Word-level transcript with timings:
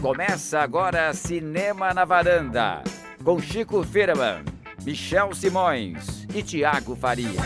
Começa 0.00 0.60
agora 0.60 1.12
Cinema 1.12 1.92
na 1.92 2.04
Varanda, 2.04 2.84
com 3.24 3.40
Chico 3.40 3.82
Firman, 3.82 4.44
Michel 4.84 5.34
Simões 5.34 6.24
e 6.32 6.44
Tiago 6.44 6.94
Faria. 6.94 7.40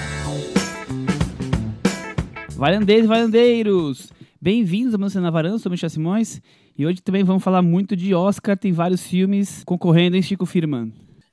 Varandeiros, 2.54 3.08
varandeiros! 3.08 4.12
Bem-vindos 4.38 4.92
ao 4.92 5.08
Cinema 5.08 5.22
na 5.22 5.30
Varanda, 5.30 5.58
sou 5.58 5.70
Michel 5.70 5.88
Simões 5.88 6.42
e 6.76 6.84
hoje 6.84 7.00
também 7.00 7.24
vamos 7.24 7.42
falar 7.42 7.62
muito 7.62 7.96
de 7.96 8.14
Oscar, 8.14 8.58
tem 8.58 8.72
vários 8.72 9.06
filmes 9.06 9.64
concorrendo 9.64 10.16
em 10.16 10.22
Chico 10.22 10.44
Firman. 10.44 10.92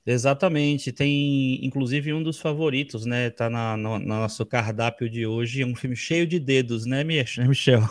Exatamente, 0.09 0.91
tem 0.93 1.63
inclusive 1.65 2.13
um 2.13 2.23
dos 2.23 2.39
favoritos, 2.39 3.05
né? 3.05 3.29
Tá 3.29 3.49
na, 3.49 3.75
no, 3.75 3.99
no 3.99 4.05
nosso 4.07 4.45
cardápio 4.45 5.09
de 5.09 5.25
hoje, 5.27 5.61
é 5.61 5.65
um 5.65 5.75
filme 5.75 5.97
cheio 5.97 6.25
de 6.25 6.39
dedos, 6.39 6.85
né, 6.85 7.03
Michel? 7.45 7.83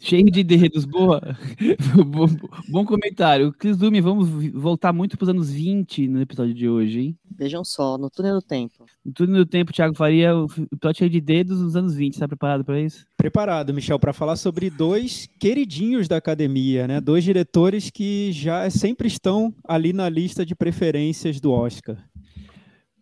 Cheio 0.00 0.30
de 0.30 0.42
dedos, 0.42 0.84
boa. 0.84 1.20
bom, 2.06 2.26
bom 2.68 2.84
comentário. 2.84 3.52
Cris 3.52 3.76
Dume, 3.76 4.00
vamos 4.00 4.28
voltar 4.52 4.92
muito 4.92 5.16
para 5.16 5.24
os 5.24 5.28
anos 5.28 5.50
20 5.50 6.08
no 6.08 6.20
episódio 6.20 6.54
de 6.54 6.68
hoje, 6.68 7.00
hein? 7.00 7.18
Vejam 7.36 7.64
só, 7.64 7.96
no 7.98 8.10
túnel 8.10 8.36
do 8.36 8.42
tempo. 8.42 8.84
No 9.04 9.12
túnel 9.12 9.36
do 9.36 9.46
tempo, 9.46 9.72
Thiago 9.72 9.94
Faria, 9.94 10.36
o 10.36 10.46
episódio 10.46 10.98
cheio 10.98 11.10
de 11.10 11.20
dedos 11.20 11.60
nos 11.60 11.76
anos 11.76 11.94
20. 11.94 12.14
Está 12.14 12.28
preparado 12.28 12.64
para 12.64 12.80
isso? 12.80 13.04
Preparado, 13.16 13.72
Michel, 13.72 13.98
para 13.98 14.12
falar 14.12 14.36
sobre 14.36 14.70
dois 14.70 15.28
queridinhos 15.38 16.08
da 16.08 16.16
academia, 16.16 16.86
né? 16.86 17.00
Dois 17.00 17.22
diretores 17.22 17.90
que 17.90 18.32
já 18.32 18.68
sempre 18.70 19.08
estão 19.08 19.54
ali 19.66 19.92
na 19.92 20.08
lista 20.08 20.44
de 20.44 20.54
preferências 20.54 21.40
do 21.40 21.52
Oscar. 21.52 21.96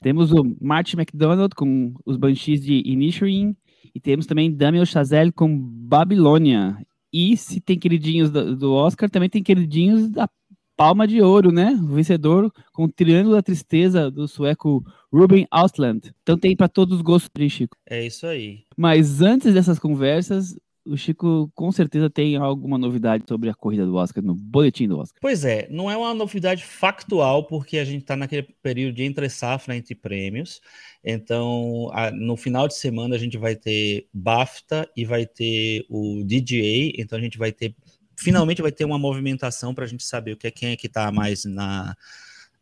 Temos 0.03 0.33
o 0.33 0.57
Martin 0.61 0.99
McDonald 0.99 1.55
com 1.55 1.95
os 2.05 2.17
Banshees 2.17 2.61
de 2.61 2.83
Inisherin 2.85 3.57
e 3.97 4.01
temos 4.01 4.27
também 4.27 4.55
Damien 4.55 4.85
Chazelle 4.85 5.33
com 5.33 5.59
Babilônia. 5.59 6.77
E 7.11 7.35
se 7.35 7.63
tem 7.63 7.79
queridinhos 7.79 8.31
do, 8.31 8.55
do, 8.55 8.75
Oscar, 8.75 9.09
também 9.09 9.31
tem 9.31 9.43
queridinhos 9.43 10.11
da 10.11 10.29
Palma 10.77 11.09
de 11.09 11.23
Ouro, 11.23 11.51
né? 11.51 11.71
O 11.83 11.95
vencedor 11.95 12.53
com 12.75 12.85
o 12.85 12.93
Triângulo 12.93 13.35
da 13.35 13.43
Tristeza 13.43 14.11
do 14.11 14.29
sueco 14.29 14.85
Ruben 15.11 15.47
Ausland. 15.51 16.13
Então 16.23 16.37
tem 16.37 16.55
para 16.55 16.69
todos 16.69 16.97
os 16.97 17.01
gostos, 17.01 17.31
Chico. 17.51 17.75
É 17.89 18.05
isso 18.07 18.27
aí. 18.27 18.65
Mas 18.77 19.23
antes 19.23 19.55
dessas 19.55 19.79
conversas, 19.79 20.55
o 20.87 20.97
Chico 20.97 21.51
com 21.55 21.71
certeza 21.73 22.09
tem 22.09 22.37
alguma 22.37 22.79
novidade 22.79 23.25
sobre 23.29 23.51
a 23.51 23.55
corrida 23.55 23.85
do 23.85 23.97
Oscar, 23.97 24.23
no 24.23 24.35
boletim 24.35 24.87
do 24.87 24.99
Oscar. 24.99 25.19
Pois 25.21 25.45
é, 25.45 25.67
não 25.71 25.91
é 25.91 25.97
uma 25.97 26.15
novidade 26.15 26.65
factual, 26.65 27.45
porque 27.45 27.79
a 27.79 27.85
gente 27.85 28.03
está 28.03 28.17
naquele 28.17 28.45
período 28.63 28.95
de 28.95 29.03
entre 29.03 29.29
safra, 29.29 29.77
entre 29.77 29.95
prêmios. 29.95 30.61
Então, 31.05 31.91
a, 31.93 32.11
no 32.11 32.37
final 32.37 32.69
de 32.69 32.75
semana, 32.75 33.17
a 33.17 33.19
gente 33.19 33.37
vai 33.37 33.57
ter 33.57 34.07
BAFTA 34.15 34.89
e 34.97 35.05
vai 35.05 35.27
ter 35.27 35.85
o 35.89 36.23
DGA. 36.25 36.93
Então, 36.97 37.19
a 37.19 37.23
gente 37.23 37.37
vai 37.37 37.51
ter, 37.53 37.75
finalmente, 38.17 38.63
vai 38.63 38.73
ter 38.73 38.85
uma 38.85 38.99
movimentação 38.99 39.75
para 39.75 39.85
a 39.85 39.89
gente 39.89 40.05
saber 40.05 40.33
o 40.33 40.37
que 40.37 40.47
é, 40.47 40.51
quem 40.51 40.71
é 40.71 40.77
que 40.77 40.87
está 40.87 41.11
mais 41.11 41.45
na, 41.45 41.97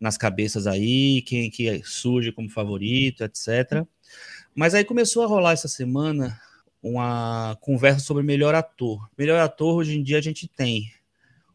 nas 0.01 0.17
cabeças 0.17 0.67
aí, 0.67 1.23
quem 1.23 1.47
é 1.47 1.51
que 1.51 1.83
surge 1.85 2.33
como 2.33 2.49
favorito, 2.49 3.23
etc. 3.23 3.87
Mas 4.55 4.75
aí 4.75 4.85
começou 4.85 5.23
a 5.23 5.27
rolar 5.27 5.53
essa 5.53 5.69
semana 5.69 6.39
uma 6.85 7.57
conversa 7.63 8.01
sobre 8.01 8.23
melhor 8.23 8.55
ator. 8.55 9.09
Melhor 9.17 9.41
ator, 9.41 9.77
hoje 9.77 9.99
em 9.99 10.03
dia, 10.03 10.19
a 10.19 10.21
gente 10.21 10.47
tem 10.47 10.93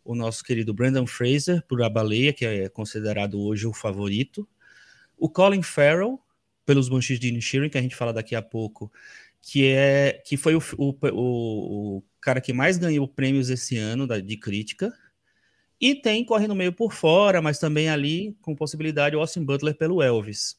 o 0.04 0.16
nosso 0.16 0.44
querido 0.44 0.74
Brandon 0.74 1.06
Fraser, 1.06 1.64
por 1.68 1.84
A 1.84 1.88
Baleia, 1.88 2.34
que 2.34 2.44
é 2.44 2.68
considerado 2.68 3.40
hoje 3.40 3.68
o 3.68 3.72
favorito. 3.72 4.50
O 5.16 5.30
Colin 5.30 5.62
Farrell, 5.62 6.20
pelos 6.66 6.90
Banshees 6.90 7.20
de 7.20 7.28
Inisherin, 7.28 7.70
que 7.70 7.78
a 7.78 7.82
gente 7.82 7.96
fala 7.96 8.12
daqui 8.12 8.36
a 8.36 8.42
pouco, 8.42 8.92
que 9.40 9.68
é 9.68 10.20
que 10.26 10.36
foi 10.36 10.56
o, 10.56 10.64
o, 10.80 10.96
o, 11.12 12.04
cara 12.20 12.42
que 12.42 12.52
mais 12.52 12.80
ganhou 12.80 13.08
prêmios 13.08 13.52
esse 13.52 13.78
ano 13.78 14.08
da, 14.08 14.20
de 14.20 14.36
crítica. 14.36 14.92
E 15.80 15.94
tem 15.94 16.26
correndo 16.26 16.56
meio 16.56 16.74
por 16.74 16.92
fora, 16.92 17.40
mas 17.40 17.60
também 17.60 17.88
ali 17.88 18.36
com 18.42 18.56
possibilidade 18.56 19.16
o 19.16 19.20
Austin 19.20 19.46
Butler 19.46 19.76
pelo 19.76 20.02
Elvis. 20.02 20.58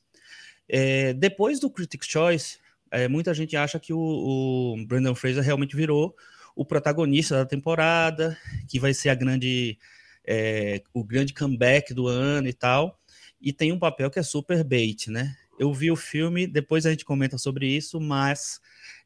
É, 0.68 1.12
depois 1.12 1.58
do 1.58 1.68
Critics' 1.68 2.08
Choice, 2.08 2.59
é, 2.90 3.08
muita 3.08 3.32
gente 3.32 3.56
acha 3.56 3.78
que 3.78 3.92
o, 3.92 3.98
o, 3.98 4.86
Brandon 4.86 5.14
Fraser 5.14 5.42
realmente 5.42 5.76
virou 5.76 6.14
o 6.56 6.64
protagonista 6.64 7.36
da 7.36 7.46
temporada, 7.46 8.36
que 8.68 8.80
vai 8.80 8.92
ser 8.92 9.10
a 9.10 9.14
grande, 9.14 9.78
é, 10.26 10.82
o 10.92 11.04
grande 11.04 11.32
comeback 11.32 11.94
do 11.94 12.06
ano 12.06 12.48
e 12.48 12.52
tal. 12.52 12.98
E 13.40 13.52
tem 13.52 13.72
um 13.72 13.78
papel 13.78 14.10
que 14.10 14.18
é 14.18 14.22
super 14.22 14.62
bait, 14.64 15.08
né? 15.08 15.34
Eu 15.58 15.72
vi 15.72 15.90
o 15.90 15.96
filme, 15.96 16.46
depois 16.46 16.84
a 16.84 16.90
gente 16.90 17.04
comenta 17.04 17.38
sobre 17.38 17.66
isso, 17.66 18.00
mas 18.00 18.60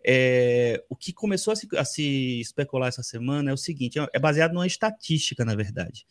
é, 0.04 0.82
o 0.88 0.96
que 0.96 1.12
começou 1.12 1.52
a 1.52 1.56
se, 1.56 1.68
a 1.76 1.84
se, 1.84 2.40
especular 2.40 2.88
essa 2.88 3.02
semana 3.02 3.50
é 3.50 3.54
o 3.54 3.56
seguinte: 3.56 3.98
é 4.12 4.18
baseado 4.18 4.52
numa 4.52 4.66
estatística, 4.66 5.44
na 5.44 5.54
verdade. 5.54 6.06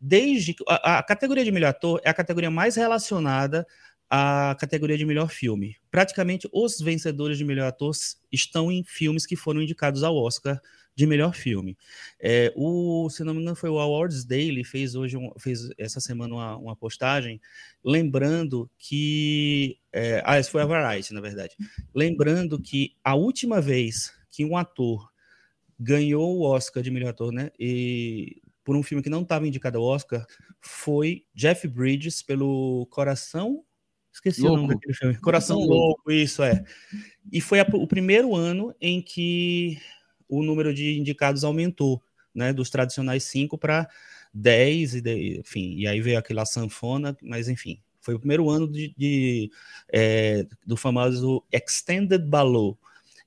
Desde 0.00 0.54
a, 0.68 0.98
a 0.98 1.02
categoria 1.02 1.44
de 1.44 1.52
melhor 1.52 1.68
ator 1.68 2.00
é 2.04 2.10
a 2.10 2.14
categoria 2.14 2.50
mais 2.50 2.76
relacionada 2.76 3.66
a 4.16 4.54
categoria 4.54 4.96
de 4.96 5.04
melhor 5.04 5.28
filme. 5.28 5.76
Praticamente 5.90 6.48
os 6.52 6.78
vencedores 6.78 7.36
de 7.36 7.44
melhor 7.44 7.66
ator 7.66 7.92
estão 8.30 8.70
em 8.70 8.84
filmes 8.84 9.26
que 9.26 9.34
foram 9.34 9.60
indicados 9.60 10.04
ao 10.04 10.14
Oscar 10.16 10.60
de 10.94 11.04
melhor 11.04 11.34
filme. 11.34 11.76
É, 12.20 12.52
o, 12.54 13.10
se 13.10 13.24
não 13.24 13.34
me 13.34 13.40
engano, 13.40 13.56
foi 13.56 13.68
o 13.68 13.80
Awards 13.80 14.24
Daily, 14.24 14.62
fez 14.62 14.94
hoje 14.94 15.16
um, 15.16 15.32
fez 15.36 15.68
essa 15.76 15.98
semana 15.98 16.32
uma, 16.32 16.56
uma 16.56 16.76
postagem, 16.76 17.40
lembrando 17.84 18.70
que. 18.78 19.80
É, 19.92 20.22
ah, 20.24 20.38
esse 20.38 20.48
foi 20.48 20.62
a 20.62 20.66
Variety, 20.66 21.12
na 21.12 21.20
verdade. 21.20 21.56
Lembrando 21.92 22.62
que 22.62 22.94
a 23.02 23.16
última 23.16 23.60
vez 23.60 24.12
que 24.30 24.44
um 24.44 24.56
ator 24.56 25.10
ganhou 25.76 26.38
o 26.38 26.42
Oscar 26.42 26.84
de 26.84 26.90
melhor 26.92 27.10
ator, 27.10 27.32
né? 27.32 27.50
E 27.58 28.40
por 28.62 28.76
um 28.76 28.82
filme 28.84 29.02
que 29.02 29.10
não 29.10 29.22
estava 29.22 29.48
indicado 29.48 29.78
ao 29.78 29.84
Oscar, 29.84 30.24
foi 30.60 31.24
Jeff 31.34 31.66
Bridges 31.66 32.22
pelo 32.22 32.86
Coração 32.92 33.64
Esqueci 34.14 34.42
louco. 34.42 34.56
o 34.56 34.60
nome 34.62 34.74
daquele 34.74 34.94
filme. 34.94 35.16
Coração 35.16 35.58
louco. 35.58 35.74
louco, 35.74 36.12
isso 36.12 36.42
é. 36.42 36.64
E 37.32 37.40
foi 37.40 37.58
a, 37.58 37.66
o 37.72 37.86
primeiro 37.86 38.34
ano 38.36 38.72
em 38.80 39.02
que 39.02 39.76
o 40.28 40.42
número 40.42 40.72
de 40.72 40.96
indicados 40.96 41.42
aumentou, 41.42 42.00
né? 42.32 42.52
Dos 42.52 42.70
tradicionais 42.70 43.24
cinco 43.24 43.58
para 43.58 43.88
10, 44.32 44.94
e 44.94 45.00
de, 45.00 45.40
enfim, 45.40 45.74
e 45.76 45.86
aí 45.86 46.00
veio 46.00 46.18
aquela 46.18 46.46
sanfona, 46.46 47.16
mas 47.22 47.48
enfim, 47.48 47.80
foi 48.00 48.14
o 48.14 48.18
primeiro 48.18 48.48
ano 48.48 48.70
de, 48.70 48.94
de 48.96 49.50
é, 49.92 50.46
do 50.64 50.76
famoso 50.76 51.42
Extended 51.52 52.24
Balloon. 52.24 52.74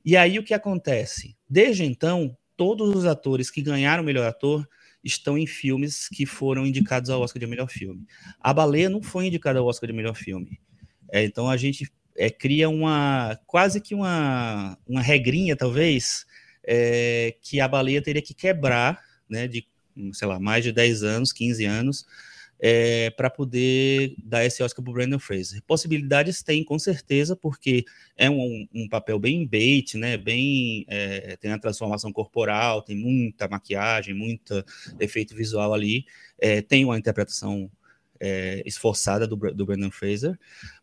E 0.05 0.15
aí 0.15 0.39
o 0.39 0.43
que 0.43 0.53
acontece? 0.53 1.35
Desde 1.49 1.83
então, 1.83 2.37
todos 2.55 2.95
os 2.95 3.05
atores 3.05 3.51
que 3.51 3.61
ganharam 3.61 4.03
o 4.03 4.05
melhor 4.05 4.25
ator 4.25 4.67
estão 5.03 5.37
em 5.37 5.45
filmes 5.45 6.07
que 6.07 6.25
foram 6.25 6.65
indicados 6.65 7.09
ao 7.09 7.21
Oscar 7.21 7.39
de 7.39 7.47
melhor 7.47 7.69
filme. 7.69 8.05
A 8.39 8.53
Baleia 8.53 8.89
não 8.89 9.01
foi 9.01 9.27
indicada 9.27 9.59
ao 9.59 9.67
Oscar 9.67 9.87
de 9.87 9.93
melhor 9.93 10.15
filme. 10.15 10.59
É, 11.11 11.23
então 11.23 11.49
a 11.49 11.57
gente 11.57 11.89
é, 12.17 12.29
cria 12.29 12.69
uma 12.69 13.39
quase 13.45 13.79
que 13.79 13.93
uma, 13.93 14.77
uma 14.87 15.01
regrinha, 15.01 15.55
talvez, 15.55 16.25
é, 16.65 17.35
que 17.41 17.59
a 17.59 17.67
baleia 17.67 18.01
teria 18.01 18.21
que 18.21 18.33
quebrar, 18.33 19.01
né, 19.29 19.47
de, 19.47 19.67
sei 20.13 20.27
lá, 20.27 20.39
mais 20.39 20.63
de 20.63 20.71
10 20.71 21.03
anos, 21.03 21.31
15 21.31 21.65
anos, 21.65 22.05
é, 22.59 23.11
para 23.11 23.29
poder 23.29 24.15
dar 24.17 24.43
esse 24.43 24.63
Oscar 24.63 24.83
para 24.83 24.91
o 24.91 24.93
Brandon 24.93 25.19
Fraser. 25.19 25.61
Possibilidades 25.67 26.41
tem, 26.41 26.63
com 26.63 26.79
certeza, 26.79 27.35
porque 27.35 27.85
é 28.15 28.29
um, 28.29 28.67
um 28.73 28.89
papel 28.89 29.19
bem 29.19 29.45
bait, 29.45 29.95
né? 29.95 30.17
Bem 30.17 30.83
é, 30.87 31.37
tem 31.37 31.51
a 31.51 31.59
transformação 31.59 32.11
corporal, 32.11 32.81
tem 32.81 32.95
muita 32.95 33.47
maquiagem, 33.47 34.13
muito 34.13 34.63
efeito 34.99 35.35
visual 35.35 35.73
ali, 35.73 36.05
é, 36.39 36.61
tem 36.61 36.83
uma 36.83 36.97
interpretação 36.97 37.69
é, 38.19 38.61
esforçada 38.65 39.27
do, 39.27 39.35
do 39.35 39.65
Brandon 39.65 39.91
Fraser, 39.91 40.37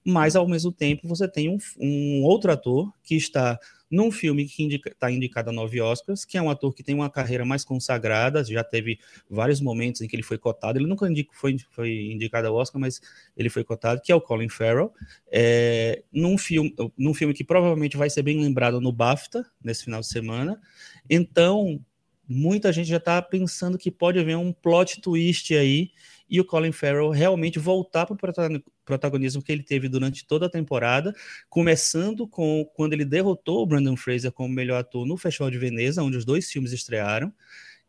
mas 0.05 0.37
ao 0.37 0.49
mesmo 0.49 0.73
tempo 0.73 1.09
você 1.09 1.29
tem 1.29 1.49
um, 1.49 1.59
um 1.79 2.23
outro 2.23 2.53
ator 2.53 2.93
que 3.03 3.15
está 3.15 3.59
num 3.95 4.11
filme 4.11 4.45
que 4.47 4.81
está 4.87 5.11
indicado 5.11 5.51
a 5.51 5.53
nove 5.53 5.81
Oscars, 5.81 6.25
que 6.25 6.37
é 6.37 6.43
um 6.43 6.51
ator 6.51 6.75
que 6.75 6.83
tem 6.83 6.95
uma 6.95 7.09
carreira 7.09 7.45
mais 7.45 7.65
consagrada, 7.65 8.43
já 8.43 8.65
teve 8.65 8.99
vários 9.31 9.61
momentos 9.61 10.01
em 10.01 10.09
que 10.09 10.17
ele 10.17 10.23
foi 10.23 10.37
cotado, 10.37 10.79
ele 10.79 10.87
nunca 10.87 11.09
indico, 11.09 11.35
foi, 11.35 11.57
foi 11.71 12.11
indicado 12.11 12.49
ao 12.49 12.55
Oscar, 12.55 12.81
mas 12.81 13.01
ele 13.37 13.49
foi 13.49 13.63
cotado, 13.63 14.01
que 14.03 14.11
é 14.11 14.15
o 14.15 14.21
Colin 14.21 14.49
Farrell, 14.49 14.93
é, 15.31 16.03
num, 16.13 16.37
filme, 16.37 16.75
num 16.99 17.15
filme 17.15 17.33
que 17.33 17.45
provavelmente 17.45 17.97
vai 17.97 18.11
ser 18.11 18.23
bem 18.23 18.41
lembrado 18.41 18.81
no 18.81 18.91
BAFTA, 18.91 19.47
nesse 19.63 19.85
final 19.85 20.01
de 20.01 20.09
semana, 20.09 20.61
então 21.09 21.81
muita 22.29 22.73
gente 22.73 22.89
já 22.89 22.97
está 22.97 23.21
pensando 23.23 23.79
que 23.79 23.91
pode 23.91 24.19
haver 24.19 24.37
um 24.37 24.53
plot 24.53 25.01
twist 25.01 25.55
aí, 25.55 25.91
e 26.29 26.41
o 26.41 26.45
Colin 26.45 26.73
Farrell 26.73 27.11
realmente 27.11 27.59
voltar 27.59 28.07
para 28.07 28.15
o 28.15 28.63
protagonismo 28.85 29.43
que 29.43 29.53
ele 29.53 29.63
teve 29.63 29.89
durante 29.89 30.27
toda 30.27 30.47
a 30.47 30.51
temporada, 30.51 31.15
começando 31.49 32.27
com 32.27 32.65
quando 32.75 32.93
ele 32.95 33.05
derrotou 33.05 33.63
o 33.63 33.67
Brandon 33.67 33.97
Fraser 33.97 34.33
como 34.33 34.49
melhor 34.49 34.81
ator 34.81 35.07
no 35.07 35.17
Festival 35.17 35.51
de 35.51 35.59
Veneza, 35.59 36.03
onde 36.03 36.17
os 36.17 36.25
dois 36.25 36.51
filmes 36.51 36.73
estrearam. 36.73 37.33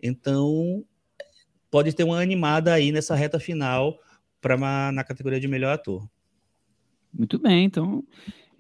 Então, 0.02 0.84
pode 1.72 1.94
ter 1.94 2.04
uma 2.04 2.22
animada 2.22 2.74
aí 2.74 2.92
nessa 2.92 3.16
reta 3.16 3.40
final 3.40 4.00
para 4.42 4.92
na 4.92 5.04
categoria 5.04 5.40
de 5.40 5.48
melhor 5.48 5.74
ator. 5.74 6.08
Muito 7.14 7.40
bem, 7.40 7.66
então, 7.66 8.04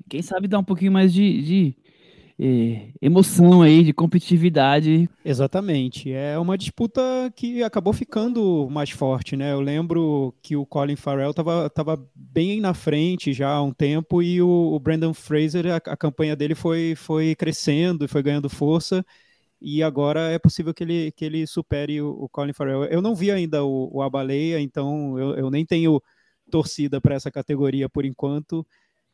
quem 0.09 0.21
sabe 0.21 0.47
dar 0.47 0.59
um 0.59 0.63
pouquinho 0.63 0.91
mais 0.91 1.13
de, 1.13 1.41
de 1.41 1.77
eh, 2.37 2.91
emoção 3.01 3.61
aí, 3.61 3.83
de 3.83 3.93
competitividade. 3.93 5.09
Exatamente. 5.23 6.11
É 6.11 6.37
uma 6.37 6.57
disputa 6.57 7.01
que 7.35 7.63
acabou 7.63 7.93
ficando 7.93 8.67
mais 8.69 8.89
forte, 8.89 9.37
né? 9.37 9.53
Eu 9.53 9.61
lembro 9.61 10.35
que 10.41 10.55
o 10.55 10.65
Colin 10.65 10.97
Farrell 10.97 11.29
estava 11.29 11.69
tava 11.69 12.09
bem 12.13 12.59
na 12.59 12.73
frente 12.73 13.31
já 13.33 13.49
há 13.51 13.63
um 13.63 13.71
tempo 13.71 14.21
e 14.21 14.41
o, 14.41 14.47
o 14.47 14.79
Brandon 14.79 15.13
Fraser, 15.13 15.67
a, 15.67 15.77
a, 15.77 15.97
campanha 15.97 16.35
dele 16.35 16.55
foi, 16.55 16.93
foi 16.95 17.35
crescendo 17.35 18.03
e 18.05 18.07
foi 18.07 18.21
ganhando 18.21 18.49
força. 18.49 19.05
E 19.61 19.81
agora 19.81 20.29
é 20.31 20.37
possível 20.37 20.73
que 20.73 20.83
ele, 20.83 21.11
que 21.13 21.23
ele 21.25 21.47
supere 21.47 22.01
o, 22.01 22.09
o 22.09 22.29
Colin 22.29 22.53
Farrell. 22.53 22.83
Eu 22.85 23.01
não 23.01 23.15
vi 23.15 23.31
ainda 23.31 23.63
o, 23.63 23.89
o 23.93 24.09
Baleia, 24.09 24.59
então 24.59 25.17
eu, 25.17 25.35
eu 25.35 25.49
nem 25.49 25.65
tenho 25.65 26.01
torcida 26.51 27.01
para 27.01 27.15
essa 27.15 27.31
categoria 27.31 27.89
por 27.89 28.05
enquanto. 28.05 28.65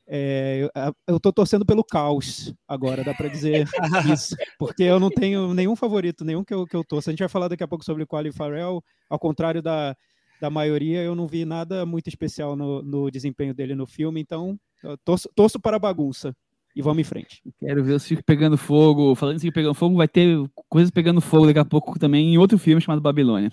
É, 0.08 0.70
eu 1.08 1.18
estou 1.18 1.32
torcendo 1.32 1.66
pelo 1.66 1.84
caos 1.84 2.54
agora, 2.68 3.04
dá 3.04 3.14
para 3.14 3.30
dizer 3.30 3.66
isso, 4.12 4.36
porque 4.60 4.84
eu 4.84 5.00
não 5.00 5.10
tenho 5.10 5.54
nenhum 5.54 5.76
favorito, 5.76 6.26
nenhum 6.26 6.44
que 6.44 6.54
eu, 6.54 6.66
que 6.66 6.76
eu 6.76 6.84
torço. 6.84 7.10
A 7.10 7.14
gente 7.14 7.20
vai 7.20 7.30
falar 7.30 7.48
daqui 7.48 7.64
a 7.64 7.68
pouco 7.68 7.86
sobre 7.86 8.04
o 8.04 8.34
Farrell, 8.34 8.84
ao 9.10 9.20
contrário 9.20 9.62
da, 9.62 9.96
da 10.42 10.50
maioria, 10.50 11.02
eu 11.02 11.16
não 11.16 11.28
vi 11.28 11.46
nada 11.46 11.86
muito 11.86 12.08
especial 12.08 12.56
no, 12.56 12.82
no 12.82 13.12
desempenho 13.12 13.54
dele 13.54 13.76
no 13.76 13.86
filme, 13.86 14.20
então 14.20 14.60
torço, 15.06 15.30
torço 15.36 15.60
para 15.60 15.78
a 15.78 15.80
bagunça. 15.80 16.36
E 16.76 16.82
vamos 16.82 17.02
em 17.02 17.04
frente. 17.04 17.42
Quero 17.60 17.84
ver 17.84 17.94
o 17.94 18.00
circo 18.00 18.24
pegando 18.24 18.58
fogo. 18.58 19.14
Falando 19.14 19.36
em 19.36 19.40
circo 19.40 19.54
pegando 19.54 19.74
fogo, 19.74 19.98
vai 19.98 20.08
ter 20.08 20.38
coisas 20.70 20.90
pegando 20.90 21.20
fogo 21.20 21.48
daqui 21.48 21.60
a 21.60 21.66
pouco 21.66 22.00
também 22.00 22.34
em 22.34 22.38
outro 22.38 22.58
filme 22.58 22.82
chamado 22.82 23.02
Babilônia. 23.02 23.50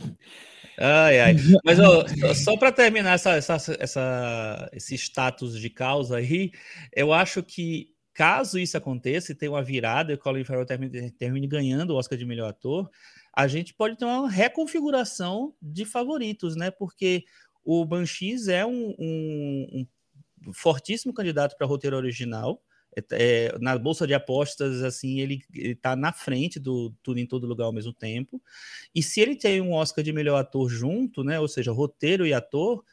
Ai, 0.79 1.21
ai. 1.21 1.35
Mas 1.65 1.79
ó, 1.81 2.05
só 2.35 2.57
para 2.57 2.71
terminar 2.71 3.15
essa, 3.15 3.33
essa, 3.33 3.77
essa, 3.79 4.71
esse 4.73 4.95
status 4.95 5.61
de 5.61 5.69
causa 5.69 6.19
aí, 6.19 6.53
eu 6.95 7.13
acho 7.13 7.43
que 7.43 7.89
caso 8.15 8.59
isso 8.59 8.77
aconteça 8.77 9.33
e 9.33 9.35
tenha 9.35 9.53
uma 9.53 9.63
virada 9.63 10.13
e 10.13 10.15
o 10.15 10.19
Colin 10.19 10.45
Farrell 10.45 10.67
termine, 10.67 11.11
termine 11.13 11.47
ganhando 11.47 11.91
o 11.91 11.97
Oscar 11.97 12.19
de 12.19 12.25
melhor 12.25 12.51
ator, 12.51 12.91
a 13.35 13.47
gente 13.47 13.75
pode 13.75 13.97
ter 13.97 14.05
uma 14.05 14.31
reconfiguração 14.31 15.55
de 15.61 15.85
favoritos, 15.85 16.57
né? 16.57 16.71
Porque 16.71 17.25
o 17.65 17.85
Banshees 17.85 18.49
é 18.49 18.65
um, 18.65 18.95
um, 18.99 19.87
um 20.47 20.53
fortíssimo 20.53 21.13
candidato 21.13 21.57
para 21.57 21.67
roteiro 21.67 21.97
original 21.97 22.61
é, 23.13 23.57
na 23.61 23.79
bolsa 23.79 24.07
de 24.07 24.15
apostas, 24.15 24.83
assim, 24.83 25.21
ele, 25.21 25.43
está 25.55 25.95
na 25.95 26.13
frente 26.13 26.59
do 26.59 26.91
Tudo 27.03 27.19
em 27.19 27.27
Todo 27.27 27.47
Lugar 27.47 27.67
ao 27.67 27.73
mesmo 27.73 27.93
tempo. 27.93 28.43
E 28.95 29.03
se 29.03 29.21
ele 29.21 29.37
tem 29.37 29.61
um 29.61 29.73
Oscar 29.73 30.05
de 30.05 30.13
melhor 30.13 30.39
ator 30.39 30.69
junto, 30.69 31.23
né, 31.23 31.39
ou 31.39 31.49
seja, 31.49 31.73
roteiro 31.73 32.27
e 32.27 32.33
ator, 32.33 32.85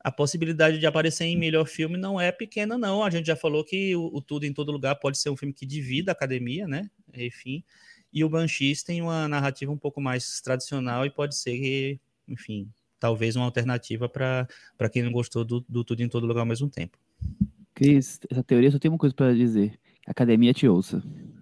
a 0.00 0.12
possibilidade 0.12 0.78
de 0.78 0.86
aparecer 0.86 1.24
em 1.24 1.36
melhor 1.36 1.66
filme 1.66 1.96
não 1.96 2.20
é 2.20 2.30
pequena, 2.30 2.78
não. 2.78 3.02
A 3.02 3.10
gente 3.10 3.26
já 3.26 3.36
falou 3.36 3.64
que 3.64 3.96
o, 3.96 4.06
o 4.14 4.20
Tudo 4.20 4.44
em 4.44 4.52
Todo 4.52 4.70
Lugar 4.70 4.94
pode 4.96 5.18
ser 5.18 5.30
um 5.30 5.36
filme 5.36 5.52
que 5.52 5.66
divida 5.66 6.12
a 6.12 6.14
academia, 6.14 6.68
né? 6.68 6.88
Enfim. 7.14 7.64
E 8.12 8.22
o 8.22 8.28
Banshees 8.28 8.82
tem 8.82 9.02
uma 9.02 9.26
narrativa 9.26 9.72
um 9.72 9.76
pouco 9.76 10.00
mais 10.00 10.40
tradicional 10.40 11.04
e 11.04 11.10
pode 11.10 11.36
ser, 11.36 12.00
enfim, 12.28 12.70
talvez 13.00 13.36
uma 13.36 13.44
alternativa 13.44 14.08
para 14.08 14.46
quem 14.92 15.02
não 15.02 15.10
gostou 15.10 15.44
do, 15.44 15.64
do 15.68 15.82
Tudo 15.82 16.02
em 16.02 16.08
Todo 16.08 16.26
Lugar 16.26 16.40
ao 16.40 16.46
mesmo 16.46 16.68
tempo. 16.70 16.96
Cris, 17.76 18.18
essa 18.30 18.42
teoria 18.42 18.70
só 18.70 18.78
tem 18.78 18.90
uma 18.90 18.96
coisa 18.96 19.14
para 19.14 19.34
dizer. 19.34 19.78
A 20.06 20.10
academia 20.10 20.52
te 20.52 20.66
ouça. 20.66 21.02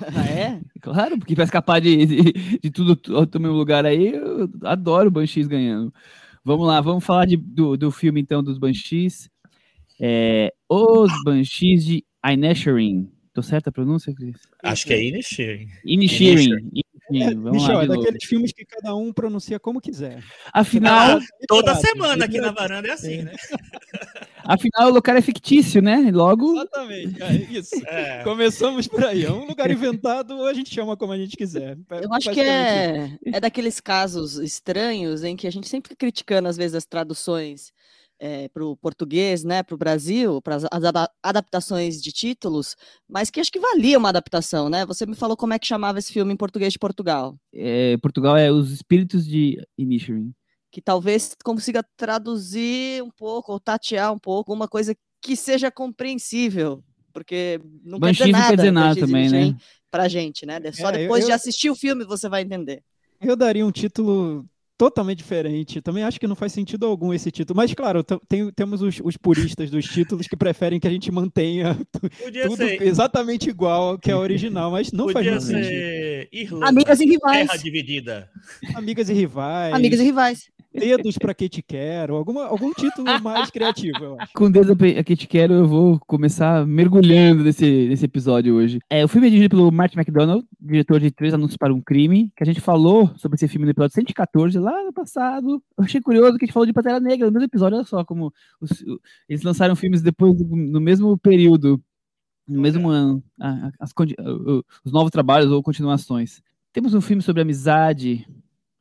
Ah, 0.00 0.26
é? 0.26 0.60
Claro, 0.80 1.18
porque 1.18 1.34
para 1.34 1.44
escapar 1.44 1.80
de, 1.80 2.06
de, 2.06 2.32
de 2.58 2.70
tudo 2.70 2.94
do 3.26 3.40
meu 3.40 3.52
lugar 3.52 3.84
aí, 3.84 4.14
eu 4.14 4.48
adoro 4.62 5.10
Banshees 5.10 5.48
ganhando. 5.48 5.92
Vamos 6.44 6.66
lá, 6.66 6.80
vamos 6.80 7.02
falar 7.02 7.24
de, 7.24 7.36
do, 7.36 7.76
do 7.76 7.90
filme 7.90 8.20
então 8.20 8.42
dos 8.42 8.58
Banshees. 8.58 9.28
É, 9.98 10.52
Os 10.68 11.10
Banshees 11.24 11.84
de 11.84 12.04
Inisherin. 12.24 13.10
Tô 13.32 13.42
certa 13.42 13.70
a 13.70 13.72
pronúncia, 13.72 14.14
Cris? 14.14 14.36
Acho 14.62 14.86
que 14.86 14.92
é 14.92 15.02
Inisherin. 15.02 15.68
Inisherin. 15.84 16.70
É, 17.12 17.34
Michel, 17.34 17.80
é 17.80 17.86
daqueles 17.86 18.24
filmes 18.24 18.52
que 18.52 18.64
cada 18.64 18.94
um 18.94 19.12
pronuncia 19.12 19.58
como 19.58 19.80
quiser. 19.80 20.22
Afinal, 20.52 21.18
ah, 21.18 21.20
toda 21.48 21.74
semana 21.74 22.24
aqui 22.24 22.40
na 22.40 22.52
varanda 22.52 22.88
é 22.88 22.92
assim, 22.92 23.22
né? 23.22 23.34
Afinal, 24.44 24.90
o 24.90 24.94
lugar 24.94 25.16
é 25.16 25.20
fictício, 25.20 25.82
né? 25.82 26.10
Logo. 26.12 26.52
Exatamente, 26.54 27.22
é 27.22 27.34
isso. 27.34 27.74
É. 27.94 28.22
Começamos 28.24 28.88
por 28.88 29.04
aí. 29.04 29.24
É 29.24 29.30
um 29.30 29.46
lugar 29.46 29.70
inventado, 29.70 30.36
ou 30.36 30.46
a 30.46 30.54
gente 30.54 30.74
chama 30.74 30.96
como 30.96 31.12
a 31.12 31.18
gente 31.18 31.36
quiser. 31.36 31.78
Eu 32.02 32.12
acho 32.12 32.30
que 32.32 32.40
é, 32.40 33.16
é 33.26 33.40
daqueles 33.40 33.78
casos 33.78 34.36
estranhos 34.36 35.22
em 35.22 35.36
que 35.36 35.46
a 35.46 35.50
gente 35.50 35.68
sempre 35.68 35.90
fica 35.90 35.98
criticando, 35.98 36.48
às 36.48 36.56
vezes, 36.56 36.74
as 36.74 36.86
traduções 36.86 37.72
é, 38.18 38.48
para 38.48 38.64
o 38.64 38.76
português, 38.76 39.44
né, 39.44 39.62
para 39.62 39.74
o 39.74 39.78
Brasil, 39.78 40.40
para 40.40 40.56
as 40.56 40.64
adaptações 41.22 42.02
de 42.02 42.10
títulos, 42.12 42.76
mas 43.08 43.30
que 43.30 43.40
acho 43.40 43.52
que 43.52 43.60
valia 43.60 43.98
uma 43.98 44.08
adaptação, 44.08 44.68
né? 44.68 44.86
Você 44.86 45.04
me 45.04 45.14
falou 45.14 45.36
como 45.36 45.52
é 45.52 45.58
que 45.58 45.66
chamava 45.66 45.98
esse 45.98 46.12
filme 46.12 46.32
em 46.32 46.36
português 46.36 46.72
de 46.72 46.78
Portugal. 46.78 47.36
É, 47.52 47.96
Portugal 47.98 48.36
é 48.36 48.50
Os 48.50 48.70
Espíritos 48.70 49.26
de 49.26 49.60
Inisherin 49.76 50.32
que 50.74 50.82
talvez 50.82 51.36
consiga 51.44 51.84
traduzir 51.96 53.00
um 53.00 53.08
pouco 53.08 53.52
ou 53.52 53.60
tatear 53.60 54.12
um 54.12 54.18
pouco 54.18 54.52
uma 54.52 54.66
coisa 54.66 54.92
que 55.22 55.36
seja 55.36 55.70
compreensível, 55.70 56.82
porque 57.12 57.60
não 57.84 58.00
quer 58.00 58.10
dizer 58.10 58.32
nada, 58.32 58.48
quer 58.48 58.56
dizer 58.56 58.70
nada 58.72 59.00
também, 59.00 59.30
né? 59.30 59.56
Pra 59.88 60.08
gente, 60.08 60.44
né? 60.44 60.60
Só 60.72 60.88
é, 60.88 60.98
depois 60.98 61.22
eu, 61.22 61.26
de 61.28 61.32
assistir 61.32 61.70
o 61.70 61.76
filme 61.76 62.04
você 62.04 62.28
vai 62.28 62.42
entender. 62.42 62.82
Eu 63.20 63.36
daria 63.36 63.64
um 63.64 63.70
título 63.70 64.44
totalmente 64.76 65.18
diferente. 65.18 65.80
Também 65.80 66.02
acho 66.02 66.18
que 66.18 66.26
não 66.26 66.34
faz 66.34 66.52
sentido 66.52 66.86
algum 66.86 67.12
esse 67.14 67.30
título. 67.30 67.56
Mas, 67.56 67.72
claro, 67.72 68.02
tem, 68.28 68.50
temos 68.52 68.82
os, 68.82 69.00
os, 69.02 69.16
puristas 69.16 69.70
dos 69.70 69.84
títulos 69.84 70.26
que 70.26 70.36
preferem 70.36 70.80
que 70.80 70.86
a 70.86 70.90
gente 70.90 71.10
mantenha 71.10 71.78
tudo 72.46 72.56
ser. 72.56 72.82
exatamente 72.82 73.48
igual 73.48 73.90
ao 73.90 73.98
que 73.98 74.10
é 74.10 74.16
original, 74.16 74.70
mas 74.70 74.92
não 74.92 75.06
Podia 75.06 75.32
faz 75.32 75.48
muito 75.48 75.64
sentido. 75.64 76.28
Irlanda, 76.32 76.68
Amigas 76.68 77.00
e 77.00 77.04
rivais. 77.06 77.46
Terra 77.46 77.62
dividida. 77.62 78.30
Amigas 78.74 79.08
e 79.08 79.14
rivais. 79.14 79.74
Amigas 79.74 80.00
e 80.00 80.02
rivais. 80.04 80.53
Dedos 80.74 81.16
para 81.16 81.32
que 81.32 81.48
te 81.48 81.62
quero, 81.62 82.16
alguma, 82.16 82.46
algum 82.46 82.72
título 82.72 83.06
mais 83.22 83.48
criativo, 83.48 83.96
eu 84.02 84.20
acho. 84.20 84.32
Com 84.34 84.50
Dedos 84.50 84.76
para 84.76 85.04
que 85.04 85.14
te 85.14 85.28
quero, 85.28 85.54
eu 85.54 85.68
vou 85.68 86.00
começar 86.00 86.66
mergulhando 86.66 87.44
nesse, 87.44 87.86
nesse 87.88 88.04
episódio 88.04 88.56
hoje. 88.56 88.80
É, 88.90 89.04
o 89.04 89.08
filme 89.08 89.28
é 89.28 89.30
dirigido 89.30 89.56
pelo 89.56 89.70
Martin 89.70 89.96
McDonald, 89.96 90.44
diretor 90.60 90.98
de 90.98 91.12
Três 91.12 91.32
Anúncios 91.32 91.56
para 91.56 91.72
um 91.72 91.80
Crime, 91.80 92.32
que 92.36 92.42
a 92.42 92.46
gente 92.46 92.60
falou 92.60 93.12
sobre 93.16 93.36
esse 93.36 93.46
filme 93.46 93.64
no 93.64 93.70
episódio 93.70 93.94
114, 93.94 94.58
lá 94.58 94.82
no 94.84 94.92
passado. 94.92 95.62
Eu 95.78 95.84
achei 95.84 96.00
curioso 96.00 96.36
que 96.36 96.44
a 96.44 96.46
gente 96.46 96.52
falou 96.52 96.66
de 96.66 96.72
Pantera 96.72 96.98
Negra 96.98 97.26
no 97.26 97.32
mesmo 97.32 97.46
episódio, 97.46 97.76
olha 97.76 97.86
só 97.86 98.04
como 98.04 98.32
os, 98.60 98.84
eles 99.28 99.42
lançaram 99.42 99.76
filmes 99.76 100.02
depois, 100.02 100.34
no 100.40 100.80
mesmo 100.80 101.16
período, 101.16 101.80
no 102.48 102.60
mesmo 102.60 102.88
ano, 102.88 103.22
as, 103.78 103.92
os 104.84 104.92
novos 104.92 105.10
trabalhos 105.12 105.52
ou 105.52 105.62
continuações. 105.62 106.42
Temos 106.72 106.94
um 106.94 107.00
filme 107.00 107.22
sobre 107.22 107.42
amizade, 107.42 108.26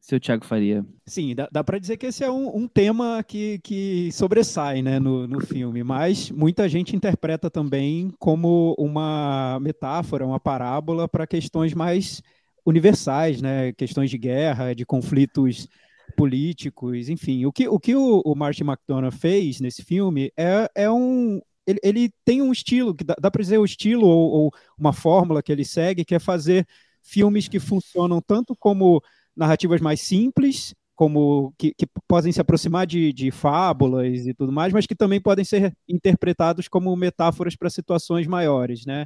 seu 0.04 0.20
Thiago 0.20 0.46
Faria. 0.46 0.86
Sim, 1.06 1.34
dá, 1.34 1.48
dá 1.50 1.64
para 1.64 1.80
dizer 1.80 1.96
que 1.96 2.08
esse 2.08 2.26
é 2.26 2.30
um, 2.30 2.58
um, 2.58 2.68
tema 2.68 3.24
que, 3.24 3.58
que 3.60 4.12
sobressai 4.12 4.82
né, 4.82 5.00
no, 5.00 5.26
no 5.26 5.40
filme, 5.40 5.82
mas 5.82 6.30
muita 6.30 6.68
gente 6.68 6.94
interpreta 6.94 7.50
também 7.50 8.12
como 8.20 8.76
uma 8.78 9.58
metáfora, 9.62 10.26
uma 10.26 10.42
parábola 10.42 11.08
para 11.08 11.26
questões 11.26 11.74
mais 11.74 12.22
universais, 12.66 13.42
né, 13.42 13.72
questões 13.72 14.10
de 14.10 14.18
guerra, 14.18 14.76
de 14.76 14.86
conflitos 14.86 15.70
políticos, 16.18 17.08
enfim. 17.08 17.46
O 17.46 17.54
que 17.54 17.70
o, 17.70 17.80
que 17.80 17.96
o, 17.96 18.22
o 18.26 18.36
Martin 18.36 18.66
McDonagh 18.66 19.16
fez 19.16 19.62
nesse 19.62 19.84
filme 19.84 20.34
é, 20.38 20.70
é 20.76 20.92
um. 20.92 21.40
Ele, 21.66 21.80
ele 21.82 22.14
tem 22.26 22.42
um 22.42 22.52
estilo, 22.52 22.94
que 22.94 23.06
dá, 23.06 23.16
dá 23.18 23.32
para 23.32 23.42
dizer 23.42 23.58
o 23.58 23.64
estilo 23.64 24.06
ou, 24.06 24.32
ou 24.32 24.52
uma 24.78 24.92
fórmula 24.92 25.42
que 25.42 25.50
ele 25.50 25.64
segue, 25.64 26.04
que 26.04 26.14
é 26.14 26.20
fazer 26.20 26.68
filmes 27.02 27.48
que 27.48 27.58
funcionam 27.58 28.22
tanto 28.22 28.54
como 28.54 29.02
narrativas 29.36 29.82
mais 29.82 30.02
simples, 30.02 30.74
como 30.96 31.54
que, 31.58 31.74
que 31.74 31.88
podem 32.08 32.32
se 32.32 32.40
aproximar 32.40 32.86
de, 32.86 33.12
de, 33.12 33.32
fábulas 33.32 34.26
e 34.26 34.34
tudo 34.34 34.52
mais, 34.52 34.72
mas 34.72 34.86
que 34.86 34.96
também 34.96 35.20
podem 35.20 35.44
ser 35.44 35.76
interpretados 35.88 36.68
como 36.68 36.96
metáforas 36.96 37.56
para 37.56 37.70
situações 37.70 38.28
maiores, 38.28 38.86
né? 38.86 39.06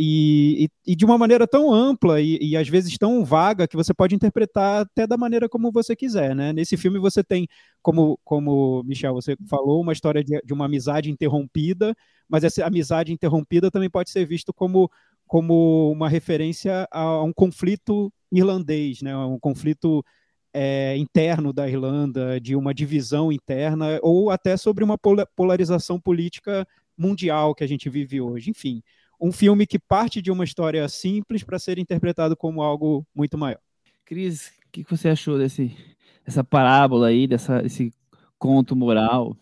E, 0.00 0.66
e, 0.86 0.92
e, 0.92 0.96
de 0.96 1.04
uma 1.04 1.18
maneira 1.18 1.44
tão 1.44 1.74
ampla 1.74 2.20
e, 2.20 2.38
e, 2.40 2.56
às 2.56 2.68
vezes 2.68 2.96
tão 2.96 3.24
vaga 3.24 3.66
que 3.66 3.74
você 3.74 3.92
pode 3.92 4.14
interpretar 4.14 4.82
até 4.82 5.08
da 5.08 5.16
maneira 5.16 5.48
como 5.48 5.72
você 5.72 5.96
quiser, 5.96 6.36
né? 6.36 6.52
Nesse 6.52 6.76
filme 6.76 7.00
você 7.00 7.24
tem, 7.24 7.48
como, 7.82 8.16
como 8.24 8.84
Michel, 8.84 9.12
você 9.12 9.36
falou, 9.48 9.80
uma 9.82 9.92
história 9.92 10.22
de, 10.22 10.40
de 10.44 10.52
uma 10.52 10.66
amizade 10.66 11.10
interrompida, 11.10 11.96
mas 12.28 12.44
essa 12.44 12.64
amizade 12.64 13.12
interrompida 13.12 13.72
também 13.72 13.90
pode 13.90 14.10
ser 14.10 14.24
visto 14.24 14.54
como, 14.54 14.88
como 15.26 15.90
uma 15.90 16.08
referência 16.08 16.86
a 16.92 17.20
um 17.24 17.32
conflito 17.32 18.12
irlandês, 18.30 19.02
né? 19.02 19.16
um 19.16 19.38
conflito 19.38 20.04
é, 20.52 20.96
interno 20.96 21.52
da 21.52 21.68
Irlanda, 21.68 22.40
de 22.40 22.56
uma 22.56 22.74
divisão 22.74 23.30
interna, 23.30 23.98
ou 24.02 24.30
até 24.30 24.56
sobre 24.56 24.82
uma 24.82 24.98
polarização 25.36 26.00
política 26.00 26.66
mundial 26.96 27.54
que 27.54 27.64
a 27.64 27.66
gente 27.66 27.88
vive 27.88 28.20
hoje. 28.20 28.50
Enfim, 28.50 28.82
um 29.20 29.32
filme 29.32 29.66
que 29.66 29.78
parte 29.78 30.22
de 30.22 30.30
uma 30.30 30.44
história 30.44 30.88
simples 30.88 31.42
para 31.42 31.58
ser 31.58 31.78
interpretado 31.78 32.36
como 32.36 32.62
algo 32.62 33.06
muito 33.14 33.36
maior. 33.36 33.60
Cris, 34.04 34.52
o 34.66 34.70
que 34.70 34.84
você 34.88 35.08
achou 35.08 35.38
desse, 35.38 35.76
dessa 36.24 36.42
parábola 36.42 37.08
aí, 37.08 37.26
dessa, 37.26 37.62
desse 37.62 37.92
conto 38.38 38.76
moral? 38.76 39.36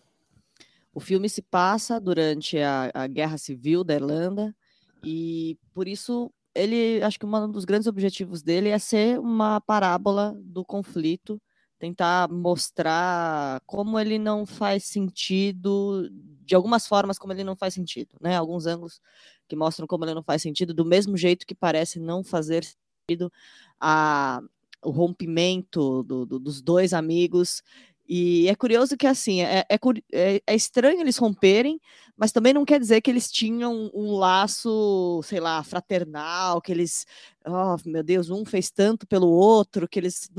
O 0.93 0.99
filme 0.99 1.29
se 1.29 1.41
passa 1.41 1.99
durante 1.99 2.57
a, 2.57 2.89
a 2.93 3.07
Guerra 3.07 3.37
Civil 3.37 3.83
da 3.83 3.93
Irlanda 3.93 4.55
E 5.03 5.55
por 5.73 5.87
isso 5.87 6.31
ele, 6.57 7.03
acho 7.03 7.19
que 7.19 7.25
um 7.25 7.51
dos 7.51 7.65
grandes 7.65 7.87
objetivos 7.87 8.41
dele 8.41 8.69
é 8.69 8.79
ser 8.79 9.19
uma 9.19 9.61
parábola 9.61 10.35
do 10.43 10.65
conflito, 10.65 11.41
tentar 11.79 12.27
mostrar 12.29 13.61
como 13.65 13.99
ele 13.99 14.17
não 14.17 14.45
faz 14.45 14.85
sentido, 14.85 16.09
de 16.43 16.55
algumas 16.55 16.87
formas 16.87 17.19
como 17.19 17.33
ele 17.33 17.43
não 17.43 17.55
faz 17.55 17.75
sentido, 17.75 18.15
né? 18.19 18.35
Alguns 18.35 18.65
ângulos 18.65 18.99
que 19.47 19.55
mostram 19.55 19.85
como 19.85 20.03
ele 20.03 20.15
não 20.15 20.23
faz 20.23 20.41
sentido, 20.41 20.73
do 20.73 20.83
mesmo 20.83 21.15
jeito 21.15 21.45
que 21.45 21.53
parece 21.53 21.99
não 21.99 22.23
fazer 22.23 22.65
sentido 22.65 23.31
a, 23.79 24.41
o 24.83 24.89
rompimento 24.89 26.03
do, 26.03 26.25
do, 26.25 26.39
dos 26.39 26.61
dois 26.61 26.93
amigos 26.93 27.63
e 28.07 28.47
é 28.47 28.55
curioso 28.55 28.95
que, 28.95 29.05
assim, 29.05 29.41
é, 29.41 29.65
é, 29.69 30.41
é, 30.47 30.55
estranho 30.55 31.01
eles 31.01 31.17
romperem, 31.17 31.79
mas 32.17 32.31
também 32.31 32.53
não 32.53 32.65
quer 32.65 32.79
dizer 32.79 32.99
que 33.01 33.11
eles 33.11 33.31
tinham 33.31 33.91
um 33.93 34.13
laço, 34.17 35.21
sei 35.23 35.39
lá, 35.39 35.63
fraternal, 35.63 36.59
que 36.61 36.71
eles, 36.71 37.05
oh, 37.45 37.75
meu 37.85 38.03
Deus, 38.03 38.29
um 38.29 38.43
fez 38.43 38.71
tanto 38.71 39.05
pelo 39.07 39.27
outro, 39.29 39.87
que 39.87 39.99
eles, 39.99 40.29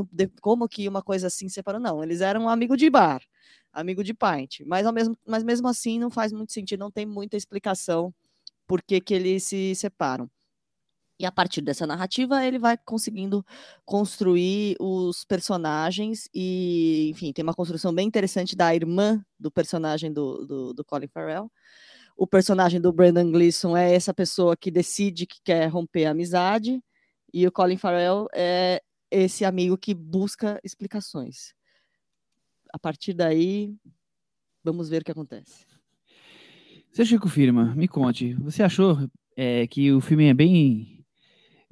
como 0.40 0.68
que 0.68 0.88
uma 0.88 1.02
coisa 1.02 1.28
assim 1.28 1.49
separou? 1.49 1.80
Não, 1.80 2.02
eles 2.02 2.20
eram 2.20 2.49
amigo 2.49 2.76
de 2.76 2.90
bar, 2.90 3.23
amigo 3.73 4.02
de 4.02 4.12
pint, 4.12 4.61
mas, 4.66 4.87
ao 4.87 4.92
mesmo, 4.92 5.16
mas 5.26 5.44
mesmo 5.44 5.68
assim 5.68 5.99
não 5.99 6.11
faz 6.11 6.32
muito 6.32 6.52
sentido, 6.52 6.80
não 6.80 6.90
tem 6.90 7.06
muita 7.06 7.37
explicação 7.37 8.12
por 8.66 8.82
que, 8.82 9.00
que 9.00 9.14
eles 9.14 9.44
se 9.44 9.75
separam. 9.75 10.28
E 11.18 11.26
a 11.26 11.32
partir 11.32 11.60
dessa 11.62 11.84
narrativa, 11.84 12.46
ele 12.46 12.58
vai 12.58 12.78
conseguindo 12.78 13.44
construir 13.84 14.76
os 14.78 15.25
personagens 15.25 16.28
e, 16.32 17.08
enfim, 17.10 17.32
tem 17.32 17.42
uma 17.42 17.54
construção 17.54 17.92
bem 17.92 18.06
interessante 18.06 18.54
da 18.54 18.72
irmã 18.72 19.20
do 19.38 19.50
personagem 19.50 20.12
do, 20.12 20.46
do, 20.46 20.75
do 20.75 20.84
Colin 20.84 21.08
Farrell. 21.08 21.50
O 22.16 22.26
personagem 22.26 22.80
do 22.80 22.92
Brandon 22.92 23.30
Gleeson 23.32 23.76
é 23.76 23.92
essa 23.92 24.14
pessoa 24.14 24.56
que 24.56 24.70
decide 24.70 25.26
que 25.26 25.40
quer 25.42 25.66
romper 25.66 26.06
a 26.06 26.12
amizade 26.12 26.80
e 27.32 27.46
o 27.46 27.52
Colin 27.52 27.76
Farrell 27.76 28.28
é 28.32 28.80
esse 29.10 29.44
amigo 29.44 29.76
que 29.76 29.94
busca 29.94 30.60
explicações. 30.62 31.52
A 32.72 32.78
partir 32.78 33.12
daí, 33.12 33.75
vamos 34.62 34.88
ver 34.88 35.02
o 35.02 35.04
que 35.04 35.12
acontece. 35.12 35.66
Seu 36.92 37.04
Chico 37.04 37.28
Firma, 37.28 37.75
me 37.75 37.88
conte, 37.88 38.34
você 38.34 38.62
achou 38.62 39.08
é, 39.37 39.66
que 39.66 39.92
o 39.92 40.00
filme 40.00 40.26
é 40.26 40.34
bem 40.34 40.98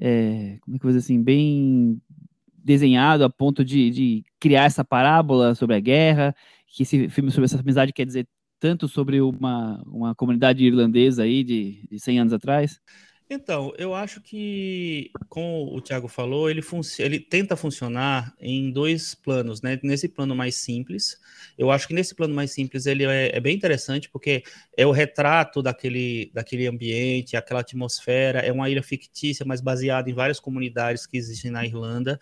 é, 0.00 0.58
como 0.60 0.76
é 0.76 0.78
que 0.78 0.84
eu 0.86 0.90
vou 0.90 0.96
dizer 0.96 0.98
assim, 0.98 1.22
bem 1.22 2.00
desenhado 2.48 3.24
a 3.24 3.30
ponto 3.30 3.64
de, 3.64 3.90
de, 3.90 4.24
criar 4.40 4.64
essa 4.64 4.84
parábola 4.84 5.54
sobre 5.54 5.76
a 5.76 5.80
guerra, 5.80 6.34
que 6.66 6.82
esse 6.82 7.08
filme 7.08 7.30
sobre 7.30 7.44
essa 7.44 7.60
amizade 7.60 7.92
quer 7.92 8.04
dizer 8.04 8.28
tanto 8.58 8.88
sobre 8.88 9.20
uma, 9.20 9.82
uma 9.86 10.14
comunidade 10.14 10.64
irlandesa 10.64 11.22
aí 11.22 11.44
de, 11.44 11.86
de 11.90 12.00
100 12.00 12.20
anos 12.20 12.32
atrás? 12.32 12.80
Então, 13.28 13.72
eu 13.76 13.92
acho 13.92 14.20
que, 14.20 15.10
como 15.28 15.74
o 15.74 15.80
Thiago 15.80 16.06
falou, 16.06 16.48
ele, 16.48 16.62
ele 17.00 17.18
tenta 17.18 17.56
funcionar 17.56 18.32
em 18.38 18.70
dois 18.70 19.16
planos, 19.16 19.60
né? 19.60 19.80
Nesse 19.82 20.08
plano 20.08 20.34
mais 20.36 20.54
simples, 20.54 21.18
eu 21.58 21.72
acho 21.72 21.88
que 21.88 21.94
nesse 21.94 22.14
plano 22.14 22.32
mais 22.32 22.52
simples 22.52 22.86
ele 22.86 23.04
é, 23.04 23.36
é, 23.36 23.40
bem 23.40 23.56
interessante, 23.56 24.08
porque 24.08 24.44
é 24.76 24.86
o 24.86 24.92
retrato 24.92 25.60
daquele, 25.60 26.30
daquele 26.32 26.68
ambiente, 26.68 27.36
aquela 27.36 27.60
atmosfera, 27.60 28.38
é 28.38 28.52
uma 28.52 28.70
ilha 28.70 28.82
fictícia, 28.82 29.44
mas 29.44 29.60
baseada 29.60 30.08
em 30.08 30.14
várias 30.14 30.38
comunidades 30.38 31.04
que 31.04 31.16
existem 31.16 31.50
na 31.50 31.64
Irlanda 31.64 32.20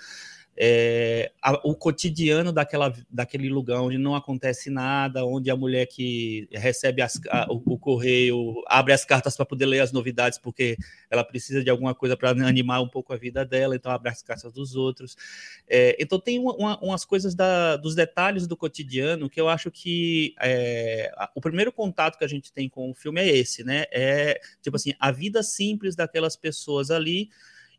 é, 0.56 1.32
a, 1.42 1.52
o 1.66 1.74
cotidiano 1.74 2.52
daquela, 2.52 2.92
daquele 3.10 3.48
lugar 3.48 3.80
onde 3.80 3.98
não 3.98 4.14
acontece 4.14 4.70
nada, 4.70 5.24
onde 5.24 5.50
a 5.50 5.56
mulher 5.56 5.86
que 5.86 6.48
recebe 6.52 7.02
as, 7.02 7.20
a, 7.28 7.46
o, 7.50 7.62
o, 7.74 7.78
correio 7.78 8.62
abre 8.68 8.92
as 8.92 9.04
cartas 9.04 9.36
para 9.36 9.44
poder 9.44 9.66
ler 9.66 9.80
as 9.80 9.90
novidades, 9.90 10.38
porque 10.38 10.76
ela 11.10 11.24
precisa 11.24 11.62
de 11.62 11.70
alguma 11.70 11.94
coisa 11.94 12.16
para 12.16 12.30
animar 12.30 12.80
um 12.80 12.88
pouco 12.88 13.12
a 13.12 13.16
vida 13.16 13.44
dela, 13.44 13.74
então 13.74 13.90
abre 13.90 14.10
as 14.10 14.22
cartas 14.22 14.52
dos 14.52 14.76
outros. 14.76 15.16
É, 15.68 15.96
então 15.98 16.20
tem 16.20 16.38
uma, 16.38 16.54
uma, 16.54 16.78
umas 16.80 17.04
coisas 17.04 17.34
da, 17.34 17.76
dos 17.76 17.94
detalhes 17.94 18.46
do 18.46 18.56
cotidiano 18.56 19.28
que 19.28 19.40
eu 19.40 19.48
acho 19.48 19.70
que 19.70 20.34
é, 20.40 21.12
o 21.34 21.40
primeiro 21.40 21.72
contato 21.72 22.16
que 22.16 22.24
a 22.24 22.28
gente 22.28 22.52
tem 22.52 22.68
com 22.68 22.90
o 22.90 22.94
filme 22.94 23.20
é 23.20 23.26
esse, 23.26 23.64
né? 23.64 23.86
É 23.90 24.40
tipo 24.62 24.76
assim, 24.76 24.92
a 25.00 25.10
vida 25.10 25.42
simples 25.42 25.96
daquelas 25.96 26.36
pessoas 26.36 26.90
ali 26.90 27.28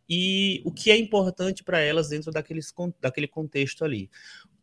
e 0.10 0.62
o 0.64 0.72
que 0.72 0.92
é 0.92 0.98
importante 0.98 1.64
para 1.64 1.80
elas 1.80 2.10
dentro 2.10 2.32
daqueles, 2.32 2.74
daquele 3.02 3.28
contexto 3.28 3.84
ali. 3.84 4.10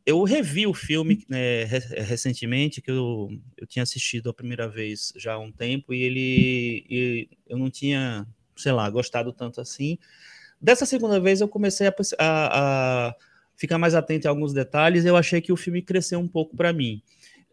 Eu 0.05 0.23
revi 0.25 0.67
o 0.67 0.75
filme 0.75 1.25
né, 1.29 1.65
recentemente, 1.65 2.81
que 2.81 2.91
eu, 2.91 3.31
eu 3.57 3.67
tinha 3.67 3.85
assistido 3.85 4.31
a 4.31 4.35
primeira 4.35 4.69
vez 4.69 5.13
já 5.17 5.35
há 5.35 5.39
um 5.39 5.53
tempo, 5.53 5.95
e 5.95 6.03
ele 6.03 6.87
e 6.91 7.29
eu 7.49 7.57
não 7.57 7.71
tinha, 7.71 8.27
sei 8.57 8.73
lá, 8.73 8.89
gostado 8.91 9.33
tanto 9.33 9.61
assim. 9.61 9.99
Dessa 10.61 10.87
segunda 10.87 11.21
vez 11.21 11.41
eu 11.41 11.49
comecei 11.49 11.87
a, 11.87 11.95
a, 12.19 13.09
a 13.09 13.15
ficar 13.57 13.79
mais 13.79 13.95
atento 13.95 14.27
a 14.27 14.31
alguns 14.31 14.53
detalhes, 14.53 15.05
eu 15.05 15.17
achei 15.17 15.41
que 15.41 15.53
o 15.53 15.57
filme 15.57 15.83
cresceu 15.83 16.19
um 16.19 16.29
pouco 16.29 16.57
para 16.57 16.73
mim. 16.73 17.03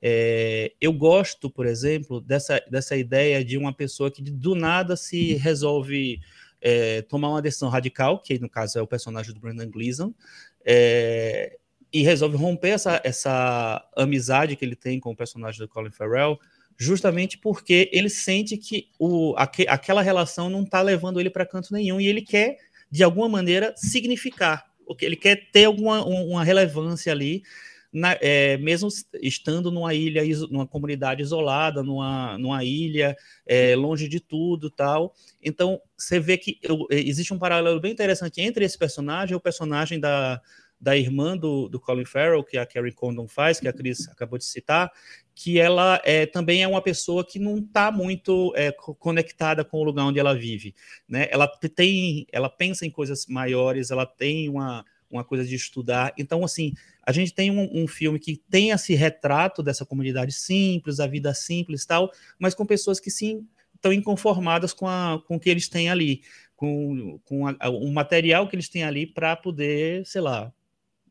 É, 0.01 0.73
eu 0.79 0.93
gosto, 0.93 1.49
por 1.49 1.65
exemplo, 1.65 2.21
dessa, 2.21 2.63
dessa 2.69 2.95
ideia 2.95 3.43
de 3.43 3.57
uma 3.57 3.73
pessoa 3.73 4.09
que 4.09 4.21
do 4.21 4.55
nada 4.55 4.95
se 4.95 5.33
resolve 5.33 6.19
é, 6.61 7.01
tomar 7.03 7.29
uma 7.29 7.41
decisão 7.41 7.69
radical, 7.69 8.19
que 8.19 8.39
no 8.39 8.49
caso 8.49 8.77
é 8.77 8.81
o 8.81 8.87
personagem 8.87 9.33
do 9.33 9.39
Brendan 9.39 9.69
Gleeson, 9.69 10.13
é, 10.65 11.57
e 11.91 12.03
resolve 12.03 12.37
romper 12.37 12.69
essa, 12.69 13.01
essa 13.03 13.83
amizade 13.95 14.55
que 14.55 14.63
ele 14.63 14.75
tem 14.75 14.99
com 14.99 15.11
o 15.11 15.15
personagem 15.15 15.59
do 15.59 15.67
Colin 15.67 15.91
Farrell, 15.91 16.39
justamente 16.77 17.37
porque 17.37 17.89
ele 17.91 18.09
sente 18.09 18.57
que 18.57 18.89
o, 18.97 19.33
aqu, 19.37 19.65
aquela 19.67 20.01
relação 20.01 20.49
não 20.49 20.63
está 20.63 20.81
levando 20.81 21.19
ele 21.19 21.29
para 21.29 21.45
canto 21.45 21.73
nenhum 21.73 21.99
e 21.99 22.07
ele 22.07 22.21
quer, 22.21 22.57
de 22.89 23.03
alguma 23.03 23.27
maneira, 23.27 23.73
significar, 23.75 24.69
ele 25.01 25.15
quer 25.15 25.49
ter 25.51 25.65
alguma 25.65 26.03
uma 26.03 26.43
relevância 26.43 27.11
ali 27.11 27.43
na, 27.91 28.17
é, 28.21 28.57
mesmo 28.57 28.87
estando 29.21 29.71
numa 29.71 29.93
ilha, 29.93 30.23
numa 30.49 30.67
comunidade 30.67 31.21
isolada, 31.21 31.81
numa, 31.83 32.37
numa 32.37 32.63
ilha, 32.63 33.15
é, 33.45 33.75
longe 33.75 34.07
de 34.07 34.19
tudo 34.19 34.69
tal. 34.69 35.13
Então, 35.41 35.81
você 35.97 36.19
vê 36.19 36.37
que 36.37 36.59
eu, 36.61 36.85
é, 36.91 36.99
existe 36.99 37.33
um 37.33 37.39
paralelo 37.39 37.79
bem 37.79 37.91
interessante 37.91 38.41
entre 38.41 38.63
esse 38.63 38.77
personagem 38.77 39.33
e 39.33 39.35
o 39.35 39.41
personagem 39.41 39.99
da, 39.99 40.39
da 40.79 40.95
irmã 40.95 41.35
do, 41.35 41.67
do 41.67 41.79
Colin 41.79 42.05
Farrell, 42.05 42.43
que 42.43 42.57
a 42.57 42.65
Carrie 42.65 42.93
Condon 42.93 43.27
faz, 43.27 43.59
que 43.59 43.67
a 43.67 43.73
Cris 43.73 44.07
acabou 44.07 44.37
de 44.37 44.45
citar, 44.45 44.91
que 45.35 45.59
ela 45.59 46.01
é, 46.05 46.25
também 46.25 46.63
é 46.63 46.67
uma 46.67 46.81
pessoa 46.81 47.25
que 47.25 47.39
não 47.39 47.57
está 47.57 47.91
muito 47.91 48.53
é, 48.55 48.71
conectada 48.71 49.65
com 49.65 49.79
o 49.79 49.83
lugar 49.83 50.05
onde 50.05 50.19
ela 50.19 50.33
vive. 50.33 50.73
Né? 51.07 51.27
Ela 51.31 51.47
tem, 51.47 52.25
ela 52.31 52.49
pensa 52.49 52.85
em 52.85 52.91
coisas 52.91 53.25
maiores, 53.27 53.91
ela 53.91 54.05
tem 54.05 54.47
uma 54.47 54.85
uma 55.09 55.23
coisa 55.23 55.43
de 55.45 55.55
estudar. 55.55 56.13
Então, 56.17 56.43
assim, 56.43 56.73
a 57.03 57.11
gente 57.11 57.33
tem 57.33 57.49
um, 57.49 57.83
um, 57.83 57.87
filme 57.87 58.19
que 58.19 58.37
tem 58.49 58.69
esse 58.69 58.93
retrato 58.93 59.63
dessa 59.63 59.85
comunidade 59.85 60.31
simples, 60.31 60.99
a 60.99 61.07
vida 61.07 61.33
simples 61.33 61.85
tal, 61.85 62.11
mas 62.37 62.53
com 62.53 62.65
pessoas 62.65 62.99
que 62.99 63.09
sim 63.09 63.47
estão 63.75 63.91
inconformadas 63.91 64.73
com, 64.73 64.87
a, 64.87 65.21
com 65.25 65.37
o 65.37 65.39
que 65.39 65.49
eles 65.49 65.67
têm 65.67 65.89
ali, 65.89 66.21
com, 66.55 67.19
com 67.25 67.47
a, 67.47 67.69
o 67.69 67.91
material 67.91 68.47
que 68.47 68.55
eles 68.55 68.69
têm 68.69 68.83
ali 68.83 69.07
para 69.07 69.35
poder, 69.35 70.05
sei 70.05 70.21
lá, 70.21 70.53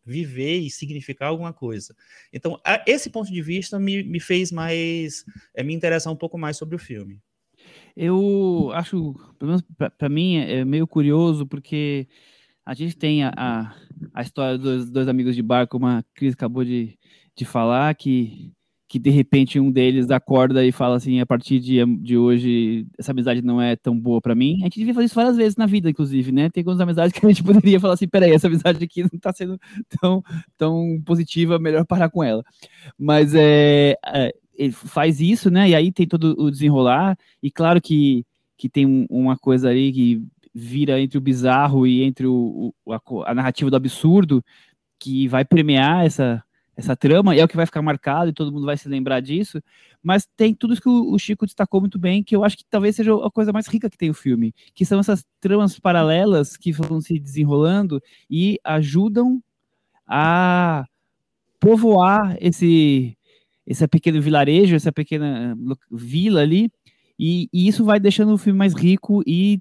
viver 0.04 0.58
e 0.58 0.70
significar 0.70 1.28
alguma 1.28 1.52
coisa. 1.52 1.94
Então, 2.32 2.60
a, 2.64 2.82
esse 2.86 3.10
ponto 3.10 3.32
de 3.32 3.42
vista 3.42 3.78
me, 3.78 4.02
me 4.02 4.20
fez 4.20 4.52
mais, 4.52 5.24
é, 5.54 5.62
me 5.62 5.74
interessar 5.74 6.12
um 6.12 6.16
pouco 6.16 6.38
mais 6.38 6.56
sobre 6.56 6.76
o 6.76 6.78
filme. 6.78 7.20
Eu 7.96 8.70
acho, 8.74 9.14
pelo 9.38 9.50
menos 9.50 9.62
para 9.96 10.08
mim, 10.08 10.36
é 10.36 10.64
meio 10.64 10.86
curioso, 10.86 11.44
porque 11.46 12.06
a 12.68 12.74
gente 12.74 12.94
tem 12.98 13.24
a, 13.24 13.32
a, 13.34 13.74
a, 14.12 14.20
história 14.20 14.58
dos 14.58 14.90
dois 14.90 15.08
amigos 15.08 15.34
de 15.34 15.42
bar, 15.42 15.66
como 15.66 15.86
a 15.86 16.04
Cris 16.14 16.34
acabou 16.34 16.62
de, 16.62 16.98
de 17.34 17.46
falar, 17.46 17.94
que, 17.94 18.52
que 18.86 18.98
de 18.98 19.08
repente 19.08 19.58
um 19.58 19.72
deles 19.72 20.10
acorda 20.10 20.62
e 20.62 20.70
fala 20.70 20.96
assim: 20.96 21.18
a 21.18 21.24
partir 21.24 21.60
de, 21.60 21.82
de 21.96 22.18
hoje, 22.18 22.86
essa 22.98 23.12
amizade 23.12 23.40
não 23.40 23.58
é 23.58 23.74
tão 23.74 23.98
boa 23.98 24.20
para 24.20 24.34
mim. 24.34 24.58
A 24.60 24.64
gente 24.64 24.80
devia 24.80 24.92
fazer 24.92 25.06
isso 25.06 25.14
várias 25.14 25.38
vezes 25.38 25.56
na 25.56 25.64
vida, 25.64 25.88
inclusive, 25.88 26.30
né? 26.30 26.50
Tem 26.50 26.60
algumas 26.60 26.78
amizades 26.78 27.18
que 27.18 27.24
a 27.24 27.28
gente 27.30 27.40
poderia 27.42 27.80
falar 27.80 27.94
assim: 27.94 28.06
peraí, 28.06 28.32
essa 28.32 28.48
amizade 28.48 28.84
aqui 28.84 29.02
não 29.02 29.18
tá 29.18 29.32
sendo 29.32 29.58
tão, 29.98 30.22
tão 30.58 31.02
positiva, 31.06 31.58
melhor 31.58 31.86
parar 31.86 32.10
com 32.10 32.22
ela. 32.22 32.44
Mas 32.98 33.34
é, 33.34 33.96
é 34.04 34.34
ele 34.54 34.72
faz 34.72 35.22
isso, 35.22 35.50
né? 35.50 35.70
E 35.70 35.74
aí 35.74 35.90
tem 35.90 36.06
todo 36.06 36.34
o 36.38 36.50
desenrolar, 36.50 37.16
e 37.42 37.50
claro 37.50 37.80
que, 37.80 38.26
que 38.58 38.68
tem 38.68 39.06
uma 39.08 39.38
coisa 39.38 39.70
aí 39.70 39.90
que 39.90 40.22
vira 40.58 41.00
entre 41.00 41.16
o 41.16 41.20
bizarro 41.20 41.86
e 41.86 42.02
entre 42.02 42.26
o, 42.26 42.74
o 42.84 42.92
a, 42.92 43.00
a, 43.26 43.34
narrativa 43.34 43.70
do 43.70 43.76
absurdo, 43.76 44.44
que 44.98 45.28
vai 45.28 45.44
premiar 45.44 46.04
essa, 46.04 46.42
essa 46.76 46.96
trama, 46.96 47.34
e 47.34 47.38
é 47.38 47.44
o 47.44 47.48
que 47.48 47.56
vai 47.56 47.66
ficar 47.66 47.80
marcado, 47.80 48.30
e 48.30 48.32
todo 48.32 48.52
mundo 48.52 48.66
vai 48.66 48.76
se 48.76 48.88
lembrar 48.88 49.20
disso, 49.20 49.62
mas 50.02 50.26
tem 50.36 50.52
tudo 50.52 50.72
isso 50.72 50.82
que 50.82 50.88
o, 50.88 51.12
o 51.12 51.18
Chico 51.18 51.46
destacou 51.46 51.80
muito 51.80 51.98
bem, 51.98 52.22
que 52.22 52.34
eu 52.34 52.44
acho 52.44 52.56
que 52.56 52.64
talvez 52.68 52.96
seja 52.96 53.14
a 53.14 53.30
coisa 53.30 53.52
mais 53.52 53.68
rica 53.68 53.88
que 53.88 53.96
tem 53.96 54.10
o 54.10 54.14
filme, 54.14 54.52
que 54.74 54.84
são 54.84 54.98
essas 54.98 55.24
tramas 55.40 55.78
paralelas 55.78 56.56
que 56.56 56.72
vão 56.72 57.00
se 57.00 57.18
desenrolando 57.18 58.02
e 58.28 58.58
ajudam 58.64 59.40
a 60.06 60.84
povoar 61.60 62.36
esse, 62.40 63.16
esse 63.66 63.86
pequeno 63.86 64.20
vilarejo, 64.20 64.74
essa 64.74 64.92
pequena 64.92 65.56
vila 65.90 66.40
ali, 66.40 66.70
E, 67.18 67.48
e, 67.52 67.66
isso 67.66 67.84
vai 67.84 67.98
deixando 67.98 68.32
o 68.32 68.38
filme 68.38 68.58
mais 68.58 68.74
rico 68.74 69.22
e 69.26 69.60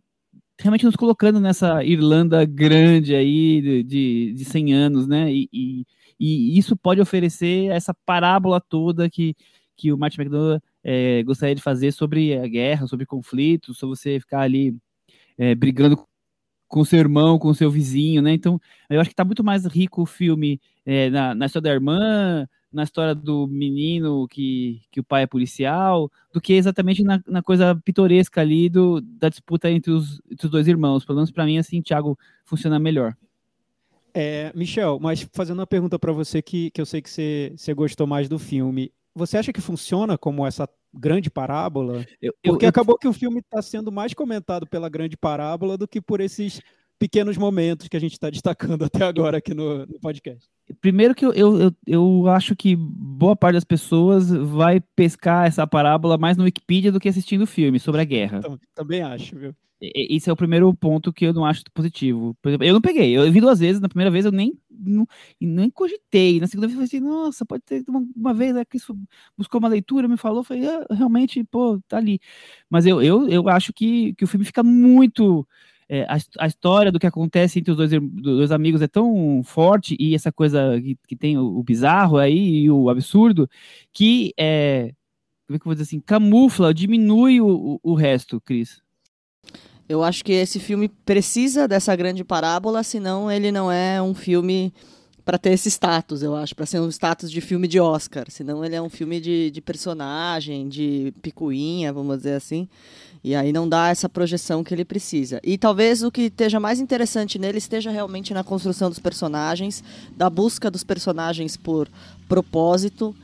realmente 0.59 0.85
nos 0.85 0.95
colocando 0.95 1.39
nessa 1.39 1.83
Irlanda 1.83 2.43
grande 2.45 3.15
aí 3.15 3.61
de, 3.61 3.83
de, 3.83 4.33
de 4.33 4.45
100 4.45 4.73
anos, 4.73 5.07
né? 5.07 5.31
E, 5.31 5.49
e, 5.53 5.85
e, 6.19 6.57
isso 6.57 6.75
pode 6.75 6.99
oferecer 6.99 7.71
essa 7.71 7.93
parábola 7.93 8.59
toda 8.59 9.09
que, 9.09 9.35
que 9.75 9.91
o 9.91 9.97
Martin 9.97 10.21
McDonagh 10.21 10.61
é, 10.83 11.23
gostaria 11.23 11.55
de 11.55 11.61
fazer 11.61 11.91
sobre 11.91 12.37
a 12.37 12.47
guerra, 12.47 12.87
sobre 12.87 13.05
conflitos, 13.05 13.77
sobre 13.77 13.95
você 13.95 14.19
ficar 14.19 14.41
ali 14.41 14.75
é, 15.37 15.53
brigando 15.53 16.03
com 16.67 16.83
seu 16.83 16.99
irmão, 16.99 17.39
com 17.39 17.53
seu 17.53 17.71
vizinho, 17.71 18.21
né? 18.21 18.33
Então, 18.33 18.59
eu 18.89 18.99
acho 18.99 19.09
que 19.09 19.13
está 19.13 19.23
muito 19.23 19.43
mais 19.43 19.65
rico 19.65 20.01
o 20.01 20.05
filme 20.05 20.59
é, 20.85 21.09
na, 21.09 21.35
na 21.35 21.45
história 21.45 21.69
da 21.69 21.73
irmã, 21.73 22.47
na 22.71 22.83
história 22.83 23.15
do 23.15 23.47
menino 23.47 24.27
que, 24.27 24.81
que 24.91 24.99
o 24.99 25.03
pai 25.03 25.23
é 25.23 25.27
policial, 25.27 26.11
do 26.33 26.41
que 26.41 26.53
exatamente 26.53 27.03
na, 27.03 27.21
na 27.27 27.41
coisa 27.41 27.75
pitoresca 27.75 28.41
ali 28.41 28.69
do, 28.69 29.01
da 29.01 29.29
disputa 29.29 29.69
entre 29.71 29.91
os, 29.91 30.21
entre 30.29 30.45
os 30.45 30.51
dois 30.51 30.67
irmãos. 30.67 31.05
Pelo 31.05 31.17
menos 31.17 31.31
para 31.31 31.45
mim, 31.45 31.57
assim, 31.57 31.81
Thiago, 31.81 32.17
funciona 32.43 32.79
melhor. 32.79 33.15
É, 34.13 34.51
Michel, 34.55 34.99
mas 34.99 35.27
fazendo 35.31 35.59
uma 35.59 35.67
pergunta 35.67 35.99
para 35.99 36.11
você 36.11 36.41
que, 36.41 36.71
que 36.71 36.81
eu 36.81 36.85
sei 36.85 37.01
que 37.01 37.09
você, 37.09 37.53
você 37.55 37.73
gostou 37.73 38.07
mais 38.07 38.27
do 38.27 38.39
filme, 38.39 38.91
você 39.13 39.37
acha 39.37 39.53
que 39.53 39.61
funciona 39.61 40.17
como 40.17 40.45
essa 40.45 40.67
grande 40.93 41.29
parábola? 41.29 42.05
Eu, 42.21 42.33
Porque 42.43 42.65
eu, 42.65 42.69
acabou 42.69 42.97
que 42.97 43.07
o 43.07 43.13
filme 43.13 43.39
está 43.39 43.61
sendo 43.61 43.91
mais 43.91 44.13
comentado 44.13 44.65
pela 44.67 44.89
grande 44.89 45.15
parábola 45.15 45.77
do 45.77 45.87
que 45.87 46.01
por 46.01 46.19
esses 46.19 46.61
pequenos 46.99 47.37
momentos 47.37 47.87
que 47.87 47.97
a 47.97 47.99
gente 47.99 48.13
está 48.13 48.29
destacando 48.29 48.83
até 48.85 49.03
agora 49.03 49.37
aqui 49.37 49.53
no, 49.53 49.85
no 49.85 49.99
podcast. 49.99 50.47
Primeiro 50.81 51.15
que 51.15 51.25
eu, 51.25 51.33
eu, 51.33 51.71
eu, 51.85 52.27
acho 52.27 52.55
que 52.55 52.75
boa 52.75 53.35
parte 53.35 53.55
das 53.55 53.63
pessoas 53.63 54.29
vai 54.29 54.81
pescar 54.95 55.47
essa 55.47 55.65
parábola 55.65 56.17
mais 56.17 56.35
no 56.35 56.43
Wikipedia 56.43 56.91
do 56.91 56.99
que 56.99 57.07
assistindo 57.07 57.43
o 57.43 57.47
filme 57.47 57.79
sobre 57.79 58.01
a 58.01 58.05
guerra. 58.05 58.41
Também 58.75 59.01
acho, 59.01 59.37
viu? 59.37 59.55
Esse 59.79 60.27
é 60.27 60.33
o 60.33 60.35
primeiro 60.35 60.73
ponto 60.73 61.13
que 61.13 61.25
eu 61.25 61.33
não 61.33 61.45
acho 61.45 61.63
positivo. 61.71 62.35
Por 62.41 62.49
exemplo, 62.49 62.65
eu 62.65 62.73
não 62.73 62.81
peguei, 62.81 63.15
eu 63.15 63.31
vi 63.31 63.39
duas 63.39 63.59
vezes, 63.59 63.79
na 63.79 63.87
primeira 63.87 64.09
vez 64.09 64.25
eu 64.25 64.31
nem, 64.31 64.57
não, 64.71 65.05
nem 65.39 65.69
cogitei, 65.69 66.39
na 66.39 66.47
segunda 66.47 66.67
vez 66.67 66.79
eu 66.79 66.87
falei 66.87 66.97
assim, 66.97 66.99
nossa, 66.99 67.45
pode 67.45 67.63
ter 67.63 67.83
uma, 67.87 68.03
uma 68.15 68.33
vez 68.33 68.55
né, 68.55 68.65
que 68.65 68.77
isso 68.77 68.97
buscou 69.37 69.59
uma 69.59 69.69
leitura, 69.69 70.07
me 70.07 70.17
falou, 70.17 70.43
falei, 70.43 70.67
ah, 70.67 70.83
realmente, 70.89 71.43
pô, 71.43 71.79
tá 71.87 71.97
ali. 71.97 72.19
Mas 72.67 72.87
eu, 72.87 73.03
eu, 73.03 73.29
eu 73.29 73.47
acho 73.47 73.71
que, 73.71 74.15
que 74.15 74.23
o 74.23 74.27
filme 74.27 74.45
fica 74.45 74.63
muito... 74.63 75.47
É, 75.89 76.03
a, 76.03 76.17
a, 76.39 76.47
história 76.47 76.91
do 76.91 76.99
que 76.99 77.07
acontece 77.07 77.59
entre 77.59 77.71
os 77.71 77.77
dois, 77.77 77.91
dois 77.91 78.51
amigos 78.51 78.81
é 78.81 78.87
tão 78.89 79.41
forte 79.41 79.95
e 79.97 80.13
essa 80.13 80.33
coisa 80.33 80.81
que, 80.81 80.97
que 81.07 81.15
tem 81.15 81.37
o, 81.37 81.57
o 81.57 81.63
bizarro 81.63 82.17
aí 82.17 82.63
e 82.63 82.69
o 82.69 82.89
absurdo 82.89 83.49
que 83.93 84.33
é, 84.37 84.91
como 85.47 85.55
é 85.55 85.59
que 85.59 85.65
eu 85.65 85.69
vou 85.69 85.73
dizer 85.73 85.83
assim, 85.83 86.01
camufla, 86.01 86.73
diminui 86.73 87.39
o, 87.39 87.79
o, 87.81 87.91
o 87.91 87.93
resto, 87.93 88.41
Cris. 88.41 88.81
Eu 89.87 90.03
acho 90.03 90.25
que 90.25 90.33
esse 90.33 90.59
filme 90.59 90.89
precisa 90.89 91.65
dessa 91.67 91.95
grande 91.95 92.21
parábola, 92.21 92.83
senão 92.83 93.31
ele 93.31 93.49
não 93.49 93.71
é 93.71 94.01
um 94.01 94.13
filme 94.13 94.73
para 95.23 95.37
ter 95.37 95.51
esse 95.51 95.69
status, 95.69 96.21
eu 96.21 96.35
acho, 96.35 96.55
para 96.55 96.65
ser 96.65 96.81
um 96.81 96.89
status 96.89 97.31
de 97.31 97.39
filme 97.39 97.67
de 97.67 97.79
Oscar. 97.79 98.25
Senão 98.29 98.63
ele 98.63 98.75
é 98.75 98.81
um 98.81 98.89
filme 98.89 99.21
de, 99.21 99.49
de 99.51 99.61
personagem, 99.61 100.67
de 100.67 101.13
picuinha, 101.21 101.93
vamos 101.93 102.17
dizer 102.17 102.35
assim. 102.35 102.67
E 103.23 103.35
aí 103.35 103.51
não 103.51 103.67
dá 103.67 103.89
essa 103.89 104.07
projeção 104.07 104.63
que 104.63 104.73
ele 104.73 104.85
precisa. 104.85 105.39
E 105.43 105.57
talvez 105.57 106.03
o 106.03 106.11
que 106.11 106.23
esteja 106.23 106.59
mais 106.59 106.79
interessante 106.79 107.37
nele 107.37 107.57
esteja 107.57 107.91
realmente 107.91 108.33
na 108.33 108.43
construção 108.43 108.89
dos 108.89 108.99
personagens, 108.99 109.83
da 110.15 110.29
busca 110.29 110.71
dos 110.71 110.83
personagens 110.83 111.57
por 111.57 111.89
propósito. 112.27 113.15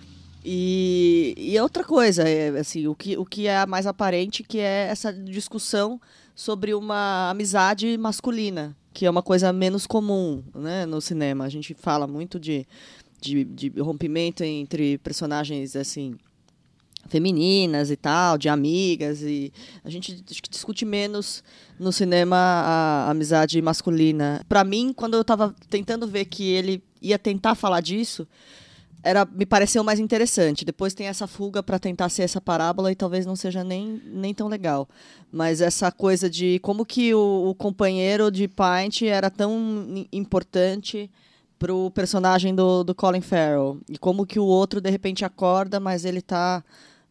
E, 0.44 1.34
e 1.38 1.60
outra 1.60 1.84
coisa, 1.84 2.24
é, 2.28 2.50
assim, 2.60 2.88
o 2.88 2.96
que, 2.96 3.18
o 3.18 3.26
que 3.26 3.48
é 3.48 3.66
mais 3.66 3.88
aparente, 3.88 4.44
que 4.44 4.60
é 4.60 4.88
essa 4.90 5.14
discussão 5.14 6.02
sobre 6.36 6.74
uma 6.74 7.30
amizade 7.30 7.98
masculina, 7.98 8.76
que 8.94 9.06
é 9.06 9.10
uma 9.10 9.22
coisa 9.22 9.54
menos 9.54 9.88
comum 9.88 10.44
né, 10.54 10.86
no 10.86 11.00
cinema. 11.00 11.46
A 11.46 11.50
gente 11.50 11.74
fala 11.74 12.08
muito 12.08 12.40
de, 12.40 12.68
de, 13.22 13.44
de 13.46 13.70
rompimento 13.80 14.44
entre 14.44 14.98
personagens 14.98 15.76
assim 15.76 16.16
femininas 17.08 17.92
e 17.92 17.96
tal, 17.96 18.38
de 18.38 18.50
amigas 18.50 19.22
e 19.22 19.52
a 19.84 19.90
gente 19.90 20.24
discute 20.50 20.86
menos 20.86 21.44
no 21.80 21.92
cinema 21.92 22.36
a, 22.38 23.10
amizade 23.10 23.62
masculina. 23.62 24.42
Para 24.48 24.64
mim, 24.64 24.94
quando 24.94 25.16
eu 25.16 25.22
estava 25.22 25.54
tentando 25.70 26.08
ver 26.08 26.26
que 26.26 26.50
ele 26.50 26.84
ia 27.02 27.20
tentar 27.20 27.56
falar 27.56 27.82
disso, 27.82 28.28
era 29.04 29.26
me 29.26 29.46
pareceu 29.46 29.84
mais 29.84 30.00
interessante. 30.00 30.64
Depois 30.64 30.94
tem 30.94 31.08
essa 31.08 31.28
fuga 31.28 31.62
para 31.62 31.78
tentar 31.78 32.08
ser 32.10 32.24
essa 32.24 32.40
parábola 32.40 32.92
e 32.92 32.96
talvez 32.96 33.26
não 33.26 33.36
seja 33.36 33.64
nem, 33.64 34.02
nem 34.06 34.34
tão 34.34 34.48
legal. 34.48 34.88
Mas 35.32 35.60
essa 35.60 35.92
coisa 35.92 36.30
de 36.30 36.58
como 36.60 36.86
que 36.86 37.14
o, 37.14 37.50
o 37.50 37.56
companheiro 37.56 38.32
de 38.32 38.48
Pint 38.48 39.02
era 39.04 39.30
tão 39.30 40.08
importante 40.12 41.12
para 41.60 41.74
o 41.74 41.92
personagem 41.92 42.56
do, 42.56 42.84
do 42.84 42.96
Colin 42.96 43.22
Farrell 43.22 43.80
e 43.90 43.98
como 43.98 44.26
que 44.26 44.40
o 44.40 44.46
outro 44.46 44.82
de 44.82 44.90
repente 44.90 45.24
acorda, 45.24 45.80
mas 45.80 46.06
ele 46.06 46.20
está 46.20 46.64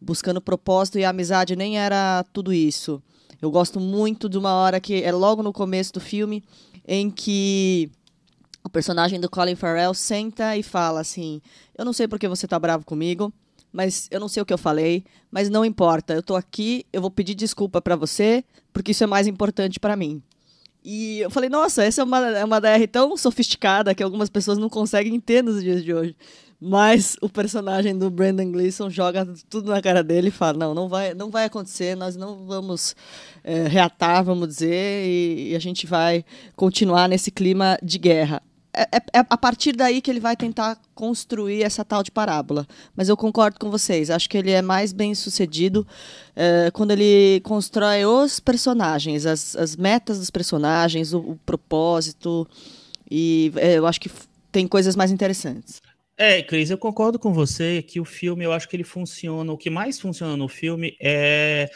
buscando 0.03 0.41
propósito 0.41 0.99
e 0.99 1.05
amizade 1.05 1.57
nem 1.57 1.79
era 1.79 2.25
tudo 2.33 2.53
isso. 2.53 3.03
Eu 3.41 3.51
gosto 3.51 3.81
muito 3.81 4.29
de 4.29 4.39
uma 4.39 4.53
hora 4.55 4.81
que 4.81 5.03
é 5.03 5.13
logo 5.13 5.43
no 5.43 5.53
começo 5.53 5.93
do 5.93 6.01
filme 6.01 6.45
em 6.87 7.11
que 7.11 7.91
o 8.65 8.69
personagem 8.69 9.21
do 9.21 9.31
Colin 9.31 9.57
Farrell 9.57 9.95
senta 9.95 10.57
e 10.57 10.63
fala 10.63 11.01
assim: 11.01 11.41
Eu 11.77 11.85
não 11.85 11.93
sei 11.93 12.07
porque 12.07 12.29
você 12.29 12.47
tá 12.47 12.59
bravo 12.59 12.85
comigo, 12.85 13.33
mas 13.73 14.09
eu 14.11 14.21
não 14.21 14.29
sei 14.29 14.43
o 14.43 14.47
que 14.47 14.53
eu 14.53 14.59
falei, 14.59 15.05
mas 15.31 15.49
não 15.49 15.65
importa. 15.65 16.15
Eu 16.15 16.23
tô 16.23 16.37
aqui, 16.37 16.85
eu 16.93 17.01
vou 17.01 17.11
pedir 17.11 17.35
desculpa 17.35 17.81
para 17.81 17.97
você, 17.97 18.45
porque 18.73 18.93
isso 18.93 19.03
é 19.03 19.07
mais 19.07 19.27
importante 19.27 19.81
para 19.81 19.97
mim. 19.97 20.23
E 20.85 21.21
eu 21.21 21.31
falei, 21.31 21.49
nossa, 21.49 21.85
essa 21.85 22.01
é 22.01 22.05
uma, 22.05 22.19
é 22.29 22.45
uma 22.45 22.61
DR 22.61 22.87
tão 22.91 23.17
sofisticada 23.17 23.95
que 23.95 24.03
algumas 24.03 24.29
pessoas 24.29 24.59
não 24.59 24.69
conseguem 24.69 25.19
ter 25.21 25.43
nos 25.43 25.63
dias 25.63 25.83
de 25.83 25.95
hoje. 25.95 26.17
Mas 26.65 27.17
o 27.21 27.29
personagem 27.29 27.99
do 27.99 28.09
Brandon 28.09 28.53
Gleeson 28.53 28.89
joga 28.89 29.27
tudo 29.51 29.73
na 29.73 29.83
cara 29.83 30.01
dele 30.01 30.29
e 30.29 30.31
fala: 30.31 30.57
não, 30.57 30.73
não 30.73 30.89
vai, 30.89 31.13
não 31.13 31.29
vai 31.29 31.47
acontecer, 31.47 31.97
nós 31.97 32.15
não 32.15 32.47
vamos 32.47 32.95
é, 33.43 33.67
reatar, 33.67 34.23
vamos 34.23 34.47
dizer, 34.47 35.05
e, 35.05 35.51
e 35.51 35.57
a 35.57 35.59
gente 35.59 35.89
vai 35.89 36.25
continuar 36.55 37.09
nesse 37.09 37.33
clima 37.33 37.77
de 37.83 37.99
guerra. 37.99 38.41
É, 38.73 38.83
é, 38.83 39.19
é, 39.19 39.27
a 39.29 39.37
partir 39.37 39.73
daí 39.73 40.01
que 40.01 40.09
ele 40.09 40.21
vai 40.21 40.37
tentar 40.37 40.79
construir 40.95 41.65
essa 41.65 41.85
tal 41.85 42.01
de 42.01 42.13
parábola. 42.13 42.65
Mas 42.95 43.09
eu 43.09 43.17
concordo 43.17 43.59
com 43.59 43.69
vocês. 43.69 44.09
Acho 44.09 44.31
que 44.31 44.39
ele 44.39 44.53
é 44.53 44.63
mais 44.63 44.93
bem 44.93 45.17
sucedido 45.17 45.85
é, 46.37 46.71
quando 46.71 46.93
ele 46.93 47.41
constrói 47.41 48.07
os 48.07 48.39
personagens, 48.39 49.27
as, 49.27 49.57
as 49.57 49.75
metas 49.75 50.21
dos 50.21 50.31
personagens, 50.31 51.13
o, 51.13 51.19
o 51.19 51.37
propósito. 51.45 52.49
E 53.11 53.53
é, 53.57 53.75
eu 53.75 53.87
acho 53.87 54.01
que 54.01 54.11
tem 54.53 54.69
coisas 54.69 54.95
mais 54.95 55.11
interessantes. 55.11 55.83
É, 56.25 56.41
Cris, 56.41 56.71
eu 56.71 56.79
concordo 56.79 57.19
com 57.19 57.33
você 57.33 57.83
que 57.83 57.99
o 57.99 58.05
filme, 58.05 58.45
eu 58.45 58.53
acho 58.53 58.69
que 58.69 58.77
ele 58.77 58.85
funciona. 58.85 59.53
O 59.53 59.59
que 59.59 59.69
mais 59.69 59.99
funciona 59.99 60.37
no 60.37 60.47
filme 60.47 60.97
é 61.01 61.69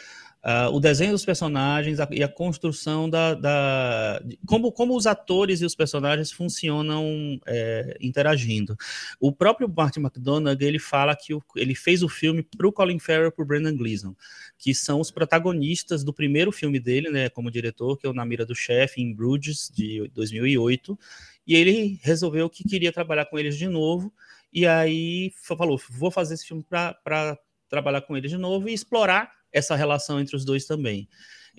Uh, 0.47 0.71
o 0.71 0.79
desenho 0.79 1.11
dos 1.11 1.25
personagens 1.25 1.99
a, 1.99 2.07
e 2.09 2.23
a 2.23 2.27
construção 2.27 3.09
da, 3.09 3.33
da 3.33 4.19
de, 4.19 4.39
como, 4.45 4.71
como 4.71 4.95
os 4.95 5.05
atores 5.05 5.59
e 5.59 5.65
os 5.65 5.75
personagens 5.75 6.31
funcionam 6.31 7.37
é, 7.45 7.97
interagindo. 7.99 8.77
O 9.19 9.33
próprio 9.33 9.67
Martin 9.67 9.99
McDonagh 9.99 10.63
ele 10.63 10.79
fala 10.79 11.13
que 11.17 11.33
o, 11.33 11.43
ele 11.55 11.75
fez 11.75 12.01
o 12.01 12.07
filme 12.07 12.43
para 12.43 12.65
o 12.65 12.71
Colin 12.71 12.99
Farrell 12.99 13.27
e 13.27 13.31
para 13.31 13.43
o 13.43 13.45
Brendan 13.45 13.75
Gleeson, 13.75 14.15
que 14.57 14.73
são 14.73 15.01
os 15.01 15.11
protagonistas 15.11 16.01
do 16.01 16.13
primeiro 16.13 16.51
filme 16.51 16.79
dele, 16.79 17.09
né, 17.09 17.27
como 17.27 17.51
diretor, 17.51 17.97
que 17.97 18.07
é 18.07 18.09
o 18.09 18.13
Na 18.13 18.25
Mira 18.25 18.45
do 18.45 18.55
Chefe 18.55 19.01
em 19.01 19.13
Bruges 19.13 19.69
de 19.75 20.09
2008, 20.13 20.97
e 21.45 21.55
ele 21.55 21.99
resolveu 22.01 22.49
que 22.49 22.63
queria 22.63 22.93
trabalhar 22.93 23.25
com 23.25 23.37
eles 23.37 23.57
de 23.57 23.67
novo. 23.67 24.13
E 24.51 24.65
aí 24.65 25.31
falou: 25.43 25.79
vou 25.89 26.11
fazer 26.11 26.35
esse 26.35 26.45
filme 26.47 26.63
para 26.63 27.37
trabalhar 27.69 28.01
com 28.01 28.15
eles 28.15 28.31
de 28.31 28.37
novo 28.37 28.69
e 28.69 28.73
explorar 28.73 29.31
essa 29.51 29.75
relação 29.75 30.19
entre 30.19 30.35
os 30.35 30.45
dois 30.45 30.65
também. 30.65 31.07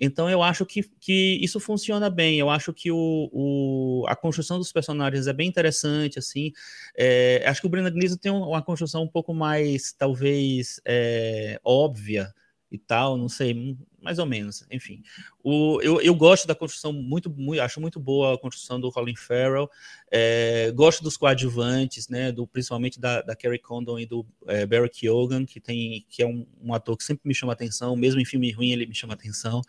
Então 0.01 0.31
eu 0.31 0.43
acho 0.43 0.65
que, 0.65 0.83
que 1.01 1.39
isso 1.43 1.59
funciona 1.59 2.09
bem. 2.09 2.39
Eu 2.39 2.49
acho 2.49 2.73
que 2.73 2.91
o, 2.91 3.29
o 3.33 4.05
a 4.07 4.15
construção 4.15 4.59
dos 4.59 4.73
personagens 4.73 5.27
é 5.27 5.33
bem 5.33 5.49
interessante, 5.49 6.19
assim. 6.19 6.53
É, 6.97 7.43
acho 7.47 7.61
que 7.61 7.67
o 7.67 7.71
Brendan 7.71 7.93
Gleeson 7.93 8.17
tem 8.17 8.31
uma 8.31 8.63
construção 8.63 9.03
um 9.03 9.09
pouco 9.09 9.35
mais, 9.35 9.93
talvez, 9.93 10.81
é, 10.85 11.61
óbvia 11.65 12.33
e 12.71 12.77
tal, 12.77 13.17
não 13.17 13.29
sei, 13.29 13.77
mais 14.01 14.19
ou 14.19 14.27
menos, 14.27 14.65
enfim. 14.71 15.03
O, 15.43 15.81
eu, 15.83 16.01
eu 16.03 16.15
gosto 16.15 16.47
da 16.47 16.55
construção, 16.55 16.93
muito, 16.93 17.31
muito, 17.31 17.61
acho 17.61 17.81
muito 17.81 17.99
boa 17.99 18.35
a 18.35 18.39
construção 18.39 18.79
do 18.79 18.93
Colin 18.93 19.17
Farrell, 19.17 19.71
é, 20.11 20.71
gosto 20.73 21.03
dos 21.03 21.17
coadjuvantes, 21.17 22.09
né, 22.09 22.31
do, 22.31 22.47
principalmente 22.47 23.01
da, 23.01 23.23
da 23.23 23.35
Carrie 23.35 23.59
Condon 23.59 23.99
e 23.99 24.05
do 24.05 24.27
é, 24.47 24.67
Barry 24.67 24.91
Keoghan, 24.91 25.47
que, 25.47 25.61
tem, 25.61 26.05
que 26.11 26.23
é 26.23 26.27
um, 26.27 26.47
um, 26.63 26.75
ator 26.75 26.97
que 26.97 27.05
sempre 27.05 27.23
me 27.25 27.35
chama 27.35 27.55
atenção, 27.55 27.97
mesmo 27.97 28.21
em 28.21 28.25
filme 28.25 28.53
ruim 28.53 28.71
ele 28.71 28.87
me 28.87 28.95
chama 28.95 29.15
atenção. 29.15 29.63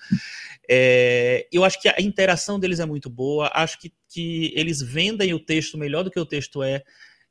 É, 0.70 1.48
eu 1.52 1.64
acho 1.64 1.82
que 1.82 1.88
a 1.88 2.02
interação 2.02 2.60
deles 2.60 2.80
é 2.82 2.86
muito 2.86 3.10
boa, 3.10 3.50
acho 3.54 3.80
que, 3.80 3.94
que 4.10 4.52
eles 4.56 4.82
vendem 4.82 5.34
o 5.34 5.40
texto 5.40 5.78
melhor 5.78 6.04
do 6.04 6.12
que 6.12 6.20
o 6.20 6.26
texto 6.26 6.62
é, 6.62 6.84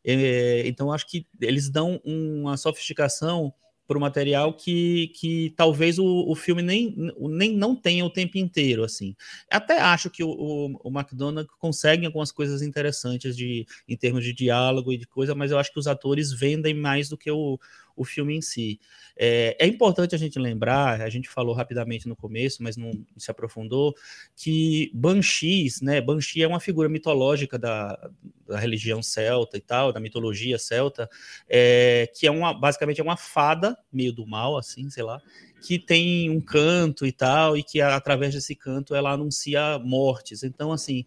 é 0.03 0.67
então 0.67 0.91
acho 0.91 1.07
que 1.07 1.27
eles 1.43 1.69
dão 1.69 2.01
uma 2.05 2.57
sofisticação 2.57 3.53
por 3.89 3.99
material 3.99 4.53
que, 4.53 5.09
que 5.17 5.55
talvez 5.57 5.99
o, 5.99 6.05
o 6.05 6.35
filme 6.35 6.61
nem, 6.61 6.95
nem 7.19 7.57
não 7.57 7.75
tenha 7.75 8.05
o 8.05 8.11
tempo 8.11 8.37
inteiro, 8.37 8.85
assim. 8.85 9.17
Até 9.51 9.81
acho 9.81 10.11
que 10.11 10.23
o, 10.23 10.29
o, 10.29 10.81
o 10.85 10.91
McDonald 10.91 11.49
consegue 11.59 12.05
algumas 12.05 12.31
coisas 12.31 12.61
interessantes 12.61 13.35
de, 13.35 13.67
em 13.89 13.97
termos 13.97 14.23
de 14.23 14.35
diálogo 14.35 14.93
e 14.93 14.99
de 14.99 15.07
coisa, 15.07 15.35
mas 15.35 15.51
eu 15.51 15.59
acho 15.59 15.73
que 15.73 15.79
os 15.79 15.87
atores 15.87 16.31
vendem 16.31 16.75
mais 16.75 17.09
do 17.09 17.17
que 17.17 17.31
o, 17.31 17.59
o 17.99 18.05
filme 18.05 18.37
em 18.37 18.41
si. 18.41 18.79
É, 19.17 19.57
é, 19.59 19.67
importante 19.67 20.15
a 20.15 20.19
gente 20.19 20.39
lembrar, 20.39 21.01
a 21.01 21.11
gente 21.11 21.29
falou 21.29 21.53
rapidamente 21.53 22.07
no 22.07 22.15
começo, 22.15 22.63
mas 22.63 22.77
não 22.77 22.93
se 23.17 23.31
aprofundou, 23.31 23.93
que 24.37 24.91
Banshees, 24.95 25.81
né? 25.81 26.01
Banshee 26.01 26.43
é 26.43 26.47
uma 26.47 26.61
figura 26.61 26.89
mitológica 26.89 27.59
da, 27.59 28.11
da 28.47 28.59
religião 28.59 29.03
celta 29.03 29.57
e 29.57 29.61
tal, 29.61 29.93
da 29.93 29.99
mitologia 29.99 30.59
celta, 30.59 31.11
é, 31.49 32.09
que 32.15 32.27
é 32.27 32.31
uma, 32.31 32.55
basicamente 32.55 33.01
é 33.01 33.05
uma 33.05 33.17
fada, 33.17 33.77
meio 33.93 34.13
do 34.13 34.25
mal, 34.25 34.57
assim, 34.57 34.89
sei 34.89 35.03
lá, 35.03 35.21
que 35.61 35.79
tem 35.79 36.31
um 36.31 36.41
canto 36.41 37.05
e 37.05 37.11
tal, 37.11 37.57
e 37.57 37.65
que 37.65 37.81
através 37.81 38.33
desse 38.35 38.55
canto 38.55 38.95
ela 38.95 39.11
anuncia 39.11 39.81
mortes. 39.81 40.45
Então, 40.45 40.71
assim, 40.71 41.05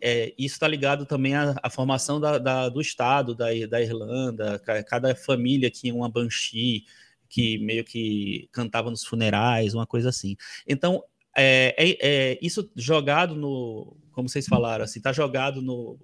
é, 0.00 0.34
isso 0.38 0.54
está 0.54 0.66
ligado 0.66 1.04
também 1.04 1.34
à, 1.34 1.54
à 1.62 1.70
formação 1.70 2.20
da, 2.20 2.38
da, 2.38 2.68
do 2.68 2.80
Estado 2.80 3.34
da, 3.34 3.46
da 3.68 3.82
Irlanda, 3.82 4.58
cada 4.86 5.14
família 5.14 5.70
tinha 5.70 5.94
uma 5.94 6.08
banshee, 6.08 6.84
que 7.28 7.58
meio 7.58 7.84
que 7.84 8.48
cantava 8.50 8.90
nos 8.90 9.04
funerais, 9.04 9.74
uma 9.74 9.86
coisa 9.86 10.08
assim. 10.08 10.36
Então, 10.66 11.02
é, 11.36 11.74
é, 11.78 11.98
é 12.00 12.38
isso 12.42 12.70
jogado 12.74 13.36
no, 13.36 13.96
como 14.12 14.28
vocês 14.28 14.46
falaram, 14.46 14.84
assim, 14.84 15.00
tá 15.00 15.12
jogado 15.12 15.62
no, 15.62 15.98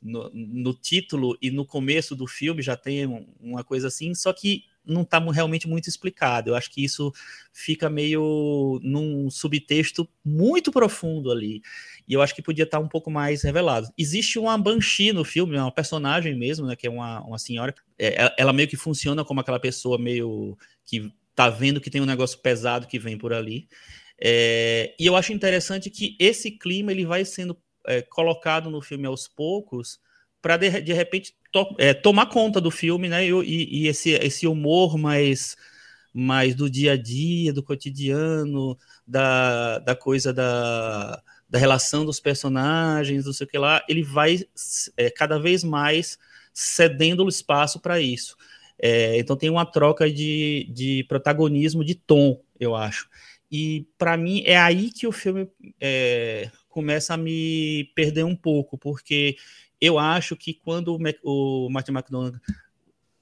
no, 0.00 0.30
no, 0.32 0.74
título 0.74 1.36
e 1.42 1.50
no 1.50 1.66
começo 1.66 2.14
do 2.14 2.26
filme 2.26 2.62
já 2.62 2.76
tem 2.76 3.06
uma 3.40 3.64
coisa 3.64 3.88
assim, 3.88 4.14
só 4.14 4.32
que 4.32 4.64
não 4.88 5.02
está 5.02 5.18
realmente 5.18 5.68
muito 5.68 5.88
explicado. 5.88 6.50
Eu 6.50 6.54
acho 6.54 6.70
que 6.70 6.82
isso 6.82 7.12
fica 7.52 7.90
meio 7.90 8.80
num 8.82 9.30
subtexto 9.30 10.08
muito 10.24 10.72
profundo 10.72 11.30
ali. 11.30 11.62
E 12.08 12.14
eu 12.14 12.22
acho 12.22 12.34
que 12.34 12.42
podia 12.42 12.64
estar 12.64 12.78
tá 12.78 12.84
um 12.84 12.88
pouco 12.88 13.10
mais 13.10 13.42
revelado. 13.42 13.88
Existe 13.96 14.38
uma 14.38 14.56
Banshee 14.56 15.12
no 15.12 15.24
filme, 15.24 15.56
uma 15.56 15.70
personagem 15.70 16.36
mesmo, 16.36 16.66
né, 16.66 16.74
que 16.74 16.86
é 16.86 16.90
uma, 16.90 17.20
uma 17.20 17.38
senhora. 17.38 17.74
É, 17.98 18.34
ela 18.38 18.52
meio 18.52 18.68
que 18.68 18.76
funciona 18.76 19.24
como 19.24 19.40
aquela 19.40 19.60
pessoa 19.60 19.98
meio 19.98 20.56
que 20.84 21.12
tá 21.34 21.48
vendo 21.48 21.80
que 21.80 21.90
tem 21.90 22.00
um 22.00 22.06
negócio 22.06 22.38
pesado 22.38 22.86
que 22.86 22.98
vem 22.98 23.16
por 23.16 23.32
ali. 23.32 23.68
É, 24.20 24.94
e 24.98 25.06
eu 25.06 25.14
acho 25.14 25.32
interessante 25.32 25.90
que 25.90 26.16
esse 26.18 26.50
clima 26.50 26.90
ele 26.90 27.04
vai 27.04 27.24
sendo 27.24 27.56
é, 27.86 28.02
colocado 28.02 28.70
no 28.70 28.82
filme 28.82 29.06
aos 29.06 29.28
poucos 29.28 30.00
para 30.40 30.56
de, 30.56 30.80
de 30.80 30.92
repente 30.92 31.34
to, 31.52 31.74
é, 31.78 31.92
tomar 31.94 32.26
conta 32.26 32.60
do 32.60 32.70
filme, 32.70 33.08
né? 33.08 33.26
E, 33.26 33.82
e, 33.82 33.88
esse, 33.88 34.10
esse 34.10 34.46
humor 34.46 34.96
mais, 34.96 35.56
mais 36.12 36.54
do 36.54 36.70
dia 36.70 36.92
a 36.92 36.96
dia, 36.96 37.52
do 37.52 37.62
cotidiano, 37.62 38.76
da, 39.06 39.78
da 39.78 39.94
coisa 39.96 40.32
da, 40.32 41.22
da 41.48 41.58
relação 41.58 42.04
dos 42.04 42.20
personagens, 42.20 43.24
não 43.24 43.32
sei 43.32 43.46
o 43.46 43.50
que 43.50 43.58
lá, 43.58 43.84
ele 43.88 44.02
vai 44.02 44.44
é, 44.96 45.10
cada 45.10 45.38
vez 45.38 45.64
mais 45.64 46.18
cedendo 46.52 47.24
o 47.24 47.28
espaço 47.28 47.80
para 47.80 48.00
isso. 48.00 48.36
É, 48.80 49.18
então 49.18 49.36
tem 49.36 49.50
uma 49.50 49.66
troca 49.66 50.10
de, 50.10 50.68
de 50.72 51.04
protagonismo 51.08 51.84
de 51.84 51.94
tom, 51.94 52.40
eu 52.60 52.76
acho. 52.76 53.08
E 53.50 53.86
para 53.96 54.16
mim 54.16 54.42
é 54.44 54.56
aí 54.56 54.90
que 54.90 55.06
o 55.06 55.12
filme 55.12 55.48
é, 55.80 56.50
começa 56.68 57.14
a 57.14 57.16
me 57.16 57.90
perder 57.94 58.24
um 58.24 58.36
pouco, 58.36 58.76
porque 58.76 59.36
eu 59.80 59.98
acho 59.98 60.36
que 60.36 60.54
quando 60.54 60.96
o, 60.96 61.66
o 61.66 61.70
Martin 61.70 61.92
McDonagh 61.92 62.38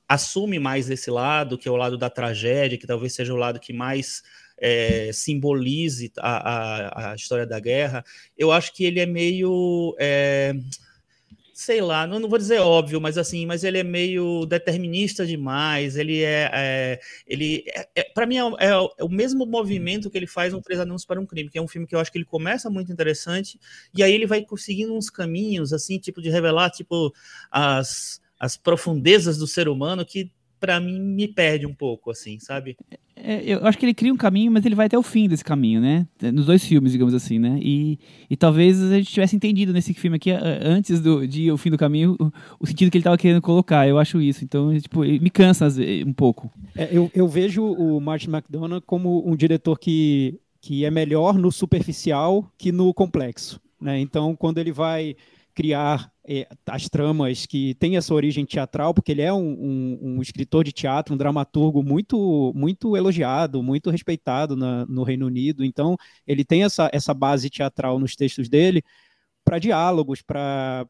assume 0.08 0.58
mais 0.58 0.88
esse 0.88 1.10
lado, 1.10 1.58
que 1.58 1.68
é 1.68 1.70
o 1.70 1.76
lado 1.76 1.98
da 1.98 2.08
tragédia, 2.08 2.78
que 2.78 2.86
talvez 2.86 3.14
seja 3.14 3.34
o 3.34 3.36
lado 3.36 3.58
que 3.58 3.72
mais 3.72 4.22
é, 4.58 5.10
simbolize 5.12 6.12
a, 6.18 6.36
a, 6.36 7.12
a, 7.12 7.14
história 7.14 7.46
da 7.46 7.58
guerra, 7.58 8.04
eu 8.38 8.52
acho 8.52 8.72
que 8.72 8.84
ele 8.84 9.00
é 9.00 9.06
meio. 9.06 9.94
É, 9.98 10.54
sei 11.56 11.80
lá, 11.80 12.06
não, 12.06 12.18
não 12.20 12.28
vou 12.28 12.38
dizer 12.38 12.58
óbvio, 12.58 13.00
mas 13.00 13.16
assim, 13.16 13.46
mas 13.46 13.64
ele 13.64 13.78
é 13.78 13.82
meio 13.82 14.44
determinista 14.44 15.24
demais. 15.24 15.96
Ele 15.96 16.22
é, 16.22 16.50
é 16.52 17.00
ele 17.26 17.64
é, 17.74 17.88
é 17.94 18.02
para 18.04 18.26
mim 18.26 18.36
é, 18.36 18.42
é, 18.42 18.68
é, 18.98 19.04
o 19.04 19.08
mesmo 19.08 19.46
movimento 19.46 20.10
que 20.10 20.18
ele 20.18 20.26
faz 20.26 20.52
no 20.52 20.60
Três 20.60 20.78
Anúncios 20.78 21.06
para 21.06 21.18
um 21.18 21.24
Crime, 21.24 21.48
que 21.48 21.56
é 21.56 21.62
um 21.62 21.66
filme 21.66 21.86
que 21.86 21.94
eu 21.94 21.98
acho 21.98 22.12
que 22.12 22.18
ele 22.18 22.26
começa 22.26 22.68
muito 22.68 22.92
interessante 22.92 23.58
e 23.94 24.02
aí 24.02 24.12
ele 24.12 24.26
vai 24.26 24.44
conseguindo 24.44 24.94
uns 24.94 25.08
caminhos 25.08 25.72
assim, 25.72 25.98
tipo 25.98 26.20
de 26.20 26.28
revelar 26.28 26.68
tipo 26.70 27.10
as 27.50 28.20
as 28.38 28.54
profundezas 28.54 29.38
do 29.38 29.46
ser 29.46 29.66
humano 29.66 30.04
que 30.04 30.30
para 30.60 30.78
mim 30.78 31.00
me 31.00 31.26
perde 31.26 31.66
um 31.66 31.74
pouco, 31.74 32.10
assim, 32.10 32.38
sabe? 32.38 32.76
É, 33.28 33.42
eu 33.44 33.66
acho 33.66 33.76
que 33.76 33.84
ele 33.84 33.92
cria 33.92 34.14
um 34.14 34.16
caminho, 34.16 34.52
mas 34.52 34.64
ele 34.64 34.76
vai 34.76 34.86
até 34.86 34.96
o 34.96 35.02
fim 35.02 35.28
desse 35.28 35.44
caminho, 35.44 35.80
né? 35.80 36.06
Nos 36.32 36.46
dois 36.46 36.64
filmes, 36.64 36.92
digamos 36.92 37.12
assim, 37.12 37.40
né? 37.40 37.58
E, 37.60 37.98
e 38.30 38.36
talvez 38.36 38.80
a 38.80 38.98
gente 38.98 39.12
tivesse 39.12 39.34
entendido 39.34 39.72
nesse 39.72 39.92
filme 39.94 40.16
aqui, 40.16 40.30
antes 40.30 41.00
do, 41.00 41.26
de 41.26 41.50
o 41.50 41.56
fim 41.56 41.68
do 41.68 41.76
caminho, 41.76 42.16
o, 42.20 42.32
o 42.60 42.66
sentido 42.68 42.88
que 42.88 42.98
ele 42.98 43.00
estava 43.00 43.18
querendo 43.18 43.42
colocar. 43.42 43.88
Eu 43.88 43.98
acho 43.98 44.20
isso. 44.20 44.44
Então, 44.44 44.72
tipo, 44.78 45.00
me 45.00 45.28
cansa 45.28 45.66
um 46.06 46.12
pouco. 46.12 46.52
É, 46.76 46.88
eu, 46.92 47.10
eu 47.12 47.26
vejo 47.26 47.64
o 47.64 48.00
Martin 48.00 48.30
McDonagh 48.30 48.80
como 48.86 49.28
um 49.28 49.34
diretor 49.34 49.76
que, 49.76 50.38
que 50.60 50.84
é 50.84 50.90
melhor 50.90 51.36
no 51.36 51.50
superficial 51.50 52.48
que 52.56 52.70
no 52.70 52.94
complexo. 52.94 53.60
Né? 53.80 53.98
Então, 53.98 54.36
quando 54.36 54.58
ele 54.58 54.70
vai 54.70 55.16
criar 55.52 56.12
é, 56.15 56.15
as 56.66 56.88
tramas 56.88 57.46
que 57.46 57.74
têm 57.76 57.96
essa 57.96 58.12
origem 58.12 58.44
teatral, 58.44 58.92
porque 58.92 59.12
ele 59.12 59.22
é 59.22 59.32
um, 59.32 59.38
um, 59.38 59.98
um, 60.02 60.22
escritor 60.22 60.64
de 60.64 60.72
teatro, 60.72 61.14
um 61.14 61.16
dramaturgo 61.16 61.82
muito 61.82 62.52
muito 62.54 62.96
elogiado, 62.96 63.62
muito 63.62 63.90
respeitado 63.90 64.56
na, 64.56 64.84
no 64.86 65.02
Reino 65.04 65.26
Unido. 65.26 65.64
Então, 65.64 65.96
ele 66.26 66.44
tem 66.44 66.64
essa, 66.64 66.90
essa 66.92 67.14
base 67.14 67.48
teatral 67.48 67.98
nos 67.98 68.16
textos 68.16 68.48
dele 68.48 68.82
para 69.44 69.58
diálogos, 69.58 70.22
para 70.22 70.86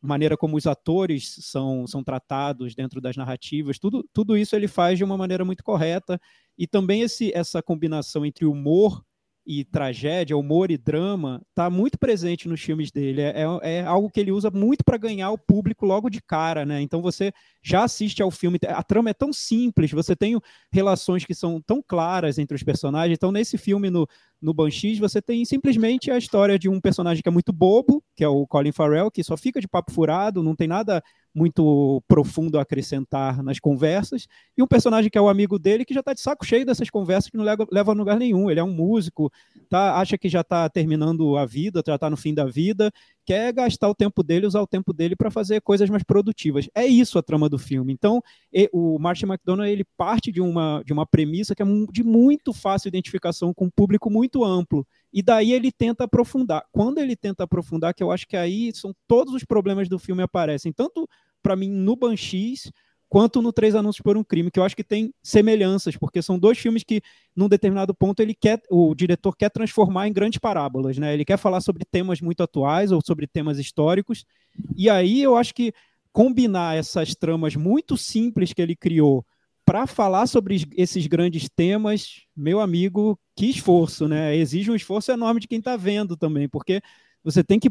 maneira 0.00 0.36
como 0.36 0.56
os 0.56 0.66
atores 0.66 1.34
são, 1.40 1.86
são 1.86 2.04
tratados 2.04 2.74
dentro 2.74 3.00
das 3.00 3.16
narrativas, 3.16 3.78
tudo, 3.78 4.06
tudo 4.12 4.36
isso 4.36 4.54
ele 4.54 4.68
faz 4.68 4.98
de 4.98 5.04
uma 5.04 5.16
maneira 5.16 5.44
muito 5.44 5.64
correta. 5.64 6.20
E 6.56 6.66
também 6.66 7.00
esse, 7.00 7.32
essa 7.34 7.62
combinação 7.62 8.24
entre 8.24 8.44
humor 8.44 9.02
e 9.46 9.64
tragédia, 9.64 10.36
humor 10.36 10.70
e 10.70 10.78
drama, 10.78 11.42
está 11.50 11.68
muito 11.68 11.98
presente 11.98 12.48
nos 12.48 12.60
filmes 12.60 12.90
dele. 12.90 13.20
É, 13.20 13.44
é, 13.62 13.74
é 13.74 13.84
algo 13.84 14.10
que 14.10 14.18
ele 14.18 14.32
usa 14.32 14.50
muito 14.50 14.82
para 14.84 14.96
ganhar 14.96 15.30
o 15.30 15.38
público 15.38 15.84
logo 15.84 16.08
de 16.08 16.22
cara, 16.22 16.64
né? 16.64 16.80
Então 16.80 17.02
você 17.02 17.32
já 17.62 17.84
assiste 17.84 18.22
ao 18.22 18.30
filme, 18.30 18.58
a 18.66 18.82
trama 18.82 19.10
é 19.10 19.14
tão 19.14 19.32
simples, 19.32 19.90
você 19.90 20.16
tem 20.16 20.38
relações 20.72 21.24
que 21.24 21.34
são 21.34 21.60
tão 21.60 21.82
claras 21.86 22.38
entre 22.38 22.56
os 22.56 22.62
personagens. 22.62 23.16
Então, 23.16 23.30
nesse 23.30 23.58
filme, 23.58 23.90
no, 23.90 24.08
no 24.44 24.52
Banshees, 24.52 24.98
você 24.98 25.22
tem 25.22 25.42
simplesmente 25.46 26.10
a 26.10 26.18
história 26.18 26.58
de 26.58 26.68
um 26.68 26.78
personagem 26.78 27.22
que 27.22 27.28
é 27.28 27.32
muito 27.32 27.50
bobo, 27.50 28.04
que 28.14 28.22
é 28.22 28.28
o 28.28 28.46
Colin 28.46 28.72
Farrell, 28.72 29.10
que 29.10 29.24
só 29.24 29.38
fica 29.38 29.58
de 29.58 29.66
papo 29.66 29.90
furado, 29.90 30.42
não 30.42 30.54
tem 30.54 30.68
nada 30.68 31.02
muito 31.34 32.02
profundo 32.06 32.58
a 32.58 32.62
acrescentar 32.62 33.42
nas 33.42 33.58
conversas, 33.58 34.26
e 34.56 34.62
um 34.62 34.66
personagem 34.66 35.10
que 35.10 35.18
é 35.18 35.20
o 35.20 35.28
amigo 35.28 35.58
dele, 35.58 35.84
que 35.84 35.94
já 35.94 36.00
está 36.00 36.12
de 36.12 36.20
saco 36.20 36.44
cheio 36.44 36.64
dessas 36.64 36.90
conversas, 36.90 37.30
que 37.30 37.36
não 37.36 37.44
leva, 37.44 37.66
leva 37.72 37.90
a 37.90 37.94
lugar 37.94 38.18
nenhum. 38.18 38.50
Ele 38.50 38.60
é 38.60 38.64
um 38.64 38.72
músico, 38.72 39.32
tá, 39.68 39.96
acha 39.96 40.16
que 40.16 40.28
já 40.28 40.42
está 40.42 40.68
terminando 40.68 41.36
a 41.36 41.46
vida, 41.46 41.82
já 41.84 41.94
está 41.94 42.08
no 42.08 42.16
fim 42.16 42.34
da 42.34 42.44
vida, 42.44 42.92
quer 43.24 43.52
gastar 43.52 43.88
o 43.88 43.94
tempo 43.94 44.22
dele, 44.22 44.46
usar 44.46 44.60
o 44.60 44.66
tempo 44.66 44.92
dele 44.92 45.16
para 45.16 45.30
fazer 45.30 45.60
coisas 45.60 45.88
mais 45.88 46.02
produtivas. 46.02 46.68
É 46.74 46.86
isso 46.86 47.18
a 47.18 47.22
trama 47.22 47.48
do 47.48 47.58
filme. 47.58 47.92
Então, 47.92 48.22
o 48.72 48.98
Martin 48.98 49.26
McDonagh 49.26 49.68
ele 49.68 49.84
parte 49.96 50.30
de 50.30 50.40
uma, 50.40 50.82
de 50.84 50.92
uma 50.92 51.06
premissa 51.06 51.54
que 51.54 51.62
é 51.62 51.66
de 51.92 52.02
muito 52.02 52.52
fácil 52.52 52.88
identificação 52.88 53.52
com 53.54 53.66
um 53.66 53.70
público 53.70 54.10
muito 54.10 54.44
amplo. 54.44 54.86
E 55.12 55.22
daí 55.22 55.52
ele 55.52 55.70
tenta 55.70 56.04
aprofundar. 56.04 56.64
Quando 56.72 56.98
ele 56.98 57.16
tenta 57.16 57.44
aprofundar, 57.44 57.94
que 57.94 58.02
eu 58.02 58.10
acho 58.10 58.26
que 58.26 58.36
aí 58.36 58.72
são 58.74 58.94
todos 59.06 59.32
os 59.34 59.44
problemas 59.44 59.88
do 59.88 59.98
filme 59.98 60.22
aparecem, 60.22 60.72
tanto 60.72 61.08
para 61.42 61.54
mim 61.54 61.68
no 61.68 61.94
Banshees, 61.94 62.72
quanto 63.14 63.40
no 63.40 63.52
Três 63.52 63.76
Anúncios 63.76 64.02
por 64.02 64.16
um 64.16 64.24
Crime, 64.24 64.50
que 64.50 64.58
eu 64.58 64.64
acho 64.64 64.74
que 64.74 64.82
tem 64.82 65.14
semelhanças, 65.22 65.96
porque 65.96 66.20
são 66.20 66.36
dois 66.36 66.58
filmes 66.58 66.82
que, 66.82 67.00
num 67.36 67.48
determinado 67.48 67.94
ponto, 67.94 68.18
ele 68.18 68.34
quer, 68.34 68.60
o 68.68 68.92
diretor 68.92 69.36
quer 69.36 69.50
transformar 69.50 70.08
em 70.08 70.12
grandes 70.12 70.40
parábolas, 70.40 70.98
né? 70.98 71.14
Ele 71.14 71.24
quer 71.24 71.36
falar 71.36 71.60
sobre 71.60 71.84
temas 71.84 72.20
muito 72.20 72.42
atuais 72.42 72.90
ou 72.90 73.00
sobre 73.00 73.28
temas 73.28 73.60
históricos, 73.60 74.24
e 74.76 74.90
aí 74.90 75.22
eu 75.22 75.36
acho 75.36 75.54
que 75.54 75.72
combinar 76.12 76.76
essas 76.76 77.14
tramas 77.14 77.54
muito 77.54 77.96
simples 77.96 78.52
que 78.52 78.60
ele 78.60 78.74
criou 78.74 79.24
para 79.64 79.86
falar 79.86 80.26
sobre 80.26 80.66
esses 80.76 81.06
grandes 81.06 81.48
temas, 81.48 82.22
meu 82.36 82.58
amigo, 82.58 83.16
que 83.36 83.46
esforço, 83.46 84.08
né? 84.08 84.34
Exige 84.34 84.72
um 84.72 84.74
esforço 84.74 85.12
enorme 85.12 85.38
de 85.38 85.46
quem 85.46 85.60
está 85.60 85.76
vendo 85.76 86.16
também, 86.16 86.48
porque 86.48 86.82
você 87.22 87.44
tem 87.44 87.60
que 87.60 87.70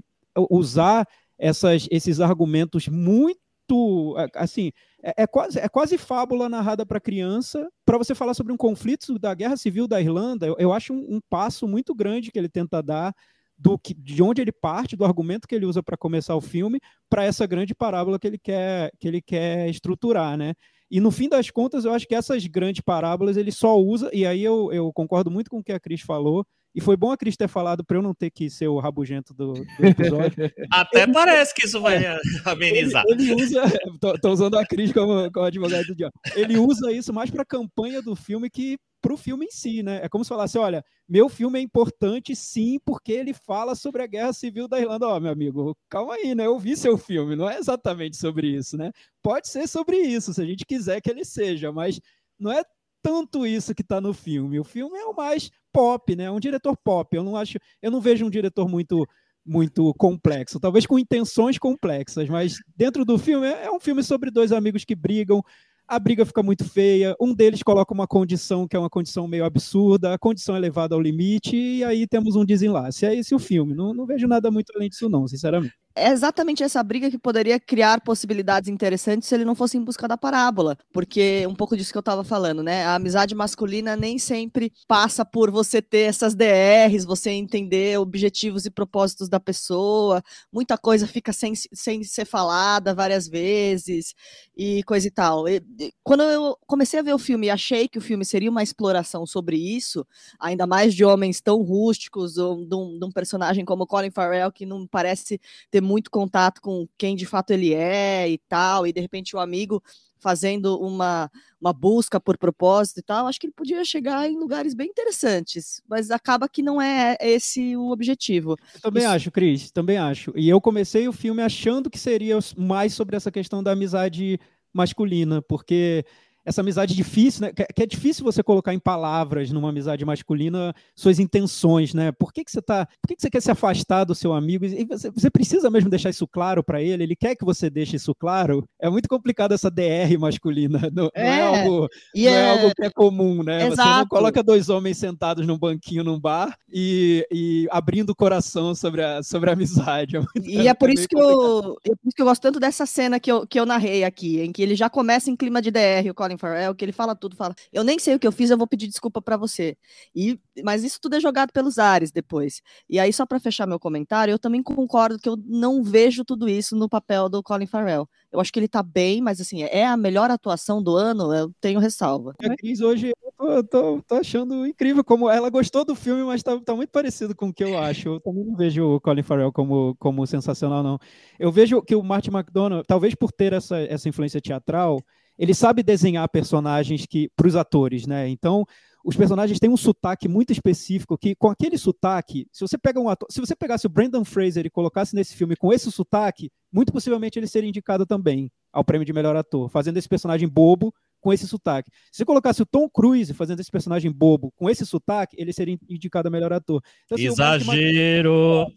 usar 0.50 1.06
essas, 1.38 1.86
esses 1.92 2.22
argumentos 2.22 2.88
muito. 2.88 4.16
Assim, 4.36 4.72
é, 5.04 5.24
é 5.24 5.28
quase, 5.28 5.60
é 5.60 5.68
quase 5.68 5.98
fábula 5.98 6.48
narrada 6.48 6.86
para 6.86 7.00
criança 7.00 7.70
para 7.86 7.98
você 7.98 8.16
falar 8.16 8.34
sobre 8.34 8.54
um 8.54 8.58
conflito 8.58 9.20
da 9.20 9.34
guerra 9.34 9.58
civil 9.58 9.88
da 9.88 10.00
Irlanda. 10.00 10.48
Eu, 10.48 10.56
eu 10.58 10.74
acho 10.74 10.94
um, 10.94 11.16
um, 11.16 11.22
passo 11.30 11.68
muito 11.68 11.94
grande 11.94 12.32
que 12.32 12.40
ele 12.40 12.50
tenta 12.50 12.82
dar 12.82 13.14
do 13.58 13.78
que, 13.78 13.94
de 13.94 14.24
onde 14.24 14.42
ele 14.42 14.52
parte, 14.52 14.96
do 14.96 15.06
argumento 15.06 15.48
que 15.48 15.54
ele 15.54 15.66
usa 15.66 15.84
para 15.84 15.98
começar 15.98 16.36
o 16.36 16.42
filme, 16.42 16.80
para 17.10 17.24
essa 17.24 17.46
grande 17.46 17.76
parábola 17.76 18.18
que 18.18 18.28
ele 18.28 18.40
quer, 18.40 18.92
que 19.00 19.08
ele 19.08 19.22
quer 19.22 19.70
estruturar, 19.70 20.38
né? 20.38 20.54
E 20.90 21.00
no 21.00 21.12
fim 21.12 21.28
das 21.28 21.50
contas, 21.50 21.86
eu 21.86 21.94
acho 21.94 22.08
que 22.08 22.16
essas 22.16 22.46
grandes 22.46 22.82
parábolas 22.82 23.38
ele 23.38 23.52
só 23.52 23.78
usa, 23.80 24.10
e 24.14 24.26
aí 24.26 24.44
eu, 24.44 24.72
eu 24.72 24.92
concordo 24.94 25.30
muito 25.30 25.50
com 25.50 25.60
o 25.60 25.64
que 25.64 25.72
a 25.72 25.80
Cris 25.80 26.02
falou, 26.02 26.46
e 26.76 26.82
foi 26.82 26.98
bom 26.98 27.12
a 27.12 27.18
Cris 27.18 27.38
ter 27.38 27.48
falado 27.48 27.84
para 27.84 27.98
eu 27.98 28.02
não 28.02 28.14
ter 28.14 28.32
que 28.32 28.50
ser 28.50 28.68
o 28.68 28.80
rabugento 28.80 29.34
do, 29.34 29.54
do 29.54 29.86
episódio. 29.86 30.52
Até 30.72 31.04
ele, 31.04 31.14
parece 31.14 31.54
que 31.54 31.66
isso 31.66 31.80
vai 31.80 32.04
é, 32.04 32.20
amenizar. 32.46 33.04
Ele, 33.08 33.32
ele 33.32 33.44
usa. 33.44 33.64
Tô, 34.00 34.18
tô, 34.20 34.32
usando 34.32 34.58
a 34.58 34.66
Cris 34.66 34.92
como, 34.92 35.32
como 35.32 35.46
advogado 35.46 35.86
do 35.86 35.96
dia. 35.96 36.12
Ele 36.36 36.58
usa 36.58 36.92
isso 36.92 37.14
mais 37.14 37.30
para 37.30 37.44
a 37.44 37.46
campanha 37.46 38.02
do 38.02 38.16
filme 38.16 38.50
que 38.50 38.78
para 39.02 39.14
o 39.14 39.18
filme 39.18 39.46
em 39.46 39.52
si, 39.52 39.84
né? 39.84 40.00
É 40.02 40.10
como 40.10 40.24
se 40.24 40.30
falasse: 40.30 40.58
olha, 40.58 40.84
meu 41.08 41.28
filme 41.30 41.60
é 41.60 41.62
importante 41.62 42.36
sim, 42.36 42.80
porque 42.86 43.12
ele 43.12 43.34
fala 43.34 43.76
sobre 43.76 44.02
a 44.02 44.08
guerra 44.08 44.34
civil 44.34 44.68
da 44.68 44.80
Irlanda. 44.80 45.08
Ó, 45.08 45.18
oh, 45.18 45.20
meu 45.20 45.32
amigo, 45.32 45.78
calma 45.90 46.16
aí, 46.16 46.34
né? 46.34 46.46
Eu 46.46 46.58
vi 46.58 46.76
seu 46.76 46.98
filme, 46.98 47.36
não 47.36 47.50
é 47.50 47.58
exatamente 47.58 48.18
sobre 48.18 48.48
isso, 48.48 48.78
né? 48.78 48.92
Pode 49.22 49.50
ser 49.50 49.68
sobre 49.68 49.98
isso, 49.98 50.34
se 50.34 50.42
a 50.42 50.46
gente 50.46 50.66
quiser 50.66 51.02
que 51.02 51.10
ele 51.10 51.26
seja, 51.26 51.72
mas 51.72 52.00
não 52.40 52.52
é 52.52 52.64
tanto 53.04 53.46
isso 53.46 53.76
que 53.76 53.82
está 53.82 54.00
no 54.00 54.14
filme. 54.14 54.60
O 54.60 54.64
filme 54.64 54.98
é 54.98 55.06
o 55.06 55.14
mais 55.14 55.52
pop, 55.72 56.16
né? 56.16 56.24
É 56.26 56.32
um 56.32 56.40
diretor 56.40 56.76
pop. 56.78 57.16
Eu 57.16 57.24
não 57.24 57.36
acho, 57.36 57.60
eu 57.82 57.92
não 57.92 58.02
vejo 58.02 58.26
um 58.26 58.30
diretor 58.30 58.68
muito 58.68 59.06
muito 59.46 59.94
complexo, 59.96 60.58
talvez 60.58 60.86
com 60.86 60.98
intenções 60.98 61.58
complexas, 61.58 62.30
mas 62.30 62.60
dentro 62.78 63.04
do 63.04 63.18
filme 63.18 63.46
é, 63.46 63.66
é 63.66 63.72
um 63.72 63.78
filme 63.78 64.02
sobre 64.02 64.32
dois 64.32 64.54
amigos 64.54 64.86
que 64.86 64.96
brigam, 64.96 65.44
a 65.86 66.00
briga 66.00 66.26
fica 66.26 66.42
muito 66.42 66.64
feia, 66.64 67.14
um 67.20 67.34
deles 67.34 67.62
coloca 67.62 67.94
uma 67.94 68.08
condição 68.08 68.66
que 68.66 68.76
é 68.76 68.80
uma 68.80 68.90
condição 68.90 69.28
meio 69.28 69.44
absurda, 69.44 70.14
a 70.14 70.18
condição 70.18 70.56
é 70.56 70.60
levada 70.60 70.96
ao 70.96 71.02
limite, 71.02 71.58
e 71.58 71.84
aí 71.84 72.08
temos 72.08 72.38
um 72.38 72.46
desenlace. 72.46 73.06
É 73.06 73.14
esse 73.14 73.36
o 73.36 73.40
filme. 73.40 73.74
Não, 73.76 73.94
não 73.94 74.06
vejo 74.06 74.28
nada 74.28 74.50
muito 74.50 74.72
além 74.74 74.88
disso, 74.88 75.10
não, 75.10 75.28
sinceramente 75.28 75.74
é 75.96 76.10
exatamente 76.10 76.64
essa 76.64 76.82
briga 76.82 77.10
que 77.10 77.20
poderia 77.20 77.60
criar 77.60 78.02
possibilidades 78.02 78.70
interessantes 78.70 79.28
se 79.28 79.36
ele 79.36 79.46
não 79.46 79.54
fosse 79.56 79.78
em 79.78 79.84
busca 79.84 80.08
da 80.08 80.18
parábola, 80.18 80.78
porque 80.92 81.46
um 81.48 81.54
pouco 81.56 81.78
disso 81.78 81.92
que 81.92 81.98
eu 81.98 82.02
estava 82.02 82.24
falando, 82.24 82.64
né? 82.64 82.86
A 82.86 82.96
amizade 82.96 83.36
masculina 83.36 83.96
nem 83.96 84.18
sempre 84.18 84.72
passa 84.88 85.24
por 85.24 85.52
você 85.52 85.82
ter 85.82 86.10
essas 86.10 86.34
DRs, 86.34 87.06
você 87.06 87.30
entender 87.32 88.00
objetivos 88.00 88.66
e 88.66 88.72
propósitos 88.72 89.30
da 89.30 89.40
pessoa, 89.40 90.24
muita 90.52 90.78
coisa 90.78 91.06
fica 91.06 91.32
sem, 91.32 91.54
sem 91.56 92.04
ser 92.04 92.26
falada 92.26 92.96
várias 92.96 93.28
vezes 93.28 94.16
e 94.58 94.84
coisa 94.84 95.08
e 95.08 95.12
tal. 95.12 95.48
E, 95.48 95.62
quando 96.04 96.24
eu 96.24 96.58
comecei 96.66 97.00
a 97.00 97.04
ver 97.04 97.14
o 97.14 97.20
filme 97.20 97.48
e 97.48 97.50
achei 97.52 97.88
que 97.88 98.00
o 98.00 98.02
filme 98.02 98.26
seria 98.26 98.50
uma 98.50 98.64
exploração 98.64 99.26
sobre 99.26 99.58
isso, 99.58 100.06
ainda 100.40 100.66
mais 100.66 100.94
de 100.96 101.06
homens 101.06 101.40
tão 101.40 101.62
rústicos, 101.62 102.38
ou 102.38 102.66
de 102.66 102.76
um, 102.76 102.98
de 102.98 103.06
um 103.06 103.12
personagem 103.12 103.64
como 103.64 103.86
Colin 103.86 104.10
Farrell, 104.10 104.52
que 104.52 104.66
não 104.66 104.88
parece 104.88 105.40
ter 105.70 105.83
muito 105.84 106.10
contato 106.10 106.62
com 106.62 106.88
quem 106.98 107.16
de 107.16 107.26
fato 107.26 107.52
ele 107.52 107.74
é 107.74 108.30
e 108.30 108.38
tal, 108.50 108.88
e 108.88 108.94
de 108.94 109.00
repente 109.02 109.36
o 109.36 109.40
amigo 109.40 109.84
fazendo 110.24 110.80
uma, 110.80 111.30
uma 111.60 111.74
busca 111.74 112.18
por 112.20 112.38
propósito 112.38 113.02
e 113.02 113.04
tal, 113.04 113.28
acho 113.28 113.38
que 113.38 113.48
ele 113.48 113.54
podia 113.54 113.84
chegar 113.84 114.28
em 114.30 114.40
lugares 114.40 114.74
bem 114.74 114.88
interessantes, 114.88 115.82
mas 115.88 116.10
acaba 116.10 116.48
que 116.48 116.64
não 116.64 116.82
é 116.82 117.18
esse 117.20 117.76
o 117.76 117.92
objetivo. 117.92 118.56
Eu 118.74 118.82
também 118.82 119.04
Isso... 119.04 119.12
acho, 119.12 119.32
Cris, 119.32 119.70
também 119.70 119.98
acho. 119.98 120.32
E 120.36 120.48
eu 120.48 120.62
comecei 120.62 121.08
o 121.10 121.14
filme 121.14 121.42
achando 121.42 121.90
que 121.90 122.00
seria 122.00 122.40
mais 122.58 122.94
sobre 122.94 123.18
essa 123.18 123.30
questão 123.30 123.62
da 123.62 123.72
amizade 123.74 124.40
masculina, 124.74 125.42
porque 125.42 126.06
essa 126.46 126.62
amizade 126.62 126.96
difícil, 126.96 127.42
né? 127.42 127.54
Que, 127.54 127.84
é 127.84 127.86
difícil 127.86 128.24
você 128.24 128.44
colocar 128.44 128.74
em 128.74 128.80
palavras 128.80 129.52
numa 129.52 129.70
amizade 129.70 130.06
masculina 130.06 130.74
suas 130.96 131.20
intenções, 131.20 131.94
né? 131.94 132.12
Por 132.12 132.34
que, 132.34 132.44
que 132.44 132.52
você 132.52 132.62
tá, 132.62 132.86
por 133.02 133.08
que, 133.08 133.16
que 133.16 133.22
você 133.22 133.30
quer 133.30 133.42
se 133.42 133.52
afastar 133.52 134.04
do 134.04 134.16
seu 134.16 134.34
amigo? 134.34 134.66
E 134.66 134.86
você, 134.86 135.10
você 135.10 135.30
precisa 135.30 135.70
mesmo 135.70 135.90
deixar 135.90 136.10
isso 136.10 136.28
claro 136.28 136.64
para 136.64 136.82
ele? 136.82 137.04
Ele 137.04 137.16
quer 137.16 137.36
que 137.36 137.46
você 137.46 137.70
deixe 137.70 137.96
isso 137.96 138.14
claro? 138.16 138.68
É 138.80 138.90
muito 138.90 139.08
complicado 139.08 139.54
essa 139.54 139.70
DR 139.70 140.18
masculina. 140.20 140.82
Não 140.94 141.10
é, 141.16 141.24
não 141.24 141.34
é 141.34 141.42
algo, 141.42 141.90
não 142.16 142.22
é... 142.22 142.26
é... 142.26 142.50
algo 142.52 142.76
que 142.76 142.84
é 142.84 142.90
comum, 142.90 143.42
né? 143.42 143.68
Exato. 143.68 143.90
Você 143.90 144.00
não 144.00 144.08
coloca 144.08 144.44
dois 144.44 144.70
homens 144.70 144.98
sentados 144.98 145.46
num 145.48 145.58
banquinho 145.58 146.04
num 146.04 146.20
bar 146.20 146.56
e, 146.72 147.26
e 147.32 147.68
abrindo 147.72 148.12
o 148.12 148.16
coração 148.16 148.76
sobre 148.76 149.04
a, 149.04 149.24
sobre 149.24 149.50
a 149.50 149.54
amizade. 149.54 150.14
É 150.14 150.20
muito, 150.20 150.50
e 150.50 150.68
é 150.68 150.74
por, 150.74 150.90
isso 150.90 151.08
que 151.08 151.18
eu, 151.18 151.78
é 151.84 151.90
por 151.90 152.08
isso 152.08 152.16
que 152.16 152.22
eu 152.22 152.26
gosto 152.26 152.42
tanto 152.42 152.60
dessa 152.60 152.86
cena 152.86 153.20
que 153.20 153.32
eu, 153.32 153.48
que 153.48 153.60
eu 153.60 153.66
narrei 153.66 154.04
aqui, 154.04 154.40
em 154.42 154.52
que 154.52 154.62
ele 154.62 154.76
já 154.76 154.90
começa 154.90 155.30
em 155.30 155.36
clima 155.36 155.62
de 155.62 155.72
DR, 155.72 156.10
o 156.10 156.14
Colin 156.14 156.33
Colin 156.34 156.38
Farrell, 156.38 156.76
que 156.76 156.84
ele 156.84 156.92
fala 156.92 157.16
tudo, 157.16 157.36
fala, 157.36 157.56
eu 157.72 157.84
nem 157.84 158.00
sei 158.00 158.16
o 158.16 158.20
que 158.20 158.28
eu 158.28 158.32
fiz, 158.32 158.50
eu 158.50 158.58
vou 158.58 158.68
pedir 158.68 158.88
desculpa 158.88 159.22
para 159.22 159.38
você. 159.38 159.78
E, 160.16 160.40
mas 160.64 160.84
isso 160.84 161.00
tudo 161.02 161.16
é 161.16 161.20
jogado 161.20 161.52
pelos 161.52 161.78
ares 161.78 162.12
depois. 162.12 162.62
E 162.90 163.00
aí, 163.00 163.12
só 163.14 163.26
para 163.26 163.40
fechar 163.40 163.68
meu 163.68 163.80
comentário, 163.80 164.32
eu 164.32 164.40
também 164.40 164.62
concordo 164.62 165.20
que 165.20 165.30
eu 165.30 165.38
não 165.46 165.84
vejo 165.84 166.24
tudo 166.24 166.50
isso 166.50 166.76
no 166.76 166.90
papel 166.90 167.30
do 167.30 167.42
Colin 167.44 167.66
Farrell. 167.66 168.08
Eu 168.32 168.40
acho 168.40 168.52
que 168.52 168.60
ele 168.60 168.68
tá 168.68 168.82
bem, 168.82 169.22
mas 169.22 169.40
assim, 169.40 169.64
é 169.64 169.86
a 169.86 169.96
melhor 169.96 170.32
atuação 170.32 170.82
do 170.82 170.96
ano, 170.96 171.34
eu 171.34 171.52
tenho 171.62 171.80
ressalva. 171.80 172.34
A 172.44 172.56
Cris 172.56 172.82
hoje, 172.82 173.12
eu 173.24 173.32
tô, 173.38 173.64
tô, 173.64 174.02
tô, 174.02 174.16
achando 174.16 174.66
incrível 174.66 175.04
como 175.04 175.30
ela 175.30 175.50
gostou 175.50 175.86
do 175.86 175.96
filme, 175.96 176.24
mas 176.24 176.42
tá, 176.42 176.60
tá, 176.60 176.76
muito 176.76 176.90
parecido 176.90 177.36
com 177.36 177.50
o 177.50 177.54
que 177.54 177.64
eu 177.64 177.78
acho. 177.78 178.10
Eu 178.10 178.20
também 178.20 178.44
não 178.44 178.56
vejo 178.56 178.96
o 178.96 179.00
Colin 179.00 179.24
Farrell 179.24 179.52
como, 179.52 179.96
como 180.00 180.26
sensacional, 180.26 180.82
não. 180.82 180.98
Eu 181.38 181.52
vejo 181.52 181.82
que 181.82 181.96
o 181.96 182.04
Martin 182.04 182.32
McDonagh, 182.32 182.84
talvez 182.88 183.14
por 183.14 183.32
ter 183.32 183.54
essa, 183.54 183.80
essa 183.82 184.10
influência 184.10 184.42
teatral, 184.42 185.00
ele 185.38 185.54
sabe 185.54 185.84
desenhar 185.84 186.28
personagens 186.30 187.06
que 187.06 187.30
para 187.36 187.48
os 187.48 187.56
atores, 187.56 188.06
né? 188.06 188.28
Então, 188.30 188.66
os 189.04 189.18
personagens 189.18 189.60
têm 189.60 189.70
um 189.70 189.78
sotaque 189.78 190.28
muito 190.28 190.52
específico 190.52 191.18
que 191.18 191.36
com 191.36 191.50
aquele 191.50 191.78
sotaque, 191.78 192.48
se 192.52 192.62
você 192.62 192.78
pega 192.78 193.00
um 193.00 193.10
ator, 193.10 193.28
se 193.30 193.42
você 193.42 193.56
pegasse 193.56 193.86
o 193.86 193.90
Brandon 193.90 194.24
Fraser 194.24 194.66
e 194.66 194.70
colocasse 194.70 195.14
nesse 195.14 195.36
filme 195.36 195.56
com 195.56 195.74
esse 195.74 195.92
sotaque, 195.92 196.50
muito 196.72 196.94
possivelmente 196.94 197.38
ele 197.38 197.48
seria 197.48 197.68
indicado 197.68 198.06
também 198.06 198.50
ao 198.72 198.84
prêmio 198.84 199.06
de 199.06 199.12
melhor 199.12 199.36
ator, 199.36 199.70
fazendo 199.70 199.98
esse 199.98 200.08
personagem 200.08 200.48
bobo 200.48 200.94
com 201.24 201.32
esse 201.32 201.48
sotaque. 201.48 201.90
Se 202.12 202.26
colocasse 202.26 202.62
o 202.62 202.66
Tom 202.66 202.90
Cruise 202.90 203.34
fazendo 203.34 203.62
esse 203.62 203.72
personagem 203.72 204.12
bobo 204.12 204.52
com 204.58 204.70
esse 204.70 204.86
sotaque, 204.86 205.38
ele 205.40 205.54
seria 205.54 205.80
indicado 205.90 206.28
a 206.28 206.32
melhor 206.32 206.52
ator. 206.52 206.84
Então, 207.06 207.16
assim, 207.16 207.28
Exagero! 207.28 208.68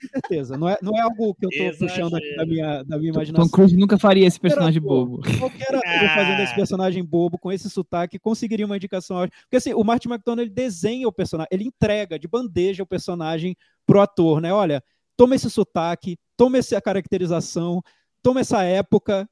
Com 0.00 0.08
certeza, 0.08 0.58
não 0.58 0.68
é, 0.68 0.76
não 0.82 0.98
é 0.98 1.00
algo 1.00 1.32
que 1.32 1.46
eu 1.46 1.48
estou 1.48 1.86
puxando 1.86 2.16
aqui 2.16 2.34
da 2.34 2.44
minha, 2.44 2.82
da 2.82 2.98
minha 2.98 3.12
imaginação. 3.12 3.44
Tom 3.44 3.50
Cruise 3.52 3.76
nunca 3.76 3.96
faria 3.96 4.26
esse 4.26 4.40
personagem 4.40 4.82
bobo. 4.82 5.20
Qualquer 5.38 5.76
ator 5.76 5.80
ah. 5.86 6.14
fazendo 6.14 6.40
esse 6.40 6.54
personagem 6.56 7.04
bobo 7.04 7.38
com 7.38 7.52
esse 7.52 7.70
sotaque 7.70 8.18
conseguiria 8.18 8.66
uma 8.66 8.76
indicação. 8.76 9.18
Porque 9.42 9.56
assim, 9.56 9.72
o 9.72 9.84
Martin 9.84 10.08
McDonald 10.08 10.42
ele 10.42 10.52
desenha 10.52 11.06
o 11.06 11.12
personagem, 11.12 11.48
ele 11.52 11.64
entrega 11.64 12.18
de 12.18 12.26
bandeja 12.26 12.82
o 12.82 12.86
personagem 12.86 13.56
pro 13.86 14.00
ator, 14.00 14.40
né? 14.40 14.52
Olha, 14.52 14.82
toma 15.16 15.36
esse 15.36 15.48
sotaque, 15.48 16.18
toma 16.36 16.58
essa 16.58 16.80
caracterização, 16.80 17.80
toma 18.20 18.40
essa 18.40 18.64
época, 18.64 19.28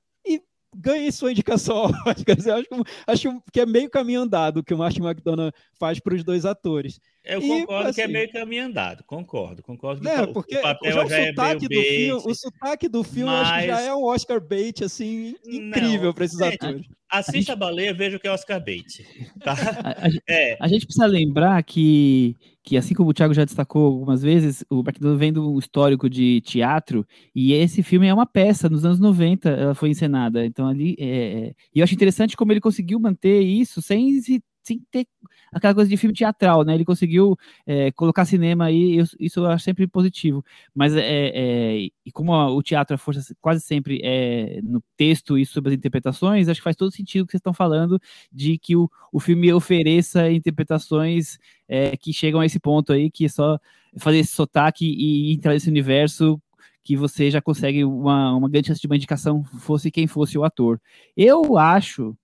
ganhe 0.74 1.10
sua 1.12 1.30
indicação 1.30 1.84
Oscar. 2.06 2.36
Eu 2.46 2.54
acho, 2.54 2.84
acho, 3.06 3.42
que 3.52 3.60
é 3.60 3.66
meio 3.66 3.90
caminho 3.90 4.22
andado 4.22 4.62
que 4.62 4.74
o 4.74 4.78
Martin 4.78 5.02
McDonagh 5.02 5.52
faz 5.78 6.00
para 6.00 6.14
os 6.14 6.24
dois 6.24 6.44
atores. 6.44 7.00
Eu 7.24 7.40
concordo 7.40 7.88
assim, 7.88 7.94
que 7.94 8.00
é 8.00 8.04
assim, 8.04 8.12
meio 8.12 8.32
caminho 8.32 8.64
andado, 8.64 9.04
concordo, 9.04 9.62
concordo. 9.62 10.08
É, 10.08 10.26
porque 10.26 10.56
o, 10.56 10.62
papel 10.62 10.92
já, 10.92 11.04
o 11.04 11.12
é 11.12 11.26
sotaque 11.26 11.64
é 11.64 11.68
do 11.68 11.82
filme, 11.82 12.12
o 12.12 12.34
sotaque 12.34 12.88
do 12.88 13.04
filme 13.04 13.30
mas... 13.30 13.48
acho 13.48 13.60
que 13.60 13.66
já 13.66 13.80
é 13.82 13.94
um 13.94 14.04
Oscar 14.04 14.40
bait 14.40 14.82
assim 14.82 15.34
incrível 15.46 16.14
para 16.14 16.24
esses 16.24 16.40
atores. 16.40 16.86
Assista 17.10 17.30
a, 17.30 17.40
gente... 17.40 17.52
a 17.52 17.56
baleia, 17.56 17.92
veja 17.92 18.16
o 18.16 18.20
que 18.20 18.26
é 18.28 18.30
Oscar 18.30 18.64
bait. 18.64 19.04
Tá? 19.42 19.52
A, 19.84 20.06
a, 20.06 20.10
é. 20.28 20.56
a 20.60 20.68
gente 20.68 20.86
precisa 20.86 21.06
lembrar 21.06 21.62
que 21.62 22.36
que 22.62 22.76
assim 22.76 22.94
como 22.94 23.10
o 23.10 23.14
Thiago 23.14 23.34
já 23.34 23.44
destacou 23.44 23.86
algumas 23.86 24.22
vezes, 24.22 24.64
o 24.70 24.80
McDonald 24.80 25.18
vem 25.18 25.32
do 25.32 25.54
um 25.54 25.58
histórico 25.58 26.08
de 26.10 26.40
teatro, 26.42 27.06
e 27.34 27.52
esse 27.52 27.82
filme 27.82 28.06
é 28.06 28.14
uma 28.14 28.26
peça, 28.26 28.68
nos 28.68 28.84
anos 28.84 29.00
90 29.00 29.48
ela 29.48 29.74
foi 29.74 29.88
encenada, 29.88 30.44
então 30.44 30.68
ali, 30.68 30.94
é, 30.98 31.06
é, 31.06 31.54
e 31.74 31.80
eu 31.80 31.84
acho 31.84 31.94
interessante 31.94 32.36
como 32.36 32.52
ele 32.52 32.60
conseguiu 32.60 33.00
manter 33.00 33.40
isso 33.40 33.80
sem 33.80 34.20
se 34.20 34.42
sem 34.62 34.80
ter 34.90 35.06
aquela 35.52 35.74
coisa 35.74 35.88
de 35.88 35.96
filme 35.96 36.14
teatral, 36.14 36.64
né? 36.64 36.74
Ele 36.74 36.84
conseguiu 36.84 37.36
é, 37.66 37.90
colocar 37.92 38.24
cinema 38.24 38.66
aí, 38.66 38.98
eu, 38.98 39.04
isso 39.18 39.40
eu 39.40 39.46
acho 39.46 39.64
sempre 39.64 39.86
positivo. 39.86 40.44
Mas 40.74 40.94
é, 40.96 41.32
é 41.34 41.76
e 42.04 42.12
como 42.12 42.32
o 42.32 42.62
teatro, 42.62 42.94
a 42.94 42.98
força 42.98 43.34
quase 43.40 43.60
sempre 43.60 44.00
é 44.02 44.60
no 44.62 44.82
texto 44.96 45.38
e 45.38 45.46
sobre 45.46 45.70
as 45.70 45.76
interpretações, 45.76 46.48
acho 46.48 46.60
que 46.60 46.64
faz 46.64 46.76
todo 46.76 46.92
sentido 46.92 47.22
o 47.22 47.26
que 47.26 47.32
vocês 47.32 47.40
estão 47.40 47.54
falando 47.54 48.00
de 48.32 48.58
que 48.58 48.76
o, 48.76 48.90
o 49.12 49.20
filme 49.20 49.52
ofereça 49.52 50.30
interpretações 50.30 51.38
é, 51.68 51.96
que 51.96 52.12
chegam 52.12 52.40
a 52.40 52.46
esse 52.46 52.60
ponto 52.60 52.92
aí, 52.92 53.10
que 53.10 53.24
é 53.26 53.28
só 53.28 53.58
fazer 53.98 54.18
esse 54.18 54.32
sotaque 54.32 54.86
e 54.86 55.32
entrar 55.32 55.52
nesse 55.52 55.68
universo 55.68 56.40
que 56.82 56.96
você 56.96 57.30
já 57.30 57.40
consegue 57.40 57.84
uma, 57.84 58.34
uma 58.34 58.48
grande 58.48 58.68
chance 58.68 58.80
de 58.80 58.86
uma 58.86 58.96
indicação, 58.96 59.44
fosse 59.44 59.90
quem 59.90 60.06
fosse 60.06 60.38
o 60.38 60.44
ator. 60.44 60.80
Eu 61.16 61.58
acho 61.58 62.16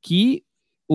que 0.00 0.44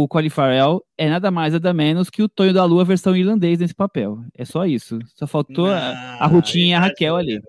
o 0.04 0.08
Colin 0.08 0.30
Farrell 0.30 0.84
é 0.96 1.10
nada 1.10 1.32
mais 1.32 1.54
nada 1.54 1.74
menos 1.74 2.10
que 2.10 2.22
o 2.22 2.30
Tonho 2.30 2.54
da 2.54 2.64
Lua 2.64 2.86
versão 2.86 3.16
irlandês 3.16 3.58
nesse 3.58 3.74
papel. 3.74 4.20
É 4.36 4.46
só 4.46 4.64
isso. 4.66 5.00
Só 5.16 5.26
faltou 5.26 5.72
a, 5.72 6.18
a 6.20 6.28
Rutinha 6.28 6.68
e 6.68 6.74
a 6.74 6.80
Raquel 6.80 7.16
ali. 7.16 7.42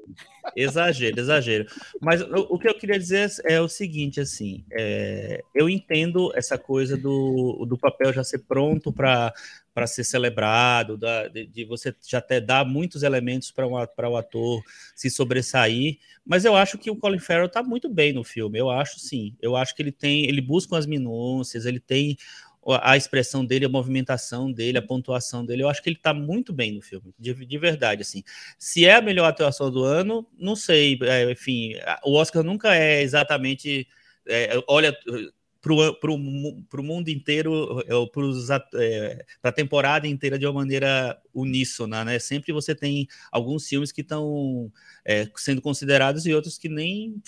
Exagero, 0.56 1.20
exagero. 1.20 1.66
Mas 2.00 2.20
o, 2.22 2.58
que 2.58 2.68
eu 2.68 2.74
queria 2.74 2.98
dizer 2.98 3.30
é 3.44 3.60
o 3.60 3.68
seguinte, 3.68 4.20
assim, 4.20 4.64
é, 4.72 5.42
eu 5.54 5.68
entendo 5.68 6.32
essa 6.34 6.58
coisa 6.58 6.96
do, 6.96 7.64
do 7.66 7.78
papel 7.78 8.12
já 8.12 8.24
ser 8.24 8.40
pronto 8.40 8.92
para 8.92 9.32
para 9.78 9.86
ser 9.86 10.02
celebrado, 10.02 10.96
da, 10.96 11.28
de, 11.28 11.46
de, 11.46 11.64
você 11.64 11.94
já 12.04 12.18
até 12.18 12.40
dar 12.40 12.64
muitos 12.64 13.04
elementos 13.04 13.52
para 13.52 14.08
o 14.08 14.16
ator 14.16 14.60
se 14.96 15.08
sobressair, 15.08 15.98
mas 16.26 16.44
eu 16.44 16.56
acho 16.56 16.76
que 16.76 16.90
o 16.90 16.96
Colin 16.96 17.20
Farrell 17.20 17.46
está 17.46 17.62
muito 17.62 17.88
bem 17.88 18.12
no 18.12 18.24
filme, 18.24 18.58
eu 18.58 18.68
acho 18.70 18.98
sim, 18.98 19.36
eu 19.40 19.54
acho 19.54 19.76
que 19.76 19.82
ele 19.82 19.92
tem, 19.92 20.24
ele 20.24 20.40
busca 20.40 20.76
as 20.76 20.84
minúcias, 20.84 21.64
ele 21.64 21.78
tem 21.78 22.16
a 22.74 22.96
expressão 22.96 23.44
dele, 23.44 23.64
a 23.64 23.68
movimentação 23.68 24.52
dele, 24.52 24.78
a 24.78 24.82
pontuação 24.82 25.44
dele, 25.44 25.62
eu 25.62 25.68
acho 25.68 25.82
que 25.82 25.88
ele 25.88 25.96
está 25.96 26.12
muito 26.12 26.52
bem 26.52 26.72
no 26.72 26.82
filme, 26.82 27.14
de, 27.18 27.34
de, 27.34 27.58
verdade, 27.58 28.02
assim. 28.02 28.22
Se 28.58 28.84
é 28.84 28.94
a 28.94 29.02
melhor 29.02 29.26
atuação 29.26 29.70
do 29.70 29.82
ano, 29.84 30.26
não 30.38 30.54
sei, 30.54 30.98
é, 31.02 31.30
enfim, 31.30 31.74
o 32.04 32.14
Oscar 32.14 32.42
nunca 32.42 32.74
é 32.74 33.02
exatamente, 33.02 33.88
é, 34.26 34.62
olha, 34.66 34.96
para 35.60 36.12
o 36.12 36.82
mundo 36.82 37.08
inteiro, 37.08 37.84
para 38.12 38.82
é, 38.82 39.24
a 39.42 39.52
temporada 39.52 40.06
inteira 40.06 40.38
de 40.38 40.46
uma 40.46 40.52
maneira 40.52 41.20
uníssona, 41.34 42.04
né? 42.04 42.18
Sempre 42.18 42.52
você 42.52 42.74
tem 42.74 43.08
alguns 43.30 43.66
filmes 43.66 43.90
que 43.90 44.00
estão 44.00 44.70
é, 45.04 45.28
sendo 45.36 45.60
considerados 45.60 46.26
e 46.26 46.32
outros 46.32 46.56
que 46.58 46.68
nem 46.68 47.20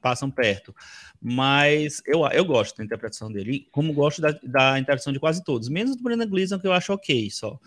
passam 0.00 0.30
perto. 0.30 0.74
Mas 1.20 2.02
eu, 2.06 2.26
eu 2.28 2.44
gosto 2.44 2.76
da 2.76 2.84
interpretação 2.84 3.30
dele, 3.30 3.66
como 3.72 3.92
gosto 3.92 4.20
da, 4.20 4.32
da 4.42 4.78
interpretação 4.78 5.12
de 5.12 5.20
quase 5.20 5.42
todos, 5.42 5.68
menos 5.68 5.96
do 5.96 6.02
Brendan 6.02 6.28
Gleeson, 6.28 6.58
que 6.58 6.66
eu 6.66 6.72
acho 6.72 6.92
ok 6.92 7.30
só. 7.30 7.58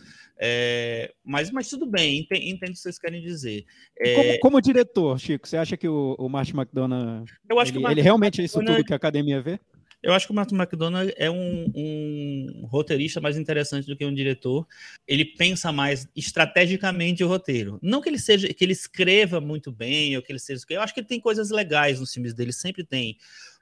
É, 0.42 1.14
mas, 1.24 1.52
mas 1.52 1.68
tudo 1.68 1.86
bem, 1.86 2.20
entendo, 2.20 2.44
entendo 2.44 2.70
o 2.70 2.74
que 2.74 2.80
vocês 2.80 2.98
querem 2.98 3.22
dizer. 3.22 3.66
É, 4.00 4.16
como, 4.16 4.40
como, 4.40 4.62
diretor, 4.62 5.20
Chico, 5.20 5.46
você 5.46 5.58
acha 5.58 5.76
que 5.76 5.88
o, 5.88 6.16
o 6.18 6.30
Martin 6.30 6.56
McDonough 6.56 7.26
eu 7.50 7.60
acho 7.60 7.74
ele, 7.74 7.84
que 7.84 7.92
ele 7.92 8.02
realmente 8.02 8.40
é 8.40 8.46
isso 8.46 8.60
tudo 8.64 8.84
que 8.84 8.94
a 8.94 8.96
academia 8.96 9.42
vê? 9.42 9.60
Eu 10.02 10.14
acho 10.14 10.26
que 10.26 10.32
o 10.32 10.36
Martin 10.36 10.56
McDonald 10.56 11.14
é 11.18 11.30
um, 11.30 11.72
um, 11.76 12.66
roteirista 12.68 13.20
mais 13.20 13.38
interessante 13.38 13.86
do 13.86 13.98
que 13.98 14.06
um 14.06 14.14
diretor. 14.14 14.66
Ele 15.08 15.26
pensa 15.26 15.72
mais 15.72 16.08
estrategicamente 16.16 17.24
o 17.24 17.28
roteiro. 17.28 17.80
Não 17.82 18.02
que 18.02 18.08
ele 18.08 18.20
seja, 18.20 18.48
que 18.54 18.64
ele 18.64 18.72
escreva 18.72 19.42
muito 19.42 19.72
bem, 19.72 20.16
ou 20.16 20.24
que 20.24 20.32
ele 20.32 20.40
seja. 20.40 20.64
Eu 20.70 20.82
acho 20.82 20.94
que 20.94 21.02
ele 21.02 21.08
tem 21.08 21.20
coisas 21.20 21.50
legais 21.50 22.00
nos 22.00 22.14
filmes 22.14 22.34
dele, 22.34 22.54
sempre 22.54 22.84
tem. 22.84 23.18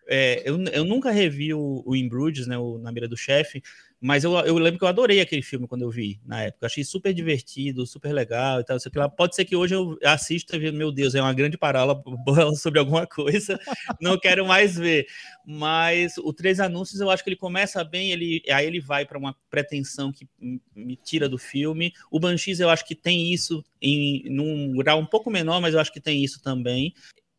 É, 0.08 0.41
eu, 0.50 0.63
eu 0.65 0.86
nunca 0.86 1.12
revi 1.12 1.54
o, 1.54 1.84
o 1.86 1.95
In 1.95 2.08
Bruges, 2.08 2.47
né, 2.47 2.58
o 2.58 2.78
Na 2.78 2.91
Mira 2.91 3.08
do 3.08 3.17
Chefe, 3.17 3.62
mas 3.99 4.23
eu, 4.23 4.31
eu 4.39 4.57
lembro 4.57 4.77
que 4.77 4.83
eu 4.83 4.88
adorei 4.88 5.19
aquele 5.19 5.41
filme 5.41 5.67
quando 5.67 5.81
eu 5.81 5.89
vi, 5.89 6.19
na 6.23 6.43
época. 6.43 6.65
Eu 6.65 6.67
achei 6.67 6.83
super 6.83 7.13
divertido, 7.13 7.86
super 7.88 8.13
legal 8.13 8.60
e 8.60 8.63
tal. 8.63 8.79
Sei 8.79 8.91
lá. 8.95 9.10
Pode 9.10 9.36
ser 9.36 9.43
que 9.43 9.55
hoje 9.55 9.73
eu 9.73 9.97
assista 10.03 10.55
e 10.55 10.71
meu 10.71 10.91
Deus, 10.91 11.15
é 11.15 11.21
uma 11.21 11.33
grande 11.33 11.57
parábola 11.57 12.03
sobre 12.55 12.79
alguma 12.79 13.07
coisa, 13.07 13.60
não 13.99 14.19
quero 14.19 14.45
mais 14.45 14.75
ver. 14.75 15.07
Mas 15.45 16.17
o 16.17 16.31
Três 16.31 16.60
Anúncios, 16.60 17.01
eu 17.01 17.10
acho 17.10 17.23
que 17.23 17.29
ele 17.29 17.38
começa 17.38 17.83
bem, 17.83 18.12
ele, 18.12 18.43
aí 18.49 18.67
ele 18.67 18.79
vai 18.79 19.05
para 19.05 19.17
uma 19.17 19.36
pretensão 19.49 20.12
que 20.12 20.27
me 20.75 20.95
tira 20.95 21.27
do 21.27 21.38
filme. 21.38 21.91
O 22.12 22.19
Banshees, 22.19 22.60
eu 22.60 22.69
acho 22.69 22.86
que 22.86 22.95
tem 22.95 23.33
isso 23.33 23.65
em 23.81 24.23
num 24.29 24.75
grau 24.77 24.99
um 24.99 25.05
pouco 25.05 25.31
menor, 25.31 25.60
mas 25.60 25.73
eu 25.73 25.79
acho 25.79 25.91
que 25.91 26.01
tem 26.01 26.23
isso 26.23 26.41
também. 26.41 26.93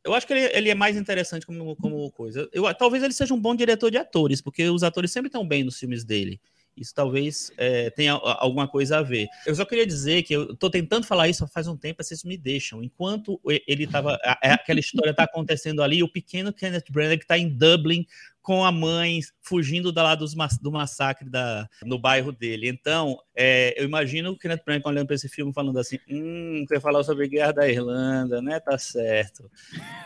Eu 0.09 0.15
acho 0.15 0.27
que 0.27 0.33
ele, 0.33 0.51
ele, 0.57 0.71
é 0.71 0.75
mais 0.75 0.97
interessante 0.97 1.47
como, 1.47 1.77
como 1.77 2.11
coisa. 2.13 2.49
Eu, 2.53 2.73
talvez 2.75 3.03
ele 3.03 3.13
seja 3.13 3.35
um 3.35 3.41
bom 3.41 3.55
diretor 3.55 3.91
de 3.91 3.99
atores, 3.99 4.41
porque 4.41 4.69
os 4.69 4.83
atores 4.83 5.11
sempre 5.11 5.29
estão 5.29 5.47
bem 5.47 5.63
nos 5.63 5.79
filmes 5.79 6.05
dele. 6.05 6.41
Isso 6.77 6.95
talvez 6.95 7.53
é, 7.57 7.91
tenha 7.91 8.13
alguma 8.13 8.69
coisa 8.69 8.99
a 8.99 9.03
ver. 9.03 9.27
Eu 9.45 9.55
só 9.55 9.65
queria 9.65 9.87
dizer 9.87 10.23
que 10.23 10.35
eu 10.35 10.53
estou 10.53 10.71
tentando 10.71 11.07
falar 11.07 11.29
isso 11.29 11.47
faz 11.49 11.67
um 11.67 11.77
tempo, 11.77 12.03
vocês 12.03 12.23
me 12.25 12.37
deixam. 12.37 12.83
Enquanto 12.83 13.41
ele 13.67 13.85
estava. 13.85 14.19
Aquela 14.41 14.81
história 14.81 15.11
está 15.11 15.25
acontecendo 15.25 15.83
ali, 15.83 16.03
o 16.03 16.09
pequeno 16.09 16.53
Kenneth 16.53 16.85
Branagh 16.91 17.19
está 17.21 17.37
em 17.37 17.49
Dublin 17.49 18.07
com 18.49 18.65
a 18.65 18.73
mãe 18.73 19.21
fugindo 19.43 19.93
da 19.93 20.03
lá 20.03 20.15
dos, 20.15 20.35
do 20.63 20.73
massacre 20.73 21.29
da, 21.29 21.69
no 21.85 21.99
bairro 21.99 22.33
dele. 22.33 22.67
Então, 22.67 23.19
é, 23.37 23.79
eu 23.79 23.85
imagino 23.85 24.31
o 24.31 24.39
Kenneth 24.39 24.63
Branagh 24.65 24.87
olhando 24.87 25.07
para 25.07 25.17
esse 25.17 25.29
filme 25.29 25.53
falando 25.53 25.79
assim, 25.79 25.99
hum, 26.11 26.65
você 26.67 26.81
falar 26.81 27.05
sobre 27.05 27.27
a 27.27 27.29
guerra 27.29 27.53
da 27.53 27.69
Irlanda, 27.69 28.41
né? 28.41 28.59
Tá 28.59 28.79
certo. 28.79 29.51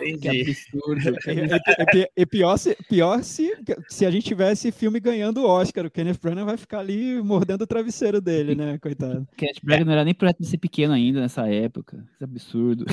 Entendi. 0.01 0.45
Que 0.45 0.51
absurdo. 0.51 1.19
e, 2.17 2.27
pior, 2.27 2.57
se, 2.57 2.77
pior 2.89 3.23
se, 3.23 3.57
se 3.89 4.05
a 4.05 4.11
gente 4.11 4.27
tivesse 4.27 4.73
filme 4.73 4.99
ganhando 4.99 5.43
o 5.43 5.47
Oscar, 5.47 5.87
o 5.87 5.91
Kenneth 5.91 6.19
Branagh 6.21 6.45
vai 6.45 6.57
ficar 6.57 6.81
ali 6.81 7.23
mordendo 7.23 7.63
o 7.63 7.67
travesseiro 7.67 8.21
dele, 8.21 8.57
né? 8.57 8.77
Coitado. 8.79 9.25
Kenneth 9.39 9.61
Branagh 9.63 9.85
não 9.85 9.93
era 9.93 10.05
nem 10.05 10.15
para 10.15 10.35
ser 10.41 10.59
pequeno 10.59 10.93
ainda 10.93 11.21
nessa 11.21 11.49
época. 11.49 12.05
Que 12.19 12.25
absurdo. 12.25 12.87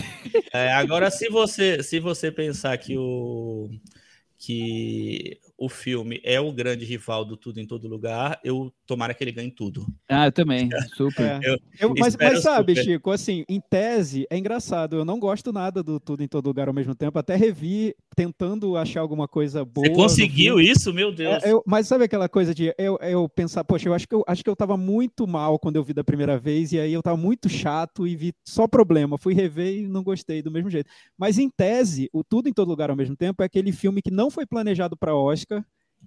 É, 0.54 0.74
agora, 0.74 1.10
se 1.10 1.28
você, 1.28 1.82
se 1.82 2.00
você 2.00 2.32
pensar 2.32 2.78
que 2.78 2.96
o 2.96 3.68
que 4.40 5.40
o 5.60 5.68
filme 5.68 6.22
é 6.24 6.40
o 6.40 6.52
grande 6.54 6.86
rival 6.86 7.26
do 7.26 7.36
Tudo 7.36 7.60
em 7.60 7.68
Todo 7.68 7.88
Lugar, 7.88 8.40
eu 8.44 8.74
tomara 8.88 9.14
que 9.14 9.22
ele 9.24 9.32
ganhe 9.32 9.52
tudo. 9.52 9.86
Ah, 10.08 10.28
eu 10.28 10.32
também, 10.32 10.70
super. 10.96 11.26
É. 11.26 11.40
Eu, 11.44 11.58
eu, 11.80 11.94
mas, 11.98 12.16
mas, 12.16 12.42
sabe, 12.42 12.76
super. 12.76 12.92
Chico, 12.92 13.12
assim, 13.12 13.44
em 13.48 13.60
tese, 13.60 14.26
é 14.30 14.38
engraçado, 14.38 14.96
eu 14.96 15.04
não 15.04 15.20
gosto 15.20 15.52
nada 15.52 15.84
do 15.84 16.00
Tudo 16.00 16.24
em 16.24 16.28
Todo 16.28 16.48
Lugar 16.48 16.70
ao 16.70 16.74
mesmo 16.74 16.96
tempo, 16.96 17.20
até 17.20 17.36
revi 17.36 17.94
tentando 18.16 18.78
achar 18.78 19.02
alguma 19.02 19.28
coisa 19.28 19.66
boa. 19.66 19.86
Você 19.86 19.94
conseguiu 19.94 20.60
isso? 20.62 20.94
Meu 20.94 21.12
Deus. 21.12 21.44
É, 21.44 21.52
eu, 21.52 21.62
mas 21.66 21.88
sabe 21.88 22.06
aquela 22.06 22.30
coisa 22.30 22.56
de 22.56 22.74
eu, 22.78 22.98
eu 23.02 23.28
pensar, 23.28 23.64
poxa, 23.66 23.90
eu 23.90 23.94
acho 23.94 24.08
que 24.08 24.16
eu 24.16 24.24
acho 24.26 24.44
que 24.44 24.50
eu 24.50 24.56
tava 24.56 24.78
muito 24.78 25.28
mal 25.28 25.60
quando 25.60 25.76
eu 25.76 25.84
vi 25.84 25.94
da 25.94 26.04
primeira 26.04 26.38
vez, 26.38 26.72
e 26.72 26.80
aí 26.80 26.94
eu 26.94 27.04
tava 27.04 27.18
muito 27.18 27.50
chato 27.50 28.08
e 28.08 28.16
vi 28.16 28.34
só 28.46 28.68
problema. 28.68 29.18
Fui 29.18 29.34
rever 29.34 29.76
e 29.76 29.88
não 29.88 30.04
gostei 30.04 30.42
do 30.42 30.52
mesmo 30.52 30.70
jeito. 30.70 30.90
Mas 31.18 31.38
em 31.38 31.50
tese, 31.50 32.10
o 32.14 32.24
Tudo 32.24 32.48
em 32.48 32.54
Todo 32.54 32.70
Lugar 32.70 32.90
ao 32.90 32.96
mesmo 32.96 33.16
tempo 33.16 33.44
é 33.44 33.46
aquele 33.46 33.72
filme 33.72 34.02
que 34.02 34.12
não 34.12 34.32
foi 34.32 34.46
planejado 34.46 34.96
para 34.96 35.16
Oscar 35.16 35.49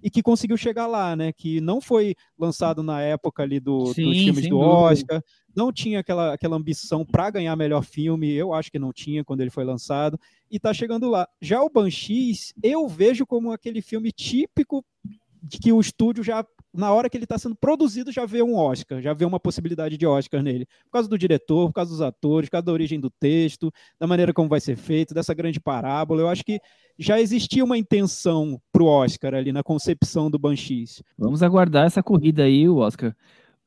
e 0.01 0.09
que 0.09 0.23
conseguiu 0.23 0.57
chegar 0.57 0.87
lá, 0.87 1.15
né? 1.15 1.31
Que 1.31 1.61
não 1.61 1.79
foi 1.79 2.15
lançado 2.37 2.81
na 2.81 3.01
época 3.01 3.43
ali 3.43 3.59
do, 3.59 3.87
Sim, 3.93 4.05
dos 4.05 4.17
filmes 4.17 4.49
do 4.49 4.59
Oscar, 4.59 5.19
dúvida. 5.19 5.25
não 5.55 5.71
tinha 5.71 5.99
aquela, 5.99 6.33
aquela 6.33 6.55
ambição 6.55 7.05
para 7.05 7.29
ganhar 7.29 7.55
melhor 7.55 7.83
filme, 7.83 8.31
eu 8.31 8.53
acho 8.53 8.71
que 8.71 8.79
não 8.79 8.91
tinha 8.91 9.23
quando 9.23 9.41
ele 9.41 9.49
foi 9.49 9.63
lançado, 9.63 10.19
e 10.49 10.59
tá 10.59 10.73
chegando 10.73 11.09
lá. 11.09 11.27
Já 11.41 11.61
o 11.61 11.69
Banshees, 11.69 12.53
eu 12.61 12.87
vejo 12.87 13.25
como 13.25 13.51
aquele 13.51 13.81
filme 13.81 14.11
típico 14.11 14.83
de 15.41 15.59
que 15.59 15.71
o 15.71 15.79
estúdio 15.79 16.23
já 16.23 16.45
na 16.73 16.91
hora 16.91 17.09
que 17.09 17.15
ele 17.15 17.25
está 17.25 17.37
sendo 17.37 17.55
produzido, 17.55 18.11
já 18.11 18.25
vê 18.25 18.41
um 18.41 18.55
Oscar, 18.55 19.01
já 19.01 19.13
vê 19.13 19.25
uma 19.25 19.39
possibilidade 19.39 19.95
de 19.95 20.07
Oscar 20.07 20.41
nele. 20.41 20.65
Por 20.85 20.91
causa 20.91 21.07
do 21.07 21.17
diretor, 21.17 21.67
por 21.67 21.73
causa 21.73 21.91
dos 21.91 22.01
atores, 22.01 22.49
por 22.49 22.53
causa 22.53 22.65
da 22.65 22.71
origem 22.71 22.99
do 22.99 23.11
texto, 23.11 23.71
da 23.99 24.07
maneira 24.07 24.33
como 24.33 24.49
vai 24.49 24.59
ser 24.59 24.75
feito, 24.75 25.13
dessa 25.13 25.33
grande 25.33 25.59
parábola. 25.59 26.21
Eu 26.21 26.29
acho 26.29 26.43
que 26.43 26.59
já 26.97 27.21
existia 27.21 27.63
uma 27.63 27.77
intenção 27.77 28.59
para 28.71 28.83
o 28.83 28.87
Oscar 28.87 29.35
ali 29.35 29.51
na 29.51 29.61
concepção 29.61 30.31
do 30.31 30.39
Banshees. 30.39 31.03
Vamos 31.17 31.43
aguardar 31.43 31.85
essa 31.85 32.01
corrida 32.01 32.43
aí, 32.43 32.67
o 32.67 32.77
Oscar. 32.77 33.15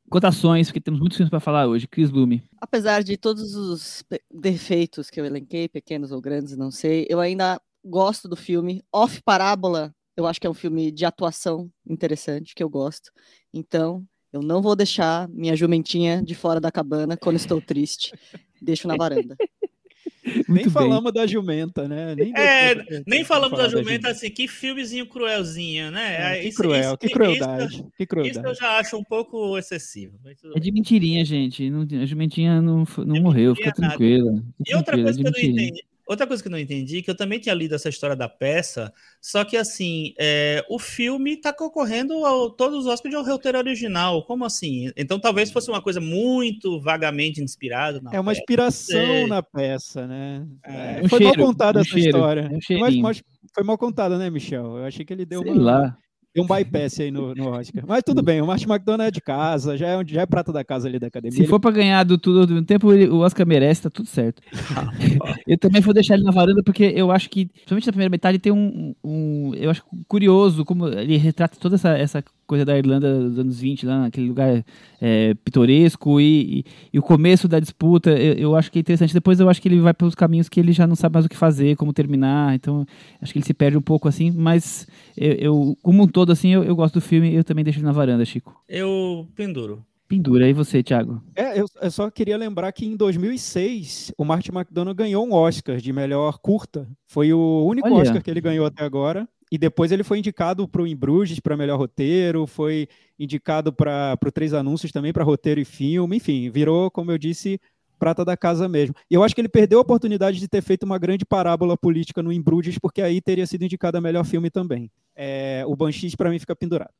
Cotações, 0.09 0.69
porque 0.69 0.81
temos 0.81 1.01
muitos 1.01 1.16
filmes 1.16 1.31
para 1.31 1.40
falar 1.40 1.66
hoje. 1.66 1.88
Chris 1.88 2.11
Lume. 2.11 2.42
Apesar 2.61 3.03
de 3.03 3.16
todos 3.16 3.55
os 3.55 4.05
defeitos 4.33 5.11
que 5.11 5.21
eu 5.21 5.25
elenquei, 5.25 5.69
pequenos 5.69 6.12
ou 6.12 6.21
grandes, 6.21 6.57
não 6.57 6.71
sei, 6.71 7.07
eu 7.09 7.19
ainda 7.19 7.61
gosto 7.85 8.29
do 8.29 8.37
filme. 8.37 8.83
Off 8.92 9.21
Parábola 9.23 9.95
eu 10.16 10.26
acho 10.26 10.40
que 10.40 10.46
é 10.46 10.50
um 10.50 10.55
filme 10.55 10.90
de 10.90 11.05
atuação 11.05 11.70
interessante, 11.88 12.55
que 12.55 12.62
eu 12.62 12.68
gosto. 12.68 13.11
Então, 13.52 14.05
eu 14.33 14.40
não 14.40 14.62
vou 14.62 14.74
deixar 14.74 15.29
minha 15.29 15.57
jumentinha 15.57 16.22
de 16.22 16.35
fora 16.35 16.61
da 16.61 16.72
cabana 16.72 17.16
quando 17.16 17.37
estou 17.37 17.61
triste. 17.61 18.12
Deixo 18.61 18.88
na 18.88 18.96
varanda. 18.96 19.37
nem 20.48 20.68
falamos 20.68 21.12
da 21.12 21.26
jumenta, 21.26 21.87
né? 21.87 22.14
Nem, 22.14 22.33
é, 22.37 23.02
nem 23.07 23.24
falamos 23.24 23.59
da 23.59 23.68
jumenta, 23.68 24.09
da 24.09 24.11
assim, 24.11 24.31
que 24.31 24.48
filmezinho 24.48 25.07
cruelzinho, 25.07 25.90
né? 25.90 26.38
É, 26.38 26.40
que 26.40 26.48
isso, 26.48 26.57
cruel, 26.57 26.81
isso, 26.81 26.98
que 26.98 27.09
crueldade. 27.09 27.74
Isso, 27.74 27.92
que 27.96 28.07
crueldade. 28.07 28.38
Isso 28.38 28.46
eu 28.46 28.55
já 28.55 28.79
acho 28.79 28.96
um 28.96 29.05
pouco 29.05 29.57
excessivo. 29.57 30.18
É 30.55 30.61
de 30.61 30.72
mentirinha, 30.72 31.24
gente. 31.24 31.70
a 32.02 32.07
jumentinha 32.07 32.61
não, 32.61 32.85
não 32.98 33.22
morreu, 33.22 33.55
fica 33.55 33.72
tranquila. 33.72 34.42
E 34.66 34.74
outra 34.74 35.00
coisa 35.00 35.18
que 35.18 35.26
eu 35.26 35.31
não 35.31 35.38
entendi. 35.38 35.85
Outra 36.07 36.27
coisa 36.27 36.40
que 36.40 36.49
eu 36.49 36.53
não 36.53 36.59
entendi, 36.59 37.03
que 37.03 37.11
eu 37.11 37.16
também 37.16 37.40
tinha 37.40 37.55
lido 37.55 37.75
essa 37.75 37.88
história 37.88 38.14
da 38.14 38.29
peça, 38.29 38.92
só 39.21 39.45
que 39.45 39.57
assim, 39.57 40.14
é, 40.19 40.64
o 40.71 40.79
filme 40.79 41.33
está 41.33 41.53
concorrendo 41.53 42.25
a 42.25 42.51
todos 42.51 42.81
os 42.81 42.87
Oscars 42.87 43.12
de 43.12 43.21
um 43.21 43.25
roteiro 43.25 43.59
original. 43.59 44.25
Como 44.25 44.45
assim? 44.45 44.92
Então 44.97 45.19
talvez 45.19 45.51
fosse 45.51 45.69
uma 45.69 45.83
coisa 45.83 46.01
muito 46.01 46.81
vagamente 46.81 47.42
inspirada. 47.42 48.01
é 48.12 48.21
uma 48.21 48.31
peça. 48.31 48.40
inspiração 48.40 49.27
na 49.27 49.42
peça, 49.42 50.07
né? 50.07 50.47
É, 50.64 51.01
um 51.03 51.09
foi 51.09 51.19
cheiro, 51.19 51.38
mal 51.38 51.47
contada 51.47 51.79
um 51.81 51.83
essa 51.83 51.90
cheiro, 51.90 52.09
história. 52.09 52.51
Um 52.53 52.79
mas, 52.79 52.97
mas, 52.97 53.23
foi 53.53 53.64
mal 53.64 53.77
contada, 53.77 54.16
né, 54.16 54.31
Michel? 54.31 54.79
Eu 54.79 54.85
achei 54.85 55.05
que 55.05 55.12
ele 55.12 55.27
deu 55.27 55.42
Sei 55.42 55.51
uma. 55.51 55.62
Lá. 55.62 55.99
Tem 56.37 56.44
um 56.44 56.46
bypass 56.46 57.01
aí 57.01 57.11
no, 57.11 57.35
no 57.35 57.49
Oscar. 57.49 57.83
Mas 57.88 58.03
tudo 58.05 58.22
bem, 58.22 58.42
o 58.42 58.46
Martin 58.46 58.68
McDonald 58.68 59.09
é 59.09 59.11
de 59.11 59.22
casa, 59.22 59.75
já 59.75 59.87
é, 59.87 60.05
já 60.07 60.20
é 60.20 60.27
prata 60.27 60.53
da 60.53 60.62
casa 60.62 60.87
ali 60.87 60.99
da 60.99 61.07
academia. 61.07 61.35
Se 61.35 61.46
for 61.46 61.58
para 61.58 61.71
ganhar 61.71 62.04
do 62.04 62.19
tudo 62.19 62.54
no 62.54 62.63
tempo, 62.63 62.92
o 62.92 63.21
Oscar 63.21 63.46
merece, 63.46 63.85
tá 63.85 63.88
tudo 63.88 64.06
certo. 64.06 64.42
eu 65.48 65.56
também 65.56 65.81
vou 65.81 65.94
deixar 65.94 66.13
ele 66.13 66.25
na 66.25 66.31
varanda, 66.31 66.63
porque 66.63 66.92
eu 66.94 67.11
acho 67.11 67.31
que, 67.31 67.46
principalmente 67.46 67.87
na 67.87 67.92
primeira 67.92 68.11
metade, 68.11 68.38
tem 68.38 68.52
um. 68.52 68.94
um 69.02 69.54
eu 69.54 69.71
acho 69.71 69.83
curioso 70.06 70.63
como 70.63 70.87
ele 70.88 71.17
retrata 71.17 71.56
toda 71.58 71.77
essa, 71.77 71.96
essa 71.96 72.23
coisa 72.47 72.65
da 72.65 72.77
Irlanda 72.77 73.21
dos 73.21 73.38
anos 73.38 73.61
20, 73.61 73.87
lá 73.87 74.01
naquele 74.03 74.29
lugar 74.29 74.65
é, 75.01 75.35
pitoresco, 75.35 76.21
e, 76.21 76.61
e, 76.61 76.65
e, 76.92 76.99
o 76.99 77.03
começo 77.03 77.49
da 77.49 77.59
disputa, 77.59 78.11
eu, 78.11 78.35
eu, 78.35 78.57
acho 78.57 78.71
que 78.71 78.79
é 78.79 78.81
interessante. 78.81 79.13
Depois 79.13 79.40
eu 79.40 79.49
acho 79.49 79.61
que 79.61 79.69
ele 79.69 79.81
vai 79.81 79.92
pelos 79.92 80.15
caminhos 80.15 80.49
que 80.49 80.61
ele 80.61 80.73
já 80.73 80.87
não 80.87 80.97
sabe 80.97 81.15
mais 81.15 81.27
o 81.27 81.29
que 81.29 81.37
fazer, 81.37 81.77
como 81.77 81.92
terminar, 81.92 82.55
então 82.55 82.87
acho 83.21 83.33
que 83.33 83.38
ele 83.38 83.47
se 83.47 83.55
perde 83.55 83.77
um 83.77 83.83
pouco 83.83 84.09
assim, 84.09 84.31
mas 84.31 84.87
eu, 85.17 85.33
eu 85.33 85.79
como 85.83 86.03
um 86.03 86.09
todo, 86.09 86.33
assim, 86.33 86.51
eu, 86.51 86.65
eu 86.65 86.77
gosto 86.77 86.94
do 86.94 87.01
filme 87.01 87.35
eu 87.35 87.44
também 87.44 87.65
deixo 87.65 87.79
ele 87.79 87.87
na 87.87 87.92
varanda, 87.92 88.25
Chico. 88.25 88.63
Eu 88.69 89.27
penduro. 89.35 89.85
Pendura. 90.09 90.49
E 90.49 90.53
você, 90.53 90.83
Thiago? 90.83 91.21
É, 91.35 91.59
eu, 91.61 91.67
eu, 91.81 91.90
só 91.90 92.09
queria 92.11 92.37
lembrar 92.37 92.71
que 92.73 92.87
em 92.87 92.97
2006 92.97 94.13
o 94.17 94.25
Martin 94.25 94.53
McDonagh 94.53 94.94
ganhou 94.94 95.27
um 95.27 95.33
Oscar 95.33 95.79
de 95.79 95.92
melhor 95.92 96.38
curta. 96.38 96.88
Foi 97.07 97.33
o 97.33 97.65
único 97.67 97.88
Olha. 97.88 98.03
Oscar 98.03 98.23
que 98.23 98.31
ele 98.31 98.40
ganhou 98.40 98.67
até 98.67 98.85
agora. 98.85 99.29
E 99.51 99.57
depois 99.57 99.92
ele 99.92 100.03
foi 100.03 100.19
indicado 100.19 100.67
para 100.67 100.83
o 100.83 100.87
Em 100.87 100.97
Bruges 100.97 101.38
para 101.38 101.57
melhor 101.57 101.79
roteiro, 101.79 102.47
foi 102.47 102.88
indicado 103.19 103.73
para 103.73 104.17
Três 104.35 104.53
Anúncios 104.53 104.90
também 104.90 105.13
para 105.13 105.25
roteiro 105.25 105.61
e 105.61 105.65
filme. 105.65 106.17
Enfim, 106.17 106.51
virou, 106.51 106.90
como 106.90 107.13
eu 107.13 107.19
disse, 107.19 107.61
prata 107.99 108.25
da 108.25 108.37
casa 108.37 108.69
mesmo. 108.69 108.94
E 109.11 109.15
eu 109.15 109.23
acho 109.23 109.35
que 109.35 109.40
ele 109.40 109.49
perdeu 109.49 109.79
a 109.79 109.83
oportunidade 109.83 110.38
de 110.38 110.49
ter 110.49 110.63
feito 110.63 110.83
uma 110.83 110.99
grande 110.99 111.25
parábola 111.25 111.77
política 111.77 112.23
no 112.23 112.33
Em 112.33 112.42
Bruges, 112.42 112.79
porque 112.79 113.01
aí 113.01 113.21
teria 113.21 113.47
sido 113.47 113.63
indicado 113.65 113.99
a 113.99 114.01
melhor 114.01 114.25
filme 114.25 114.51
também. 114.51 114.90
É, 115.15 115.63
o 115.67 115.77
Banshees, 115.77 116.15
para 116.15 116.31
mim, 116.31 116.38
fica 116.38 116.57
pendurado 116.57 116.92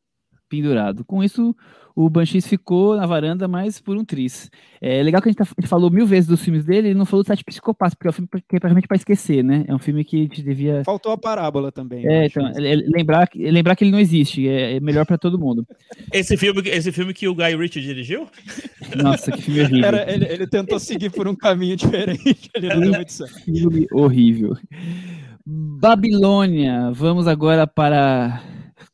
pendurado. 0.49 1.05
Com 1.05 1.23
isso, 1.23 1.55
o 1.97 2.11
Banshees 2.11 2.47
ficou 2.47 2.95
na 2.95 3.07
varanda 3.07 3.49
mais 3.49 3.81
por 3.81 3.97
um 3.97 4.05
tris. 4.05 4.51
É 4.83 5.03
legal 5.03 5.23
que 5.23 5.29
a 5.29 5.33
gente, 5.33 5.39
tá, 5.39 5.45
a 5.45 5.61
gente 5.61 5.71
falou 5.71 5.91
mil 5.91 6.07
vezes 6.07 6.29
dos 6.29 6.43
filmes 6.43 6.63
dele 6.63 6.91
e 6.91 6.95
não 6.95 7.07
falou 7.07 7.25
do 7.25 7.27
Sete 7.27 7.43
Psicopatas, 7.43 7.95
porque 7.95 8.09
é 8.09 8.11
um 8.11 8.13
filme 8.13 8.29
que 8.29 8.57
é 8.57 8.61
praticamente 8.61 8.87
para 8.87 8.99
esquecer, 8.99 9.43
né? 9.43 9.65
É 9.67 9.75
um 9.75 9.79
filme 9.79 10.05
que 10.05 10.17
a 10.19 10.23
gente 10.25 10.43
devia... 10.43 10.83
Faltou 10.85 11.11
a 11.11 11.17
parábola 11.17 11.73
também. 11.73 12.07
É, 12.07 12.27
então, 12.27 12.47
é, 12.49 12.77
lembrar, 12.95 13.31
lembrar 13.35 13.75
que 13.75 13.85
ele 13.85 13.91
não 13.91 13.99
existe, 13.99 14.47
é, 14.47 14.77
é 14.77 14.81
melhor 14.81 15.07
para 15.07 15.17
todo 15.17 15.39
mundo. 15.39 15.67
Esse 16.13 16.37
filme, 16.37 16.61
esse 16.67 16.93
filme 16.93 17.15
que 17.15 17.27
o 17.29 17.35
Guy 17.35 17.57
Ritchie 17.57 17.81
dirigiu? 17.81 18.29
Nossa, 19.03 19.33
que 19.33 19.41
filme 19.41 19.63
horrível. 19.63 19.85
Era, 19.87 20.13
ele, 20.13 20.27
ele, 20.27 20.47
tentou 20.47 20.79
seguir 20.79 21.09
por 21.09 21.27
um 21.27 21.35
caminho 21.35 21.77
diferente, 21.77 22.51
ele 22.55 22.69
não 22.69 22.81
deu 22.81 22.93
muito 22.93 23.13
certo. 23.13 23.41
Filme 23.41 23.87
horrível. 23.91 24.55
Babilônia, 25.47 26.91
vamos 26.93 27.27
agora 27.27 27.67
para 27.67 28.43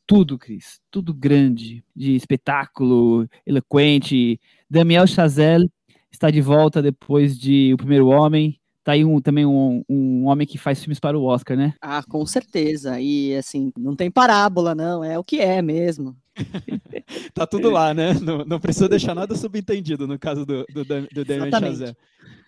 tudo, 0.05 0.37
Cris, 0.37 0.79
tudo 0.91 1.13
grande, 1.13 1.83
de 1.95 2.15
espetáculo, 2.15 3.27
eloquente. 3.45 4.39
Daniel 4.69 5.07
Chazelle 5.07 5.69
está 6.11 6.29
de 6.29 6.41
volta 6.41 6.81
depois 6.81 7.37
de 7.37 7.73
O 7.73 7.77
Primeiro 7.77 8.07
Homem. 8.07 8.59
Tá 8.83 8.91
aí 8.91 9.05
um, 9.05 9.21
também 9.21 9.45
um, 9.45 9.81
um 9.87 10.25
homem 10.25 10.45
que 10.45 10.57
faz 10.57 10.81
filmes 10.81 10.99
para 10.99 11.17
o 11.17 11.23
Oscar, 11.23 11.55
né? 11.55 11.73
Ah, 11.81 12.03
com 12.03 12.25
certeza. 12.25 12.99
E 12.99 13.33
assim, 13.33 13.71
não 13.77 13.95
tem 13.95 14.11
parábola, 14.11 14.75
não. 14.75 15.01
É 15.01 15.17
o 15.17 15.23
que 15.23 15.39
é 15.39 15.61
mesmo. 15.61 16.17
tá 17.33 17.47
tudo 17.47 17.69
lá, 17.69 17.93
né? 17.93 18.13
Não, 18.15 18.43
não 18.43 18.59
precisa 18.59 18.89
deixar 18.89 19.15
nada 19.15 19.35
subentendido 19.35 20.05
no 20.05 20.19
caso 20.19 20.45
do, 20.45 20.65
do, 20.73 20.83
do 20.83 21.23
Damien 21.25 21.49
Chazelle. 21.49 21.95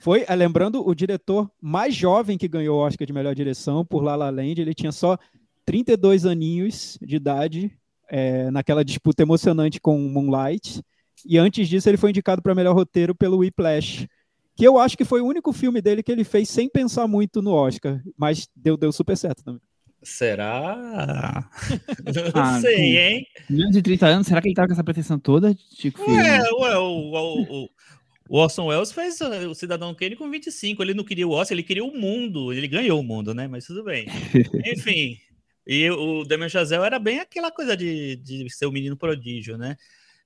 Foi, 0.02 0.26
é, 0.28 0.36
lembrando, 0.36 0.86
o 0.86 0.94
diretor 0.94 1.50
mais 1.62 1.96
jovem 1.96 2.38
que 2.38 2.50
ganhou 2.50 2.80
o 2.80 2.86
Oscar 2.86 3.08
de 3.08 3.14
melhor 3.14 3.34
direção 3.34 3.86
por 3.86 4.04
La 4.04 4.18
La 4.18 4.30
Land. 4.30 4.60
Ele 4.60 4.74
tinha 4.74 4.92
só 4.92 5.18
32 5.66 6.26
aninhos 6.26 6.98
de 7.02 7.16
idade, 7.16 7.72
é, 8.10 8.50
naquela 8.52 8.86
disputa 8.86 9.24
emocionante 9.24 9.80
com 9.80 9.98
Moonlight. 9.98 10.82
E 11.26 11.38
antes 11.38 11.68
disso, 11.68 11.90
ele 11.90 11.98
foi 11.98 12.12
indicado 12.12 12.42
para 12.42 12.56
melhor 12.56 12.76
roteiro 12.76 13.16
pelo 13.16 13.38
Whiplash, 13.38 14.08
que 14.56 14.66
eu 14.66 14.78
acho 14.78 14.98
que 14.98 15.04
foi 15.04 15.22
o 15.22 15.26
único 15.26 15.52
filme 15.52 15.82
dele 15.82 16.04
que 16.04 16.12
ele 16.12 16.24
fez 16.24 16.50
sem 16.50 16.70
pensar 16.70 17.08
muito 17.08 17.42
no 17.42 17.52
Oscar, 17.52 18.02
mas 18.18 18.48
deu, 18.56 18.78
deu 18.78 18.92
super 18.92 19.18
certo 19.18 19.44
também. 19.44 19.62
Será? 20.04 21.50
Não 22.36 22.42
ah, 22.42 22.62
sei, 22.62 22.98
hein? 22.98 23.28
Menos 23.50 23.72
de 23.72 23.82
30 23.82 24.06
anos, 24.06 24.28
será 24.28 24.40
que 24.40 24.48
ele 24.48 24.56
tava 24.56 24.68
com 24.68 24.74
essa 24.74 24.84
pretensão 24.84 25.18
toda, 25.18 25.56
Chico 25.72 26.00
Ué, 26.12 26.42
ué, 26.42 26.78
o, 26.78 26.84
o, 26.84 27.64
o, 27.64 27.70
o 28.30 28.38
Orson 28.38 28.68
Welles 28.68 28.92
fez 28.92 29.20
uh, 29.22 29.50
o 29.50 29.56
Cidadão 29.56 29.94
Kane 29.94 30.16
com 30.16 30.30
25. 30.30 30.82
Ele 30.82 30.94
não 30.94 31.04
queria 31.04 31.28
o 31.28 31.32
Oscar, 31.32 31.56
ele 31.56 31.64
queria 31.64 31.84
o 31.84 31.96
mundo. 31.96 32.52
Ele 32.52 32.68
ganhou 32.68 33.00
o 33.00 33.04
mundo, 33.04 33.34
né? 33.34 33.48
Mas 33.48 33.66
tudo 33.66 33.84
bem. 33.84 34.08
Enfim, 34.66 35.18
e 35.66 35.90
o 35.90 36.24
Damien 36.24 36.50
Chazelle 36.50 36.86
era 36.86 37.00
bem 37.00 37.20
aquela 37.20 37.52
coisa 37.52 37.76
de, 37.76 38.16
de 38.18 38.50
ser 38.50 38.66
o 38.66 38.70
um 38.70 38.72
menino 38.72 38.96
prodígio, 38.96 39.58
né? 39.58 39.76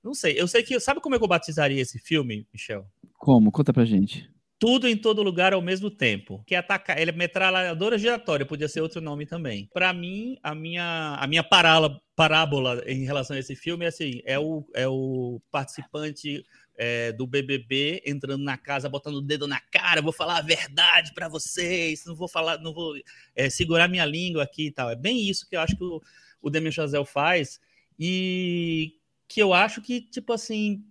Não 0.03 0.13
sei, 0.13 0.39
eu 0.39 0.47
sei 0.47 0.63
que. 0.63 0.79
Sabe 0.79 1.01
como 1.01 1.15
é 1.15 1.17
que 1.17 1.23
eu 1.23 1.29
batizaria 1.29 1.81
esse 1.81 1.99
filme, 1.99 2.47
Michel? 2.53 2.85
Como? 3.13 3.51
Conta 3.51 3.73
pra 3.73 3.85
gente. 3.85 4.29
Tudo 4.57 4.87
em 4.87 4.97
todo 4.97 5.23
lugar 5.23 5.53
ao 5.53 5.61
mesmo 5.61 5.89
tempo. 5.89 6.43
Que 6.45 6.55
atacar. 6.55 6.99
Ele 6.99 7.11
é 7.11 7.13
metralhadora 7.13 7.97
giratória, 7.97 8.45
podia 8.45 8.67
ser 8.67 8.81
outro 8.81 9.01
nome 9.01 9.25
também. 9.25 9.69
Para 9.73 9.93
mim, 9.93 10.37
a 10.43 10.53
minha, 10.53 11.15
a 11.19 11.27
minha 11.27 11.43
parábola, 11.43 11.99
parábola 12.15 12.83
em 12.85 13.05
relação 13.05 13.35
a 13.35 13.39
esse 13.39 13.55
filme 13.55 13.85
é 13.85 13.89
assim: 13.89 14.21
é 14.25 14.37
o, 14.37 14.65
é 14.73 14.87
o 14.87 15.41
participante 15.51 16.45
é, 16.81 17.11
do 17.11 17.27
BBB 17.27 18.01
entrando 18.05 18.41
na 18.41 18.57
casa, 18.57 18.87
botando 18.87 19.15
o 19.15 19.21
dedo 19.21 19.45
na 19.45 19.59
cara, 19.59 20.01
vou 20.01 20.13
falar 20.13 20.37
a 20.37 20.41
verdade 20.41 21.13
para 21.13 21.27
vocês, 21.27 22.05
não 22.05 22.15
vou 22.15 22.29
falar, 22.29 22.57
não 22.59 22.73
vou 22.73 22.95
é, 23.35 23.49
segurar 23.49 23.89
minha 23.89 24.05
língua 24.05 24.43
aqui 24.43 24.67
e 24.67 24.71
tal. 24.71 24.89
É 24.89 24.95
bem 24.95 25.29
isso 25.29 25.47
que 25.49 25.57
eu 25.57 25.59
acho 25.59 25.75
que 25.75 25.83
o, 25.83 26.01
o 26.41 26.49
Demi 26.49 26.71
Chazelle 26.71 27.05
faz 27.05 27.59
e 27.99 28.95
que 29.27 29.41
eu 29.41 29.53
acho 29.53 29.81
que, 29.81 29.99
tipo 29.99 30.31
assim, 30.31 30.85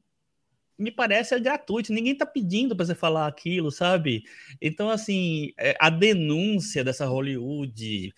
me 0.79 0.93
parece 0.93 1.35
é 1.35 1.41
gratuito, 1.41 1.91
ninguém 1.91 2.15
tá 2.15 2.27
pedindo 2.27 2.77
para 2.77 2.85
você 2.85 2.95
falar 2.95 3.27
aquilo, 3.27 3.73
sabe? 3.73 4.25
Então, 4.61 4.91
assim, 4.91 5.55
é, 5.57 5.75
a 5.81 5.89
denúncia 5.89 6.85
dessa 6.85 7.07
Hollywood, 7.07 8.15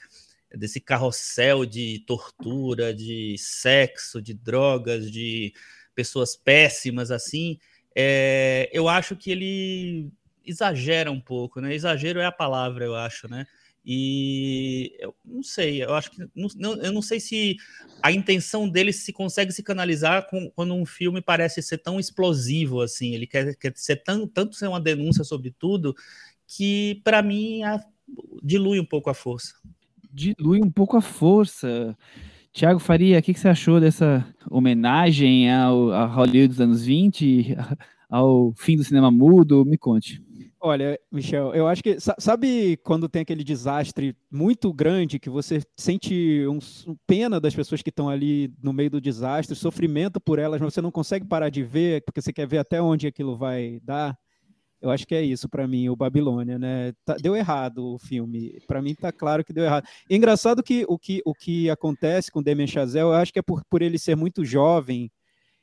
desse 0.57 0.81
carrossel 0.81 1.65
de 1.65 2.01
tortura, 2.05 2.93
de 2.93 3.37
sexo, 3.39 4.21
de 4.21 4.35
drogas, 4.35 5.09
de 5.09 5.55
pessoas 6.01 6.35
péssimas 6.35 7.11
assim, 7.11 7.59
é, 7.95 8.71
eu 8.73 8.89
acho 8.89 9.15
que 9.15 9.31
ele 9.31 10.11
exagera 10.43 11.13
um 11.13 11.21
pouco, 11.21 11.61
né? 11.61 11.75
Exagero 11.75 12.21
é 12.21 12.25
a 12.25 12.33
palavra, 12.33 12.87
eu 12.87 12.97
acho, 12.97 13.29
né? 13.29 13.47
E 13.85 14.95
eu 14.99 15.15
não 15.23 15.43
sei, 15.43 15.85
eu 15.85 15.95
acho 15.95 16.11
que 16.11 16.27
não, 16.57 16.75
eu 16.77 16.91
não 16.91 17.03
sei 17.03 17.21
se 17.21 17.57
a 18.03 18.11
intenção 18.11 18.67
dele 18.67 18.95
se 18.95 19.13
consegue 19.13 19.53
se 19.53 19.63
canalizar 19.63 20.27
com, 20.29 20.51
quando 20.51 20.75
um 20.75 20.87
filme 20.87 21.21
parece 21.21 21.61
ser 21.61 21.79
tão 21.79 22.01
explosivo 22.01 22.81
assim. 22.81 23.15
Ele 23.15 23.27
quer, 23.27 23.55
quer 23.57 23.73
ser 23.77 23.97
tão, 23.97 24.27
tanto 24.27 24.57
ser 24.57 24.69
uma 24.69 24.81
denúncia 24.81 25.23
sobre 25.23 25.51
tudo 25.51 25.95
que 26.47 27.03
para 27.05 27.23
mim 27.23 27.63
a, 27.63 27.79
dilui 28.43 28.81
um 28.81 28.87
pouco 28.87 29.11
a 29.11 29.15
força. 29.15 29.55
Dilui 30.11 30.63
um 30.63 30.71
pouco 30.71 30.97
a 30.97 31.03
força. 31.03 31.97
Tiago 32.53 32.81
Faria, 32.81 33.19
o 33.19 33.23
que, 33.23 33.33
que, 33.33 33.41
você 33.41 33.49
achou 33.49 33.81
dessa 33.81 34.27
homenagem 34.51 35.51
ao, 35.53 35.93
a 35.93 36.07
Hollywood 36.07 36.49
dos 36.49 36.61
anos 36.61 36.85
20, 36.85 37.57
ao 38.11 38.53
fim 38.57 38.77
do 38.77 38.85
cinema 38.85 39.11
mudo? 39.11 39.65
Me 39.65 39.79
conte. 39.79 40.23
Olha, 40.63 40.99
Michel, 41.11 41.55
eu 41.55 41.67
acho 41.67 41.83
que 41.83 41.97
sabe 42.19 42.77
quando 42.85 43.09
tem 43.09 43.23
aquele 43.23 43.43
desastre 43.43 44.15
muito 44.31 44.71
grande 44.75 45.19
que 45.19 45.31
você 45.31 45.63
sente 45.75 46.45
um, 46.47 46.59
um 46.87 46.97
pena 47.07 47.41
das 47.41 47.55
pessoas 47.55 47.81
que 47.81 47.89
estão 47.89 48.11
ali 48.11 48.53
no 48.63 48.71
meio 48.71 48.91
do 48.91 49.01
desastre, 49.01 49.57
sofrimento 49.57 50.21
por 50.21 50.39
elas, 50.39 50.61
mas 50.61 50.75
você 50.75 50.83
não 50.83 50.91
consegue 50.91 51.27
parar 51.27 51.49
de 51.49 51.63
ver 51.63 52.03
porque 52.05 52.21
você 52.21 52.31
quer 52.31 52.47
ver 52.47 52.59
até 52.59 52.81
onde 52.83 53.07
aquilo 53.07 53.39
vai 53.39 53.81
dar. 53.83 54.15
Eu 54.81 54.91
acho 54.91 55.07
que 55.07 55.15
é 55.15 55.23
isso 55.23 55.49
para 55.49 55.69
mim, 55.69 55.89
o 55.89 55.97
Babilônia, 55.97 56.59
né? 56.59 56.93
Tá, 57.05 57.15
deu 57.17 57.37
errado 57.37 57.95
o 57.95 57.99
filme. 57.99 58.59
Para 58.67 58.81
mim 58.81 58.95
tá 58.95 59.13
claro 59.13 59.45
que 59.45 59.53
deu 59.53 59.65
errado. 59.65 59.87
E 60.09 60.17
engraçado 60.17 60.63
que 60.63 60.85
o 60.89 60.99
que 60.99 61.21
o 61.25 61.35
que 61.35 61.69
acontece 61.69 62.31
com 62.31 62.43
Damien 62.43 62.67
Chazelle, 62.67 63.09
eu 63.09 63.13
acho 63.13 63.33
que 63.33 63.39
é 63.39 63.43
por, 63.43 63.63
por 63.69 63.83
ele 63.83 63.99
ser 63.99 64.17
muito 64.17 64.45
jovem, 64.45 65.11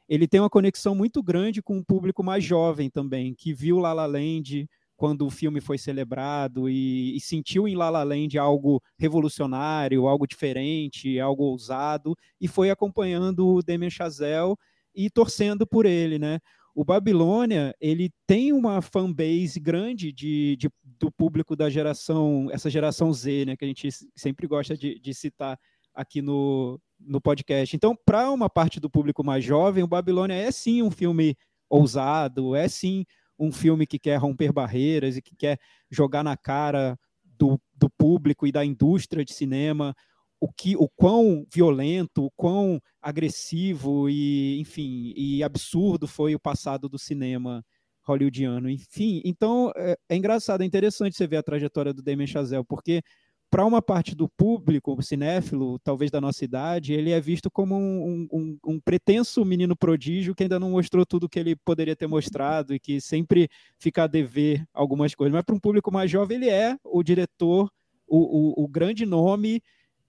ele 0.07 0.27
tem 0.27 0.39
uma 0.39 0.49
conexão 0.49 0.95
muito 0.95 1.21
grande 1.23 1.61
com 1.61 1.75
o 1.75 1.79
um 1.79 1.83
público 1.83 2.23
mais 2.23 2.43
jovem 2.43 2.89
também, 2.89 3.33
que 3.33 3.53
viu 3.53 3.79
La 3.79 3.91
La 3.91 4.05
Land 4.05 4.69
quando 4.95 5.25
o 5.27 5.29
filme 5.29 5.61
foi 5.61 5.77
celebrado 5.77 6.69
e, 6.69 7.15
e 7.15 7.19
sentiu 7.19 7.67
em 7.67 7.75
La 7.75 7.89
La 7.89 8.03
Land 8.03 8.37
algo 8.37 8.81
revolucionário, 8.97 10.07
algo 10.07 10.25
diferente, 10.25 11.19
algo 11.19 11.43
ousado, 11.43 12.15
e 12.41 12.47
foi 12.47 12.71
acompanhando 12.71 13.47
o 13.47 13.61
Damien 13.61 13.91
Chazelle 13.91 14.55
e 14.95 15.09
torcendo 15.09 15.67
por 15.67 15.85
ele, 15.85 16.17
né? 16.17 16.39
O 16.77 16.85
Babilônia 16.85 17.75
ele 17.81 18.13
tem 18.27 18.53
uma 18.53 18.83
fanbase 18.83 19.59
grande 19.59 20.11
de, 20.11 20.55
de, 20.57 20.69
do 20.83 21.11
público 21.11 21.55
da 21.55 21.71
geração, 21.71 22.49
essa 22.51 22.69
geração 22.69 23.11
Z, 23.11 23.45
né, 23.45 23.57
que 23.57 23.65
a 23.65 23.67
gente 23.67 23.89
sempre 24.15 24.45
gosta 24.45 24.77
de, 24.77 24.99
de 24.99 25.11
citar 25.11 25.59
aqui 25.91 26.21
no, 26.21 26.79
no 26.99 27.19
podcast. 27.19 27.75
Então, 27.75 27.97
para 28.05 28.29
uma 28.29 28.47
parte 28.47 28.79
do 28.79 28.91
público 28.91 29.23
mais 29.23 29.43
jovem, 29.43 29.83
o 29.83 29.87
Babilônia 29.87 30.35
é 30.35 30.51
sim 30.51 30.83
um 30.83 30.91
filme 30.91 31.35
ousado, 31.67 32.55
é 32.55 32.67
sim 32.67 33.07
um 33.39 33.51
filme 33.51 33.87
que 33.87 33.97
quer 33.97 34.17
romper 34.17 34.53
barreiras 34.53 35.17
e 35.17 35.21
que 35.21 35.35
quer 35.35 35.57
jogar 35.89 36.23
na 36.23 36.37
cara 36.37 36.95
do, 37.23 37.59
do 37.75 37.89
público 37.89 38.45
e 38.45 38.51
da 38.51 38.63
indústria 38.63 39.25
de 39.25 39.33
cinema 39.33 39.95
o 40.39 40.51
que 40.51 40.75
o 40.75 40.87
quão 40.87 41.45
violento, 41.53 42.25
o 42.25 42.31
quão 42.31 42.79
agressivo 43.01 44.09
e, 44.09 44.59
enfim, 44.59 45.13
e 45.15 45.43
absurdo 45.43 46.07
foi 46.07 46.35
o 46.35 46.39
passado 46.39 46.87
do 46.87 46.99
cinema 46.99 47.63
hollywoodiano. 48.03 48.69
Enfim, 48.69 49.21
então 49.25 49.71
é, 49.75 49.97
é 50.09 50.15
engraçado, 50.15 50.61
é 50.61 50.65
interessante 50.65 51.15
você 51.15 51.27
ver 51.27 51.37
a 51.37 51.43
trajetória 51.43 51.93
do 51.93 52.01
Damien 52.01 52.27
Chazelle, 52.27 52.65
porque 52.65 53.01
para 53.49 53.65
uma 53.65 53.81
parte 53.81 54.13
do 54.13 54.27
público, 54.27 55.01
cinéfilo, 55.01 55.79
talvez 55.79 56.11
da 56.11 56.19
nossa 56.19 56.43
idade, 56.43 56.93
ele 56.93 57.11
é 57.11 57.19
visto 57.19 57.49
como 57.49 57.75
um, 57.75 58.27
um, 58.31 58.57
um, 58.65 58.79
pretenso 58.79 59.43
menino 59.45 59.75
prodígio 59.75 60.35
que 60.35 60.43
ainda 60.43 60.59
não 60.59 60.71
mostrou 60.71 61.05
tudo 61.05 61.29
que 61.29 61.39
ele 61.39 61.55
poderia 61.55 61.95
ter 61.95 62.07
mostrado 62.07 62.73
e 62.73 62.79
que 62.79 62.99
sempre 62.99 63.47
fica 63.79 64.03
a 64.03 64.07
dever 64.07 64.65
algumas 64.73 65.15
coisas. 65.15 65.33
Mas 65.33 65.45
para 65.45 65.55
um 65.55 65.59
público 65.59 65.91
mais 65.91 66.11
jovem, 66.11 66.37
ele 66.37 66.49
é 66.49 66.77
o 66.83 67.01
diretor, 67.01 67.71
o, 68.05 68.61
o, 68.61 68.65
o 68.65 68.67
grande 68.67 69.05
nome 69.05 69.61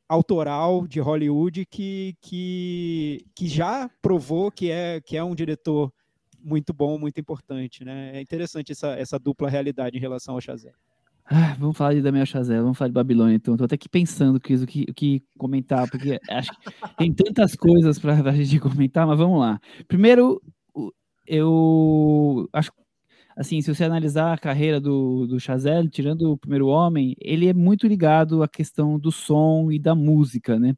autoral 0.09 0.87
de 0.87 1.01
Hollywood 1.01 1.67
que, 1.67 2.17
que, 2.21 3.27
que 3.35 3.47
já 3.47 3.91
provou 4.01 4.51
que 4.51 4.71
é, 4.71 5.01
que 5.01 5.17
é 5.17 5.23
um 5.23 5.35
diretor 5.35 5.93
muito 6.43 6.73
bom, 6.73 6.99
muito 6.99 7.21
importante. 7.21 7.85
Né? 7.85 8.13
É 8.15 8.21
interessante 8.21 8.73
essa, 8.73 8.89
essa 8.89 9.19
dupla 9.19 9.51
realidade 9.51 9.97
em 9.97 10.01
relação 10.01 10.35
ao 10.35 10.41
Chazelle. 10.41 10.77
Ah, 11.31 11.55
vamos 11.59 11.77
falar 11.77 11.93
de 11.93 12.01
Daniel 12.01 12.25
Chazelle, 12.25 12.63
vamos 12.63 12.79
falar 12.79 12.89
de 12.89 12.95
Babilônia, 12.95 13.35
então. 13.35 13.53
Estou 13.53 13.67
até 13.67 13.75
aqui 13.75 13.89
pensando 13.89 14.41
que, 14.41 14.55
o 14.55 14.67
que, 14.67 14.87
o 14.89 14.95
que 14.95 15.23
comentar, 15.37 15.89
porque 15.91 16.19
acho 16.31 16.51
que 16.53 16.97
tem 16.97 17.13
tantas 17.13 17.55
coisas 17.55 17.99
para 17.99 18.15
a 18.15 18.33
gente 18.33 18.59
comentar, 18.59 19.07
mas 19.07 19.19
vamos 19.19 19.39
lá. 19.39 19.61
Primeiro, 19.87 20.41
eu 21.27 22.49
acho 22.51 22.73
assim, 23.39 23.63
se 23.63 23.73
você 23.73 23.85
analisar 23.85 24.35
a 24.35 24.39
carreira 24.39 24.81
do, 24.81 25.25
do 25.29 25.39
Chazelle, 25.39 25.89
tirando 25.89 26.33
o 26.33 26.37
primeiro 26.37 26.67
homem, 26.67 27.15
ele 27.21 27.49
é 27.49 27.55
muito 27.55 27.87
ligado 27.87 28.43
à 28.43 28.49
questão 28.49 28.99
do 28.99 29.13
som 29.13 29.71
e 29.71 29.79
da 29.79 29.95
música, 29.95 30.59
né? 30.59 30.75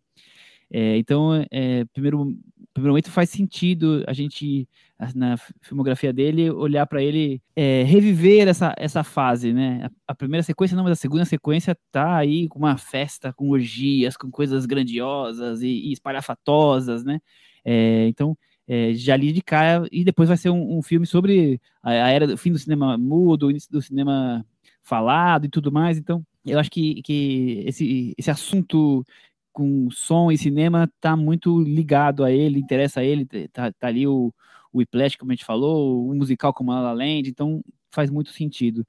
É, 0.71 0.99
então, 0.99 1.33
é, 1.51 1.87
primeiro, 1.87 2.37
primeiro 2.75 2.93
momento 2.93 3.11
faz 3.11 3.31
sentido 3.31 4.05
a 4.07 4.13
gente, 4.13 4.69
na 5.15 5.39
filmografia 5.63 6.13
dele, 6.13 6.51
olhar 6.51 6.87
para 6.87 7.03
ele, 7.03 7.43
é, 7.57 7.83
reviver 7.85 8.47
essa, 8.47 8.75
essa 8.77 9.03
fase, 9.03 9.55
né? 9.55 9.87
A, 10.07 10.13
a, 10.13 10.15
primeira 10.15 10.43
sequência 10.43 10.77
não, 10.77 10.85
mas 10.85 10.93
a 10.93 10.97
segunda 10.97 11.25
sequência 11.25 11.75
tá 11.91 12.15
aí 12.19 12.47
com 12.47 12.59
uma 12.59 12.77
festa, 12.77 13.33
com 13.33 13.49
orgias, 13.49 14.19
com 14.19 14.31
coisas 14.31 14.67
grandiosas 14.67 15.63
e, 15.63 15.69
e 15.69 15.93
espalhafatosas, 15.93 17.05
né? 17.05 17.21
É, 17.65 18.07
então, 18.07 18.37
é, 18.71 18.95
já 18.95 19.15
ali 19.15 19.33
de 19.33 19.43
cara, 19.43 19.85
e 19.91 20.05
depois 20.05 20.29
vai 20.29 20.39
ser 20.39 20.49
um, 20.49 20.79
um 20.79 20.81
filme 20.81 21.05
sobre 21.05 21.61
a, 21.83 21.91
a, 21.91 22.11
era 22.11 22.25
do 22.25 22.39
fim 22.39 22.53
do 22.53 22.59
cinema 22.59 22.97
mudo, 22.97 23.51
início 23.51 23.69
do 23.69 23.83
cinema 23.83 24.47
falado 24.81 25.45
e 25.45 25.49
tudo 25.49 25.73
mais. 25.73 25.99
Então, 25.99 26.25
eu 26.47 26.57
acho 26.57 26.71
que, 26.71 27.03
que 27.03 27.65
esse, 27.67 28.15
esse 28.17 28.31
assunto 28.31 29.05
com 29.53 29.91
som 29.91 30.31
e 30.31 30.39
cinema 30.39 30.89
tá 31.01 31.17
muito 31.17 31.61
ligado 31.61 32.23
a 32.23 32.31
ele, 32.31 32.61
interessa 32.61 33.01
a 33.01 33.05
ele, 33.05 33.27
tá, 33.53 33.73
tá 33.73 33.89
ali 33.89 34.07
o, 34.07 34.33
o 34.73 34.79
Whiplash, 34.79 35.17
como 35.17 35.33
a 35.33 35.35
gente 35.35 35.45
falou, 35.45 36.09
o 36.09 36.15
musical 36.15 36.55
como 36.55 36.71
La 36.71 36.81
La 36.81 36.93
Land, 36.93 37.29
então 37.29 37.65
faz 37.91 38.09
muito 38.09 38.31
sentido. 38.31 38.87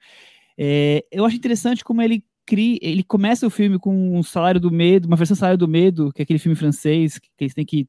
É, 0.56 1.04
eu 1.12 1.26
acho 1.26 1.38
interessante 1.38 1.84
como 1.84 2.04
ele 2.04 2.24
cria, 2.46 2.78
ele 2.84 3.04
começa 3.04 3.48
o 3.48 3.50
filme 3.50 3.80
com 3.80 4.16
um 4.16 4.22
Salário 4.22 4.62
do 4.62 4.70
Medo, 4.70 5.08
uma 5.08 5.18
versão 5.18 5.36
Salário 5.36 5.58
do 5.58 5.68
Medo, 5.68 6.12
que 6.14 6.22
é 6.22 6.24
aquele 6.24 6.38
filme 6.38 6.56
francês, 6.56 7.18
que 7.18 7.30
eles 7.40 7.56
têm 7.56 7.66
que 7.66 7.88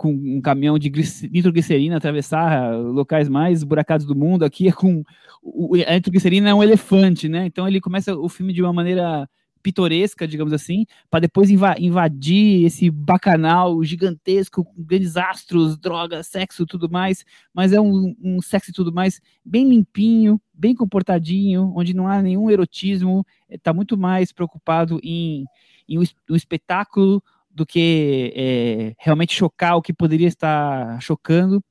com 0.00 0.14
um 0.14 0.40
caminhão 0.40 0.78
de 0.78 0.90
nitroglicerina 1.30 1.98
atravessar 1.98 2.74
locais 2.74 3.28
mais 3.28 3.62
buracados 3.62 4.06
do 4.06 4.14
mundo. 4.14 4.46
Aqui 4.46 4.66
é 4.66 4.72
com 4.72 5.04
o, 5.42 5.74
a 5.74 5.92
nitroglicerina 5.92 6.48
é 6.48 6.54
um 6.54 6.62
elefante, 6.62 7.28
né? 7.28 7.44
Então 7.44 7.68
ele 7.68 7.82
começa 7.82 8.16
o 8.16 8.26
filme 8.26 8.54
de 8.54 8.62
uma 8.62 8.72
maneira 8.72 9.28
pitoresca, 9.62 10.26
digamos 10.26 10.54
assim, 10.54 10.86
para 11.10 11.20
depois 11.20 11.50
invadir 11.50 12.64
esse 12.64 12.88
bacanal 12.88 13.84
gigantesco, 13.84 14.64
com 14.64 14.82
grandes 14.82 15.18
astros, 15.18 15.78
drogas, 15.78 16.28
sexo, 16.28 16.64
tudo 16.64 16.88
mais. 16.90 17.22
Mas 17.52 17.74
é 17.74 17.78
um, 17.78 18.16
um 18.22 18.40
sexo 18.40 18.70
e 18.70 18.72
tudo 18.72 18.90
mais 18.90 19.20
bem 19.44 19.68
limpinho, 19.68 20.40
bem 20.54 20.74
comportadinho, 20.74 21.74
onde 21.76 21.92
não 21.92 22.08
há 22.08 22.22
nenhum 22.22 22.50
erotismo. 22.50 23.22
Está 23.50 23.74
muito 23.74 23.98
mais 23.98 24.32
preocupado 24.32 24.98
em, 25.02 25.44
em 25.86 25.98
um 25.98 26.34
espetáculo 26.34 27.22
do 27.60 27.66
que 27.66 28.32
é, 28.34 28.94
realmente 28.98 29.34
chocar 29.34 29.76
o 29.76 29.82
que 29.82 29.92
poderia 29.92 30.28
estar 30.28 30.98
chocando. 31.02 31.62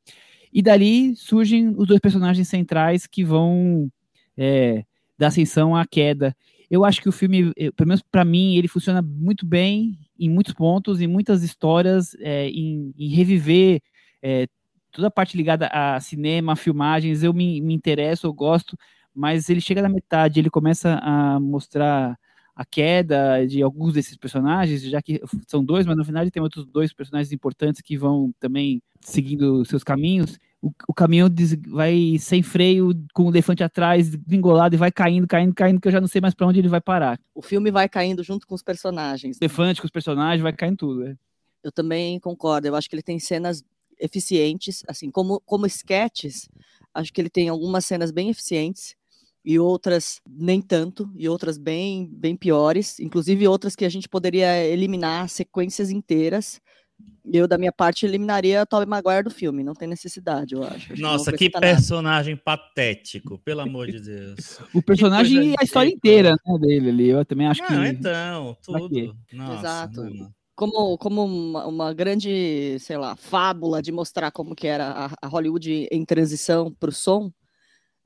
E 0.53 0.61
dali 0.61 1.15
surgem 1.15 1.73
os 1.75 1.87
dois 1.87 1.99
personagens 1.99 2.47
centrais 2.47 3.07
que 3.07 3.23
vão 3.23 3.91
é, 4.37 4.83
dar 5.17 5.27
ascensão 5.27 5.75
à 5.75 5.87
queda. 5.87 6.35
Eu 6.69 6.85
acho 6.85 7.01
que 7.01 7.09
o 7.09 7.11
filme, 7.11 7.51
pelo 7.75 7.87
menos 7.87 8.03
para 8.03 8.23
mim, 8.23 8.55
ele 8.55 8.67
funciona 8.67 9.01
muito 9.01 9.47
bem 9.47 9.97
em 10.19 10.29
muitos 10.29 10.53
pontos, 10.53 11.01
em 11.01 11.07
muitas 11.07 11.41
histórias, 11.41 12.15
é, 12.19 12.47
em, 12.49 12.93
em, 12.95 13.09
reviver 13.09 13.81
é, 14.21 14.47
toda 14.91 15.07
a 15.07 15.11
parte 15.11 15.35
ligada 15.35 15.67
a 15.73 15.99
cinema, 15.99 16.55
filmagens. 16.55 17.23
Eu 17.23 17.33
me, 17.33 17.61
me 17.61 17.73
interesso, 17.73 18.27
eu 18.27 18.33
gosto, 18.33 18.77
mas 19.13 19.49
ele 19.49 19.61
chega 19.61 19.81
na 19.81 19.89
metade, 19.89 20.39
ele 20.39 20.51
começa 20.51 20.99
a 21.01 21.39
mostrar 21.39 22.15
a 22.59 22.65
queda 22.65 23.47
de 23.47 23.63
alguns 23.63 23.93
desses 23.93 24.17
personagens, 24.17 24.81
já 24.81 25.01
que 25.01 25.21
são 25.47 25.63
dois, 25.63 25.85
mas 25.85 25.95
no 25.95 26.03
final 26.03 26.29
tem 26.29 26.43
outros 26.43 26.65
dois 26.65 26.91
personagens 26.91 27.31
importantes 27.31 27.81
que 27.81 27.97
vão 27.97 28.33
também 28.37 28.81
seguindo 28.99 29.63
seus 29.63 29.81
caminhos. 29.81 30.37
O, 30.61 30.69
o 30.85 30.93
caminhão 30.93 31.29
vai 31.69 32.17
sem 32.19 32.43
freio, 32.43 32.91
com 33.13 33.23
o 33.23 33.29
elefante 33.29 33.63
atrás, 33.63 34.13
vingolado, 34.27 34.75
e 34.75 34.77
vai 34.77 34.91
caindo, 34.91 35.25
caindo, 35.25 35.55
caindo, 35.55 35.79
que 35.79 35.87
eu 35.87 35.91
já 35.93 36.01
não 36.01 36.07
sei 36.09 36.19
mais 36.19 36.33
para 36.33 36.47
onde 36.47 36.59
ele 36.59 36.67
vai 36.67 36.81
parar. 36.81 37.17
O 37.33 37.41
filme 37.41 37.71
vai 37.71 37.87
caindo 37.87 38.21
junto 38.23 38.45
com 38.45 38.55
os 38.55 38.61
personagens. 38.61 39.37
O 39.37 39.39
elefante 39.41 39.79
com 39.79 39.87
os 39.87 39.91
personagens, 39.91 40.43
vai 40.43 40.51
caindo 40.51 40.75
tudo. 40.75 41.07
É. 41.07 41.15
Eu 41.63 41.71
também 41.71 42.19
concordo, 42.19 42.67
eu 42.67 42.75
acho 42.75 42.89
que 42.89 42.95
ele 42.95 43.01
tem 43.01 43.19
cenas 43.19 43.63
eficientes, 43.97 44.83
assim, 44.85 45.09
como, 45.09 45.39
como 45.45 45.65
sketches, 45.65 46.49
acho 46.93 47.13
que 47.13 47.21
ele 47.21 47.29
tem 47.29 47.47
algumas 47.47 47.85
cenas 47.85 48.11
bem 48.11 48.29
eficientes, 48.29 48.97
e 49.43 49.57
outras 49.57 50.19
nem 50.27 50.61
tanto, 50.61 51.09
e 51.15 51.27
outras 51.29 51.57
bem, 51.57 52.09
bem 52.11 52.35
piores, 52.35 52.99
inclusive 52.99 53.47
outras 53.47 53.75
que 53.75 53.85
a 53.85 53.89
gente 53.89 54.09
poderia 54.09 54.65
eliminar 54.65 55.29
sequências 55.29 55.89
inteiras. 55.89 56.61
Eu, 57.31 57.47
da 57.47 57.57
minha 57.57 57.71
parte, 57.71 58.05
eliminaria 58.05 58.65
Tobey 58.65 58.85
Maguire 58.85 59.23
do 59.23 59.29
filme, 59.29 59.63
não 59.63 59.73
tem 59.73 59.87
necessidade, 59.87 60.55
eu 60.55 60.63
acho. 60.63 60.91
acho 60.93 61.01
Nossa, 61.01 61.31
que, 61.31 61.49
que 61.49 61.59
personagem 61.59 62.33
nada. 62.33 62.43
patético, 62.43 63.39
pelo 63.39 63.61
amor 63.61 63.87
de 63.87 64.01
Deus. 64.01 64.59
o 64.73 64.81
personagem 64.81 65.51
e 65.51 65.55
a 65.57 65.63
história 65.63 65.89
inteira 65.89 66.31
né, 66.31 66.57
dele 66.59 66.89
ali, 66.89 67.09
eu 67.09 67.23
também 67.23 67.47
acho 67.47 67.61
não, 67.61 67.67
que... 67.67 67.73
Não, 67.73 67.85
então, 67.85 68.57
tudo. 68.61 69.15
Nossa, 69.31 69.59
Exato. 69.59 70.03
Não. 70.03 70.33
Como, 70.55 70.97
como 70.97 71.23
uma, 71.23 71.67
uma, 71.67 71.93
grande, 71.93 72.77
sei 72.79 72.97
lá, 72.97 73.15
fábula 73.15 73.81
de 73.81 73.93
mostrar 73.93 74.29
como 74.29 74.53
que 74.53 74.67
era 74.67 74.89
a, 74.89 75.11
a 75.21 75.27
Hollywood 75.27 75.87
em 75.89 76.03
transição 76.03 76.69
para 76.77 76.89
o 76.89 76.91
som, 76.91 77.31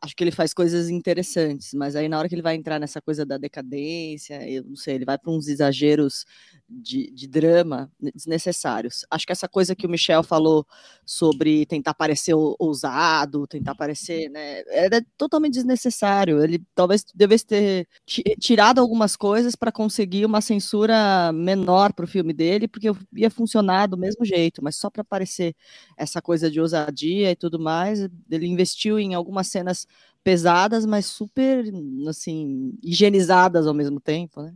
acho 0.03 0.17
que 0.17 0.23
ele 0.23 0.31
faz 0.31 0.53
coisas 0.53 0.89
interessantes, 0.89 1.73
mas 1.73 1.95
aí 1.95 2.09
na 2.09 2.19
hora 2.19 2.27
que 2.27 2.35
ele 2.35 2.41
vai 2.41 2.55
entrar 2.55 2.77
nessa 2.77 3.01
coisa 3.01 3.25
da 3.25 3.37
decadência, 3.37 4.45
eu 4.49 4.65
não 4.65 4.75
sei, 4.75 4.95
ele 4.95 5.05
vai 5.05 5.17
para 5.17 5.31
uns 5.31 5.47
exageros 5.47 6.25
de, 6.67 7.09
de, 7.11 7.25
drama 7.25 7.89
desnecessários. 8.13 9.05
Acho 9.09 9.25
que 9.25 9.31
essa 9.31 9.47
coisa 9.47 9.73
que 9.73 9.87
o 9.87 9.89
Michel 9.89 10.21
falou 10.21 10.67
sobre 11.05 11.65
tentar 11.67 11.93
parecer 11.93 12.33
ousado, 12.33 13.47
tentar 13.47 13.75
parecer, 13.75 14.29
né, 14.29 14.63
era 14.67 15.01
totalmente 15.17 15.53
desnecessário. 15.53 16.43
Ele 16.43 16.61
talvez 16.75 17.05
devesse 17.15 17.45
ter 17.45 17.87
tirado 18.41 18.79
algumas 18.81 19.15
coisas 19.15 19.55
para 19.55 19.71
conseguir 19.71 20.25
uma 20.25 20.41
censura 20.41 21.31
menor 21.31 21.93
para 21.93 22.03
o 22.03 22.07
filme 22.07 22.33
dele, 22.33 22.67
porque 22.67 22.91
ia 23.15 23.29
funcionar 23.29 23.87
do 23.87 23.97
mesmo 23.97 24.25
jeito, 24.25 24.61
mas 24.61 24.75
só 24.75 24.89
para 24.89 25.03
parecer 25.03 25.55
essa 25.95 26.21
coisa 26.21 26.51
de 26.51 26.59
ousadia 26.59 27.31
e 27.31 27.35
tudo 27.37 27.57
mais, 27.57 28.01
ele 28.29 28.47
investiu 28.47 28.99
em 28.99 29.13
algumas 29.13 29.47
cenas 29.47 29.87
pesadas, 30.23 30.85
mas 30.85 31.05
super, 31.05 31.65
assim, 32.07 32.73
higienizadas 32.83 33.67
ao 33.67 33.73
mesmo 33.73 33.99
tempo, 33.99 34.41
né? 34.41 34.53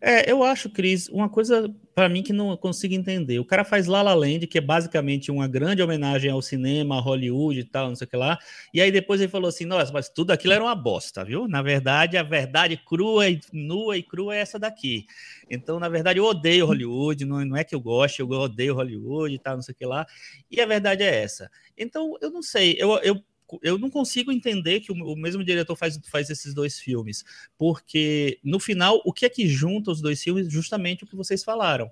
É, 0.00 0.30
eu 0.30 0.42
acho, 0.42 0.70
Cris, 0.70 1.08
uma 1.08 1.28
coisa 1.28 1.72
para 1.94 2.08
mim 2.08 2.22
que 2.22 2.32
não 2.32 2.56
consigo 2.56 2.94
entender. 2.94 3.38
O 3.38 3.44
cara 3.44 3.64
faz 3.64 3.86
La 3.86 4.02
La 4.02 4.14
Land, 4.14 4.46
que 4.46 4.58
é 4.58 4.60
basicamente 4.60 5.30
uma 5.30 5.46
grande 5.46 5.82
homenagem 5.82 6.30
ao 6.30 6.40
cinema, 6.40 6.96
a 6.96 7.00
Hollywood 7.00 7.60
e 7.60 7.64
tal, 7.64 7.88
não 7.88 7.96
sei 7.96 8.06
o 8.06 8.10
que 8.10 8.16
lá. 8.16 8.38
E 8.72 8.80
aí 8.80 8.90
depois 8.90 9.20
ele 9.20 9.30
falou 9.30 9.48
assim: 9.48 9.66
"Nossa, 9.66 9.92
mas 9.92 10.08
tudo 10.08 10.30
aquilo 10.32 10.54
era 10.54 10.64
uma 10.64 10.74
bosta, 10.74 11.24
viu? 11.24 11.46
Na 11.46 11.62
verdade, 11.62 12.16
a 12.16 12.22
verdade 12.22 12.76
crua 12.76 13.28
e 13.28 13.40
nua 13.52 13.96
e 13.96 14.02
crua 14.02 14.34
é 14.34 14.40
essa 14.40 14.58
daqui". 14.58 15.06
Então, 15.50 15.78
na 15.78 15.88
verdade, 15.88 16.18
eu 16.18 16.24
odeio 16.24 16.66
Hollywood, 16.66 17.24
não, 17.24 17.44
não 17.44 17.56
é 17.56 17.64
que 17.64 17.74
eu 17.74 17.80
goste, 17.80 18.20
eu 18.20 18.28
odeio 18.30 18.74
Hollywood 18.74 19.34
e 19.34 19.38
tal, 19.38 19.56
não 19.56 19.62
sei 19.62 19.72
o 19.72 19.76
que 19.76 19.86
lá. 19.86 20.06
E 20.50 20.60
a 20.60 20.66
verdade 20.66 21.02
é 21.02 21.22
essa. 21.22 21.50
Então, 21.76 22.16
eu 22.20 22.30
não 22.30 22.42
sei, 22.42 22.76
eu, 22.78 22.98
eu 22.98 23.20
eu 23.62 23.78
não 23.78 23.90
consigo 23.90 24.30
entender 24.30 24.80
que 24.80 24.92
o, 24.92 24.94
o, 24.94 25.16
mesmo 25.16 25.42
diretor 25.42 25.76
faz, 25.76 25.98
faz 26.08 26.30
esses 26.30 26.54
dois 26.54 26.78
filmes, 26.78 27.24
porque 27.56 28.38
no 28.44 28.60
final, 28.60 29.00
o 29.04 29.12
que 29.12 29.26
é 29.26 29.28
que 29.28 29.48
junta 29.48 29.90
os 29.90 30.00
dois 30.00 30.22
filmes? 30.22 30.50
Justamente 30.52 31.04
o 31.04 31.06
que 31.06 31.16
vocês 31.16 31.42
falaram. 31.42 31.90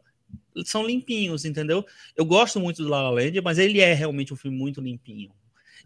São 0.65 0.87
limpinhos, 0.87 1.45
entendeu? 1.45 1.85
Eu 2.17 2.25
gosto 2.25 2.61
muito 2.61 2.83
do 2.83 2.89
La 2.89 3.03
La 3.03 3.11
Land, 3.11 3.41
mas 3.41 3.59
ele 3.59 3.81
é 3.81 3.95
realmente 3.95 4.33
um 4.33 4.37
filme 4.37 4.57
muito 4.57 4.81
limpinho. 4.81 5.31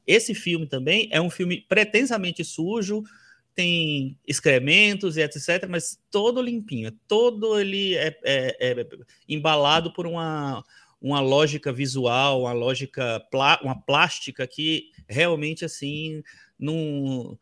Esse 0.06 0.34
filme 0.34 0.66
também 0.66 1.08
é 1.12 1.20
um 1.20 1.30
filme 1.30 1.64
pretensamente 1.68 2.44
sujo, 2.44 3.04
tem 3.54 4.18
excrementos 4.26 5.16
e 5.16 5.22
etc, 5.22 5.68
mas 5.68 5.98
todo 6.10 6.42
limpinho, 6.42 6.90
todo 7.06 7.60
ele 7.60 7.94
é, 7.94 8.18
é, 8.24 8.80
é 8.80 8.86
embalado 9.28 9.92
por 9.92 10.06
uma 10.06 10.64
uma 11.02 11.20
lógica 11.20 11.72
visual, 11.72 12.42
uma 12.42 12.52
lógica, 12.52 13.20
uma 13.62 13.74
plástica 13.74 14.46
que 14.46 14.90
realmente 15.08 15.64
assim 15.64 16.22
não, 16.56 17.36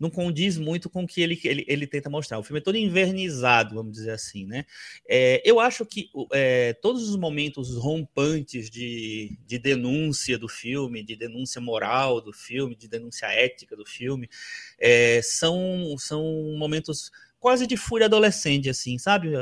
não 0.00 0.10
condiz 0.10 0.58
muito 0.58 0.90
com 0.90 1.04
o 1.04 1.06
que 1.06 1.20
ele, 1.20 1.40
ele, 1.44 1.64
ele 1.68 1.86
tenta 1.86 2.10
mostrar. 2.10 2.40
O 2.40 2.42
filme 2.42 2.58
é 2.58 2.62
todo 2.62 2.76
invernizado, 2.76 3.76
vamos 3.76 3.92
dizer 3.92 4.10
assim, 4.10 4.44
né? 4.46 4.66
É, 5.08 5.40
eu 5.48 5.60
acho 5.60 5.86
que 5.86 6.10
é, 6.32 6.72
todos 6.72 7.08
os 7.08 7.16
momentos 7.16 7.76
rompantes 7.76 8.68
de, 8.68 9.38
de 9.46 9.60
denúncia 9.60 10.36
do 10.36 10.48
filme, 10.48 11.04
de 11.04 11.14
denúncia 11.14 11.60
moral 11.60 12.20
do 12.20 12.32
filme, 12.32 12.74
de 12.74 12.88
denúncia 12.88 13.26
ética 13.26 13.76
do 13.76 13.86
filme, 13.86 14.28
é, 14.76 15.22
são, 15.22 15.94
são 15.96 16.24
momentos 16.58 17.12
quase 17.42 17.66
de 17.66 17.76
fúria 17.76 18.06
adolescente, 18.06 18.70
assim, 18.70 18.96
sabe? 18.98 19.32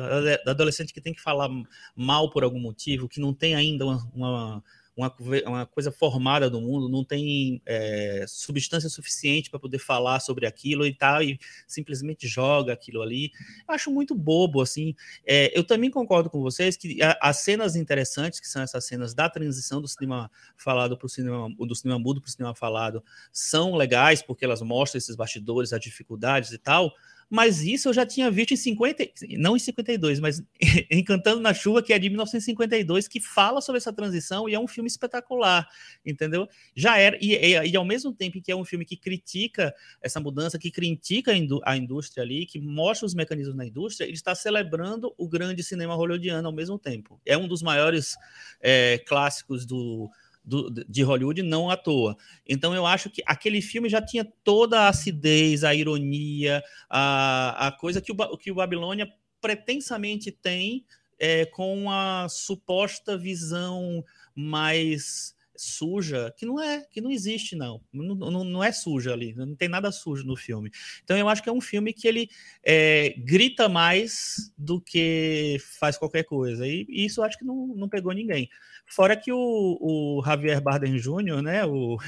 Adolescente 0.47 0.93
que 0.93 1.03
tem 1.03 1.13
que 1.13 1.21
falar 1.21 1.51
mal 1.95 2.31
por 2.31 2.43
algum 2.43 2.59
motivo, 2.59 3.07
que 3.07 3.21
não 3.21 3.35
tem 3.35 3.55
ainda 3.55 3.85
uma, 3.85 4.11
uma 4.15 4.65
uma, 4.97 5.15
uma 5.47 5.67
coisa 5.67 5.91
formada 5.91 6.51
no 6.51 6.61
mundo, 6.61 6.89
não 6.89 7.05
tem 7.05 7.63
é, 7.65 8.25
substância 8.29 8.89
suficiente 8.89 9.51
para 9.51 9.59
poder 9.59 9.79
falar 9.79 10.21
sobre 10.21 10.47
aquilo 10.47 10.87
e 10.87 10.95
tal, 10.95 11.23
e 11.23 11.39
simplesmente 11.67 12.29
joga 12.29 12.73
aquilo 12.73 13.01
ali. 13.01 13.31
Eu 13.67 13.75
acho 13.75 13.91
muito 13.91 14.15
bobo, 14.15 14.61
assim. 14.61 14.95
É, 15.25 15.57
eu 15.57 15.65
também 15.65 15.91
concordo 15.91 16.29
com 16.29 16.41
vocês 16.41 16.77
que 16.77 16.99
as 17.21 17.39
cenas 17.39 17.77
interessantes, 17.77 18.41
que 18.41 18.49
são 18.49 18.63
essas 18.63 18.85
cenas 18.85 19.15
da 19.15 19.29
transição 19.29 19.81
do 19.81 19.89
cinema 19.89 20.31
falado 20.57 20.99
para 20.99 21.07
o 21.07 21.09
cinema, 21.09 21.49
do 21.49 21.75
cinema 21.75 21.99
mudo 21.99 22.21
para 22.21 22.29
o 22.29 22.33
cinema 22.33 22.55
falado, 22.55 23.03
são 23.33 23.75
legais, 23.75 24.21
porque 24.21 24.45
elas 24.45 24.61
mostram 24.61 24.99
esses 24.99 25.17
bastidores, 25.17 25.73
as 25.73 25.81
dificuldades 25.81 26.53
e 26.53 26.59
tal, 26.59 26.93
mas 27.31 27.63
isso 27.63 27.89
eu 27.89 27.93
já 27.93 28.05
tinha 28.05 28.29
visto 28.29 28.53
em 28.53 28.57
50, 28.57 29.05
não 29.39 29.55
em 29.55 29.59
52, 29.61 30.19
mas 30.19 30.43
em 30.91 31.05
Cantando 31.05 31.41
na 31.41 31.55
Chuva, 31.55 31.81
que 31.81 31.93
é 31.93 31.99
de 31.99 32.09
1952, 32.09 33.07
que 33.07 33.21
fala 33.21 33.61
sobre 33.61 33.79
essa 33.79 33.93
transição 33.93 34.49
e 34.49 34.55
é 34.55 34.59
um 34.59 34.67
filme 34.67 34.89
espetacular, 34.89 35.69
entendeu? 36.05 36.49
Já 36.75 36.99
era, 36.99 37.17
e, 37.21 37.35
e, 37.35 37.71
e 37.71 37.77
ao 37.77 37.85
mesmo 37.85 38.13
tempo 38.13 38.43
que 38.43 38.51
é 38.51 38.57
um 38.57 38.65
filme 38.65 38.85
que 38.85 38.97
critica 38.97 39.73
essa 40.03 40.19
mudança, 40.19 40.59
que 40.59 40.73
critica 40.73 41.31
a, 41.31 41.37
indú 41.37 41.61
a 41.65 41.77
indústria 41.77 42.25
ali, 42.25 42.45
que 42.47 42.59
mostra 42.59 43.07
os 43.07 43.15
mecanismos 43.15 43.55
na 43.55 43.65
indústria, 43.65 44.07
ele 44.07 44.15
está 44.15 44.35
celebrando 44.35 45.15
o 45.17 45.29
grande 45.29 45.63
cinema 45.63 45.95
hollywoodiano 45.95 46.49
ao 46.49 46.55
mesmo 46.55 46.81
tempo. 46.81 47.21
É 47.25 47.39
um 47.39 47.47
dos 47.47 47.63
maiores 47.63 48.17
é, 48.61 48.99
clássicos 49.07 49.65
do 49.65 50.11
do, 50.45 50.71
de 50.71 51.03
Hollywood, 51.03 51.43
não 51.43 51.71
à 51.71 51.77
toa. 51.77 52.17
Então 52.49 52.75
eu 52.75 52.87
acho 52.87 53.11
que 53.11 53.23
aquele 53.27 53.61
filme 53.61 53.89
já 53.89 54.01
tinha 54.01 54.25
toda 54.45 54.81
a 54.81 54.89
acidez, 54.89 55.65
a 55.65 55.75
ironia, 55.75 56.63
a, 56.89 57.69
a 57.69 57.73
coisa 57.73 58.01
que 58.01 58.13
o, 58.13 58.37
que 58.37 58.51
o 58.51 58.55
Babilônia 58.55 59.11
pretensamente 59.41 60.31
tem 60.31 60.85
é, 61.19 61.45
com 61.47 61.91
a 61.91 62.29
suposta 62.29 63.17
visão 63.17 64.05
mais 64.35 65.35
suja, 65.61 66.33
que 66.37 66.47
não 66.47 66.61
é, 66.61 66.85
que 66.91 67.01
não 67.01 67.11
existe, 67.11 67.55
não. 67.55 67.81
Não, 67.93 68.15
não, 68.15 68.45
não, 68.45 68.65
é 68.65 68.73
suja 68.73 69.13
ali, 69.13 69.35
não 69.35 69.55
tem 69.55 69.69
nada 69.69 69.93
sujo 69.93 70.25
no 70.25 70.37
filme. 70.37 70.71
Então 71.05 71.17
eu 71.17 71.29
acho 71.29 71.43
que 71.43 71.49
é 71.49 71.53
um 71.53 71.61
filme 71.61 71.93
que 71.93 72.09
ele 72.09 72.31
é, 72.65 73.15
grita 73.19 73.69
mais 73.69 74.53
do 74.57 74.81
que 74.81 75.59
faz 75.79 75.99
qualquer 75.99 76.25
coisa. 76.25 76.67
E, 76.67 76.87
e 76.89 77.05
isso 77.05 77.23
acho 77.23 77.39
que 77.39 77.45
não, 77.45 77.67
não 77.69 77.89
pegou 77.89 78.13
ninguém. 78.13 78.49
Fora 78.87 79.17
que 79.17 79.31
o, 79.33 79.79
o 79.81 80.23
Javier 80.25 80.61
Bardem 80.61 80.97
Jr., 80.97 81.43
né, 81.43 81.65
o, 81.67 81.99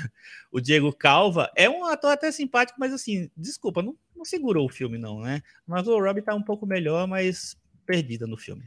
o 0.50 0.60
Diego 0.60 0.92
Calva, 0.92 1.50
é 1.54 1.68
um 1.68 1.84
ator 1.84 2.12
até 2.12 2.32
simpático, 2.32 2.80
mas 2.80 2.92
assim, 2.92 3.30
desculpa, 3.36 3.82
não, 3.82 3.96
não 4.16 4.24
segurou 4.24 4.66
o 4.66 4.72
filme 4.72 4.98
não, 4.98 5.20
né? 5.20 5.42
Mas 5.66 5.86
o 5.86 5.98
Robbie 5.98 6.22
tá 6.22 6.34
um 6.34 6.42
pouco 6.42 6.66
melhor, 6.66 7.06
mas 7.06 7.56
perdida 7.84 8.26
no 8.26 8.36
filme. 8.36 8.64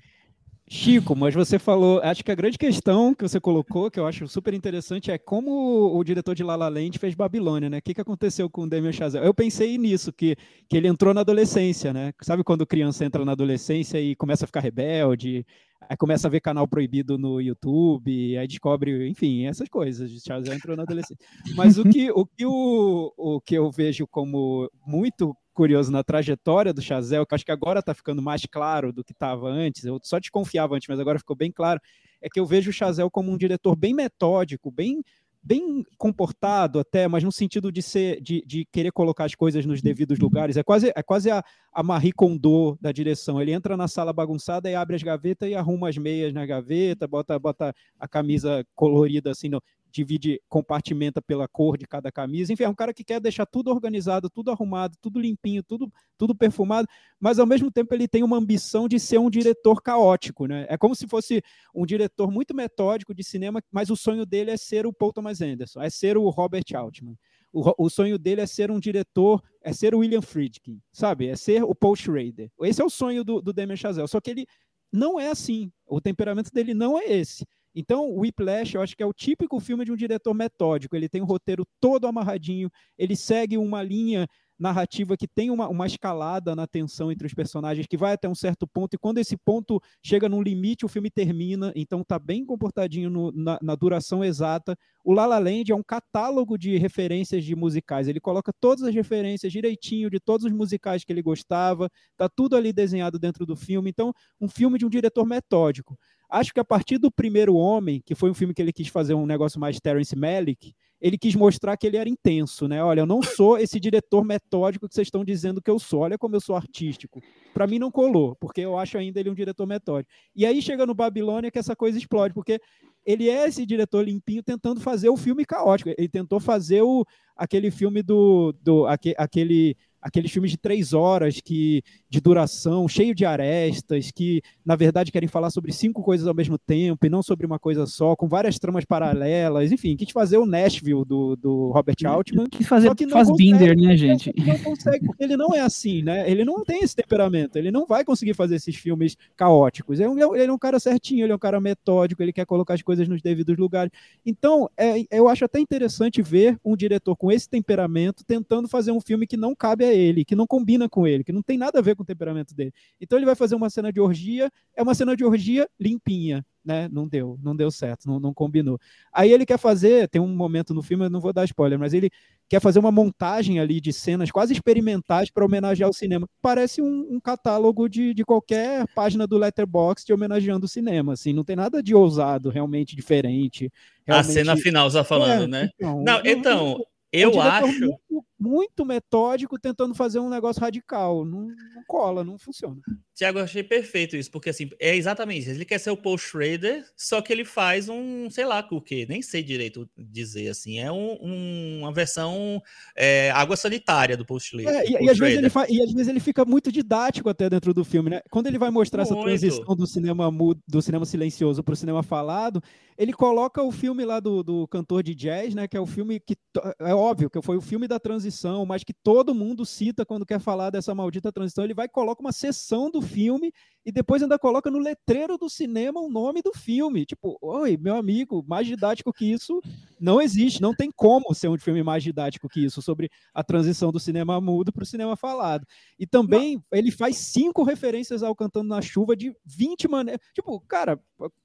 Chico, 0.67 1.15
mas 1.15 1.35
você 1.35 1.59
falou, 1.59 2.01
acho 2.01 2.23
que 2.23 2.31
a 2.31 2.35
grande 2.35 2.57
questão 2.57 3.13
que 3.13 3.21
você 3.21 3.39
colocou, 3.39 3.91
que 3.91 3.99
eu 3.99 4.07
acho 4.07 4.27
super 4.27 4.51
interessante, 4.51 5.11
é 5.11 5.17
como 5.17 5.95
o 5.95 6.03
diretor 6.03 6.33
de 6.33 6.43
La 6.43 6.55
La 6.55 6.67
Land 6.67 6.97
fez 6.97 7.13
Babilônia, 7.13 7.69
né? 7.69 7.77
O 7.77 7.81
que, 7.83 7.93
que 7.93 8.01
aconteceu 8.01 8.49
com 8.49 8.63
o 8.63 8.69
Damien 8.69 8.91
Chazelle? 8.91 9.27
Eu 9.27 9.33
pensei 9.33 9.77
nisso, 9.77 10.11
que, 10.11 10.35
que 10.67 10.75
ele 10.75 10.87
entrou 10.87 11.13
na 11.13 11.21
adolescência, 11.21 11.93
né? 11.93 12.11
Sabe 12.23 12.43
quando 12.43 12.65
criança 12.65 13.05
entra 13.05 13.23
na 13.23 13.33
adolescência 13.33 14.01
e 14.01 14.15
começa 14.15 14.45
a 14.45 14.47
ficar 14.47 14.59
rebelde, 14.59 15.45
aí 15.87 15.95
começa 15.95 16.27
a 16.27 16.31
ver 16.31 16.41
canal 16.41 16.67
proibido 16.67 17.15
no 17.15 17.39
YouTube, 17.39 18.35
aí 18.35 18.47
descobre, 18.47 19.07
enfim, 19.07 19.45
essas 19.45 19.69
coisas. 19.69 20.11
Chazelle 20.23 20.57
entrou 20.57 20.75
na 20.75 20.81
adolescência. 20.81 21.23
Mas 21.55 21.77
o 21.77 21.83
que, 21.83 22.09
o, 22.09 22.25
que 22.25 22.43
o, 22.43 23.13
o 23.15 23.39
que 23.39 23.53
eu 23.53 23.69
vejo 23.69 24.07
como 24.07 24.67
muito 24.83 25.37
curioso 25.55 25.91
na 25.91 26.03
trajetória 26.03 26.73
do 26.73 26.81
Chazel, 26.81 27.25
que 27.25 27.33
acho 27.33 27.45
que 27.45 27.51
agora 27.51 27.79
está 27.79 27.93
ficando 27.93 28.21
mais 28.21 28.45
claro 28.45 28.93
do 28.93 29.03
que 29.03 29.13
estava 29.13 29.47
antes, 29.47 29.85
eu 29.85 29.99
só 30.03 30.19
desconfiava 30.19 30.75
antes, 30.75 30.87
mas 30.87 30.99
agora 30.99 31.17
ficou 31.17 31.35
bem 31.35 31.51
claro, 31.51 31.81
é 32.21 32.29
que 32.29 32.39
eu 32.39 32.45
vejo 32.45 32.69
o 32.69 32.73
Chazel 32.73 33.09
como 33.09 33.31
um 33.31 33.37
diretor 33.37 33.75
bem 33.75 33.93
metódico, 33.93 34.69
bem 34.69 35.01
bem 35.45 35.85
comportado 35.95 36.79
até, 36.79 37.07
mas 37.07 37.23
no 37.23 37.31
sentido 37.31 37.71
de 37.71 37.79
ser, 37.79 38.19
de, 38.19 38.43
de 38.47 38.65
querer 38.65 38.91
colocar 38.91 39.25
as 39.25 39.35
coisas 39.35 39.63
nos 39.63 39.79
devidos 39.79 40.17
lugares. 40.17 40.57
É 40.57 40.63
quase, 40.63 40.91
é 40.95 41.03
quase 41.03 41.29
a, 41.29 41.43
a 41.71 41.83
Marie 41.83 42.11
Kondo 42.11 42.75
da 42.81 42.91
direção. 42.91 43.39
Ele 43.39 43.51
entra 43.51 43.77
na 43.77 43.87
sala 43.87 44.11
bagunçada 44.11 44.71
e 44.71 44.73
abre 44.73 44.95
as 44.95 45.03
gavetas 45.03 45.47
e 45.47 45.53
arruma 45.53 45.87
as 45.87 45.99
meias 45.99 46.33
na 46.33 46.47
gaveta, 46.47 47.07
bota, 47.07 47.37
bota 47.37 47.75
a 47.99 48.07
camisa 48.07 48.65
colorida 48.73 49.29
assim 49.29 49.47
no, 49.47 49.61
divide, 49.95 50.41
compartimenta 50.49 51.21
pela 51.21 51.47
cor 51.47 51.77
de 51.77 51.87
cada 51.87 52.11
camisa. 52.11 52.51
Enfim, 52.51 52.63
é 52.63 52.69
um 52.69 52.75
cara 52.75 52.93
que 52.93 53.03
quer 53.03 53.21
deixar 53.21 53.45
tudo 53.45 53.71
organizado, 53.71 54.29
tudo 54.29 54.51
arrumado, 54.51 54.97
tudo 55.01 55.19
limpinho, 55.19 55.63
tudo, 55.63 55.91
tudo 56.17 56.35
perfumado, 56.35 56.87
mas 57.17 57.39
ao 57.39 57.45
mesmo 57.45 57.71
tempo 57.71 57.93
ele 57.93 58.07
tem 58.07 58.21
uma 58.21 58.37
ambição 58.37 58.89
de 58.89 58.99
ser 58.99 59.17
um 59.19 59.29
diretor 59.29 59.81
caótico, 59.81 60.47
né? 60.47 60.65
É 60.69 60.77
como 60.77 60.93
se 60.95 61.07
fosse 61.07 61.41
um 61.73 61.85
diretor 61.85 62.29
muito 62.29 62.53
metódico 62.53 63.13
de 63.13 63.23
cinema, 63.23 63.61
mas 63.71 63.89
o 63.89 63.95
sonho 63.95 64.25
dele 64.25 64.51
é 64.51 64.57
ser 64.57 64.85
o 64.85 64.91
Paul 64.91 65.13
Thomas 65.13 65.41
Anderson, 65.41 65.81
é 65.81 65.89
ser 65.89 66.17
o 66.17 66.29
Robert 66.29 66.65
Altman. 66.75 67.15
O, 67.53 67.85
o 67.85 67.89
sonho 67.89 68.19
dele 68.19 68.41
é 68.41 68.45
ser 68.45 68.69
um 68.69 68.79
diretor, 68.79 69.41
é 69.63 69.71
ser 69.71 69.95
o 69.95 69.99
William 69.99 70.21
Friedkin, 70.21 70.81
sabe? 70.91 71.27
É 71.27 71.37
ser 71.37 71.63
o 71.63 71.73
Paul 71.73 71.95
Schrader. 71.95 72.51
Esse 72.63 72.81
é 72.81 72.85
o 72.85 72.89
sonho 72.89 73.23
do, 73.23 73.41
do 73.41 73.53
Damien 73.53 73.77
Chazelle, 73.77 74.09
só 74.09 74.19
que 74.19 74.29
ele 74.29 74.45
não 74.91 75.17
é 75.17 75.29
assim. 75.29 75.71
O 75.87 76.01
temperamento 76.01 76.51
dele 76.51 76.73
não 76.73 76.99
é 76.99 77.05
esse. 77.05 77.45
Então, 77.75 78.09
o 78.09 78.21
Whiplash, 78.21 78.75
eu 78.75 78.81
acho 78.81 78.95
que 78.95 79.03
é 79.03 79.05
o 79.05 79.13
típico 79.13 79.59
filme 79.59 79.83
de 79.83 79.91
um 79.91 79.95
diretor 79.97 80.33
metódico. 80.33 80.95
Ele 80.95 81.09
tem 81.09 81.21
o 81.21 81.25
roteiro 81.25 81.67
todo 81.81 82.07
amarradinho, 82.07 82.71
ele 82.97 83.15
segue 83.15 83.57
uma 83.57 83.83
linha 83.83 84.25
narrativa 84.57 85.17
que 85.17 85.27
tem 85.27 85.51
uma, 85.51 85.67
uma 85.67 85.85
escalada 85.85 86.55
na 86.55 86.65
tensão 86.65 87.11
entre 87.11 87.27
os 87.27 87.33
personagens 87.33 87.87
que 87.87 87.97
vai 87.97 88.13
até 88.13 88.27
um 88.27 88.35
certo 88.35 88.65
ponto, 88.65 88.93
e 88.93 88.97
quando 88.97 89.17
esse 89.17 89.37
ponto 89.37 89.81
chega 90.01 90.29
num 90.29 90.41
limite, 90.41 90.85
o 90.85 90.89
filme 90.89 91.09
termina, 91.09 91.71
então 91.75 92.03
tá 92.03 92.17
bem 92.17 92.45
comportadinho 92.45 93.09
no, 93.09 93.31
na, 93.31 93.59
na, 93.61 93.75
duração 93.75 94.23
exata. 94.23 94.77
O 95.03 95.13
La 95.13 95.25
La 95.25 95.39
Land 95.39 95.71
é 95.71 95.75
um 95.75 95.83
catálogo 95.83 96.57
de 96.57 96.77
referências 96.77 97.43
de 97.43 97.55
musicais, 97.55 98.07
ele 98.07 98.19
coloca 98.19 98.53
todas 98.59 98.83
as 98.83 98.95
referências 98.95 99.51
direitinho 99.51 100.09
de 100.09 100.19
todos 100.19 100.45
os 100.45 100.51
musicais 100.51 101.03
que 101.03 101.11
ele 101.11 101.21
gostava, 101.21 101.89
tá 102.17 102.29
tudo 102.29 102.55
ali 102.55 102.71
desenhado 102.71 103.19
dentro 103.19 103.45
do 103.45 103.55
filme, 103.55 103.89
então 103.89 104.13
um 104.39 104.47
filme 104.47 104.77
de 104.77 104.85
um 104.85 104.89
diretor 104.89 105.25
metódico. 105.25 105.97
Acho 106.29 106.53
que 106.53 106.59
a 106.59 106.65
partir 106.65 106.97
do 106.97 107.11
Primeiro 107.11 107.55
Homem, 107.55 108.01
que 108.05 108.15
foi 108.15 108.29
um 108.29 108.33
filme 108.33 108.53
que 108.53 108.61
ele 108.61 108.73
quis 108.73 108.87
fazer 108.87 109.13
um 109.13 109.25
negócio 109.25 109.59
mais 109.59 109.79
Terence 109.79 110.15
Malick, 110.15 110.73
ele 110.99 111.17
quis 111.17 111.35
mostrar 111.35 111.77
que 111.77 111.85
ele 111.85 111.97
era 111.97 112.09
intenso, 112.09 112.67
né? 112.67 112.83
Olha, 112.83 113.01
eu 113.01 113.05
não 113.05 113.21
sou 113.23 113.57
esse 113.57 113.79
diretor 113.79 114.23
metódico 114.23 114.87
que 114.87 114.95
vocês 114.95 115.07
estão 115.07 115.23
dizendo 115.23 115.61
que 115.61 115.69
eu 115.69 115.77
sou. 115.77 116.01
Olha 116.01 116.17
como 116.17 116.35
eu 116.35 116.41
sou 116.41 116.55
artístico. 116.55 117.21
Para 117.53 117.67
mim 117.67 117.79
não 117.79 117.91
colou, 117.91 118.35
porque 118.39 118.61
eu 118.61 118.77
acho 118.77 118.97
ainda 118.97 119.19
ele 119.19 119.29
um 119.29 119.35
diretor 119.35 119.67
metódico. 119.67 120.11
E 120.35 120.45
aí 120.45 120.61
chega 120.61 120.85
no 120.85 120.93
Babilônia 120.93 121.51
que 121.51 121.59
essa 121.59 121.75
coisa 121.75 121.97
explode, 121.97 122.33
porque 122.33 122.59
ele 123.05 123.29
é 123.29 123.47
esse 123.47 123.65
diretor 123.65 124.03
limpinho 124.03 124.41
tentando 124.41 124.81
fazer 124.81 125.09
o 125.09 125.17
filme 125.17 125.45
caótico. 125.45 125.91
Ele 125.95 126.09
tentou 126.09 126.39
fazer 126.39 126.81
o, 126.81 127.05
aquele 127.35 127.69
filme 127.69 128.01
do, 128.01 128.53
do 128.61 128.87
aquele 128.87 129.75
aqueles 130.05 130.31
filmes 130.31 130.51
de 130.51 130.57
três 130.57 130.93
horas 130.93 131.41
que 131.41 131.81
de 132.15 132.21
duração, 132.21 132.87
cheio 132.87 133.13
de 133.13 133.25
arestas, 133.25 134.09
que 134.09 134.41
na 134.65 134.75
verdade 134.75 135.11
querem 135.11 135.27
falar 135.27 135.49
sobre 135.49 135.73
cinco 135.73 136.01
coisas 136.01 136.27
ao 136.27 136.33
mesmo 136.33 136.57
tempo 136.57 137.05
e 137.05 137.09
não 137.09 137.21
sobre 137.21 137.45
uma 137.45 137.59
coisa 137.59 137.85
só, 137.85 138.15
com 138.15 138.27
várias 138.27 138.57
tramas 138.57 138.85
paralelas, 138.85 139.71
enfim, 139.71 139.97
quis 139.97 140.11
fazer 140.11 140.37
o 140.37 140.45
Nashville 140.45 141.03
do, 141.03 141.35
do 141.35 141.71
Robert 141.71 141.97
Altman. 142.05 142.47
Quis 142.49 142.65
fazer 142.65 142.93
que 142.95 143.07
faz 143.09 143.29
Binder, 143.35 143.77
né, 143.77 143.97
gente? 143.97 144.33
Não 144.37 144.57
consegue, 144.59 145.05
porque 145.05 145.23
ele 145.25 145.35
não 145.35 145.53
é 145.53 145.59
assim, 145.59 146.01
né? 146.01 146.29
Ele 146.29 146.45
não 146.45 146.63
tem 146.63 146.83
esse 146.83 146.95
temperamento, 146.95 147.57
ele 147.57 147.69
não 147.69 147.85
vai 147.85 148.05
conseguir 148.05 148.33
fazer 148.33 148.55
esses 148.55 148.75
filmes 148.75 149.17
caóticos. 149.35 149.99
Ele 149.99 150.21
é 150.21 150.27
um, 150.27 150.35
ele 150.35 150.49
é 150.49 150.53
um 150.53 150.57
cara 150.57 150.79
certinho, 150.79 151.25
ele 151.25 151.33
é 151.33 151.35
um 151.35 151.39
cara 151.39 151.59
metódico, 151.59 152.23
ele 152.23 152.31
quer 152.31 152.45
colocar 152.45 152.75
as 152.75 152.81
coisas 152.81 153.07
nos 153.09 153.21
devidos 153.21 153.57
lugares. 153.57 153.91
Então, 154.25 154.69
é, 154.77 155.03
eu 155.11 155.27
acho 155.27 155.43
até 155.43 155.59
interessante 155.59 156.21
ver 156.21 156.57
um 156.63 156.77
diretor 156.77 157.15
com 157.17 157.29
esse 157.29 157.49
temperamento 157.49 158.23
tentando 158.23 158.69
fazer 158.69 158.91
um 158.91 159.01
filme 159.01 159.27
que 159.27 159.35
não 159.35 159.53
cabe 159.53 159.83
a 159.83 159.93
ele, 159.93 160.23
que 160.23 160.35
não 160.35 160.47
combina 160.47 160.87
com 160.87 161.05
ele, 161.05 161.23
que 161.23 161.33
não 161.33 161.41
tem 161.41 161.57
nada 161.57 161.79
a 161.79 161.81
ver 161.81 161.95
com 161.95 162.04
o 162.05 162.07
temperamento 162.07 162.55
dele. 162.55 162.73
Então 163.01 163.19
ele 163.19 163.25
vai 163.25 163.35
fazer 163.35 163.55
uma 163.55 163.69
cena 163.69 163.91
de 163.91 163.99
orgia, 163.99 164.49
é 164.75 164.81
uma 164.81 164.95
cena 164.95 165.15
de 165.15 165.25
orgia 165.25 165.67
limpinha, 165.79 166.45
né? 166.63 166.89
Não 166.91 167.07
deu, 167.07 167.37
não 167.43 167.55
deu 167.55 167.69
certo, 167.69 168.07
não, 168.07 168.19
não 168.19 168.33
combinou. 168.33 168.79
Aí 169.13 169.31
ele 169.31 169.45
quer 169.45 169.59
fazer, 169.59 170.07
tem 170.07 170.21
um 170.21 170.35
momento 170.35 170.73
no 170.73 170.81
filme, 170.81 171.05
eu 171.05 171.09
não 171.09 171.19
vou 171.19 171.33
dar 171.33 171.45
spoiler, 171.45 171.77
mas 171.77 171.93
ele 171.93 172.09
quer 172.47 172.59
fazer 172.59 172.79
uma 172.79 172.91
montagem 172.91 173.59
ali 173.59 173.81
de 173.81 173.91
cenas 173.91 174.31
quase 174.31 174.53
experimentais 174.53 175.29
para 175.29 175.45
homenagear 175.45 175.89
o 175.89 175.93
cinema. 175.93 176.27
Parece 176.41 176.81
um, 176.81 177.07
um 177.11 177.19
catálogo 177.19 177.87
de, 177.89 178.13
de 178.13 178.23
qualquer 178.23 178.87
página 178.93 179.27
do 179.27 179.37
Letterboxd 179.37 180.11
homenageando 180.13 180.65
o 180.65 180.69
cinema, 180.69 181.13
assim, 181.13 181.33
não 181.33 181.43
tem 181.43 181.55
nada 181.55 181.83
de 181.83 181.93
ousado, 181.93 182.49
realmente 182.49 182.95
diferente. 182.95 183.71
Realmente... 184.05 184.29
A 184.29 184.33
cena 184.33 184.57
final, 184.57 184.89
você 184.89 184.97
tá 184.97 185.03
falando, 185.03 185.43
é, 185.43 185.47
né? 185.47 185.69
Então, 185.75 186.03
não, 186.03 186.21
então, 186.23 186.85
eu, 187.11 187.31
eu, 187.31 187.41
acho... 187.41 187.67
Muito 187.67 188.25
muito 188.45 188.85
metódico 188.85 189.59
tentando 189.59 189.95
fazer 189.95 190.19
um 190.19 190.29
negócio 190.29 190.61
radical. 190.61 191.25
Não, 191.25 191.47
não 191.47 191.83
cola, 191.87 192.23
não 192.23 192.37
funciona. 192.37 192.79
Tiago, 193.15 193.39
eu 193.39 193.43
achei 193.43 193.63
perfeito 193.63 194.15
isso, 194.15 194.29
porque 194.29 194.49
assim, 194.49 194.69
é 194.79 194.95
exatamente 194.95 195.41
isso. 195.41 195.51
Ele 195.51 195.65
quer 195.65 195.79
ser 195.79 195.89
o 195.89 195.97
Paul 195.97 196.17
Schrader, 196.17 196.85
só 196.95 197.21
que 197.21 197.31
ele 197.31 197.45
faz 197.45 197.89
um, 197.89 198.29
sei 198.29 198.45
lá 198.45 198.65
o 198.71 198.81
que, 198.81 199.05
nem 199.07 199.21
sei 199.21 199.41
direito 199.41 199.89
dizer 199.97 200.49
assim, 200.49 200.79
é 200.79 200.91
um, 200.91 201.17
um, 201.21 201.79
uma 201.79 201.93
versão 201.93 202.61
é, 202.95 203.31
água 203.31 203.55
sanitária 203.55 204.17
do 204.17 204.25
Paul 204.25 204.39
Schrader. 204.39 204.67
É, 204.67 204.85
e, 204.85 205.05
e, 205.05 205.09
às 205.09 205.17
vezes 205.17 205.37
ele 205.37 205.47
e 205.69 205.81
às 205.81 205.91
vezes 205.91 206.07
ele 206.09 206.19
fica 206.19 206.43
muito 206.43 206.71
didático 206.71 207.29
até 207.29 207.49
dentro 207.49 207.73
do 207.73 207.85
filme, 207.85 208.09
né? 208.09 208.21
Quando 208.29 208.47
ele 208.47 208.59
vai 208.59 208.69
mostrar 208.69 209.03
muito. 209.03 209.13
essa 209.13 209.23
transição 209.23 209.75
do 209.75 209.87
cinema 209.87 210.29
mudo, 210.29 210.61
do 210.67 210.81
cinema 210.81 211.05
silencioso 211.05 211.63
para 211.63 211.73
o 211.73 211.77
cinema 211.77 212.03
falado, 212.03 212.61
ele 212.97 213.13
coloca 213.13 213.61
o 213.63 213.71
filme 213.71 214.03
lá 214.03 214.19
do, 214.19 214.43
do 214.43 214.67
cantor 214.67 215.03
de 215.03 215.15
jazz, 215.15 215.55
né? 215.55 215.67
Que 215.67 215.77
é 215.77 215.79
o 215.79 215.85
filme 215.85 216.19
que 216.19 216.35
é 216.79 216.93
óbvio 216.93 217.29
que 217.29 217.41
foi 217.41 217.57
o 217.57 217.61
filme 217.61 217.87
da 217.87 217.99
transição, 217.99 218.34
mas 218.65 218.83
que 218.83 218.93
todo 218.93 219.33
mundo 219.33 219.65
cita 219.65 220.05
quando 220.05 220.25
quer 220.25 220.39
falar 220.39 220.69
dessa 220.69 220.93
maldita 220.93 221.31
transição. 221.31 221.63
Ele 221.63 221.73
vai 221.73 221.87
coloca 221.87 222.21
uma 222.21 222.31
sessão 222.31 222.89
do 222.89 223.01
filme 223.01 223.51
e 223.85 223.91
depois 223.91 224.21
ainda 224.21 224.39
coloca 224.39 224.69
no 224.71 224.79
letreiro 224.79 225.37
do 225.37 225.49
cinema 225.49 225.99
o 225.99 226.09
nome 226.09 226.41
do 226.41 226.51
filme. 226.53 227.05
Tipo, 227.05 227.37
oi, 227.41 227.77
meu 227.77 227.95
amigo, 227.95 228.43
mais 228.47 228.67
didático 228.67 229.13
que 229.13 229.31
isso 229.31 229.61
não 229.99 230.21
existe, 230.21 230.61
não 230.61 230.75
tem 230.75 230.91
como 230.91 231.33
ser 231.33 231.47
um 231.47 231.57
filme 231.57 231.83
mais 231.83 232.03
didático 232.03 232.49
que 232.49 232.65
isso 232.65 232.81
sobre 232.81 233.09
a 233.33 233.43
transição 233.43 233.91
do 233.91 233.99
cinema 233.99 234.41
mudo 234.41 234.73
para 234.73 234.83
o 234.83 234.85
cinema 234.85 235.15
falado. 235.15 235.65
E 235.97 236.05
também 236.05 236.61
ele 236.71 236.91
faz 236.91 237.17
cinco 237.17 237.63
referências 237.63 238.23
ao 238.23 238.35
Cantando 238.35 238.69
na 238.69 238.81
Chuva 238.81 239.15
de 239.15 239.35
20 239.45 239.87
maneiras. 239.87 240.21
Tipo, 240.33 240.59
cara, 240.61 240.99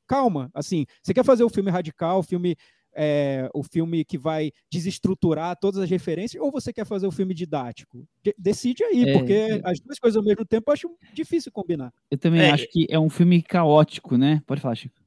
calma, 0.07 0.51
assim, 0.53 0.87
você 1.03 1.15
quer 1.15 1.25
fazer 1.25 1.45
o 1.45 1.49
filme 1.49 1.71
radical, 1.71 2.19
o 2.19 2.23
filme 2.25 2.57
é, 3.03 3.49
o 3.55 3.63
filme 3.63 4.05
que 4.05 4.19
vai 4.19 4.53
desestruturar 4.71 5.57
todas 5.59 5.81
as 5.81 5.89
referências, 5.89 6.43
ou 6.43 6.53
você 6.53 6.71
quer 6.71 6.85
fazer 6.85 7.07
o 7.07 7.11
filme 7.11 7.33
didático? 7.33 8.07
De 8.23 8.35
decide 8.37 8.85
aí, 8.85 9.09
é, 9.09 9.13
porque 9.17 9.33
é. 9.33 9.61
as 9.65 9.81
duas 9.81 9.99
coisas 9.99 10.19
ao 10.19 10.23
mesmo 10.23 10.45
tempo 10.45 10.69
eu 10.69 10.75
acho 10.75 10.91
difícil 11.15 11.51
combinar. 11.51 11.91
Eu 12.11 12.19
também 12.19 12.43
é, 12.43 12.51
acho 12.51 12.69
que 12.69 12.87
é 12.91 12.99
um 12.99 13.09
filme 13.09 13.41
caótico, 13.41 14.19
né? 14.19 14.43
Pode 14.47 14.61
falar, 14.61 14.75
Chico. 14.75 15.00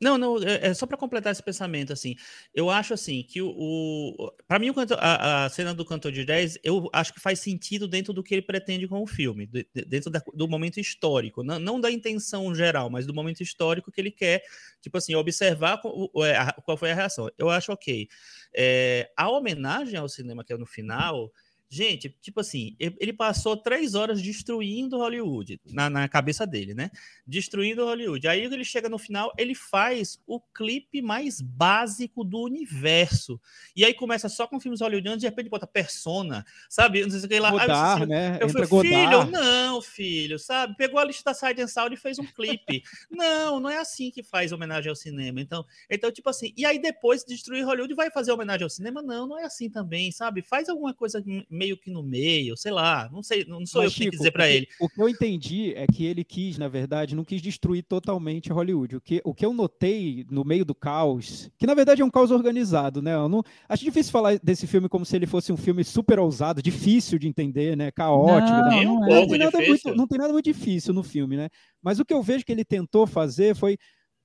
Não, 0.00 0.16
não, 0.16 0.42
é, 0.42 0.68
é 0.68 0.74
só 0.74 0.86
para 0.86 0.96
completar 0.96 1.30
esse 1.30 1.42
pensamento, 1.42 1.92
assim, 1.92 2.16
eu 2.54 2.70
acho 2.70 2.94
assim 2.94 3.22
que 3.22 3.42
o, 3.42 3.50
o 3.50 4.32
para 4.48 4.58
mim 4.58 4.70
o 4.70 4.74
canto, 4.74 4.94
a, 4.94 5.44
a, 5.44 5.48
cena 5.50 5.74
do 5.74 5.84
cantor 5.84 6.10
de 6.10 6.24
10, 6.24 6.58
eu 6.64 6.88
acho 6.92 7.12
que 7.12 7.20
faz 7.20 7.40
sentido 7.40 7.86
dentro 7.86 8.14
do 8.14 8.22
que 8.22 8.34
ele 8.34 8.42
pretende 8.42 8.88
com 8.88 9.02
o 9.02 9.06
filme, 9.06 9.46
de, 9.46 9.66
dentro 9.86 10.10
da, 10.10 10.22
do 10.32 10.48
momento 10.48 10.80
histórico, 10.80 11.42
não, 11.42 11.58
não, 11.58 11.78
da 11.78 11.90
intenção 11.90 12.54
geral, 12.54 12.88
mas 12.88 13.06
do 13.06 13.12
momento 13.12 13.42
histórico 13.42 13.92
que 13.92 14.00
ele 14.00 14.10
quer, 14.10 14.42
tipo 14.80 14.96
assim, 14.96 15.14
observar 15.14 15.78
qual, 15.82 16.10
é, 16.24 16.52
qual 16.64 16.78
foi 16.78 16.92
a 16.92 16.94
reação. 16.94 17.30
Eu 17.36 17.50
acho 17.50 17.70
ok. 17.70 18.08
É, 18.56 19.10
a 19.16 19.28
homenagem 19.30 19.98
ao 19.98 20.08
cinema 20.08 20.42
que 20.42 20.52
é 20.52 20.56
no 20.56 20.66
final, 20.66 21.30
Gente, 21.72 22.08
tipo 22.20 22.40
assim, 22.40 22.74
ele 22.80 23.12
passou 23.12 23.56
três 23.56 23.94
horas 23.94 24.20
destruindo 24.20 24.98
Hollywood, 24.98 25.60
na, 25.66 25.88
na, 25.88 26.08
cabeça 26.08 26.44
dele, 26.44 26.74
né? 26.74 26.90
Destruindo 27.24 27.84
Hollywood. 27.84 28.26
Aí 28.26 28.40
ele 28.40 28.64
chega 28.64 28.88
no 28.88 28.98
final, 28.98 29.32
ele 29.38 29.54
faz 29.54 30.18
o 30.26 30.40
clipe 30.40 31.00
mais 31.00 31.40
básico 31.40 32.24
do 32.24 32.40
universo. 32.40 33.40
E 33.76 33.84
aí 33.84 33.94
começa 33.94 34.28
só 34.28 34.48
com 34.48 34.58
filmes 34.58 34.80
hollywoodianos, 34.80 35.20
de 35.20 35.28
repente 35.28 35.48
bota 35.48 35.64
Persona, 35.64 36.44
sabe? 36.68 37.02
Não 37.02 37.10
sei 37.10 37.20
o 37.20 37.28
que 37.28 37.38
lá. 37.38 37.52
Godard, 37.52 38.04
né? 38.04 38.38
Eu 38.40 38.48
falei, 38.48 38.66
filho, 38.66 39.24
não, 39.30 39.80
filho, 39.80 40.40
sabe? 40.40 40.74
Pegou 40.76 40.98
a 40.98 41.04
lista 41.04 41.30
da 41.30 41.34
Side 41.34 41.62
and 41.62 41.68
Sound 41.68 41.94
e 41.94 41.96
fez 41.96 42.18
um 42.18 42.26
clipe. 42.26 42.82
não, 43.08 43.60
não 43.60 43.70
é 43.70 43.78
assim 43.78 44.10
que 44.10 44.24
faz 44.24 44.50
homenagem 44.50 44.90
ao 44.90 44.96
cinema. 44.96 45.40
Então, 45.40 45.64
então, 45.88 46.10
tipo 46.10 46.28
assim, 46.28 46.52
e 46.56 46.66
aí 46.66 46.80
depois 46.80 47.22
destruir 47.24 47.64
Hollywood 47.64 47.94
vai 47.94 48.10
fazer 48.10 48.32
homenagem 48.32 48.64
ao 48.64 48.70
cinema? 48.70 49.00
Não, 49.00 49.28
não 49.28 49.38
é 49.38 49.44
assim 49.44 49.70
também, 49.70 50.10
sabe? 50.10 50.42
Faz 50.42 50.68
alguma 50.68 50.92
coisa 50.92 51.22
meio 51.60 51.76
que 51.76 51.90
no 51.90 52.02
meio, 52.02 52.56
sei 52.56 52.72
lá, 52.72 53.06
não 53.12 53.22
sei, 53.22 53.44
não 53.44 53.66
sou 53.66 53.82
Mas, 53.82 53.92
eu 53.92 53.96
que 53.98 54.04
Chico, 54.04 54.16
dizer 54.16 54.30
para 54.30 54.48
ele. 54.48 54.66
O 54.80 54.88
que 54.88 55.00
eu 55.00 55.08
entendi 55.08 55.74
é 55.74 55.86
que 55.86 56.06
ele 56.06 56.24
quis, 56.24 56.56
na 56.56 56.68
verdade, 56.68 57.14
não 57.14 57.22
quis 57.22 57.42
destruir 57.42 57.82
totalmente 57.82 58.50
Hollywood. 58.50 58.96
O 58.96 59.00
que, 59.00 59.20
o 59.22 59.34
que 59.34 59.44
eu 59.44 59.52
notei 59.52 60.24
no 60.30 60.42
meio 60.42 60.64
do 60.64 60.74
caos, 60.74 61.50
que 61.58 61.66
na 61.66 61.74
verdade 61.74 62.00
é 62.00 62.04
um 62.04 62.10
caos 62.10 62.30
organizado, 62.30 63.02
né? 63.02 63.14
Eu 63.14 63.28
não, 63.28 63.42
acho 63.68 63.84
difícil 63.84 64.10
falar 64.10 64.38
desse 64.38 64.66
filme 64.66 64.88
como 64.88 65.04
se 65.04 65.14
ele 65.14 65.26
fosse 65.26 65.52
um 65.52 65.56
filme 65.56 65.84
super 65.84 66.18
ousado, 66.18 66.62
difícil 66.62 67.18
de 67.18 67.28
entender, 67.28 67.76
né? 67.76 67.90
Caótico. 67.90 68.50
Não, 68.50 68.70
né? 68.70 68.84
não, 68.84 68.96
um 68.96 69.00
não, 69.00 69.28
tem 69.28 69.38
nada 69.38 69.58
muito, 69.58 69.94
não 69.94 70.06
tem 70.06 70.18
nada 70.18 70.32
muito 70.32 70.46
difícil 70.46 70.94
no 70.94 71.02
filme, 71.02 71.36
né? 71.36 71.50
Mas 71.82 72.00
o 72.00 72.04
que 72.06 72.14
eu 72.14 72.22
vejo 72.22 72.44
que 72.44 72.52
ele 72.52 72.64
tentou 72.64 73.06
fazer 73.06 73.54
foi 73.54 73.76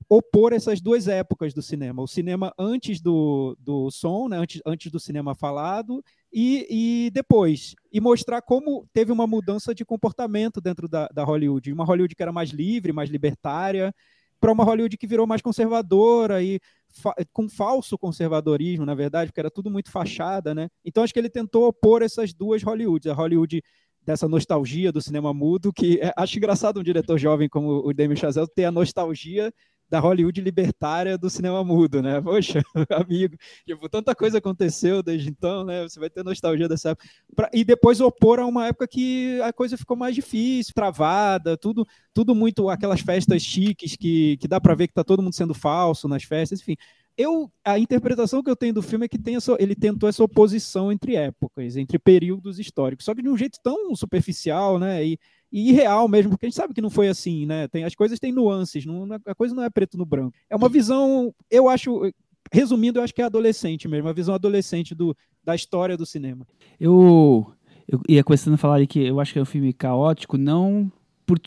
opor 0.10 0.54
essas 0.54 0.80
duas 0.80 1.08
épocas 1.08 1.54
do 1.54 1.62
cinema. 1.62 2.02
O 2.02 2.08
cinema 2.08 2.54
antes 2.58 3.02
do, 3.02 3.58
do 3.60 3.90
som, 3.90 4.28
né? 4.28 4.38
antes, 4.38 4.62
antes 4.66 4.92
do 4.92 5.00
cinema 5.00 5.34
falado, 5.34 6.04
e, 6.38 7.06
e 7.08 7.12
depois. 7.12 7.76
E 7.94 8.02
mostrar 8.02 8.42
como 8.42 8.86
teve 8.92 9.10
uma 9.10 9.26
mudança 9.26 9.74
de 9.74 9.86
comportamento 9.86 10.60
dentro 10.60 10.86
da, 10.90 11.08
da 11.08 11.24
Hollywood. 11.24 11.72
Uma 11.72 11.86
Hollywood 11.86 12.14
que 12.14 12.22
era 12.22 12.34
mais 12.34 12.50
livre, 12.50 12.92
mais 12.92 13.10
libertária, 13.10 13.96
para 14.38 14.52
uma 14.52 14.66
Hollywood 14.66 14.98
que 14.98 15.08
virou 15.08 15.26
mais 15.26 15.42
conservadora 15.42 16.44
e 16.44 16.60
fa 16.90 17.16
com 17.32 17.48
falso 17.48 17.98
conservadorismo, 17.98 18.86
na 18.86 18.94
verdade, 18.94 19.32
porque 19.32 19.40
era 19.40 19.50
tudo 19.50 19.72
muito 19.72 19.90
fachada, 19.90 20.54
né? 20.54 20.68
Então 20.84 21.06
acho 21.06 21.14
que 21.14 21.20
ele 21.20 21.30
tentou 21.30 21.68
opor 21.68 22.02
essas 22.02 22.34
duas 22.34 22.62
Hollywoods. 22.62 23.08
A 23.08 23.14
Hollywood 23.14 23.64
dessa 24.06 24.28
nostalgia 24.28 24.92
do 24.92 25.02
cinema 25.02 25.34
mudo, 25.34 25.72
que 25.72 26.00
é, 26.02 26.12
acho 26.18 26.38
engraçado 26.38 26.82
um 26.82 26.84
diretor 26.84 27.18
jovem 27.18 27.48
como 27.48 27.88
o 27.88 27.94
Damien 27.94 28.18
Chazelle 28.18 28.48
ter 28.54 28.66
a 28.66 28.72
nostalgia 28.72 29.54
da 29.90 30.00
Hollywood 30.00 30.42
libertária 30.42 31.18
do 31.18 31.30
cinema 31.30 31.64
mudo, 31.64 32.02
né? 32.02 32.20
Poxa, 32.22 32.62
amigo, 32.90 33.36
tipo, 33.66 33.88
tanta 33.88 34.16
coisa 34.16 34.40
aconteceu 34.40 35.04
desde 35.04 35.30
então, 35.30 35.64
né? 35.64 35.84
Você 35.84 36.00
vai 36.00 36.10
ter 36.10 36.24
nostalgia 36.24 36.68
dessa 36.68 36.90
época. 36.90 37.08
Pra, 37.36 37.50
e 37.54 37.64
depois 37.64 38.02
opor 38.02 38.40
a 38.40 38.46
uma 38.46 38.68
época 38.68 38.88
que 38.88 39.40
a 39.42 39.54
coisa 39.54 39.78
ficou 39.78 39.96
mais 39.96 40.16
difícil, 40.16 40.74
travada, 40.74 41.56
tudo, 41.58 41.86
tudo 42.14 42.34
muito 42.34 42.70
aquelas 42.70 43.02
festas 43.02 43.42
chiques 43.42 43.96
que, 43.96 44.38
que 44.38 44.48
dá 44.48 44.60
para 44.60 44.76
ver 44.76 44.88
que 44.88 44.94
tá 44.94 45.04
todo 45.04 45.22
mundo 45.22 45.36
sendo 45.36 45.54
falso 45.54 46.08
nas 46.08 46.24
festas, 46.24 46.62
enfim. 46.62 46.76
Eu, 47.18 47.50
a 47.64 47.80
interpretação 47.80 48.44
que 48.44 48.50
eu 48.50 48.58
tenho 48.58 48.74
do 48.74 48.82
filme 48.82 49.06
é 49.06 49.08
que 49.08 49.18
tem 49.18 49.38
essa, 49.38 49.56
ele 49.58 49.74
tentou 49.74 50.10
essa 50.10 50.22
oposição 50.22 50.92
entre 50.92 51.16
épocas, 51.16 51.78
entre 51.78 51.98
períodos 51.98 52.60
históricos, 52.60 53.06
só 53.06 53.16
que 53.16 53.22
de 53.22 53.30
um 53.30 53.38
jeito 53.38 53.58
tão 53.64 53.96
superficial, 53.96 54.78
né? 54.78 55.06
E, 55.06 55.20
e 55.52 55.70
irreal 55.70 56.08
mesmo, 56.08 56.32
porque 56.32 56.46
a 56.46 56.50
gente 56.50 56.56
sabe 56.56 56.74
que 56.74 56.82
não 56.82 56.90
foi 56.90 57.08
assim, 57.08 57.46
né? 57.46 57.68
Tem, 57.68 57.84
as 57.84 57.96
coisas 57.96 58.20
têm 58.20 58.32
nuances, 58.32 58.86
não, 58.86 59.08
a 59.26 59.36
coisa 59.36 59.56
não 59.56 59.64
é 59.64 59.70
preto 59.70 59.98
no 59.98 60.06
branco. 60.06 60.36
É 60.50 60.56
uma 60.56 60.70
visão, 60.70 61.34
eu 61.50 61.70
acho, 61.70 62.12
resumindo, 62.52 63.00
eu 63.00 63.04
acho 63.04 63.14
que 63.14 63.22
é 63.22 63.26
adolescente 63.26 63.88
mesmo, 63.88 64.08
uma 64.08 64.14
visão 64.14 64.36
adolescente 64.36 64.94
do, 64.94 65.16
da 65.44 65.56
história 65.56 65.96
do 65.98 66.06
cinema. 66.06 66.46
Eu, 66.80 67.52
eu 67.88 68.02
ia 68.08 68.24
começando 68.24 68.56
a 68.56 68.58
falar 68.58 68.86
que 68.86 69.00
eu 69.00 69.20
acho 69.20 69.34
que 69.34 69.40
é 69.40 69.42
um 69.42 69.46
filme 69.46 69.72
caótico, 69.74 70.38
não 70.38 70.92
por, 71.26 71.40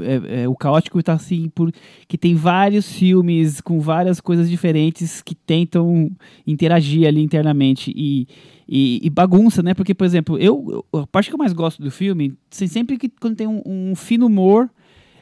é, 0.00 0.42
é, 0.42 0.48
o 0.48 0.54
caótico 0.54 0.98
está 0.98 1.12
assim 1.12 1.48
por 1.48 1.72
que 2.08 2.16
tem 2.16 2.34
vários 2.34 2.90
filmes 2.90 3.60
com 3.60 3.80
várias 3.80 4.20
coisas 4.20 4.48
diferentes 4.48 5.22
que 5.22 5.34
tentam 5.34 6.10
interagir 6.46 7.06
ali 7.06 7.22
internamente 7.22 7.92
e, 7.94 8.26
e, 8.68 9.00
e 9.02 9.10
bagunça, 9.10 9.62
né? 9.62 9.74
Porque, 9.74 9.94
por 9.94 10.04
exemplo, 10.04 10.38
eu, 10.38 10.84
a 10.92 11.06
parte 11.06 11.28
que 11.28 11.34
eu 11.34 11.38
mais 11.38 11.52
gosto 11.52 11.82
do 11.82 11.90
filme, 11.90 12.34
sempre 12.50 12.96
que 12.96 13.08
quando 13.08 13.36
tem 13.36 13.46
um, 13.46 13.62
um 13.64 13.94
fino 13.94 14.26
humor 14.26 14.70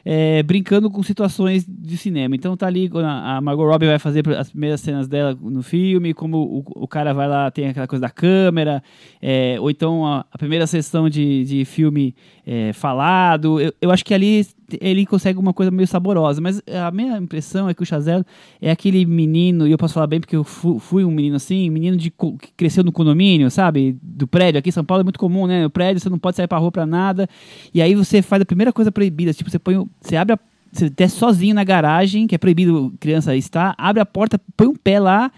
é, 0.05 0.43
brincando 0.43 0.89
com 0.89 1.01
situações 1.01 1.65
de 1.67 1.97
cinema. 1.97 2.35
Então 2.35 2.55
tá 2.55 2.67
ali, 2.67 2.89
a 2.93 3.41
Margot 3.41 3.65
Robbie 3.65 3.87
vai 3.87 3.97
fazer 3.97 4.23
as 4.37 4.51
primeiras 4.51 4.79
cenas 4.79 5.07
dela 5.07 5.35
no 5.41 5.63
filme, 5.63 6.13
como 6.13 6.37
o, 6.37 6.83
o 6.83 6.87
cara 6.87 7.11
vai 7.11 7.27
lá, 7.27 7.49
tem 7.49 7.67
aquela 7.67 7.87
coisa 7.87 8.03
da 8.03 8.09
câmera, 8.09 8.83
é, 9.19 9.57
ou 9.59 9.71
então 9.71 10.05
a, 10.05 10.23
a, 10.31 10.37
primeira 10.37 10.67
sessão 10.67 11.09
de, 11.09 11.43
de 11.43 11.65
filme 11.65 12.15
é, 12.45 12.71
falado. 12.73 13.59
Eu, 13.59 13.73
eu 13.81 13.91
acho 13.91 14.05
que 14.05 14.13
ali 14.13 14.45
ele 14.79 15.05
consegue 15.05 15.39
uma 15.39 15.53
coisa 15.53 15.71
meio 15.71 15.87
saborosa, 15.87 16.41
mas 16.41 16.61
a 16.67 16.91
minha 16.91 17.17
impressão 17.17 17.67
é 17.67 17.73
que 17.73 17.83
o 17.83 17.85
Chazelle 17.85 18.23
é 18.61 18.71
aquele 18.71 19.05
menino, 19.05 19.67
e 19.67 19.71
eu 19.71 19.77
posso 19.77 19.93
falar 19.93 20.07
bem 20.07 20.19
porque 20.19 20.35
eu 20.35 20.43
fui 20.43 21.03
um 21.03 21.11
menino 21.11 21.35
assim, 21.35 21.69
menino 21.69 21.97
de, 21.97 22.09
que 22.11 22.51
cresceu 22.55 22.83
no 22.83 22.91
condomínio, 22.91 23.49
sabe? 23.49 23.97
Do 24.01 24.27
prédio. 24.27 24.59
Aqui 24.59 24.69
em 24.69 24.71
São 24.71 24.85
Paulo 24.85 25.01
é 25.01 25.03
muito 25.03 25.19
comum, 25.19 25.47
né? 25.47 25.65
O 25.65 25.69
prédio 25.69 25.99
você 25.99 26.09
não 26.09 26.19
pode 26.19 26.37
sair 26.37 26.47
pra 26.47 26.57
rua 26.57 26.71
pra 26.71 26.85
nada. 26.85 27.27
E 27.73 27.81
aí 27.81 27.95
você 27.95 28.21
faz 28.21 28.41
a 28.41 28.45
primeira 28.45 28.71
coisa 28.71 28.91
proibida, 28.91 29.33
tipo, 29.33 29.49
você 29.49 29.59
põe. 29.59 29.83
Você 30.01 30.15
abre 30.15 30.33
a. 30.33 30.39
Você 30.71 30.89
desce 30.89 31.15
sozinho 31.15 31.55
na 31.55 31.63
garagem, 31.63 32.27
que 32.27 32.35
é 32.35 32.37
proibido 32.37 32.93
criança 32.99 33.33
estar, 33.33 33.73
abre 33.77 34.01
a 34.01 34.05
porta, 34.05 34.37
põe 34.57 34.67
um 34.67 34.75
pé 34.75 34.99
lá 34.99 35.31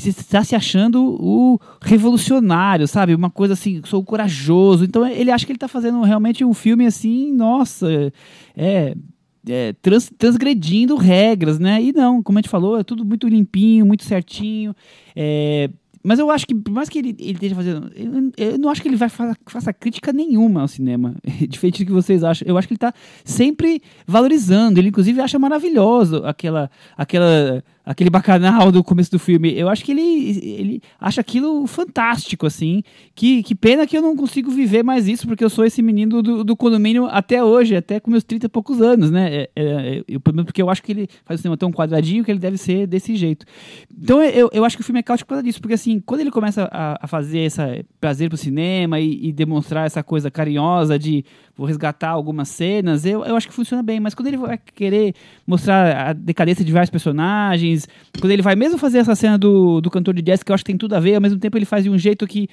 você 0.00 0.10
está 0.10 0.42
se 0.42 0.54
achando 0.54 1.16
o 1.20 1.58
revolucionário, 1.82 2.86
sabe? 2.88 3.14
Uma 3.14 3.30
coisa 3.30 3.54
assim, 3.54 3.80
sou 3.84 4.02
corajoso. 4.04 4.84
Então 4.84 5.06
ele 5.06 5.30
acha 5.30 5.44
que 5.44 5.52
ele 5.52 5.56
está 5.56 5.68
fazendo 5.68 6.00
realmente 6.02 6.44
um 6.44 6.54
filme 6.54 6.86
assim, 6.86 7.32
nossa, 7.32 8.12
é, 8.56 8.94
é 9.48 9.72
trans, 9.80 10.10
transgredindo 10.16 10.96
regras, 10.96 11.58
né? 11.58 11.82
E 11.82 11.92
não, 11.92 12.22
como 12.22 12.38
a 12.38 12.40
gente 12.40 12.50
falou, 12.50 12.78
é 12.78 12.84
tudo 12.84 13.04
muito 13.04 13.28
limpinho, 13.28 13.86
muito 13.86 14.04
certinho. 14.04 14.74
É, 15.14 15.70
mas 16.02 16.18
eu 16.18 16.30
acho 16.30 16.46
que, 16.46 16.54
por 16.54 16.72
mais 16.72 16.88
que 16.88 16.98
ele, 16.98 17.14
ele 17.18 17.32
esteja 17.32 17.54
fazendo. 17.54 17.90
Eu, 17.94 18.32
eu 18.36 18.58
não 18.58 18.70
acho 18.70 18.80
que 18.80 18.88
ele 18.88 18.96
vai 18.96 19.08
faça, 19.08 19.36
faça 19.46 19.72
crítica 19.72 20.12
nenhuma 20.12 20.62
ao 20.62 20.68
cinema. 20.68 21.14
Diferente 21.48 21.84
do 21.84 21.86
que 21.86 21.92
vocês 21.92 22.24
acham. 22.24 22.48
Eu 22.48 22.56
acho 22.56 22.66
que 22.66 22.72
ele 22.72 22.78
está 22.78 22.94
sempre 23.24 23.82
valorizando. 24.06 24.80
Ele, 24.80 24.88
inclusive, 24.88 25.20
acha 25.20 25.38
maravilhoso 25.38 26.24
aquela. 26.24 26.70
aquela 26.96 27.62
aquele 27.84 28.10
bacanal 28.10 28.70
do 28.70 28.84
começo 28.84 29.10
do 29.10 29.18
filme. 29.18 29.52
Eu 29.56 29.68
acho 29.68 29.84
que 29.84 29.92
ele, 29.92 30.40
ele 30.42 30.82
acha 31.00 31.20
aquilo 31.20 31.66
fantástico, 31.66 32.46
assim. 32.46 32.82
Que, 33.14 33.42
que 33.42 33.54
pena 33.54 33.86
que 33.86 33.96
eu 33.96 34.02
não 34.02 34.16
consigo 34.16 34.50
viver 34.50 34.82
mais 34.82 35.08
isso, 35.08 35.26
porque 35.26 35.44
eu 35.44 35.50
sou 35.50 35.64
esse 35.64 35.82
menino 35.82 36.22
do, 36.22 36.44
do 36.44 36.56
condomínio 36.56 37.06
até 37.06 37.42
hoje, 37.42 37.76
até 37.76 37.98
com 38.00 38.10
meus 38.10 38.24
30 38.24 38.46
e 38.46 38.48
poucos 38.48 38.80
anos, 38.80 39.10
né? 39.10 39.34
É, 39.34 39.50
é, 39.56 40.04
eu, 40.06 40.20
porque 40.20 40.62
eu 40.62 40.70
acho 40.70 40.82
que 40.82 40.92
ele 40.92 41.08
faz 41.24 41.40
o 41.40 41.42
cinema 41.42 41.56
tão 41.56 41.72
quadradinho 41.72 42.24
que 42.24 42.30
ele 42.30 42.38
deve 42.38 42.56
ser 42.56 42.86
desse 42.86 43.16
jeito. 43.16 43.46
Então 43.92 44.22
eu, 44.22 44.50
eu 44.52 44.64
acho 44.64 44.76
que 44.76 44.82
o 44.82 44.84
filme 44.84 45.00
é 45.00 45.02
caótico 45.02 45.28
por 45.28 45.34
causa 45.34 45.42
disso, 45.42 45.60
porque 45.60 45.74
assim, 45.74 46.00
quando 46.00 46.20
ele 46.20 46.30
começa 46.30 46.68
a, 46.70 46.98
a 47.04 47.06
fazer 47.06 47.40
esse 47.40 47.60
prazer 48.00 48.28
pro 48.28 48.38
cinema 48.38 48.98
e, 49.00 49.28
e, 49.28 49.32
demonstrar 49.32 49.86
essa 49.86 50.02
coisa 50.02 50.30
carinhosa 50.30 50.98
de 50.98 51.24
vou 51.56 51.66
resgatar 51.66 52.08
algumas 52.08 52.48
cenas, 52.48 53.04
eu, 53.04 53.24
eu 53.24 53.36
acho 53.36 53.46
que 53.46 53.52
funciona 53.52 53.82
bem, 53.82 54.00
mas 54.00 54.14
quando 54.14 54.28
ele 54.28 54.38
vai 54.38 54.58
querer 54.58 55.14
mostrar 55.46 56.08
a 56.08 56.12
decadência 56.12 56.64
de 56.64 56.72
vários 56.72 56.88
personagens, 56.88 57.69
quando 58.20 58.32
ele 58.32 58.42
vai 58.42 58.56
mesmo 58.56 58.78
fazer 58.78 58.98
essa 58.98 59.14
cena 59.14 59.38
do, 59.38 59.80
do 59.80 59.90
cantor 59.90 60.14
de 60.14 60.22
jazz, 60.22 60.42
que 60.42 60.50
eu 60.50 60.54
acho 60.54 60.64
que 60.64 60.70
tem 60.70 60.78
tudo 60.78 60.94
a 60.94 61.00
ver, 61.00 61.14
ao 61.14 61.20
mesmo 61.20 61.38
tempo 61.38 61.56
ele 61.56 61.64
faz 61.64 61.84
de 61.84 61.90
um 61.90 61.98
jeito 61.98 62.26
que 62.26 62.48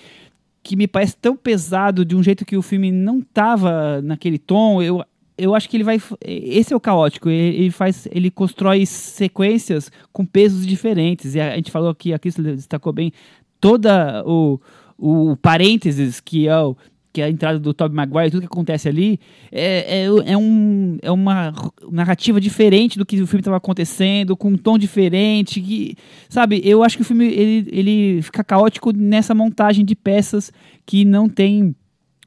que 0.67 0.75
me 0.75 0.85
parece 0.85 1.15
tão 1.15 1.37
pesado, 1.37 2.03
de 2.03 2.13
um 2.13 2.21
jeito 2.21 2.45
que 2.45 2.57
o 2.57 2.61
filme 2.61 2.91
não 2.91 3.21
tava 3.21 4.01
naquele 4.01 4.37
tom, 4.37 4.81
eu, 4.81 5.01
eu 5.37 5.55
acho 5.55 5.69
que 5.69 5.77
ele 5.77 5.83
vai. 5.83 6.01
Esse 6.21 6.73
é 6.73 6.75
o 6.75 6.79
caótico. 6.79 7.29
Ele, 7.29 7.71
faz, 7.71 8.05
ele 8.11 8.29
constrói 8.29 8.85
sequências 8.85 9.89
com 10.11 10.25
pesos 10.25 10.67
diferentes. 10.67 11.35
E 11.35 11.39
a, 11.39 11.53
a 11.53 11.55
gente 11.55 11.71
falou 11.71 11.89
aqui, 11.89 12.13
a 12.13 12.19
Cris 12.19 12.35
destacou 12.35 12.91
bem 12.91 13.13
toda 13.61 14.23
o, 14.25 14.59
o 14.97 15.37
parênteses 15.37 16.19
que 16.19 16.49
é 16.49 16.59
o 16.59 16.75
que 17.11 17.21
é 17.21 17.25
a 17.25 17.29
entrada 17.29 17.59
do 17.59 17.73
Tobey 17.73 17.95
Maguire, 17.95 18.31
tudo 18.31 18.41
que 18.41 18.47
acontece 18.47 18.87
ali, 18.87 19.19
é, 19.51 20.03
é, 20.03 20.31
é, 20.31 20.37
um, 20.37 20.97
é 21.01 21.11
uma 21.11 21.53
narrativa 21.91 22.39
diferente 22.39 22.97
do 22.97 23.05
que 23.05 23.21
o 23.21 23.27
filme 23.27 23.41
estava 23.41 23.57
acontecendo, 23.57 24.37
com 24.37 24.49
um 24.49 24.57
tom 24.57 24.77
diferente, 24.77 25.61
que, 25.61 25.95
sabe, 26.29 26.61
eu 26.63 26.83
acho 26.83 26.97
que 26.97 27.01
o 27.01 27.05
filme, 27.05 27.25
ele, 27.25 27.69
ele 27.71 28.21
fica 28.21 28.43
caótico 28.43 28.91
nessa 28.91 29.33
montagem 29.33 29.83
de 29.83 29.95
peças 29.95 30.51
que 30.85 31.03
não 31.03 31.27
tem 31.27 31.75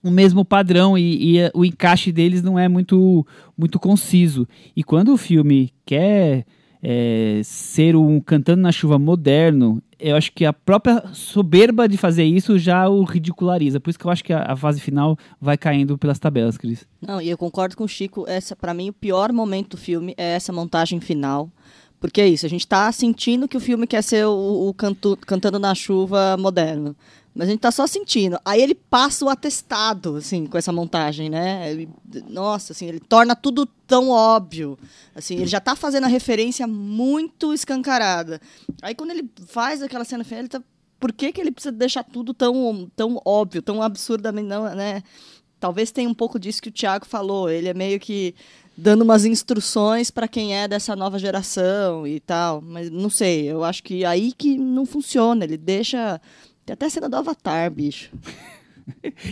o 0.02 0.10
mesmo 0.10 0.44
padrão 0.44 0.96
e, 0.96 1.36
e 1.36 1.50
o 1.54 1.64
encaixe 1.64 2.10
deles 2.10 2.42
não 2.42 2.58
é 2.58 2.68
muito, 2.68 3.26
muito 3.56 3.78
conciso. 3.78 4.48
E 4.74 4.82
quando 4.82 5.12
o 5.12 5.16
filme 5.16 5.72
quer 5.84 6.46
é, 6.82 7.40
ser 7.44 7.94
um 7.94 8.20
cantando 8.20 8.62
na 8.62 8.72
chuva 8.72 8.98
moderno, 8.98 9.82
eu 10.00 10.16
acho 10.16 10.32
que 10.32 10.44
a 10.44 10.52
própria 10.52 11.04
soberba 11.12 11.88
de 11.88 11.96
fazer 11.96 12.24
isso 12.24 12.58
já 12.58 12.88
o 12.88 13.04
ridiculariza. 13.04 13.78
Por 13.78 13.90
isso 13.90 13.98
que 13.98 14.04
eu 14.04 14.10
acho 14.10 14.24
que 14.24 14.32
a, 14.32 14.52
a 14.52 14.56
fase 14.56 14.80
final 14.80 15.18
vai 15.40 15.56
caindo 15.56 15.98
pelas 15.98 16.18
tabelas, 16.18 16.56
Cris. 16.56 16.86
Não, 17.00 17.20
e 17.20 17.28
eu 17.28 17.38
concordo 17.38 17.76
com 17.76 17.84
o 17.84 17.88
Chico. 17.88 18.24
Essa, 18.26 18.56
para 18.56 18.74
mim, 18.74 18.88
o 18.88 18.92
pior 18.92 19.32
momento 19.32 19.70
do 19.70 19.76
filme 19.76 20.14
é 20.16 20.34
essa 20.34 20.52
montagem 20.52 21.00
final. 21.00 21.50
Porque 22.00 22.20
é 22.20 22.26
isso, 22.26 22.46
a 22.46 22.48
gente 22.48 22.62
está 22.62 22.90
sentindo 22.90 23.46
que 23.46 23.58
o 23.58 23.60
filme 23.60 23.86
quer 23.86 24.02
ser 24.02 24.24
o, 24.24 24.68
o 24.68 24.72
canto, 24.72 25.18
cantando 25.26 25.58
na 25.58 25.74
chuva 25.74 26.34
moderno. 26.38 26.96
Mas 27.34 27.48
a 27.48 27.50
gente 27.52 27.60
tá 27.60 27.70
só 27.70 27.86
sentindo. 27.86 28.38
Aí 28.44 28.60
ele 28.60 28.74
passa 28.74 29.24
o 29.24 29.28
atestado, 29.28 30.16
assim, 30.16 30.46
com 30.46 30.58
essa 30.58 30.72
montagem, 30.72 31.30
né? 31.30 31.70
Ele, 31.70 31.88
nossa, 32.28 32.72
assim, 32.72 32.86
ele 32.86 33.00
torna 33.00 33.36
tudo 33.36 33.66
tão 33.86 34.10
óbvio. 34.10 34.78
Assim, 35.14 35.36
ele 35.36 35.46
já 35.46 35.60
tá 35.60 35.76
fazendo 35.76 36.04
a 36.04 36.08
referência 36.08 36.66
muito 36.66 37.54
escancarada. 37.54 38.40
Aí 38.82 38.94
quando 38.94 39.12
ele 39.12 39.30
faz 39.46 39.80
aquela 39.82 40.04
cena 40.04 40.24
final, 40.24 40.40
ele 40.40 40.48
tá. 40.48 40.62
Por 40.98 41.12
que, 41.12 41.32
que 41.32 41.40
ele 41.40 41.50
precisa 41.50 41.72
deixar 41.72 42.04
tudo 42.04 42.34
tão, 42.34 42.90
tão 42.94 43.20
óbvio, 43.24 43.62
tão 43.62 43.80
absurdamente, 43.80 44.48
não, 44.48 44.64
né? 44.74 45.02
Talvez 45.58 45.90
tenha 45.90 46.08
um 46.08 46.14
pouco 46.14 46.38
disso 46.38 46.60
que 46.60 46.68
o 46.68 46.72
Thiago 46.72 47.06
falou. 47.06 47.48
Ele 47.48 47.68
é 47.68 47.74
meio 47.74 48.00
que 48.00 48.34
dando 48.76 49.02
umas 49.02 49.24
instruções 49.24 50.10
para 50.10 50.26
quem 50.26 50.56
é 50.56 50.66
dessa 50.66 50.96
nova 50.96 51.18
geração 51.18 52.06
e 52.06 52.18
tal. 52.18 52.60
Mas 52.60 52.90
não 52.90 53.10
sei, 53.10 53.44
eu 53.44 53.62
acho 53.62 53.82
que 53.82 54.04
aí 54.04 54.32
que 54.32 54.58
não 54.58 54.84
funciona. 54.84 55.44
Ele 55.44 55.56
deixa 55.56 56.20
tem 56.70 56.74
até 56.74 56.88
cena 56.88 57.08
do 57.08 57.16
Avatar, 57.16 57.70
bicho. 57.70 58.10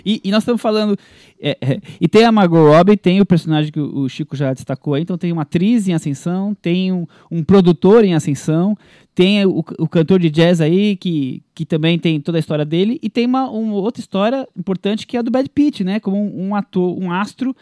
e, 0.04 0.20
e, 0.24 0.30
nós 0.30 0.42
estamos 0.42 0.60
falando. 0.60 0.96
É, 1.40 1.56
é, 1.60 1.80
e 2.00 2.08
tem 2.08 2.24
a 2.24 2.32
Margot 2.32 2.68
Robbie, 2.68 2.96
tem 2.96 3.20
o 3.20 3.26
personagem 3.26 3.70
que 3.70 3.80
o 3.80 4.08
Chico 4.08 4.36
já 4.36 4.52
destacou 4.52 4.94
aí, 4.94 5.02
então 5.02 5.18
tem 5.18 5.32
uma 5.32 5.42
atriz 5.42 5.86
em 5.86 5.94
ascensão, 5.94 6.54
tem 6.54 6.92
um, 6.92 7.06
um 7.30 7.44
produtor 7.44 8.04
em 8.04 8.14
ascensão, 8.14 8.76
tem 9.14 9.44
o, 9.46 9.64
o, 9.78 9.88
cantor 9.88 10.18
de 10.18 10.30
jazz 10.30 10.60
aí, 10.60 10.96
que, 10.96 11.42
que 11.54 11.64
também 11.64 11.98
tem 11.98 12.20
toda 12.20 12.38
a 12.38 12.40
história 12.40 12.64
dele, 12.64 12.98
e 13.02 13.08
tem 13.08 13.26
uma, 13.26 13.48
uma 13.48 13.74
outra 13.74 14.00
história 14.00 14.46
importante 14.56 15.06
que 15.06 15.16
é 15.16 15.20
a 15.20 15.22
do 15.22 15.30
Brad 15.30 15.46
Pitt, 15.46 15.84
né? 15.84 16.00
Como 16.00 16.16
um, 16.16 16.48
um 16.48 16.54
ator, 16.54 16.98
um 16.98 17.12
astro 17.12 17.54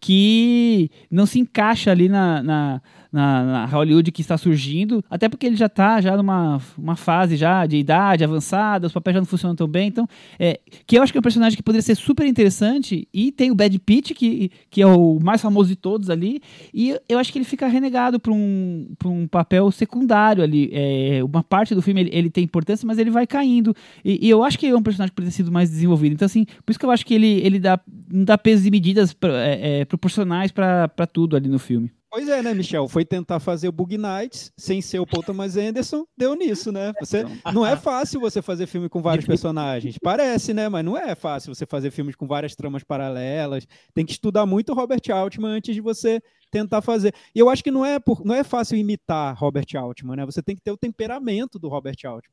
que 0.00 0.90
não 1.10 1.26
se 1.26 1.40
encaixa 1.40 1.90
ali 1.90 2.08
na, 2.08 2.42
na 2.42 2.82
na, 3.14 3.44
na, 3.44 3.66
Hollywood 3.66 4.10
que 4.10 4.20
está 4.20 4.36
surgindo, 4.36 5.04
até 5.08 5.28
porque 5.28 5.46
ele 5.46 5.54
já 5.54 5.66
está 5.66 6.00
já 6.00 6.16
numa 6.16 6.60
uma 6.76 6.96
fase 6.96 7.36
já 7.36 7.64
de 7.64 7.76
idade 7.76 8.24
avançada, 8.24 8.88
os 8.88 8.92
papéis 8.92 9.14
já 9.14 9.20
não 9.20 9.26
funcionam 9.26 9.54
tão 9.54 9.68
bem, 9.68 9.86
então, 9.86 10.08
é, 10.36 10.58
que 10.84 10.98
eu 10.98 11.02
acho 11.02 11.12
que 11.12 11.18
é 11.18 11.20
um 11.20 11.22
personagem 11.22 11.56
que 11.56 11.62
poderia 11.62 11.82
ser 11.82 11.94
super 11.94 12.26
interessante, 12.26 13.06
e 13.14 13.30
tem 13.30 13.52
o 13.52 13.54
Brad 13.54 13.72
Pitt, 13.78 14.14
que, 14.14 14.50
que 14.68 14.82
é 14.82 14.86
o 14.86 15.20
mais 15.22 15.40
famoso 15.40 15.68
de 15.68 15.76
todos 15.76 16.10
ali, 16.10 16.42
e 16.74 16.98
eu 17.08 17.16
acho 17.16 17.32
que 17.32 17.38
ele 17.38 17.44
fica 17.44 17.68
renegado 17.68 18.18
para 18.18 18.32
um, 18.32 18.88
um 19.04 19.28
papel 19.28 19.70
secundário 19.70 20.42
ali, 20.42 20.70
é, 20.72 21.22
uma 21.22 21.44
parte 21.44 21.72
do 21.72 21.82
filme 21.82 22.00
ele, 22.00 22.10
ele, 22.12 22.30
tem 22.30 22.42
importância, 22.42 22.84
mas 22.84 22.98
ele 22.98 23.10
vai 23.10 23.28
caindo, 23.28 23.76
e, 24.04 24.26
e, 24.26 24.28
eu 24.28 24.42
acho 24.42 24.58
que 24.58 24.66
é 24.66 24.76
um 24.76 24.82
personagem 24.82 25.10
que 25.10 25.14
poderia 25.14 25.30
ter 25.30 25.36
sido 25.36 25.52
mais 25.52 25.70
desenvolvido, 25.70 26.14
então 26.14 26.26
assim, 26.26 26.44
por 26.66 26.72
isso 26.72 26.80
que 26.80 26.84
eu 26.84 26.90
acho 26.90 27.06
que 27.06 27.14
ele, 27.14 27.40
ele 27.46 27.60
dá, 27.60 27.78
não 28.10 28.24
dá 28.24 28.36
peso 28.36 28.66
e 28.66 28.72
medidas 28.72 29.12
pra, 29.12 29.30
é, 29.46 29.80
é 29.80 29.84
proporcionais 29.84 30.50
para 30.50 31.06
tudo 31.06 31.36
ali 31.36 31.48
no 31.48 31.60
filme. 31.60 31.92
Pois 32.14 32.28
é, 32.28 32.40
né, 32.44 32.54
Michel? 32.54 32.86
Foi 32.86 33.04
tentar 33.04 33.40
fazer 33.40 33.66
o 33.66 33.72
Bug 33.72 33.98
Nights 33.98 34.52
sem 34.56 34.80
ser 34.80 35.00
o 35.00 35.06
Paul 35.06 35.24
Thomas 35.24 35.56
Anderson, 35.56 36.06
deu 36.16 36.36
nisso, 36.36 36.70
né? 36.70 36.92
Você, 37.00 37.22
então. 37.22 37.52
não 37.52 37.66
é 37.66 37.74
fácil 37.74 38.20
você 38.20 38.40
fazer 38.40 38.68
filme 38.68 38.88
com 38.88 39.02
vários 39.02 39.26
personagens. 39.26 39.98
Parece, 40.00 40.54
né? 40.54 40.68
Mas 40.68 40.84
não 40.84 40.96
é 40.96 41.16
fácil 41.16 41.52
você 41.52 41.66
fazer 41.66 41.90
filmes 41.90 42.14
com 42.14 42.24
várias 42.24 42.54
tramas 42.54 42.84
paralelas. 42.84 43.66
Tem 43.92 44.06
que 44.06 44.12
estudar 44.12 44.46
muito 44.46 44.72
Robert 44.72 45.00
Altman 45.12 45.56
antes 45.56 45.74
de 45.74 45.80
você 45.80 46.22
tentar 46.52 46.82
fazer. 46.82 47.12
E 47.34 47.40
eu 47.40 47.50
acho 47.50 47.64
que 47.64 47.72
não 47.72 47.84
é, 47.84 47.98
por, 47.98 48.24
não 48.24 48.32
é 48.32 48.44
fácil 48.44 48.78
imitar 48.78 49.36
Robert 49.36 49.66
Altman, 49.76 50.14
né? 50.14 50.24
Você 50.24 50.40
tem 50.40 50.54
que 50.54 50.62
ter 50.62 50.70
o 50.70 50.78
temperamento 50.78 51.58
do 51.58 51.68
Robert 51.68 51.98
Altman. 52.04 52.32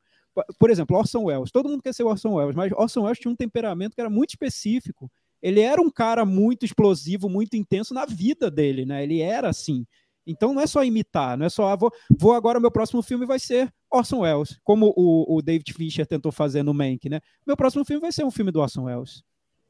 Por 0.60 0.70
exemplo, 0.70 0.96
Orson 0.96 1.24
Welles. 1.24 1.50
Todo 1.50 1.68
mundo 1.68 1.82
quer 1.82 1.92
ser 1.92 2.04
Orson 2.04 2.34
Welles, 2.34 2.54
mas 2.54 2.70
Orson 2.70 3.02
Welles 3.02 3.18
tinha 3.18 3.32
um 3.32 3.36
temperamento 3.36 3.96
que 3.96 4.00
era 4.00 4.08
muito 4.08 4.30
específico 4.30 5.10
ele 5.42 5.60
era 5.60 5.82
um 5.82 5.90
cara 5.90 6.24
muito 6.24 6.64
explosivo, 6.64 7.28
muito 7.28 7.56
intenso 7.56 7.92
na 7.92 8.06
vida 8.06 8.50
dele, 8.50 8.86
né? 8.86 9.02
Ele 9.02 9.20
era 9.20 9.48
assim. 9.48 9.84
Então 10.24 10.54
não 10.54 10.62
é 10.62 10.66
só 10.66 10.84
imitar, 10.84 11.36
não 11.36 11.46
é 11.46 11.48
só, 11.48 11.68
ah, 11.68 11.76
vou, 11.76 11.92
vou 12.16 12.32
agora, 12.32 12.60
meu 12.60 12.70
próximo 12.70 13.02
filme 13.02 13.26
vai 13.26 13.40
ser 13.40 13.72
Orson 13.90 14.20
Welles, 14.20 14.56
como 14.62 14.92
o, 14.96 15.36
o 15.36 15.42
David 15.42 15.72
Fincher 15.72 16.06
tentou 16.06 16.30
fazer 16.30 16.62
no 16.62 16.72
Mank, 16.72 17.08
né? 17.08 17.20
Meu 17.44 17.56
próximo 17.56 17.84
filme 17.84 18.00
vai 18.00 18.12
ser 18.12 18.24
um 18.24 18.30
filme 18.30 18.52
do 18.52 18.60
Orson 18.60 18.84
Welles. 18.84 19.24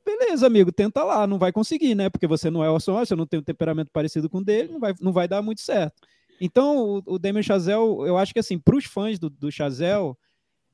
Beleza, 0.04 0.46
amigo, 0.46 0.70
tenta 0.70 1.02
lá, 1.02 1.26
não 1.26 1.38
vai 1.38 1.52
conseguir, 1.52 1.94
né? 1.94 2.10
Porque 2.10 2.26
você 2.26 2.50
não 2.50 2.62
é 2.62 2.68
Orson 2.68 2.92
Welles, 2.92 3.08
você 3.08 3.16
não 3.16 3.26
tem 3.26 3.40
um 3.40 3.42
temperamento 3.42 3.90
parecido 3.90 4.28
com 4.28 4.38
o 4.38 4.44
dele, 4.44 4.72
não 4.72 4.80
vai, 4.80 4.94
não 5.00 5.12
vai 5.12 5.26
dar 5.26 5.40
muito 5.40 5.62
certo. 5.62 5.94
Então, 6.40 7.00
o, 7.06 7.14
o 7.14 7.18
Damien 7.18 7.42
Chazelle, 7.42 8.06
eu 8.06 8.18
acho 8.18 8.34
que 8.34 8.40
assim, 8.40 8.58
para 8.58 8.76
os 8.76 8.84
fãs 8.84 9.18
do, 9.18 9.30
do 9.30 9.50
Chazelle, 9.50 10.14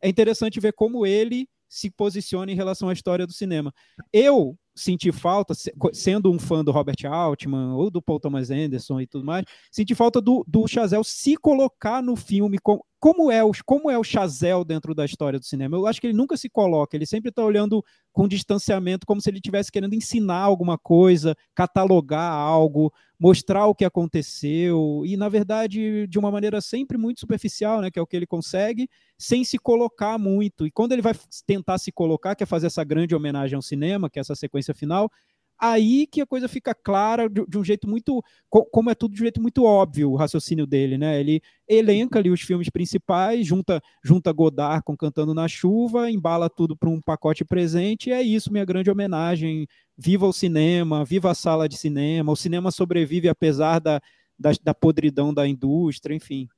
é 0.01 0.09
interessante 0.09 0.59
ver 0.59 0.73
como 0.73 1.07
ele 1.07 1.49
se 1.69 1.91
posiciona 1.91 2.51
em 2.51 2.55
relação 2.55 2.89
à 2.89 2.93
história 2.93 3.27
do 3.27 3.33
cinema. 3.33 3.73
Eu 4.13 4.57
senti 4.79 5.13
falta, 5.13 5.55
sendo 5.93 6.31
um 6.31 6.39
fã 6.39 6.65
do 6.65 6.71
Robert 6.71 6.97
Altman 7.05 7.75
ou 7.75 7.91
do 7.91 8.01
Paul 8.01 8.21
Thomas 8.21 8.51
Anderson 8.51 9.01
e 9.01 9.07
tudo 9.07 9.25
mais, 9.25 9.45
senti 9.71 9.95
falta 9.95 10.21
do, 10.21 10.45
do 10.47 10.67
Chazelle 10.67 11.05
se 11.05 11.37
colocar 11.37 12.03
no 12.03 12.17
filme 12.17 12.59
como, 12.59 12.85
como 13.01 13.31
é 13.31 13.45
o 13.45 13.53
como 13.65 13.91
é 13.91 13.99
o 13.99 14.05
Chazelle 14.05 14.65
dentro 14.65 14.95
da 14.95 15.05
história 15.05 15.39
do 15.39 15.45
cinema. 15.45 15.77
Eu 15.77 15.87
acho 15.87 16.01
que 16.01 16.07
ele 16.09 16.17
nunca 16.17 16.37
se 16.37 16.49
coloca, 16.49 16.97
ele 16.97 17.07
sempre 17.07 17.31
está 17.31 17.45
olhando 17.45 17.85
com 18.13 18.27
distanciamento, 18.27 19.07
como 19.07 19.21
se 19.21 19.31
ele 19.31 19.39
estivesse 19.39 19.71
querendo 19.71 19.95
ensinar 19.95 20.41
alguma 20.41 20.77
coisa, 20.77 21.37
catalogar 21.55 22.33
algo, 22.33 22.93
mostrar 23.19 23.67
o 23.67 23.75
que 23.75 23.85
aconteceu, 23.85 25.03
e 25.05 25.17
na 25.17 25.29
verdade 25.29 26.07
de 26.07 26.19
uma 26.19 26.31
maneira 26.31 26.61
sempre 26.61 26.99
muito 26.99 27.21
superficial, 27.21 27.81
né, 27.81 27.91
que 27.91 27.99
é 27.99 28.03
o 28.03 28.07
que 28.07 28.17
ele 28.17 28.27
consegue, 28.27 28.89
sem 29.17 29.45
se 29.45 29.59
colocar 29.59 30.19
muito. 30.19 30.67
E 30.67 30.71
quando 30.71 30.93
ele 30.93 31.03
vai 31.03 31.15
tentar 31.47 31.79
se 31.79 31.93
colocar, 31.93 32.35
que 32.35 32.43
é 32.43 32.47
fazer 32.47 32.67
essa 32.67 32.85
grande 32.85 33.15
homenagem 33.15 33.57
ao 33.57 33.63
cinema, 33.63 34.11
que 34.11 34.19
é 34.19 34.23
essa 34.23 34.35
sequência 34.35 34.75
final, 34.75 35.11
aí 35.61 36.07
que 36.07 36.21
a 36.21 36.27
coisa 36.27 36.49
fica 36.49 36.75
clara 36.75 37.29
de, 37.29 37.45
de, 37.47 37.59
um 37.59 37.65
jeito 37.65 37.89
muito. 37.89 38.23
Como 38.49 38.91
é 38.91 38.95
tudo 38.95 39.15
de 39.15 39.21
um 39.21 39.25
jeito 39.25 39.43
muito 39.43 39.65
óbvio 39.65 40.11
o 40.11 40.17
raciocínio 40.17 40.67
dele, 40.67 40.97
né? 40.97 41.19
Ele 41.19 41.41
elenca 41.69 42.19
ali 42.19 42.31
os 42.31 42.41
filmes 42.41 42.71
principais, 42.71 43.47
junta, 43.47 43.83
junta 44.03 44.33
Godard 44.33 44.83
com 44.85 44.97
Cantando 44.97 45.35
na 45.35 45.49
Chuva, 45.49 46.11
embala 46.11 46.49
tudo 46.49 46.77
para 46.77 46.89
um 46.89 47.01
pacote 47.01 47.45
presente, 47.45 48.11
e 48.11 48.13
é 48.13 48.23
isso, 48.23 48.53
minha 48.53 48.65
grande 48.65 48.91
homenagem. 48.91 49.67
Viva 49.97 50.27
o 50.27 50.33
cinema, 50.33 51.05
viva 51.05 51.31
a 51.31 51.35
sala 51.35 51.69
de 51.69 51.77
cinema, 51.77 52.31
o 52.31 52.37
cinema 52.37 52.71
sobrevive 52.71 53.29
apesar 53.29 53.81
da, 53.81 54.01
da, 54.39 54.53
da 54.63 54.75
podridão 54.75 55.35
da 55.35 55.47
indústria, 55.47 56.15
enfim. 56.15 56.49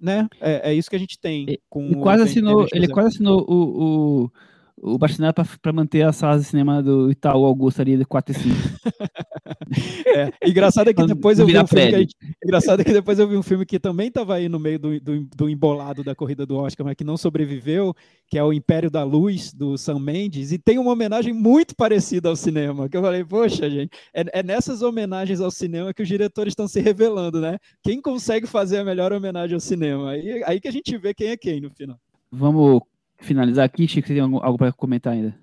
Né? 0.00 0.28
É, 0.40 0.70
é 0.70 0.74
isso 0.74 0.88
que 0.88 0.96
a 0.96 0.98
gente 0.98 1.18
tem. 1.18 1.58
Com 1.68 1.86
ele 1.86 1.96
quase 1.96 2.22
assinou, 2.22 2.66
ele 2.72 2.88
quase 2.88 3.08
assinou 3.08 3.44
o, 3.48 4.24
o 4.24 4.30
o 4.76 4.98
baixo 4.98 5.16
para 5.62 5.72
manter 5.72 6.02
a 6.02 6.12
sala 6.12 6.38
de 6.38 6.44
cinema 6.44 6.82
do 6.82 7.10
Itaú 7.10 7.44
Augusto 7.44 7.80
ali 7.80 7.96
de 7.96 8.04
4 8.04 8.34
e 8.34 8.38
5. 8.38 8.54
é, 10.06 10.48
engraçado 10.48 10.90
é 10.90 10.94
que 10.94 11.06
depois 11.06 11.38
eu 11.38 11.46
vi 11.46 11.58
um 11.58 11.66
filme 11.66 12.06
que 12.06 12.14
engraçado 12.44 12.80
é 12.80 12.84
que 12.84 12.92
depois 12.92 13.18
eu 13.18 13.28
vi 13.28 13.36
um 13.36 13.42
filme 13.42 13.64
que 13.64 13.78
também 13.78 14.08
estava 14.08 14.34
aí 14.34 14.48
no 14.48 14.58
meio 14.58 14.78
do, 14.78 15.00
do, 15.00 15.24
do, 15.24 15.48
embolado 15.48 16.02
da 16.02 16.14
corrida 16.14 16.44
do 16.44 16.56
Oscar, 16.56 16.84
mas 16.84 16.96
que 16.96 17.04
não 17.04 17.16
sobreviveu, 17.16 17.94
que 18.28 18.36
é 18.36 18.42
o 18.42 18.52
Império 18.52 18.90
da 18.90 19.04
Luz 19.04 19.52
do 19.52 19.78
Sam 19.78 20.00
Mendes 20.00 20.52
e 20.52 20.58
tem 20.58 20.78
uma 20.78 20.92
homenagem 20.92 21.32
muito 21.32 21.74
parecida 21.76 22.28
ao 22.28 22.36
cinema. 22.36 22.88
Que 22.88 22.96
eu 22.96 23.02
falei, 23.02 23.24
poxa, 23.24 23.70
gente, 23.70 23.90
é, 24.12 24.40
é 24.40 24.42
nessas 24.42 24.82
homenagens 24.82 25.40
ao 25.40 25.50
cinema 25.50 25.94
que 25.94 26.02
os 26.02 26.08
diretores 26.08 26.52
estão 26.52 26.66
se 26.66 26.80
revelando, 26.80 27.40
né? 27.40 27.58
Quem 27.82 28.00
consegue 28.00 28.46
fazer 28.46 28.78
a 28.78 28.84
melhor 28.84 29.12
homenagem 29.12 29.54
ao 29.54 29.60
cinema? 29.60 30.10
Aí, 30.10 30.42
aí 30.44 30.60
que 30.60 30.68
a 30.68 30.72
gente 30.72 30.96
vê 30.98 31.14
quem 31.14 31.28
é 31.28 31.36
quem 31.36 31.60
no 31.60 31.70
final. 31.70 31.98
Vamos 32.30 32.82
finalizar 33.18 33.64
aqui, 33.64 33.86
Chico, 33.86 34.06
você 34.06 34.14
tem 34.14 34.22
algo 34.22 34.58
para 34.58 34.72
comentar 34.72 35.12
ainda? 35.12 35.34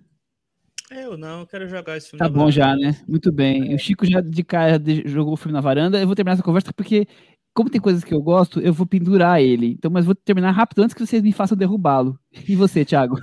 Eu 0.91 1.17
não, 1.17 1.39
eu 1.39 1.47
quero 1.47 1.67
jogar 1.69 1.95
esse 1.95 2.09
filme. 2.09 2.19
Tá 2.19 2.27
bom 2.27 2.49
varanda. 2.49 2.51
já, 2.51 2.75
né? 2.75 2.97
Muito 3.07 3.31
bem. 3.31 3.71
É. 3.71 3.75
O 3.75 3.79
Chico 3.79 4.05
já 4.05 4.19
de 4.19 4.43
cara 4.43 4.81
jogou 5.05 5.33
o 5.33 5.37
filme 5.37 5.53
na 5.53 5.61
varanda. 5.61 5.99
Eu 5.99 6.05
vou 6.05 6.15
terminar 6.15 6.33
essa 6.33 6.43
conversa 6.43 6.73
porque, 6.73 7.07
como 7.53 7.69
tem 7.69 7.79
coisas 7.79 8.03
que 8.03 8.13
eu 8.13 8.21
gosto, 8.21 8.59
eu 8.59 8.73
vou 8.73 8.85
pendurar 8.85 9.41
ele. 9.41 9.67
Então, 9.67 9.89
mas 9.89 10.05
vou 10.05 10.13
terminar 10.13 10.51
rápido 10.51 10.83
antes 10.83 10.93
que 10.93 11.05
vocês 11.05 11.21
me 11.23 11.31
façam 11.31 11.57
derrubá-lo. 11.57 12.19
E 12.47 12.55
você, 12.57 12.83
Thiago? 12.83 13.17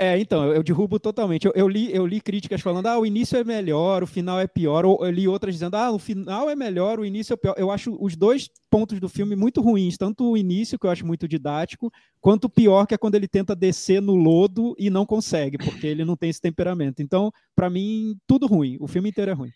É, 0.00 0.16
então, 0.16 0.52
eu 0.52 0.62
derrubo 0.62 1.00
totalmente. 1.00 1.44
Eu, 1.44 1.52
eu, 1.56 1.68
li, 1.68 1.92
eu 1.92 2.06
li 2.06 2.20
críticas 2.20 2.60
falando, 2.60 2.86
ah, 2.86 2.96
o 3.00 3.04
início 3.04 3.36
é 3.36 3.42
melhor, 3.42 4.04
o 4.04 4.06
final 4.06 4.38
é 4.38 4.46
pior. 4.46 4.86
Ou 4.86 5.04
eu 5.04 5.10
li 5.10 5.26
outras 5.26 5.54
dizendo, 5.54 5.74
ah, 5.74 5.90
o 5.90 5.98
final 5.98 6.48
é 6.48 6.54
melhor, 6.54 7.00
o 7.00 7.04
início 7.04 7.34
é 7.34 7.36
pior. 7.36 7.56
Eu 7.58 7.68
acho 7.68 7.96
os 8.00 8.14
dois 8.14 8.48
pontos 8.70 9.00
do 9.00 9.08
filme 9.08 9.34
muito 9.34 9.60
ruins, 9.60 9.98
tanto 9.98 10.30
o 10.30 10.36
início, 10.36 10.78
que 10.78 10.86
eu 10.86 10.90
acho 10.90 11.04
muito 11.04 11.26
didático, 11.26 11.90
quanto 12.20 12.44
o 12.44 12.48
pior, 12.48 12.86
que 12.86 12.94
é 12.94 12.98
quando 12.98 13.16
ele 13.16 13.26
tenta 13.26 13.56
descer 13.56 14.00
no 14.00 14.14
lodo 14.14 14.72
e 14.78 14.88
não 14.88 15.04
consegue, 15.04 15.58
porque 15.58 15.88
ele 15.88 16.04
não 16.04 16.16
tem 16.16 16.30
esse 16.30 16.40
temperamento. 16.40 17.02
Então, 17.02 17.32
para 17.56 17.68
mim, 17.68 18.16
tudo 18.24 18.46
ruim. 18.46 18.76
O 18.78 18.86
filme 18.86 19.08
inteiro 19.08 19.32
é 19.32 19.34
ruim. 19.34 19.50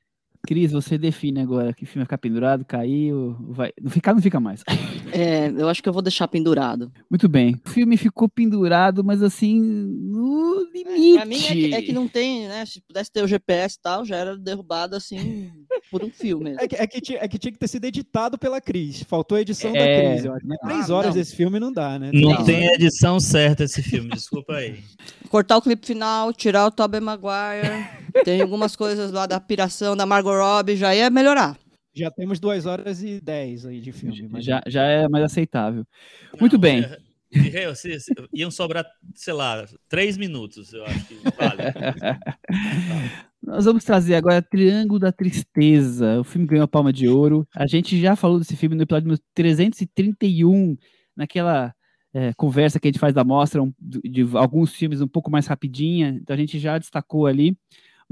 Cris, 0.45 0.72
você 0.72 0.99
define 0.99 1.40
agora 1.40 1.72
que 1.72 1.84
o 1.84 1.86
filme 1.86 2.01
vai 2.01 2.07
ficar 2.07 2.18
pendurado, 2.18 2.64
caiu, 2.64 3.36
vai. 3.40 3.72
Não 3.80 3.90
ficar, 3.90 4.12
não 4.12 4.22
fica 4.22 4.40
mais. 4.40 4.62
É, 5.14 5.49
eu 5.49 5.68
acho 5.68 5.82
que 5.82 5.88
eu 5.90 5.93
vou 5.93 6.01
deixar 6.01 6.26
pendurado. 6.26 6.90
Muito 7.11 7.28
bem. 7.28 7.61
O 7.66 7.68
filme 7.68 7.99
ficou 7.99 8.30
pendurado, 8.30 9.05
mas 9.05 9.22
assim, 9.22 9.61
no 9.61 10.66
limite. 10.72 11.12
É, 11.12 11.16
pra 11.16 11.26
mim 11.26 11.36
é 11.36 11.53
que, 11.53 11.74
é 11.74 11.82
que, 11.82 11.93
não 11.93 12.09
tem, 12.09 12.49
né? 12.49 12.64
Se 12.64 12.80
pudesse 12.80 13.12
ter 13.12 13.22
o 13.22 13.28
GPS 13.28 13.76
e 13.76 13.82
tal, 13.82 14.07
já 14.07 14.16
era 14.16 14.38
derrubado 14.38 14.97
assim 14.97 15.53
por 15.90 16.03
um 16.03 16.11
filme. 16.11 16.57
É 16.59 16.66
que, 16.66 16.76
é 16.76 16.86
que, 16.86 16.99
tinha, 16.99 17.18
é 17.18 17.28
que 17.28 17.38
tinha 17.38 17.53
que 17.53 17.59
ter 17.59 17.68
sido 17.68 17.84
editado 17.84 18.38
pela 18.38 18.59
Cris. 18.59 19.03
Faltou 19.03 19.36
a 19.36 19.43
edição 19.43 19.70
é... 19.74 19.74
da 19.74 20.12
Cris, 20.12 20.24
eu 20.24 20.32
acho. 20.32 20.47
Né? 20.47 20.57
Três 20.62 20.90
ah, 20.90 20.95
horas 20.95 21.11
não. 21.11 21.20
desse 21.20 21.36
filme 21.36 21.61
não 21.61 21.70
dá, 21.70 21.99
né? 21.99 22.11
Não, 22.14 22.30
não 22.30 22.45
tem 22.45 22.64
edição 22.72 23.20
certa 23.20 23.64
esse 23.64 23.82
filme, 23.82 24.09
desculpa 24.09 24.55
aí. 24.55 24.82
Cortar 25.28 25.59
o 25.59 25.62
clipe 25.62 25.86
final, 25.86 26.32
tirar 26.32 26.66
o 26.66 26.70
Tobey 26.70 27.01
Maguire. 27.03 28.01
Tem 28.25 28.41
algumas 28.41 28.77
coisas 28.77 29.11
lá 29.11 29.27
da 29.27 29.41
piração 29.41 29.97
da 29.97 30.07
Margot 30.07 30.37
Robbie, 30.37 30.77
já 30.77 30.95
ia 30.95 31.11
melhorar. 31.11 31.59
Já 31.95 32.11
temos 32.11 32.41
duas 32.41 32.65
horas 32.65 33.03
e 33.03 33.21
dez 33.21 33.67
aí 33.67 33.81
de 33.81 33.93
filme. 33.93 34.41
Já, 34.41 34.63
já 34.67 34.85
é 34.85 35.09
mais 35.09 35.25
aceitável. 35.25 35.85
Não, 36.33 36.41
Muito 36.41 36.59
bem. 36.59 36.83
É, 36.83 36.99
iam 38.33 38.51
sobrar, 38.51 38.87
sei 39.15 39.33
lá, 39.33 39.67
três 39.89 40.17
minutos, 40.17 40.73
eu 40.73 40.85
acho 40.85 41.07
que 41.07 41.15
vale. 41.15 41.63
Nós 43.43 43.65
vamos 43.65 43.85
trazer 43.85 44.15
agora 44.15 44.41
Triângulo 44.41 45.01
da 45.01 45.11
Tristeza. 45.11 46.21
O 46.21 46.25
filme 46.25 46.47
ganhou 46.47 46.65
a 46.65 46.69
Palma 46.69 46.93
de 46.93 47.09
Ouro. 47.09 47.47
A 47.55 47.67
gente 47.67 48.01
já 48.01 48.15
falou 48.15 48.39
desse 48.39 48.57
filme 48.57 48.77
no 48.77 48.83
episódio 48.83 49.19
331, 49.35 50.77
naquela 51.17 51.75
é, 52.15 52.33
conversa 52.35 52.79
que 52.79 52.87
a 52.87 52.91
gente 52.91 53.01
faz 53.01 53.13
da 53.15 53.25
mostra 53.25 53.63
um, 53.63 53.73
de, 53.81 54.01
de 54.03 54.37
alguns 54.37 54.75
filmes 54.75 55.01
um 55.01 55.09
pouco 55.09 55.31
mais 55.31 55.47
rapidinha. 55.47 56.17
Então 56.23 56.35
a 56.35 56.39
gente 56.39 56.59
já 56.59 56.79
destacou 56.79 57.27
ali. 57.27 57.57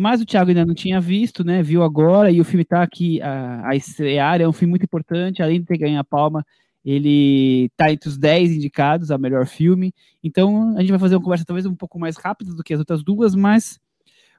Mas 0.01 0.23
o 0.23 0.25
Thiago 0.25 0.49
ainda 0.49 0.65
não 0.65 0.73
tinha 0.73 0.99
visto, 0.99 1.45
né? 1.45 1.63
Viu 1.63 1.83
agora 1.83 2.31
e 2.31 2.41
o 2.41 2.45
filme 2.45 2.63
está 2.63 2.83
aqui 2.83 3.21
a, 3.21 3.69
a 3.69 3.77
estrear. 3.77 4.41
É 4.41 4.49
um 4.49 4.53
filme 4.53 4.71
muito 4.71 4.85
importante, 4.85 5.43
além 5.43 5.61
de 5.61 5.67
ter 5.67 5.77
ganho 5.77 6.01
a 6.01 6.03
palma, 6.03 6.43
ele 6.83 7.67
está 7.67 7.93
entre 7.93 8.09
os 8.09 8.17
10 8.17 8.53
indicados 8.53 9.11
a 9.11 9.19
melhor 9.19 9.47
filme. 9.47 9.93
Então 10.25 10.75
a 10.75 10.81
gente 10.81 10.89
vai 10.89 10.99
fazer 10.99 11.17
uma 11.17 11.23
conversa 11.23 11.45
talvez 11.45 11.67
um 11.67 11.75
pouco 11.75 11.99
mais 11.99 12.17
rápida 12.17 12.55
do 12.55 12.63
que 12.63 12.73
as 12.73 12.79
outras 12.79 13.05
duas, 13.05 13.35
mas, 13.35 13.79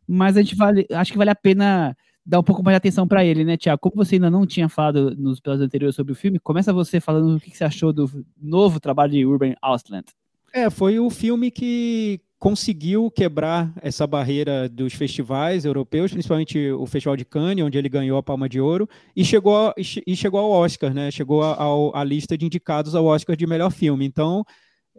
mas 0.07 0.36
a 0.36 0.41
gente 0.41 0.55
vale, 0.55 0.88
acho 0.91 1.12
que 1.12 1.18
vale 1.20 1.30
a 1.30 1.36
pena 1.36 1.95
dar 2.26 2.39
um 2.39 2.43
pouco 2.43 2.64
mais 2.64 2.74
de 2.74 2.78
atenção 2.78 3.07
para 3.07 3.24
ele, 3.24 3.45
né, 3.45 3.55
Tiago? 3.55 3.82
Como 3.82 4.03
você 4.03 4.16
ainda 4.16 4.32
não 4.32 4.47
tinha 4.47 4.68
falado 4.68 5.16
nos 5.16 5.38
episódios 5.38 5.64
anteriores 5.64 5.95
sobre 5.95 6.12
o 6.12 6.16
filme, 6.16 6.39
começa 6.39 6.74
você 6.74 6.99
falando 6.99 7.36
o 7.36 7.39
que 7.39 7.55
você 7.55 7.64
achou 7.64 7.93
do 7.93 8.09
novo 8.36 8.80
trabalho 8.80 9.12
de 9.12 9.24
Urban 9.24 9.53
Ausland. 9.62 10.07
É, 10.51 10.72
foi 10.72 10.97
o 10.97 11.12
filme 11.12 11.51
que 11.51 12.20
conseguiu 12.41 13.11
quebrar 13.11 13.71
essa 13.83 14.07
barreira 14.07 14.67
dos 14.67 14.93
festivais 14.93 15.63
europeus, 15.63 16.11
principalmente 16.11 16.71
o 16.71 16.87
Festival 16.87 17.15
de 17.15 17.23
Cannes, 17.23 17.63
onde 17.63 17.77
ele 17.77 17.87
ganhou 17.87 18.17
a 18.17 18.23
Palma 18.23 18.49
de 18.49 18.59
Ouro, 18.59 18.89
e 19.15 19.23
chegou, 19.23 19.71
e 19.77 20.15
chegou 20.15 20.39
ao 20.39 20.49
Oscar, 20.49 20.91
né? 20.91 21.11
Chegou 21.11 21.43
à 21.43 22.03
lista 22.03 22.35
de 22.35 22.43
indicados 22.43 22.95
ao 22.95 23.05
Oscar 23.05 23.35
de 23.35 23.45
melhor 23.45 23.69
filme. 23.69 24.07
Então, 24.07 24.43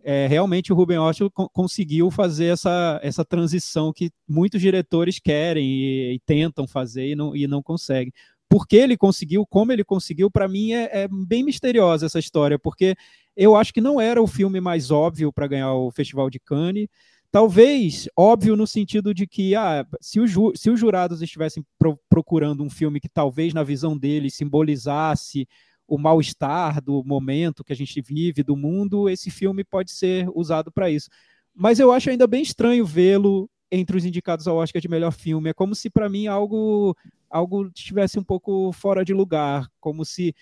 é, 0.05 0.29
realmente 0.29 0.73
o 0.73 0.77
Ruben 0.77 0.99
Oscar 0.99 1.29
conseguiu 1.53 2.13
fazer 2.13 2.47
essa, 2.47 3.01
essa 3.03 3.25
transição 3.25 3.93
que 3.93 4.13
muitos 4.29 4.61
diretores 4.61 5.19
querem 5.19 5.67
e, 5.67 6.15
e 6.15 6.21
tentam 6.25 6.65
fazer 6.69 7.09
e 7.09 7.17
não, 7.17 7.35
e 7.35 7.49
não 7.49 7.61
conseguem. 7.61 8.13
Por 8.49 8.69
que 8.69 8.77
ele 8.77 8.97
conseguiu, 8.97 9.45
como 9.45 9.73
ele 9.73 9.83
conseguiu, 9.83 10.31
para 10.31 10.47
mim 10.47 10.75
é, 10.75 10.91
é 10.93 11.09
bem 11.09 11.43
misteriosa 11.43 12.07
essa 12.07 12.21
história, 12.21 12.57
porque 12.57 12.95
eu 13.37 13.57
acho 13.57 13.75
que 13.75 13.81
não 13.81 14.01
era 14.01 14.23
o 14.23 14.29
filme 14.29 14.61
mais 14.61 14.93
óbvio 14.93 15.33
para 15.33 15.49
ganhar 15.49 15.75
o 15.75 15.91
Festival 15.91 16.31
de 16.31 16.39
Cannes. 16.39 16.87
Talvez 17.33 18.11
óbvio 18.15 18.55
no 18.55 18.67
sentido 18.67 19.15
de 19.15 19.27
que 19.27 19.55
ah, 19.55 19.87
se, 20.03 20.21
os, 20.21 20.33
se 20.55 20.69
os 20.69 20.79
jurados 20.79 21.23
estivessem 21.23 21.65
pro, 21.79 21.99
procurando 22.07 22.63
um 22.63 22.69
filme 22.69 23.01
que 23.01 23.09
talvez 23.09 23.55
na 23.55 23.63
visão 23.63 23.97
deles 23.97 24.35
simbolizasse 24.35 25.49
o 25.89 25.97
mal-estar 25.97 26.83
do 26.83 27.03
momento 27.03 27.65
que 27.65 27.73
a 27.73 27.77
gente 27.77 28.03
vive, 28.03 28.43
do 28.43 28.55
mundo, 28.55 29.09
esse 29.09 29.31
filme 29.31 29.65
pode 29.65 29.93
ser 29.93 30.29
usado 30.35 30.71
para 30.71 30.91
isso. 30.91 31.09
Mas 31.55 31.81
eu 31.81 31.91
acho 31.91 32.11
ainda 32.11 32.27
bem 32.27 32.43
estranho 32.43 32.85
vê-lo 32.85 33.49
entre 33.71 33.97
os 33.97 34.05
indicados 34.05 34.47
ao 34.47 34.59
Oscar 34.59 34.83
de 34.83 34.89
melhor 34.89 35.13
filme. 35.13 35.49
É 35.49 35.55
como 35.55 35.75
se 35.75 35.89
para 35.89 36.11
mim 36.11 36.27
algo 36.27 36.95
algo 37.31 37.71
estivesse 37.75 38.19
um 38.19 38.23
pouco 38.23 38.71
fora 38.73 39.03
de 39.03 39.15
lugar, 39.15 39.67
como 39.81 40.05
se 40.05 40.35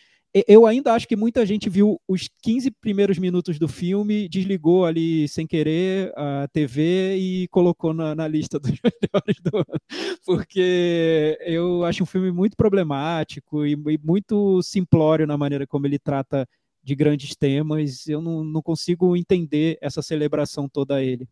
eu 0.47 0.65
ainda 0.65 0.93
acho 0.93 1.09
que 1.09 1.17
muita 1.17 1.45
gente 1.45 1.69
viu 1.69 2.01
os 2.07 2.29
15 2.43 2.71
primeiros 2.71 3.19
minutos 3.19 3.59
do 3.59 3.67
filme, 3.67 4.29
desligou 4.29 4.85
ali 4.85 5.27
sem 5.27 5.45
querer 5.47 6.13
a 6.17 6.47
TV 6.53 7.17
e 7.17 7.49
colocou 7.49 7.93
na, 7.93 8.15
na 8.15 8.29
lista 8.29 8.59
dos 8.61 8.71
melhores 8.71 9.41
do 9.43 9.57
ano. 9.57 9.81
Porque 10.25 11.37
eu 11.45 11.85
acho 11.85 12.05
um 12.05 12.07
filme 12.07 12.31
muito 12.31 12.57
problemático 12.57 13.67
e, 13.67 13.73
e, 13.73 13.99
muito 14.03 14.63
simplório 14.63 15.27
na 15.27 15.37
maneira 15.37 15.67
como 15.67 15.87
ele 15.87 15.99
trata 15.99 16.47
de 16.83 16.95
grandes 16.95 17.35
temas. 17.35 18.07
Eu 18.07 18.23
não, 18.23 18.45
não 18.45 18.63
consigo 18.63 19.17
entender 19.17 19.79
essa 19.81 20.01
celebração 20.01 20.69
toda 20.69 20.97
a 20.97 21.03
ele. 21.03 21.29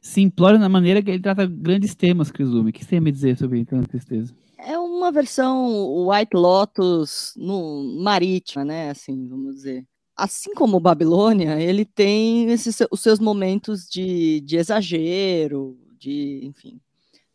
Simplório 0.00 0.58
na 0.58 0.68
maneira 0.68 1.02
que 1.02 1.10
ele 1.10 1.22
trata 1.22 1.46
grandes 1.46 1.94
temas, 1.94 2.30
Crisumi. 2.30 2.70
O 2.70 2.72
que 2.72 2.84
você 2.84 2.90
tem 2.90 2.98
a 2.98 3.02
me 3.02 3.10
dizer 3.10 3.36
sobre 3.36 3.64
tanta 3.64 3.88
tristeza? 3.88 4.32
É 4.66 4.78
uma 4.78 5.12
versão 5.12 6.06
White 6.08 6.34
Lotus 6.34 7.34
no 7.36 8.02
marítima, 8.02 8.64
né? 8.64 8.90
Assim, 8.90 9.28
vamos 9.28 9.56
dizer. 9.56 9.86
Assim 10.16 10.54
como 10.54 10.80
Babilônia, 10.80 11.60
ele 11.60 11.84
tem 11.84 12.50
esses, 12.50 12.78
os 12.90 13.00
seus 13.00 13.18
momentos 13.18 13.86
de, 13.86 14.40
de 14.40 14.56
exagero, 14.56 15.76
de, 15.98 16.40
enfim, 16.44 16.80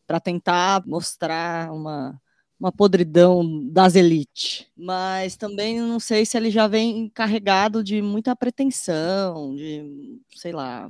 para 0.08 0.20
tentar 0.20 0.84
mostrar 0.88 1.72
uma, 1.72 2.20
uma 2.60 2.72
podridão 2.72 3.68
das 3.70 3.96
elites. 3.96 4.66
Mas 4.76 5.38
também 5.38 5.80
não 5.80 6.00
sei 6.00 6.26
se 6.26 6.36
ele 6.36 6.50
já 6.50 6.68
vem 6.68 7.10
carregado 7.10 7.84
de 7.84 8.02
muita 8.02 8.36
pretensão, 8.36 9.54
de, 9.56 10.20
sei 10.36 10.52
lá, 10.52 10.88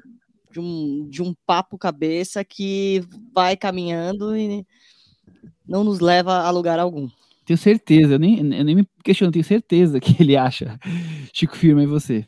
de 0.51 0.59
um, 0.59 1.05
de 1.09 1.21
um 1.21 1.35
papo 1.45 1.77
cabeça 1.77 2.45
que 2.45 3.03
vai 3.33 3.57
caminhando 3.57 4.37
e 4.37 4.65
não 5.69 5.83
nos 5.83 5.99
leva 5.99 6.39
a 6.39 6.49
lugar 6.49 6.79
algum. 6.79 7.07
Tenho 7.45 7.57
certeza, 7.57 8.15
eu 8.15 8.19
nem, 8.19 8.39
eu 8.39 8.63
nem 8.63 8.75
me 8.75 8.87
questiono, 9.03 9.31
tenho 9.31 9.45
certeza 9.45 9.99
que 9.99 10.15
ele 10.21 10.35
acha 10.35 10.79
Chico 11.33 11.55
Firma 11.55 11.83
e 11.83 11.87
você. 11.87 12.25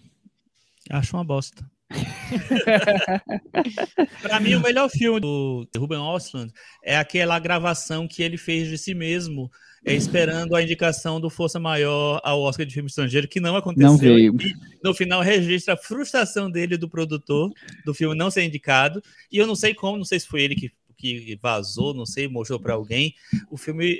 Acho 0.89 1.17
uma 1.17 1.23
bosta. 1.23 1.69
para 4.21 4.39
mim, 4.39 4.55
o 4.55 4.61
melhor 4.61 4.89
filme 4.89 5.19
do 5.19 5.67
Ruben 5.75 5.99
Ostlund 5.99 6.53
é 6.83 6.97
aquela 6.97 7.37
gravação 7.37 8.07
que 8.07 8.23
ele 8.23 8.37
fez 8.37 8.69
de 8.69 8.77
si 8.77 8.93
mesmo, 8.93 9.51
é, 9.85 9.93
esperando 9.93 10.55
a 10.55 10.63
indicação 10.63 11.19
do 11.19 11.29
Força 11.29 11.59
Maior 11.59 12.21
ao 12.23 12.41
Oscar 12.41 12.65
de 12.65 12.73
filme 12.73 12.87
estrangeiro, 12.87 13.27
que 13.27 13.41
não 13.41 13.57
aconteceu. 13.57 13.89
Não 13.89 13.97
veio. 13.97 14.33
E, 14.39 14.53
no 14.83 14.93
final, 14.93 15.21
registra 15.21 15.73
a 15.73 15.77
frustração 15.77 16.49
dele 16.49 16.77
do 16.77 16.89
produtor 16.89 17.51
do 17.85 17.93
filme 17.93 18.15
não 18.15 18.31
ser 18.31 18.43
indicado. 18.43 19.03
E 19.31 19.37
eu 19.37 19.45
não 19.45 19.55
sei 19.55 19.73
como, 19.73 19.97
não 19.97 20.05
sei 20.05 20.19
se 20.19 20.27
foi 20.27 20.43
ele 20.43 20.55
que 20.55 20.71
que 21.01 21.37
vazou, 21.41 21.93
não 21.93 22.05
sei, 22.05 22.27
mostrou 22.27 22.59
para 22.59 22.73
alguém. 22.73 23.15
O 23.49 23.57
filme, 23.57 23.99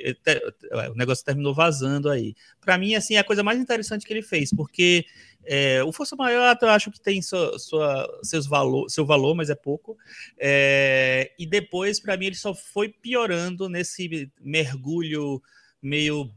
o 0.90 0.94
negócio 0.94 1.24
terminou 1.24 1.52
vazando 1.52 2.08
aí. 2.08 2.34
Para 2.60 2.78
mim, 2.78 2.94
assim, 2.94 3.16
é 3.16 3.18
a 3.18 3.24
coisa 3.24 3.42
mais 3.42 3.58
interessante 3.58 4.06
que 4.06 4.12
ele 4.12 4.22
fez, 4.22 4.50
porque 4.50 5.04
é, 5.44 5.82
o 5.82 5.92
Força 5.92 6.14
Maior 6.14 6.56
eu 6.60 6.68
acho 6.68 6.90
que 6.90 7.00
tem 7.00 7.20
sua, 7.20 7.58
sua, 7.58 8.20
seus 8.22 8.46
valor, 8.46 8.88
seu 8.88 9.04
valor, 9.04 9.34
mas 9.34 9.50
é 9.50 9.54
pouco. 9.54 9.96
É, 10.38 11.32
e 11.38 11.46
depois, 11.46 11.98
para 11.98 12.16
mim, 12.16 12.26
ele 12.26 12.36
só 12.36 12.54
foi 12.54 12.88
piorando 12.88 13.68
nesse 13.68 14.30
mergulho 14.40 15.42
meio 15.82 16.30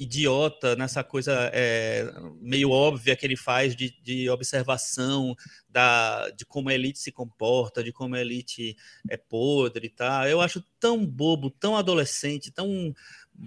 idiota, 0.00 0.74
nessa 0.74 1.04
coisa 1.04 1.50
é, 1.52 2.10
meio 2.40 2.70
óbvia 2.70 3.14
que 3.14 3.26
ele 3.26 3.36
faz 3.36 3.76
de, 3.76 3.94
de 4.02 4.30
observação 4.30 5.36
da, 5.68 6.30
de 6.30 6.46
como 6.46 6.70
a 6.70 6.74
elite 6.74 6.98
se 6.98 7.12
comporta, 7.12 7.84
de 7.84 7.92
como 7.92 8.14
a 8.14 8.20
elite 8.20 8.74
é 9.08 9.18
podre 9.18 9.88
e 9.88 9.90
tal. 9.90 10.26
Eu 10.26 10.40
acho 10.40 10.64
tão 10.80 11.04
bobo, 11.04 11.50
tão 11.50 11.76
adolescente, 11.76 12.50
tão 12.50 12.94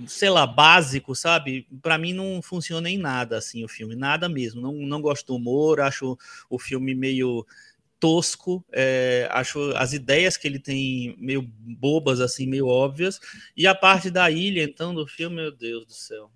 sei 0.07 0.29
lá, 0.29 0.45
básico, 0.45 1.15
sabe? 1.15 1.67
Para 1.81 1.97
mim 1.97 2.13
não 2.13 2.41
funciona 2.41 2.89
em 2.89 2.97
nada 2.97 3.37
assim 3.37 3.63
o 3.63 3.67
filme, 3.67 3.95
nada 3.95 4.29
mesmo. 4.29 4.61
Não, 4.61 4.73
não 4.73 5.01
gosto 5.01 5.27
do 5.27 5.35
humor, 5.35 5.81
acho 5.81 6.17
o 6.49 6.59
filme 6.59 6.93
meio 6.93 7.45
tosco, 7.99 8.65
é, 8.71 9.29
acho 9.31 9.71
as 9.77 9.93
ideias 9.93 10.35
que 10.35 10.45
ele 10.45 10.59
tem 10.59 11.15
meio 11.17 11.41
bobas, 11.41 12.19
assim, 12.19 12.45
meio 12.45 12.67
óbvias. 12.67 13.19
E 13.55 13.65
a 13.65 13.73
parte 13.73 14.11
da 14.11 14.29
ilha, 14.29 14.61
então, 14.61 14.93
do 14.93 15.07
filme, 15.07 15.37
meu 15.37 15.51
Deus 15.51 15.85
do 15.85 15.93
céu. 15.93 16.29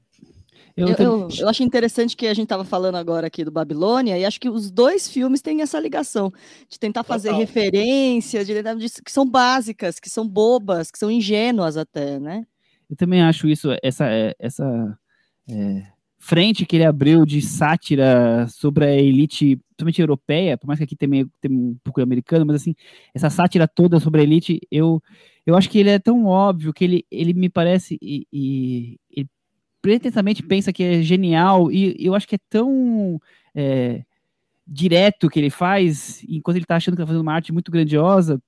Eu, 0.77 0.89
eu, 0.89 1.27
eu, 1.39 1.49
acho 1.49 1.63
interessante 1.63 2.15
que 2.15 2.27
a 2.27 2.33
gente 2.35 2.43
estava 2.43 2.63
falando 2.63 2.95
agora 2.95 3.25
aqui 3.25 3.43
do 3.43 3.49
Babilônia, 3.49 4.15
e 4.15 4.23
acho 4.23 4.39
que 4.39 4.47
os 4.47 4.69
dois 4.69 5.09
filmes 5.09 5.41
têm 5.41 5.63
essa 5.63 5.79
ligação 5.79 6.31
de 6.69 6.77
tentar 6.77 7.03
fazer 7.03 7.29
Total. 7.29 7.41
referência, 7.41 8.45
de, 8.45 8.61
de, 8.61 9.01
que 9.03 9.11
são 9.11 9.27
básicas, 9.27 9.99
que 9.99 10.07
são 10.07 10.27
bobas, 10.27 10.91
que 10.91 10.99
são 10.99 11.09
ingênuas 11.09 11.77
até, 11.77 12.19
né? 12.19 12.45
Eu 12.87 12.95
também 12.95 13.23
acho 13.23 13.47
isso, 13.47 13.69
essa, 13.81 14.05
é, 14.05 14.35
essa 14.37 14.97
é, 15.49 15.83
frente 16.19 16.63
que 16.63 16.75
ele 16.75 16.85
abriu 16.85 17.25
de 17.25 17.41
sátira 17.41 18.47
sobre 18.47 18.85
a 18.85 18.95
elite, 18.95 19.55
principalmente 19.69 20.01
europeia, 20.01 20.59
por 20.59 20.67
mais 20.67 20.77
que 20.77 20.83
aqui 20.83 21.07
meio, 21.07 21.27
tem 21.41 21.51
um 21.51 21.75
pouco 21.83 22.01
americano, 22.01 22.45
mas 22.45 22.57
assim, 22.57 22.75
essa 23.15 23.31
sátira 23.31 23.67
toda 23.67 23.99
sobre 23.99 24.21
a 24.21 24.23
elite, 24.23 24.59
eu, 24.69 25.01
eu 25.43 25.55
acho 25.55 25.71
que 25.71 25.79
ele 25.79 25.89
é 25.89 25.97
tão 25.97 26.25
óbvio 26.25 26.71
que 26.71 26.83
ele, 26.83 27.05
ele 27.09 27.33
me 27.33 27.49
parece, 27.49 27.97
e, 27.99 28.27
e 28.31 28.99
ele 29.09 29.27
pretensamente 29.81 30.43
pensa 30.43 30.73
que 30.73 30.83
é 30.83 31.01
genial, 31.01 31.71
e 31.71 31.95
eu 31.99 32.15
acho 32.15 32.27
que 32.27 32.35
é 32.35 32.39
tão 32.49 33.19
é, 33.55 34.03
direto 34.65 35.29
que 35.29 35.39
ele 35.39 35.49
faz, 35.49 36.23
enquanto 36.27 36.57
ele 36.57 36.65
está 36.65 36.75
achando 36.75 36.95
que 36.95 37.01
está 37.01 37.07
fazendo 37.07 37.21
uma 37.21 37.33
arte 37.33 37.53
muito 37.53 37.71
grandiosa, 37.71 38.41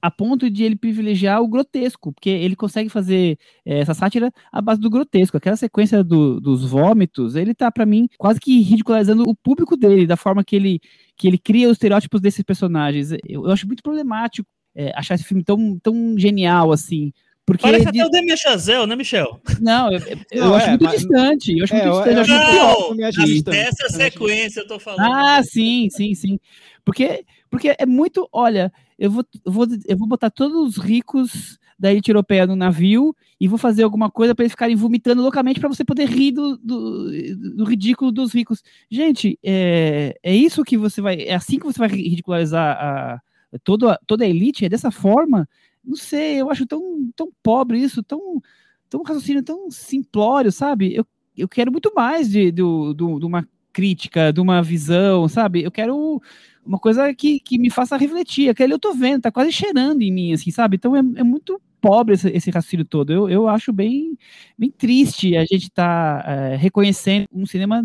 a 0.00 0.10
ponto 0.10 0.50
de 0.50 0.64
ele 0.64 0.76
privilegiar 0.76 1.40
o 1.40 1.48
grotesco, 1.48 2.12
porque 2.12 2.28
ele 2.28 2.56
consegue 2.56 2.88
fazer 2.88 3.38
é, 3.64 3.78
essa 3.78 3.94
sátira 3.94 4.32
à 4.50 4.60
base 4.60 4.80
do 4.80 4.90
grotesco. 4.90 5.36
Aquela 5.36 5.56
sequência 5.56 6.02
do, 6.02 6.40
dos 6.40 6.64
vômitos, 6.64 7.36
ele 7.36 7.54
tá, 7.54 7.70
para 7.70 7.86
mim, 7.86 8.08
quase 8.18 8.40
que 8.40 8.60
ridicularizando 8.60 9.22
o 9.28 9.34
público 9.36 9.76
dele, 9.76 10.06
da 10.06 10.16
forma 10.16 10.42
que 10.42 10.56
ele, 10.56 10.80
que 11.16 11.28
ele 11.28 11.38
cria 11.38 11.68
os 11.68 11.74
estereótipos 11.74 12.20
desses 12.20 12.42
personagens. 12.42 13.12
Eu, 13.12 13.46
eu 13.46 13.50
acho 13.52 13.66
muito 13.66 13.82
problemático 13.82 14.48
é, 14.74 14.92
achar 14.98 15.14
esse 15.14 15.24
filme 15.24 15.44
tão, 15.44 15.78
tão 15.78 16.18
genial 16.18 16.72
assim. 16.72 17.12
Porque 17.44 17.62
Parece 17.62 17.88
até 17.88 18.04
o 18.04 18.08
Demi 18.08 18.36
Chazelle, 18.36 18.86
né, 18.86 18.94
Michel? 18.94 19.40
Não, 19.60 19.92
eu, 19.92 20.00
eu 20.30 20.44
não, 20.44 20.54
acho 20.54 20.66
é, 20.66 20.70
muito 20.70 20.84
mas... 20.84 21.00
distante. 21.00 21.58
Eu 21.58 21.64
acho 21.64 21.74
é, 21.74 21.84
muito 21.84 21.96
distante. 21.96 22.08
Eu, 22.08 22.14
eu 22.14 22.20
acho 22.20 23.20
não, 23.20 23.42
pior, 23.42 23.54
essa 23.54 23.88
sequência 23.88 24.60
eu 24.60 24.66
tô 24.66 24.78
falando. 24.78 25.12
Ah, 25.12 25.42
sim, 25.42 25.88
sim, 25.90 26.14
sim. 26.14 26.38
Porque, 26.84 27.24
porque 27.50 27.74
é 27.76 27.84
muito. 27.84 28.28
Olha, 28.32 28.72
eu 28.96 29.10
vou, 29.10 29.24
eu 29.44 29.52
vou, 29.52 29.66
eu 29.86 29.96
vou 29.96 30.06
botar 30.06 30.30
todos 30.30 30.76
os 30.76 30.84
ricos 30.84 31.58
da 31.76 31.90
elite 31.90 32.10
europeia 32.10 32.46
no 32.46 32.54
navio 32.54 33.12
e 33.40 33.48
vou 33.48 33.58
fazer 33.58 33.82
alguma 33.82 34.08
coisa 34.08 34.36
para 34.36 34.44
eles 34.44 34.52
ficarem 34.52 34.76
vomitando 34.76 35.20
loucamente 35.20 35.58
para 35.58 35.68
você 35.68 35.84
poder 35.84 36.08
rir 36.08 36.30
do, 36.30 36.56
do, 36.56 37.10
do, 37.56 37.64
ridículo 37.64 38.12
dos 38.12 38.32
ricos. 38.32 38.62
Gente, 38.88 39.36
é, 39.42 40.14
é 40.22 40.32
isso 40.32 40.62
que 40.62 40.78
você 40.78 41.00
vai. 41.00 41.22
É 41.22 41.34
assim 41.34 41.58
que 41.58 41.66
você 41.66 41.80
vai 41.80 41.88
ridicularizar 41.88 42.76
a, 42.78 43.20
toda, 43.64 43.98
toda 44.06 44.24
a 44.24 44.28
elite? 44.28 44.64
É 44.64 44.68
dessa 44.68 44.92
forma? 44.92 45.48
Não 45.84 45.96
sei, 45.96 46.40
eu 46.40 46.50
acho 46.50 46.66
tão, 46.66 47.10
tão 47.16 47.30
pobre 47.42 47.78
isso, 47.78 48.02
tão, 48.02 48.40
tão 48.88 49.02
raciocínio 49.02 49.42
tão 49.42 49.70
simplório, 49.70 50.52
sabe? 50.52 50.94
Eu, 50.94 51.06
eu 51.36 51.48
quero 51.48 51.72
muito 51.72 51.92
mais 51.94 52.30
de, 52.30 52.52
de, 52.52 52.62
de, 52.94 52.94
de 52.94 53.26
uma 53.26 53.46
crítica, 53.72 54.32
de 54.32 54.40
uma 54.40 54.62
visão, 54.62 55.28
sabe? 55.28 55.62
Eu 55.62 55.70
quero 55.72 56.20
uma 56.64 56.78
coisa 56.78 57.12
que, 57.14 57.40
que 57.40 57.58
me 57.58 57.70
faça 57.70 57.96
refletir. 57.96 58.48
Aquele 58.48 58.74
eu 58.74 58.78
tô 58.78 58.94
vendo, 58.94 59.22
tá 59.22 59.32
quase 59.32 59.52
cheirando 59.52 60.02
em 60.02 60.12
mim, 60.12 60.32
assim, 60.32 60.50
sabe? 60.50 60.76
Então 60.76 60.94
é, 60.96 61.00
é 61.00 61.22
muito 61.24 61.60
pobre 61.80 62.14
esse, 62.14 62.28
esse 62.30 62.50
raciocínio 62.50 62.84
todo. 62.86 63.12
Eu, 63.12 63.28
eu 63.28 63.48
acho 63.48 63.72
bem, 63.72 64.16
bem 64.56 64.70
triste 64.70 65.36
a 65.36 65.40
gente 65.44 65.64
estar 65.64 66.22
tá, 66.22 66.30
é, 66.30 66.56
reconhecendo 66.56 67.26
um 67.32 67.44
cinema, 67.44 67.84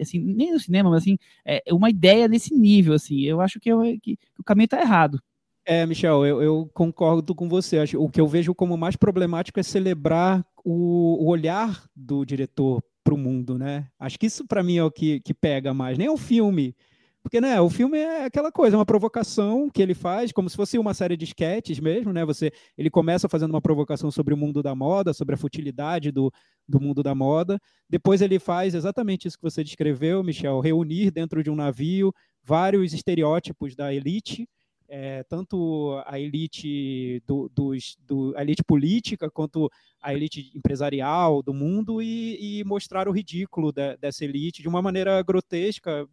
assim, 0.00 0.18
nem 0.20 0.52
no 0.52 0.60
cinema, 0.60 0.90
mas 0.90 1.02
assim, 1.02 1.16
é, 1.44 1.62
uma 1.72 1.88
ideia 1.90 2.28
nesse 2.28 2.54
nível, 2.54 2.94
assim. 2.94 3.22
Eu 3.22 3.40
acho 3.40 3.58
que, 3.58 3.70
eu, 3.70 3.80
que 4.02 4.18
o 4.38 4.44
caminho 4.44 4.68
tá 4.68 4.80
errado. 4.80 5.20
É, 5.70 5.84
Michel, 5.84 6.24
eu, 6.24 6.42
eu, 6.42 6.70
concordo 6.72 7.34
com 7.34 7.46
você. 7.46 7.76
O 7.96 8.08
que 8.08 8.18
eu 8.18 8.26
vejo 8.26 8.54
como 8.54 8.74
mais 8.74 8.96
problemático 8.96 9.60
é 9.60 9.62
celebrar 9.62 10.42
o, 10.64 11.22
o 11.22 11.28
olhar 11.28 11.84
do 11.94 12.24
diretor 12.24 12.82
para 13.04 13.12
o 13.12 13.18
mundo, 13.18 13.58
né? 13.58 13.86
Acho 13.98 14.18
que 14.18 14.24
isso 14.24 14.46
para 14.46 14.62
mim 14.62 14.78
é 14.78 14.84
o 14.84 14.90
que, 14.90 15.20
que 15.20 15.34
pega 15.34 15.74
mais. 15.74 15.98
Nem 15.98 16.08
o 16.08 16.16
filme 16.16 16.74
porque, 17.28 17.42
né, 17.42 17.60
o 17.60 17.68
filme 17.68 17.98
é 17.98 18.24
aquela 18.24 18.50
coisa, 18.50 18.78
uma 18.78 18.86
provocação 18.86 19.68
que 19.68 19.82
ele 19.82 19.92
faz, 19.92 20.32
como 20.32 20.48
se 20.48 20.56
fosse 20.56 20.78
uma 20.78 20.94
série 20.94 21.14
de 21.14 21.26
sketches 21.26 21.78
mesmo, 21.78 22.10
né? 22.10 22.24
Você, 22.24 22.50
ele 22.76 22.88
começa 22.88 23.28
fazendo 23.28 23.50
uma 23.50 23.60
provocação 23.60 24.10
sobre 24.10 24.32
o 24.32 24.36
mundo 24.36 24.62
da 24.62 24.74
moda, 24.74 25.12
sobre 25.12 25.34
a 25.34 25.38
futilidade 25.38 26.10
do, 26.10 26.32
do 26.66 26.80
mundo 26.80 27.02
da 27.02 27.14
moda. 27.14 27.60
Depois 27.86 28.22
ele 28.22 28.38
faz 28.38 28.74
exatamente 28.74 29.28
isso 29.28 29.36
que 29.36 29.42
você 29.42 29.62
descreveu, 29.62 30.22
Michel, 30.22 30.60
reunir 30.60 31.10
dentro 31.10 31.42
de 31.42 31.50
um 31.50 31.54
navio 31.54 32.14
vários 32.42 32.94
estereótipos 32.94 33.76
da 33.76 33.92
elite 33.92 34.48
é, 34.88 35.22
tanto 35.24 36.02
a 36.06 36.18
elite 36.18 37.22
do, 37.26 37.50
dos, 37.54 37.96
do, 38.06 38.32
a 38.36 38.42
elite 38.42 38.64
política 38.64 39.30
quanto 39.30 39.70
a 40.00 40.14
elite 40.14 40.50
empresarial 40.54 41.42
do 41.42 41.52
mundo 41.52 42.00
e, 42.00 42.60
e 42.60 42.64
mostrar 42.64 43.06
o 43.06 43.12
ridículo 43.12 43.70
de, 43.70 43.96
dessa 43.98 44.24
elite 44.24 44.62
de 44.62 44.68
uma 44.68 44.80
maneira 44.80 45.22
grotesca. 45.22 46.08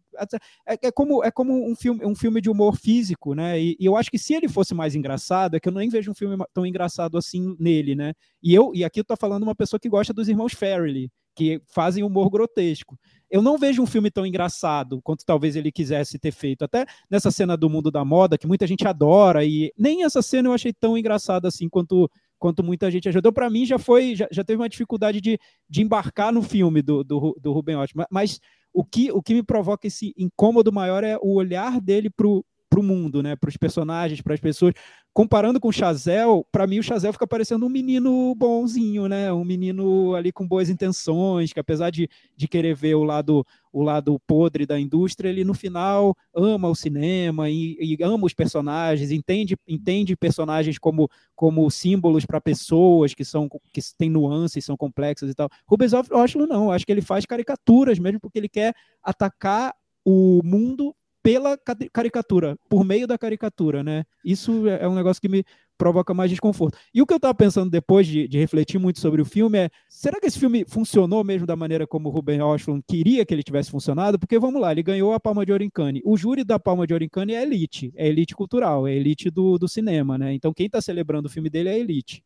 É, 0.66 0.88
é, 0.88 0.92
como, 0.92 1.24
é 1.24 1.30
como 1.30 1.68
um 1.68 1.74
filme, 1.74 2.04
um 2.04 2.14
filme 2.14 2.40
de 2.40 2.50
humor 2.50 2.76
físico, 2.76 3.34
né? 3.34 3.58
E, 3.58 3.76
e, 3.80 3.86
eu 3.86 3.96
acho 3.96 4.10
que 4.10 4.18
se 4.18 4.34
ele 4.34 4.48
fosse 4.48 4.74
mais 4.74 4.94
engraçado, 4.94 5.56
é 5.56 5.60
que 5.60 5.68
eu 5.68 5.72
nem 5.72 5.88
vejo 5.88 6.10
um 6.10 6.14
filme 6.14 6.36
tão 6.52 6.66
engraçado 6.66 7.16
assim 7.16 7.56
nele, 7.58 7.94
né? 7.94 8.12
E 8.42 8.54
eu 8.54 8.72
e 8.74 8.84
aqui 8.84 9.00
eu 9.00 9.04
tô 9.04 9.16
falando 9.16 9.42
uma 9.42 9.54
pessoa 9.54 9.80
que 9.80 9.88
gosta 9.88 10.12
dos 10.12 10.28
irmãos 10.28 10.52
Farrelly, 10.52 11.10
que 11.34 11.60
fazem 11.66 12.04
humor 12.04 12.28
grotesco 12.30 12.98
eu 13.30 13.42
não 13.42 13.58
vejo 13.58 13.82
um 13.82 13.86
filme 13.86 14.10
tão 14.10 14.24
engraçado 14.24 15.00
quanto 15.02 15.24
talvez 15.24 15.56
ele 15.56 15.72
quisesse 15.72 16.18
ter 16.18 16.32
feito. 16.32 16.64
Até 16.64 16.86
nessa 17.10 17.30
cena 17.30 17.56
do 17.56 17.68
mundo 17.68 17.90
da 17.90 18.04
moda, 18.04 18.38
que 18.38 18.46
muita 18.46 18.66
gente 18.66 18.86
adora, 18.86 19.44
e 19.44 19.72
nem 19.76 20.04
essa 20.04 20.22
cena 20.22 20.48
eu 20.48 20.52
achei 20.52 20.72
tão 20.72 20.96
engraçada 20.96 21.48
assim 21.48 21.68
quanto, 21.68 22.10
quanto 22.38 22.62
muita 22.62 22.90
gente 22.90 23.08
ajudou. 23.08 23.32
Para 23.32 23.50
mim, 23.50 23.66
já 23.66 23.78
foi, 23.78 24.14
já, 24.14 24.28
já, 24.30 24.44
teve 24.44 24.60
uma 24.62 24.68
dificuldade 24.68 25.20
de, 25.20 25.38
de 25.68 25.82
embarcar 25.82 26.32
no 26.32 26.42
filme 26.42 26.82
do, 26.82 27.02
do, 27.02 27.36
do 27.40 27.52
Ruben 27.52 27.76
Ott. 27.76 27.92
Mas 28.10 28.40
o 28.72 28.84
que, 28.84 29.10
o 29.10 29.22
que 29.22 29.34
me 29.34 29.42
provoca 29.42 29.86
esse 29.86 30.12
incômodo 30.16 30.72
maior 30.72 31.02
é 31.02 31.16
o 31.20 31.34
olhar 31.34 31.80
dele 31.80 32.10
pro, 32.10 32.44
pro 32.76 32.82
mundo, 32.82 33.22
né? 33.22 33.34
Para 33.34 33.48
os 33.48 33.56
personagens, 33.56 34.20
para 34.20 34.34
as 34.34 34.40
pessoas 34.40 34.74
comparando 35.14 35.58
com 35.58 35.68
o 35.68 35.72
Chazel, 35.72 36.46
para 36.52 36.66
mim 36.66 36.78
o 36.78 36.82
Chazel 36.82 37.10
fica 37.10 37.26
parecendo 37.26 37.64
um 37.64 37.70
menino 37.70 38.34
bonzinho, 38.34 39.08
né? 39.08 39.32
Um 39.32 39.46
menino 39.46 40.14
ali 40.14 40.30
com 40.30 40.46
boas 40.46 40.68
intenções, 40.68 41.54
que 41.54 41.60
apesar 41.60 41.88
de, 41.88 42.06
de 42.36 42.46
querer 42.46 42.74
ver 42.74 42.94
o 42.94 43.02
lado 43.02 43.46
o 43.72 43.82
lado 43.82 44.20
podre 44.26 44.66
da 44.66 44.78
indústria, 44.78 45.30
ele 45.30 45.42
no 45.42 45.54
final 45.54 46.14
ama 46.34 46.68
o 46.68 46.74
cinema 46.74 47.48
e, 47.48 47.76
e 47.80 47.96
ama 48.02 48.26
os 48.26 48.34
personagens, 48.34 49.10
entende 49.10 49.56
entende 49.66 50.14
personagens 50.14 50.78
como 50.78 51.08
como 51.34 51.70
símbolos 51.70 52.26
para 52.26 52.42
pessoas 52.42 53.14
que 53.14 53.24
são 53.24 53.48
que 53.72 53.80
têm 53.96 54.10
nuances, 54.10 54.66
são 54.66 54.76
complexas 54.76 55.30
e 55.30 55.34
tal. 55.34 55.48
Rubens 55.66 55.92
Oslo 55.94 56.46
não, 56.46 56.70
acho 56.70 56.84
que 56.84 56.92
ele 56.92 57.02
faz 57.02 57.24
caricaturas 57.24 57.98
mesmo 57.98 58.20
porque 58.20 58.38
ele 58.38 58.50
quer 58.50 58.74
atacar 59.02 59.74
o 60.04 60.42
mundo 60.44 60.94
pela 61.26 61.58
caricatura, 61.92 62.56
por 62.68 62.84
meio 62.84 63.04
da 63.04 63.18
caricatura, 63.18 63.82
né? 63.82 64.04
Isso 64.24 64.68
é, 64.68 64.84
é 64.84 64.88
um 64.88 64.94
negócio 64.94 65.20
que 65.20 65.28
me 65.28 65.44
provoca 65.76 66.14
mais 66.14 66.30
desconforto. 66.30 66.78
E 66.94 67.02
o 67.02 67.06
que 67.06 67.12
eu 67.12 67.16
estava 67.16 67.34
pensando 67.34 67.68
depois 67.68 68.06
de, 68.06 68.28
de, 68.28 68.38
refletir 68.38 68.78
muito 68.78 69.00
sobre 69.00 69.20
o 69.20 69.24
filme 69.24 69.58
é: 69.58 69.70
será 69.88 70.20
que 70.20 70.26
esse 70.28 70.38
filme 70.38 70.64
funcionou 70.68 71.24
mesmo 71.24 71.44
da 71.44 71.56
maneira 71.56 71.84
como 71.84 72.08
o 72.08 72.12
Ruben 72.12 72.38
Östlund 72.40 72.80
queria 72.86 73.26
que 73.26 73.34
ele 73.34 73.42
tivesse 73.42 73.72
funcionado? 73.72 74.20
Porque 74.20 74.38
vamos 74.38 74.60
lá, 74.60 74.70
ele 74.70 74.84
ganhou 74.84 75.12
a 75.14 75.18
Palma 75.18 75.44
de 75.44 75.50
Ouro 75.50 75.64
em 75.64 75.70
Cannes. 75.70 76.00
O 76.04 76.16
júri 76.16 76.44
da 76.44 76.60
Palma 76.60 76.86
de 76.86 76.92
Ouro 76.92 77.02
em 77.02 77.08
Cannes 77.08 77.34
é 77.34 77.42
elite, 77.42 77.92
é 77.96 78.06
elite 78.06 78.32
cultural, 78.32 78.86
é 78.86 78.94
elite 78.94 79.28
do, 79.28 79.58
do 79.58 79.66
cinema, 79.66 80.16
né? 80.16 80.32
Então 80.32 80.54
quem 80.54 80.66
está 80.66 80.80
celebrando 80.80 81.26
o 81.26 81.30
filme 81.30 81.50
dele 81.50 81.70
é 81.70 81.76
elite. 81.76 82.22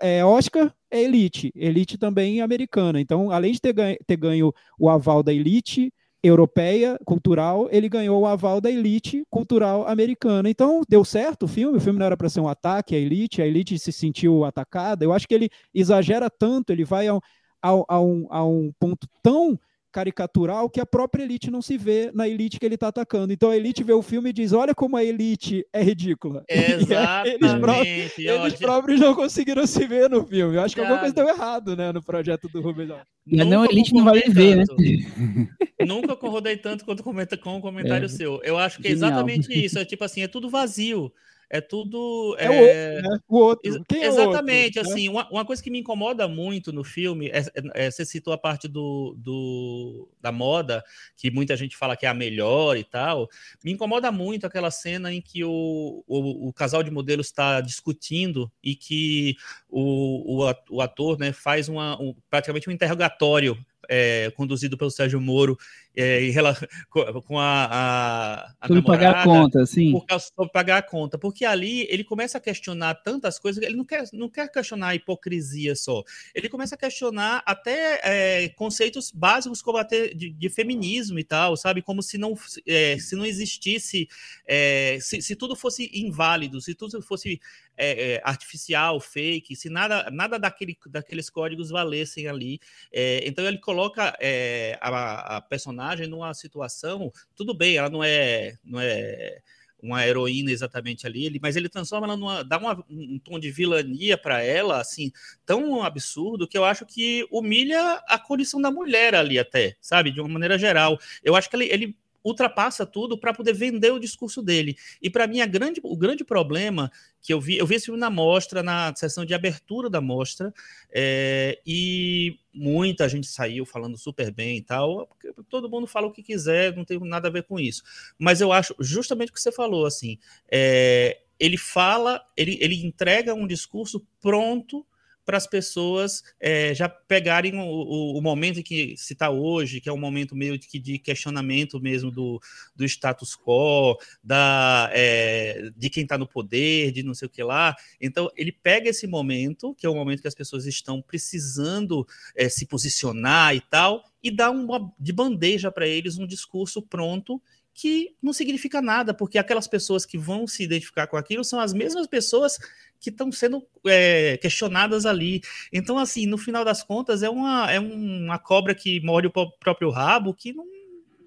É, 0.00 0.22
Oscar 0.22 0.74
é 0.90 1.02
elite, 1.02 1.50
elite 1.54 1.96
também 1.96 2.42
americana. 2.42 3.00
Então, 3.00 3.30
além 3.30 3.52
de 3.52 3.60
ter 3.60 3.72
ganho, 3.72 3.96
ter 4.06 4.16
ganho 4.16 4.52
o 4.78 4.88
aval 4.88 5.22
da 5.22 5.32
elite, 5.32 5.92
europeia, 6.24 6.98
cultural, 7.04 7.68
ele 7.70 7.86
ganhou 7.86 8.22
o 8.22 8.26
aval 8.26 8.58
da 8.58 8.70
elite 8.70 9.24
cultural 9.28 9.86
americana. 9.86 10.48
Então, 10.48 10.80
deu 10.88 11.04
certo 11.04 11.42
o 11.42 11.48
filme, 11.48 11.76
o 11.76 11.80
filme 11.80 11.98
não 11.98 12.06
era 12.06 12.16
para 12.16 12.30
ser 12.30 12.40
um 12.40 12.48
ataque 12.48 12.94
à 12.94 12.98
elite, 12.98 13.42
a 13.42 13.46
elite 13.46 13.78
se 13.78 13.92
sentiu 13.92 14.42
atacada. 14.42 15.04
Eu 15.04 15.12
acho 15.12 15.28
que 15.28 15.34
ele 15.34 15.50
exagera 15.74 16.30
tanto, 16.30 16.70
ele 16.70 16.84
vai 16.84 17.08
a, 17.08 17.14
a, 17.62 17.70
a, 17.88 18.00
um, 18.00 18.26
a 18.30 18.44
um 18.44 18.72
ponto 18.80 19.06
tão 19.22 19.58
caricatural 19.94 20.68
que 20.68 20.80
a 20.80 20.86
própria 20.86 21.22
elite 21.22 21.52
não 21.52 21.62
se 21.62 21.78
vê 21.78 22.10
na 22.12 22.28
elite 22.28 22.58
que 22.58 22.66
ele 22.66 22.74
está 22.74 22.88
atacando. 22.88 23.32
Então 23.32 23.50
a 23.50 23.56
elite 23.56 23.84
vê 23.84 23.92
o 23.92 24.02
filme 24.02 24.30
e 24.30 24.32
diz: 24.32 24.52
olha 24.52 24.74
como 24.74 24.96
a 24.96 25.04
elite 25.04 25.64
é 25.72 25.80
ridícula. 25.80 26.44
Exatamente. 26.50 27.36
eles, 27.40 27.54
próprios, 27.54 28.18
eles 28.18 28.54
próprios 28.54 29.00
não 29.00 29.14
conseguiram 29.14 29.64
se 29.68 29.86
ver 29.86 30.10
no 30.10 30.26
filme. 30.26 30.56
Eu 30.56 30.62
acho 30.62 30.74
que 30.74 30.80
alguma 30.80 30.98
coisa 30.98 31.14
deu 31.14 31.28
errado 31.28 31.76
né, 31.76 31.92
no 31.92 32.02
projeto 32.02 32.48
do 32.48 32.60
Rubens. 32.60 32.90
E 33.24 33.36
não, 33.36 33.62
a 33.62 33.66
elite 33.66 33.94
não 33.94 34.04
vai 34.04 34.20
ver, 34.20 34.56
né? 34.56 34.64
Nunca 35.86 36.16
concordei 36.16 36.56
tanto 36.56 36.84
quanto 36.84 37.02
comenta 37.04 37.36
com 37.36 37.56
o 37.56 37.60
comentário 37.60 38.06
é. 38.06 38.08
seu. 38.08 38.40
Eu 38.42 38.58
acho 38.58 38.82
que 38.82 38.88
é 38.88 38.90
exatamente 38.90 39.52
isso. 39.52 39.78
É 39.78 39.84
tipo 39.84 40.02
assim, 40.02 40.22
é 40.22 40.28
tudo 40.28 40.50
vazio. 40.50 41.12
É 41.50 41.60
tudo. 41.60 42.36
É, 42.38 42.46
é... 42.46 42.48
O, 42.48 42.56
outro, 42.58 43.10
né? 43.10 43.18
o 43.28 43.36
outro. 43.36 43.84
Quem 43.88 44.02
Exatamente, 44.02 44.78
é 44.78 44.80
outro, 44.80 44.92
assim, 44.92 45.04
né? 45.04 45.10
uma, 45.10 45.28
uma, 45.30 45.44
coisa 45.44 45.62
que 45.62 45.70
me 45.70 45.78
incomoda 45.78 46.26
muito 46.26 46.72
no 46.72 46.82
filme 46.82 47.28
é, 47.28 47.40
é, 47.40 47.86
é, 47.86 47.90
você 47.90 48.04
citou 48.04 48.32
a 48.32 48.38
parte 48.38 48.66
do, 48.66 49.14
do, 49.18 50.08
da 50.20 50.32
moda, 50.32 50.84
que 51.16 51.30
muita 51.30 51.56
gente 51.56 51.76
fala 51.76 51.96
que 51.96 52.06
é 52.06 52.08
a 52.08 52.14
melhor 52.14 52.76
e 52.76 52.84
tal. 52.84 53.28
Me 53.64 53.72
incomoda 53.72 54.10
muito 54.10 54.46
aquela 54.46 54.70
cena 54.70 55.12
em 55.12 55.20
que 55.20 55.44
o, 55.44 56.04
o, 56.06 56.48
o 56.48 56.52
casal 56.52 56.82
de 56.82 56.90
modelos 56.90 57.26
está 57.26 57.60
discutindo 57.60 58.50
e 58.62 58.74
que 58.74 59.36
o, 59.68 60.44
o, 60.44 60.54
o 60.70 60.80
ator 60.80 61.18
né, 61.18 61.32
faz 61.32 61.68
uma, 61.68 62.00
um, 62.00 62.14
praticamente 62.28 62.68
um 62.68 62.72
interrogatório 62.72 63.56
é, 63.88 64.30
conduzido 64.36 64.76
pelo 64.76 64.90
Sérgio 64.90 65.20
Moro 65.20 65.58
é, 65.96 66.24
em 66.24 66.30
relação, 66.30 66.66
com 67.26 67.38
a, 67.38 67.64
a, 67.70 68.54
a 68.60 68.66
sobre 68.66 68.82
pagar 68.82 69.16
a 69.16 69.24
conta, 69.24 69.66
sim. 69.66 69.92
Por 69.92 70.06
causa, 70.06 70.26
sobre 70.34 70.52
pagar 70.52 70.78
a 70.78 70.82
conta, 70.82 71.18
porque 71.18 71.44
ali 71.44 71.86
ele 71.88 72.04
começa 72.04 72.38
a 72.38 72.40
questionar 72.40 72.94
tantas 72.96 73.38
coisas, 73.38 73.62
ele 73.62 73.76
não 73.76 73.84
quer, 73.84 74.04
não 74.12 74.28
quer 74.28 74.50
questionar 74.50 74.88
a 74.88 74.94
hipocrisia 74.94 75.76
só, 75.76 76.02
ele 76.34 76.48
começa 76.48 76.74
a 76.74 76.78
questionar 76.78 77.42
até 77.46 78.00
é, 78.02 78.48
conceitos 78.50 79.10
básicos 79.10 79.62
como 79.62 79.78
até 79.78 80.08
de, 80.08 80.30
de, 80.30 80.48
feminismo 80.48 81.18
e 81.18 81.24
tal, 81.24 81.56
sabe, 81.56 81.82
como 81.82 82.02
se 82.02 82.18
não, 82.18 82.34
é, 82.66 82.98
se 82.98 83.14
não 83.14 83.24
existisse, 83.24 84.08
é, 84.46 84.98
se, 85.00 85.22
se 85.22 85.36
tudo 85.36 85.54
fosse 85.54 85.90
inválido, 85.94 86.60
se 86.60 86.74
tudo 86.74 87.00
fosse 87.02 87.40
é, 87.76 88.14
é, 88.14 88.20
artificial, 88.24 89.00
fake, 89.00 89.56
se 89.56 89.68
nada, 89.68 90.10
nada 90.10 90.38
daquele, 90.38 90.76
daqueles 90.86 91.28
códigos 91.30 91.70
valessem 91.70 92.28
ali. 92.28 92.60
É, 92.92 93.26
então 93.26 93.44
ele 93.44 93.58
coloca 93.58 94.16
é, 94.20 94.78
a, 94.80 95.36
a, 95.36 95.40
personagem 95.40 96.06
numa 96.06 96.32
situação, 96.34 97.12
tudo 97.34 97.54
bem, 97.54 97.76
ela 97.76 97.90
não 97.90 98.02
é, 98.02 98.56
não 98.64 98.80
é 98.80 99.40
uma 99.84 100.06
heroína 100.06 100.50
exatamente 100.50 101.06
ali, 101.06 101.38
mas 101.42 101.56
ele 101.56 101.68
transforma 101.68 102.06
ela 102.06 102.16
numa, 102.16 102.42
dá 102.42 102.56
uma, 102.56 102.82
um 102.88 103.18
tom 103.18 103.38
de 103.38 103.50
vilania 103.50 104.16
para 104.16 104.42
ela, 104.42 104.80
assim, 104.80 105.12
tão 105.44 105.82
absurdo 105.82 106.48
que 106.48 106.56
eu 106.56 106.64
acho 106.64 106.86
que 106.86 107.26
humilha 107.30 108.02
a 108.08 108.18
condição 108.18 108.60
da 108.60 108.70
mulher 108.70 109.14
ali 109.14 109.38
até, 109.38 109.76
sabe, 109.80 110.10
de 110.10 110.20
uma 110.20 110.28
maneira 110.28 110.58
geral. 110.58 110.98
Eu 111.22 111.36
acho 111.36 111.50
que 111.50 111.56
ele, 111.56 111.66
ele 111.66 111.96
ultrapassa 112.24 112.86
tudo 112.86 113.18
para 113.18 113.34
poder 113.34 113.52
vender 113.52 113.92
o 113.92 113.98
discurso 113.98 114.42
dele. 114.42 114.76
E 115.02 115.10
para 115.10 115.26
mim, 115.26 115.46
grande, 115.48 115.80
o 115.84 115.96
grande 115.96 116.24
problema 116.24 116.90
que 117.20 117.32
eu 117.32 117.40
vi, 117.40 117.58
eu 117.58 117.66
vi 117.66 117.74
esse 117.74 117.86
filme 117.86 118.00
na 118.00 118.10
mostra, 118.10 118.62
na 118.62 118.94
sessão 118.96 119.24
de 119.24 119.34
abertura 119.34 119.90
da 119.90 120.00
mostra, 120.00 120.52
é, 120.90 121.60
e 121.66 122.38
muita 122.52 123.08
gente 123.08 123.26
saiu 123.26 123.66
falando 123.66 123.98
super 123.98 124.30
bem 124.30 124.56
e 124.56 124.62
tal. 124.62 125.08
Todo 125.48 125.68
mundo 125.68 125.86
fala 125.86 126.06
o 126.06 126.12
que 126.12 126.22
quiser, 126.22 126.74
não 126.74 126.84
tem 126.84 126.98
nada 127.00 127.28
a 127.28 127.30
ver 127.30 127.44
com 127.44 127.60
isso. 127.60 127.82
Mas 128.18 128.40
eu 128.40 128.52
acho 128.52 128.74
justamente 128.80 129.30
o 129.30 129.34
que 129.34 129.40
você 129.40 129.52
falou, 129.52 129.84
assim, 129.84 130.18
é, 130.50 131.20
ele 131.38 131.58
fala, 131.58 132.24
ele, 132.36 132.56
ele 132.60 132.86
entrega 132.86 133.34
um 133.34 133.46
discurso 133.46 134.06
pronto 134.20 134.86
para 135.24 135.36
as 135.36 135.46
pessoas 135.46 136.22
é, 136.38 136.74
já 136.74 136.88
pegarem 136.88 137.54
o, 137.54 137.62
o, 137.62 138.18
o, 138.18 138.22
momento 138.22 138.62
que 138.62 138.96
se 138.96 139.14
está 139.14 139.30
hoje, 139.30 139.80
que 139.80 139.88
é 139.88 139.92
um 139.92 139.98
momento 139.98 140.36
meio 140.36 140.58
de, 140.58 140.78
de 140.78 140.98
questionamento 140.98 141.80
mesmo 141.80 142.10
do, 142.10 142.40
do 142.76 142.84
status 142.84 143.36
quo, 143.36 143.96
da, 144.22 144.90
é, 144.92 145.70
de 145.76 145.88
quem 145.90 146.02
está 146.02 146.18
no 146.18 146.26
poder, 146.26 146.92
de 146.92 147.02
não 147.02 147.14
sei 147.14 147.26
o 147.26 147.30
que 147.30 147.42
lá. 147.42 147.74
Então, 148.00 148.30
ele 148.36 148.52
pega 148.52 148.90
esse 148.90 149.06
momento, 149.06 149.74
que 149.74 149.86
é 149.86 149.88
o 149.88 149.94
momento 149.94 150.20
que 150.20 150.28
as 150.28 150.34
pessoas 150.34 150.66
estão 150.66 151.00
precisando 151.00 152.06
é, 152.36 152.48
se 152.48 152.66
posicionar 152.66 153.54
e 153.54 153.60
tal, 153.60 154.04
e 154.22 154.30
dá 154.30 154.50
uma, 154.50 154.92
de 154.98 155.12
bandeja 155.12 155.70
para 155.70 155.86
eles 155.86 156.18
um 156.18 156.26
discurso 156.26 156.80
pronto 156.82 157.40
que 157.74 158.14
não 158.22 158.32
significa 158.32 158.80
nada, 158.80 159.12
porque 159.12 159.36
aquelas 159.36 159.66
pessoas 159.66 160.06
que 160.06 160.16
vão 160.16 160.46
se 160.46 160.62
identificar 160.62 161.08
com 161.08 161.16
aquilo 161.16 161.42
são 161.42 161.58
as 161.58 161.74
mesmas 161.74 162.06
pessoas 162.06 162.56
que 163.00 163.10
estão 163.10 163.30
sendo 163.32 163.66
é, 163.84 164.38
questionadas 164.38 165.04
ali. 165.04 165.42
Então, 165.72 165.98
assim, 165.98 166.24
no 166.24 166.38
final 166.38 166.64
das 166.64 166.82
contas, 166.84 167.22
é 167.22 167.28
uma, 167.28 167.70
é 167.70 167.80
uma 167.80 168.38
cobra 168.38 168.74
que 168.74 169.00
morde 169.00 169.26
o 169.26 169.32
próprio 169.58 169.90
rabo 169.90 170.32
que 170.32 170.52
não, 170.52 170.64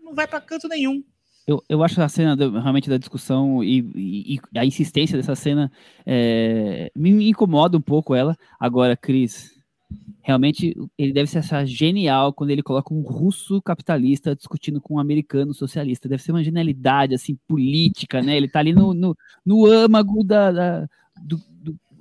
não 0.02 0.16
vai 0.16 0.26
para 0.26 0.40
canto 0.40 0.70
nenhum. 0.70 1.04
Eu, 1.46 1.64
eu 1.70 1.84
acho 1.84 2.02
a 2.02 2.10
cena 2.10 2.36
realmente 2.36 2.90
da 2.90 2.98
discussão 2.98 3.64
e, 3.64 3.80
e, 3.96 4.36
e, 4.36 4.60
a 4.60 4.66
insistência 4.66 5.16
dessa 5.16 5.36
cena 5.36 5.72
é, 6.06 6.92
me 6.96 7.30
incomoda 7.30 7.78
um 7.78 7.82
pouco 7.82 8.16
ela. 8.16 8.38
Agora, 8.60 8.98
Cris, 8.98 9.57
realmente 10.22 10.76
ele 10.98 11.14
deve 11.14 11.30
se 11.30 11.38
achar 11.38 11.66
genial 11.66 12.34
quando 12.34 12.50
ele 12.50 12.62
coloca 12.62 12.94
um 12.94 13.02
russo 13.02 13.62
capitalista 13.62 14.36
discutindo 14.36 14.82
com 14.82 14.96
um 14.96 15.00
americano 15.00 15.54
socialista. 15.54 16.10
Deve 16.10 16.22
ser 16.22 16.32
uma 16.32 16.44
genialidade 16.44 17.16
assim 17.16 17.38
política, 17.48 18.22
né? 18.22 18.36
Ele 18.36 18.48
está 18.48 18.60
ali 18.60 18.74
no, 18.74 18.94
no, 18.94 19.18
no 19.46 19.66
âmago 19.66 20.24
da, 20.24 20.52
da 20.52 20.88
do, 21.16 21.42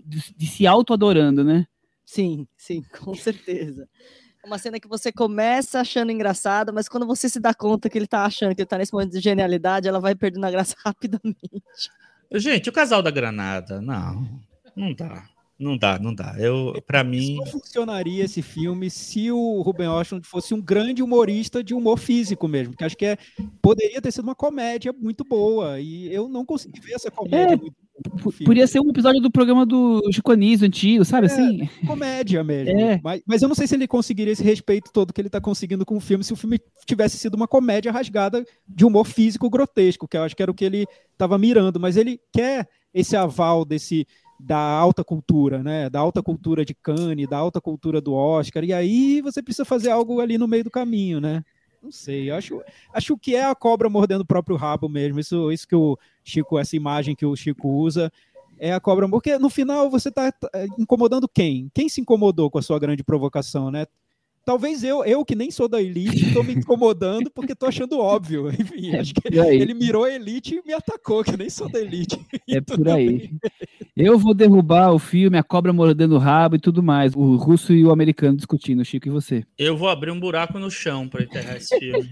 de, 0.04 0.34
de 0.36 0.46
se 0.46 0.66
auto-adorando, 0.66 1.44
né? 1.44 1.66
Sim, 2.04 2.46
sim, 2.56 2.82
com 3.00 3.14
certeza. 3.14 3.88
É 4.42 4.46
uma 4.46 4.58
cena 4.58 4.78
que 4.78 4.88
você 4.88 5.10
começa 5.12 5.80
achando 5.80 6.12
engraçada, 6.12 6.72
mas 6.72 6.88
quando 6.88 7.06
você 7.06 7.28
se 7.28 7.40
dá 7.40 7.52
conta 7.52 7.90
que 7.90 7.98
ele 7.98 8.06
tá 8.06 8.24
achando 8.24 8.54
que 8.54 8.60
ele 8.60 8.68
tá 8.68 8.78
nesse 8.78 8.92
momento 8.92 9.12
de 9.12 9.20
genialidade, 9.20 9.88
ela 9.88 10.00
vai 10.00 10.14
perdendo 10.14 10.46
a 10.46 10.50
graça 10.50 10.74
rapidamente. 10.84 11.62
Gente, 12.32 12.68
o 12.70 12.72
casal 12.72 13.02
da 13.02 13.10
Granada, 13.10 13.80
não, 13.80 14.40
não 14.74 14.92
dá. 14.92 15.28
Não 15.58 15.76
dá, 15.76 15.98
não 15.98 16.14
dá. 16.14 16.34
Eu, 16.38 16.82
para 16.86 17.02
mim. 17.02 17.36
Não 17.36 17.46
funcionaria 17.46 18.24
esse 18.24 18.42
filme 18.42 18.90
se 18.90 19.30
o 19.30 19.62
Ruben 19.62 19.88
Östlund 19.88 20.26
fosse 20.26 20.52
um 20.52 20.60
grande 20.60 21.02
humorista 21.02 21.64
de 21.64 21.74
humor 21.74 21.98
físico 21.98 22.46
mesmo, 22.46 22.76
que 22.76 22.84
acho 22.84 22.96
que 22.96 23.06
é, 23.06 23.18
poderia 23.62 24.00
ter 24.02 24.12
sido 24.12 24.24
uma 24.24 24.34
comédia 24.34 24.92
muito 24.92 25.24
boa. 25.24 25.80
E 25.80 26.12
eu 26.12 26.28
não 26.28 26.44
consegui 26.44 26.80
ver 26.80 26.92
essa 26.92 27.10
comédia 27.10 27.54
é, 27.54 27.56
muito 27.56 27.86
Podia 28.44 28.66
ser 28.66 28.80
um 28.80 28.90
episódio 28.90 29.22
do 29.22 29.30
programa 29.30 29.64
do 29.64 30.02
Chico 30.12 30.30
Anísio 30.30 30.66
antigo, 30.66 31.04
sabe 31.04 31.28
é, 31.28 31.30
assim? 31.30 31.68
Comédia 31.86 32.44
mesmo. 32.44 32.78
É. 32.78 33.00
Mas, 33.02 33.22
mas, 33.26 33.42
eu 33.42 33.48
não 33.48 33.54
sei 33.54 33.66
se 33.66 33.74
ele 33.74 33.88
conseguiria 33.88 34.32
esse 34.32 34.42
respeito 34.42 34.92
todo 34.92 35.14
que 35.14 35.20
ele 35.20 35.28
está 35.28 35.40
conseguindo 35.40 35.84
com 35.86 35.96
o 35.96 36.00
filme 36.00 36.22
se 36.22 36.32
o 36.32 36.36
filme 36.36 36.60
tivesse 36.84 37.16
sido 37.16 37.34
uma 37.34 37.48
comédia 37.48 37.90
rasgada 37.90 38.44
de 38.68 38.84
humor 38.84 39.06
físico 39.06 39.48
grotesco, 39.48 40.06
que 40.06 40.16
eu 40.16 40.22
acho 40.22 40.36
que 40.36 40.42
era 40.42 40.50
o 40.50 40.54
que 40.54 40.64
ele 40.64 40.86
estava 41.12 41.38
mirando. 41.38 41.80
Mas 41.80 41.96
ele 41.96 42.20
quer 42.30 42.68
esse 42.92 43.16
aval 43.16 43.64
desse 43.64 44.06
da 44.38 44.58
alta 44.58 45.02
cultura, 45.02 45.62
né? 45.62 45.88
Da 45.88 46.00
alta 46.00 46.22
cultura 46.22 46.64
de 46.64 46.74
Cannes, 46.74 47.28
da 47.28 47.38
alta 47.38 47.60
cultura 47.60 48.00
do 48.00 48.14
Oscar. 48.14 48.64
E 48.64 48.72
aí 48.72 49.20
você 49.20 49.42
precisa 49.42 49.64
fazer 49.64 49.90
algo 49.90 50.20
ali 50.20 50.36
no 50.38 50.48
meio 50.48 50.64
do 50.64 50.70
caminho, 50.70 51.20
né? 51.20 51.44
Não 51.82 51.92
sei, 51.92 52.30
acho, 52.30 52.60
acho 52.92 53.16
que 53.16 53.36
é 53.36 53.44
a 53.44 53.54
cobra 53.54 53.88
mordendo 53.88 54.22
o 54.22 54.26
próprio 54.26 54.56
rabo 54.56 54.88
mesmo. 54.88 55.20
Isso, 55.20 55.52
isso 55.52 55.68
que 55.68 55.76
o 55.76 55.96
Chico, 56.24 56.58
essa 56.58 56.74
imagem 56.74 57.14
que 57.14 57.24
o 57.24 57.36
Chico 57.36 57.68
usa, 57.68 58.10
é 58.58 58.72
a 58.72 58.80
cobra, 58.80 59.08
porque 59.08 59.38
no 59.38 59.48
final 59.48 59.88
você 59.90 60.08
está 60.08 60.32
tá, 60.32 60.48
incomodando 60.78 61.28
quem? 61.28 61.70
Quem 61.74 61.88
se 61.88 62.00
incomodou 62.00 62.50
com 62.50 62.58
a 62.58 62.62
sua 62.62 62.78
grande 62.78 63.04
provocação, 63.04 63.70
né? 63.70 63.86
Talvez 64.46 64.84
eu, 64.84 65.04
eu 65.04 65.24
que 65.24 65.34
nem 65.34 65.50
sou 65.50 65.66
da 65.66 65.82
elite, 65.82 66.28
estou 66.28 66.44
me 66.44 66.54
incomodando 66.54 67.28
porque 67.28 67.52
estou 67.52 67.68
achando 67.68 67.98
óbvio. 67.98 68.48
Enfim, 68.56 68.92
é 68.92 69.00
acho 69.00 69.12
que 69.12 69.36
ele 69.36 69.74
mirou 69.74 70.04
a 70.04 70.14
elite 70.14 70.54
e 70.54 70.62
me 70.64 70.72
atacou, 70.72 71.24
que 71.24 71.32
eu 71.32 71.36
nem 71.36 71.50
sou 71.50 71.68
da 71.68 71.80
elite. 71.80 72.16
É 72.48 72.60
por 72.60 72.88
aí. 72.88 73.28
Eu 73.96 74.16
vou 74.18 74.32
derrubar 74.32 74.92
o 74.92 75.00
filme, 75.00 75.36
a 75.36 75.42
cobra 75.42 75.72
mordendo 75.72 76.14
o 76.14 76.18
rabo 76.18 76.54
e 76.54 76.60
tudo 76.60 76.80
mais. 76.80 77.12
O 77.16 77.34
russo 77.34 77.72
e 77.72 77.84
o 77.84 77.90
americano 77.90 78.36
discutindo, 78.36 78.84
Chico, 78.84 79.08
e 79.08 79.10
você? 79.10 79.44
Eu 79.58 79.76
vou 79.76 79.88
abrir 79.88 80.12
um 80.12 80.20
buraco 80.20 80.58
no 80.60 80.70
chão 80.70 81.08
para 81.08 81.24
enterrar 81.24 81.56
esse 81.56 81.76
filme. 81.76 82.08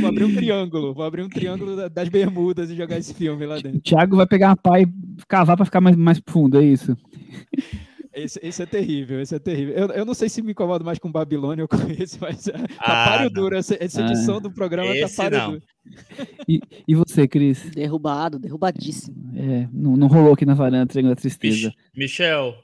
Vou 0.00 0.08
abrir 0.10 0.24
um 0.24 0.34
triângulo, 0.34 0.92
vou 0.92 1.04
abrir 1.04 1.22
um 1.22 1.28
triângulo 1.28 1.88
das 1.88 2.08
bermudas 2.10 2.70
e 2.70 2.76
jogar 2.76 2.98
esse 2.98 3.14
filme 3.14 3.46
lá 3.46 3.56
dentro. 3.56 3.78
O 3.78 3.80
Thiago 3.80 4.16
vai 4.16 4.26
pegar 4.26 4.48
uma 4.48 4.56
pá 4.56 4.78
e 4.78 4.86
cavar 5.26 5.56
para 5.56 5.64
ficar 5.64 5.80
mais, 5.80 5.96
mais 5.96 6.20
fundo, 6.28 6.60
é 6.60 6.64
isso? 6.64 6.94
Esse, 8.18 8.40
esse, 8.42 8.62
é 8.62 8.66
terrível, 8.66 9.20
esse 9.20 9.34
é 9.34 9.38
terrível. 9.38 9.74
Eu, 9.74 9.88
eu 9.88 10.04
não 10.04 10.14
sei 10.14 10.28
se 10.28 10.42
me 10.42 10.52
incomodo 10.52 10.84
mais 10.84 10.98
com 10.98 11.10
Babilônia 11.10 11.64
ou 11.64 11.68
com 11.68 11.76
esse, 11.98 12.20
mas 12.20 12.48
é, 12.48 12.52
tá 12.52 12.66
ah, 12.78 13.08
páreo 13.08 13.30
duro. 13.30 13.56
Essa, 13.56 13.76
essa 13.82 14.02
edição 14.02 14.36
ah, 14.36 14.40
do 14.40 14.50
programa 14.50 14.92
tá 14.94 15.08
páreo 15.16 15.38
não. 15.38 15.50
duro. 15.52 15.62
E, 16.48 16.60
e 16.86 16.94
você, 16.94 17.28
Cris? 17.28 17.70
Derrubado, 17.70 18.38
derrubadíssimo. 18.38 19.32
É, 19.36 19.68
não, 19.72 19.96
não 19.96 20.06
rolou 20.08 20.32
aqui 20.32 20.44
na 20.44 20.54
varanda, 20.54 20.86
Triângulo 20.86 21.14
da 21.14 21.20
Tristeza. 21.20 21.72
Michel, 21.94 22.54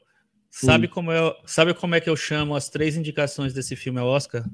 sabe 0.50 0.88
como, 0.88 1.12
eu, 1.12 1.34
sabe 1.46 1.72
como 1.74 1.94
é 1.94 2.00
que 2.00 2.10
eu 2.10 2.16
chamo 2.16 2.54
as 2.54 2.68
três 2.68 2.96
indicações 2.96 3.54
desse 3.54 3.76
filme 3.76 4.00
ao 4.00 4.08
Oscar? 4.08 4.44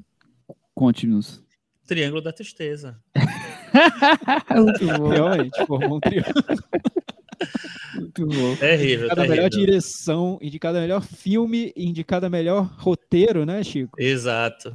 Conte-nos. 0.75 1.43
Triângulo 1.87 2.23
da 2.23 2.33
Tristeza. 2.33 3.01
Muito 4.55 4.87
bom. 4.99 5.09
Realmente, 5.09 5.67
formou 5.67 5.97
um 5.97 6.01
triângulo. 6.01 6.35
Muito 7.95 8.27
bom. 8.27 8.57
Terrível, 8.57 9.07
Indicada 9.07 9.25
a 9.25 9.29
melhor 9.29 9.51
direção, 9.51 10.39
indicada 10.41 10.79
a 10.79 10.81
melhor 10.81 11.03
filme, 11.03 11.73
e 11.77 11.87
indicada 11.89 12.27
a 12.27 12.31
melhor 12.31 12.71
roteiro, 12.79 13.45
né, 13.45 13.62
Chico? 13.62 14.01
Exato. 14.01 14.75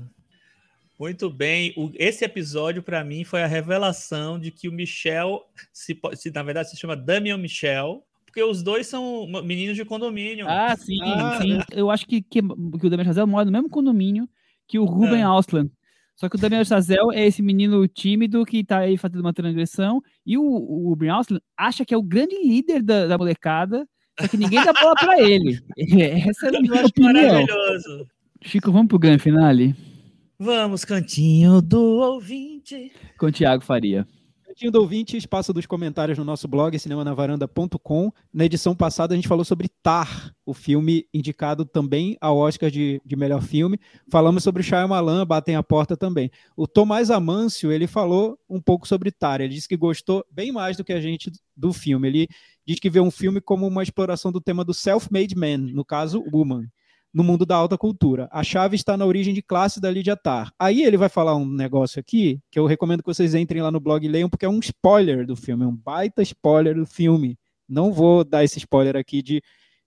Muito 1.00 1.30
bem. 1.30 1.74
O- 1.76 1.92
esse 1.96 2.24
episódio, 2.24 2.82
para 2.82 3.04
mim, 3.04 3.24
foi 3.24 3.44
a 3.44 3.48
revelação 3.48 4.40
de 4.40 4.50
que 4.52 4.68
o 4.70 4.72
Michel, 4.72 5.42
se, 5.74 5.98
se 6.14 6.32
na 6.32 6.42
verdade 6.44 6.70
se 6.70 6.78
chama 6.78 6.96
Damian 6.96 7.38
Michel, 7.38 8.02
porque 8.26 8.42
os 8.44 8.62
dois 8.64 8.88
são 8.88 9.28
meninos 9.44 9.76
de 9.76 9.86
condomínio. 9.86 10.46
Ah, 10.50 10.76
sim, 10.78 11.00
Ah, 11.04 11.40
sim. 11.42 11.60
Eu 11.72 11.90
acho 11.92 12.06
que, 12.06 12.22
que, 12.22 12.42
que 12.42 12.88
o 12.88 12.90
Damian 12.90 13.06
Chazelle 13.06 13.30
mora 13.30 13.46
no 13.46 13.52
mesmo 13.52 13.70
condomínio 13.70 14.28
que 14.68 14.80
o 14.80 14.86
Ruben 14.86 15.20
É. 15.22 15.24
Ausland. 15.24 15.70
Só 16.16 16.30
que 16.30 16.38
o 16.38 16.40
Damian 16.40 16.64
Chazelle 16.64 17.14
é 17.14 17.28
esse 17.28 17.42
menino 17.42 17.86
tímido 17.88 18.46
que 18.46 18.64
tá 18.64 18.80
aí 18.80 18.98
fazendo 18.98 19.20
uma 19.20 19.34
transgressão 19.34 20.02
e 20.26 20.38
o, 20.38 20.44
o 20.44 20.90
Ruben 20.90 21.10
Ausland 21.10 21.44
acha 21.58 21.84
que 21.84 21.94
é 21.94 21.98
o 21.98 22.04
grande 22.04 22.36
líder 22.42 22.82
da, 22.82 23.06
da 23.08 23.18
molecada, 23.18 23.86
só 24.20 24.28
que 24.28 24.38
ninguém 24.38 24.64
dá 24.64 24.72
bola 24.72 24.96
pra 24.96 25.20
ele. 25.22 25.60
Essa 25.78 26.48
é 26.48 26.58
a 26.58 26.62
minha 26.62 26.86
opinião. 26.86 27.14
maravilhoso. 27.14 28.08
Chico, 28.42 28.72
vamos 28.72 28.88
pro 28.88 29.00
grande 29.00 29.24
finale? 29.24 29.76
Vamos, 30.40 30.86
cantinho 30.86 31.62
do 31.62 31.82
ouvinte. 31.82 32.92
Com 33.18 33.28
o 33.28 33.32
Thiago 33.32 33.64
Faria. 33.64 34.08
Cantinho 34.56 34.72
do 34.72 34.80
ouvinte, 34.80 35.18
espaço 35.18 35.52
dos 35.52 35.66
comentários 35.66 36.18
no 36.18 36.24
nosso 36.24 36.48
blog, 36.48 36.80
cinemanavaranda.com. 36.80 38.10
Na 38.34 38.46
edição 38.46 38.74
passada 38.74 39.14
a 39.14 39.18
gente 39.18 39.28
falou 39.28 39.44
sobre 39.44 39.68
Tar, 39.84 40.34
o 40.46 40.54
filme 40.54 41.06
indicado 41.14 41.66
também 41.66 42.16
ao 42.22 42.38
Oscar 42.38 42.72
de, 42.72 43.02
de 43.04 43.16
melhor 43.18 43.42
filme. 43.42 43.78
Falamos 44.10 44.46
sobre 44.46 44.64
Shyamalan, 44.64 45.26
Batem 45.26 45.58
a 45.58 45.62
Porta 45.62 45.98
também. 45.98 46.32
O 46.56 46.66
Tomás 46.66 47.12
Amâncio, 47.12 47.70
ele 47.70 47.86
falou 47.86 48.40
um 48.50 48.62
pouco 48.62 48.88
sobre 48.88 49.12
Tar. 49.12 49.42
Ele 49.42 49.54
disse 49.54 49.68
que 49.68 49.76
gostou 49.76 50.26
bem 50.32 50.54
mais 50.54 50.78
do 50.78 50.86
que 50.86 50.94
a 50.94 51.02
gente 51.02 51.30
do 51.54 51.74
filme. 51.74 52.08
Ele 52.08 52.28
diz 52.66 52.80
que 52.80 52.90
vê 52.90 53.02
um 53.02 53.12
filme 53.12 53.42
como 53.42 53.68
uma 53.68 53.84
exploração 53.84 54.32
do 54.32 54.40
tema 54.40 54.64
do 54.64 54.74
self-made 54.74 55.36
man, 55.36 55.58
no 55.58 55.84
caso, 55.84 56.24
woman 56.32 56.64
no 57.16 57.24
mundo 57.24 57.46
da 57.46 57.56
alta 57.56 57.78
cultura. 57.78 58.28
A 58.30 58.44
chave 58.44 58.76
está 58.76 58.98
na 58.98 59.06
origem 59.06 59.34
de 59.34 59.42
classe 59.42 59.80
da 59.80 59.90
Lydia 59.90 60.18
Tarr. 60.18 60.52
Aí 60.60 60.84
ele 60.84 60.98
vai 60.98 61.08
falar 61.08 61.34
um 61.34 61.46
negócio 61.46 61.98
aqui 61.98 62.42
que 62.52 62.60
eu 62.60 62.66
recomendo 62.66 63.02
que 63.02 63.08
vocês 63.08 63.34
entrem 63.34 63.62
lá 63.62 63.72
no 63.72 63.80
blog 63.80 64.06
e 64.06 64.10
leiam, 64.10 64.30
porque 64.30 64.46
é 64.46 64.50
um 64.50 64.60
spoiler 64.60 65.26
do 65.26 65.34
filme, 65.34 65.64
é 65.64 65.68
um 65.68 65.74
baita 65.74 66.22
spoiler 66.22 66.76
do 66.76 66.86
filme. 66.86 67.40
Não 67.70 67.94
vou 67.94 68.26
dar 68.26 68.44
esse 68.44 68.58
spoiler 68.58 68.98
aqui 68.98 69.22
de, 69.22 69.42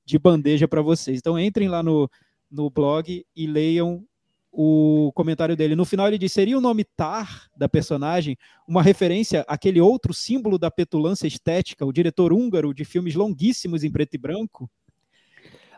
de 0.07 0.19
bandeja 0.19 0.67
para 0.67 0.81
vocês. 0.81 1.19
Então 1.19 1.39
entrem 1.39 1.69
lá 1.69 1.83
no, 1.83 2.11
no 2.51 2.71
blog 2.71 3.23
e 3.37 3.47
leiam 3.47 4.03
o 4.51 5.13
comentário 5.15 5.55
dele. 5.55 5.77
No 5.77 5.85
final 5.85 6.09
ele 6.09 6.17
diz: 6.17 6.33
seria 6.33 6.57
o 6.57 6.63
nome 6.63 6.83
Tar 6.83 7.47
da 7.55 7.69
personagem 7.69 8.39
uma 8.67 8.83
referência 8.83 9.45
àquele 9.47 9.83
outro 9.83 10.15
símbolo 10.15 10.59
da 10.59 10.71
petulância 10.71 11.27
estética, 11.27 11.85
o 11.85 11.93
diretor 11.93 12.33
húngaro 12.33 12.73
de 12.73 12.87
filmes 12.87 13.15
longuíssimos 13.15 13.85
em 13.85 13.91
preto 13.91 14.15
e 14.15 14.19
branco? 14.19 14.71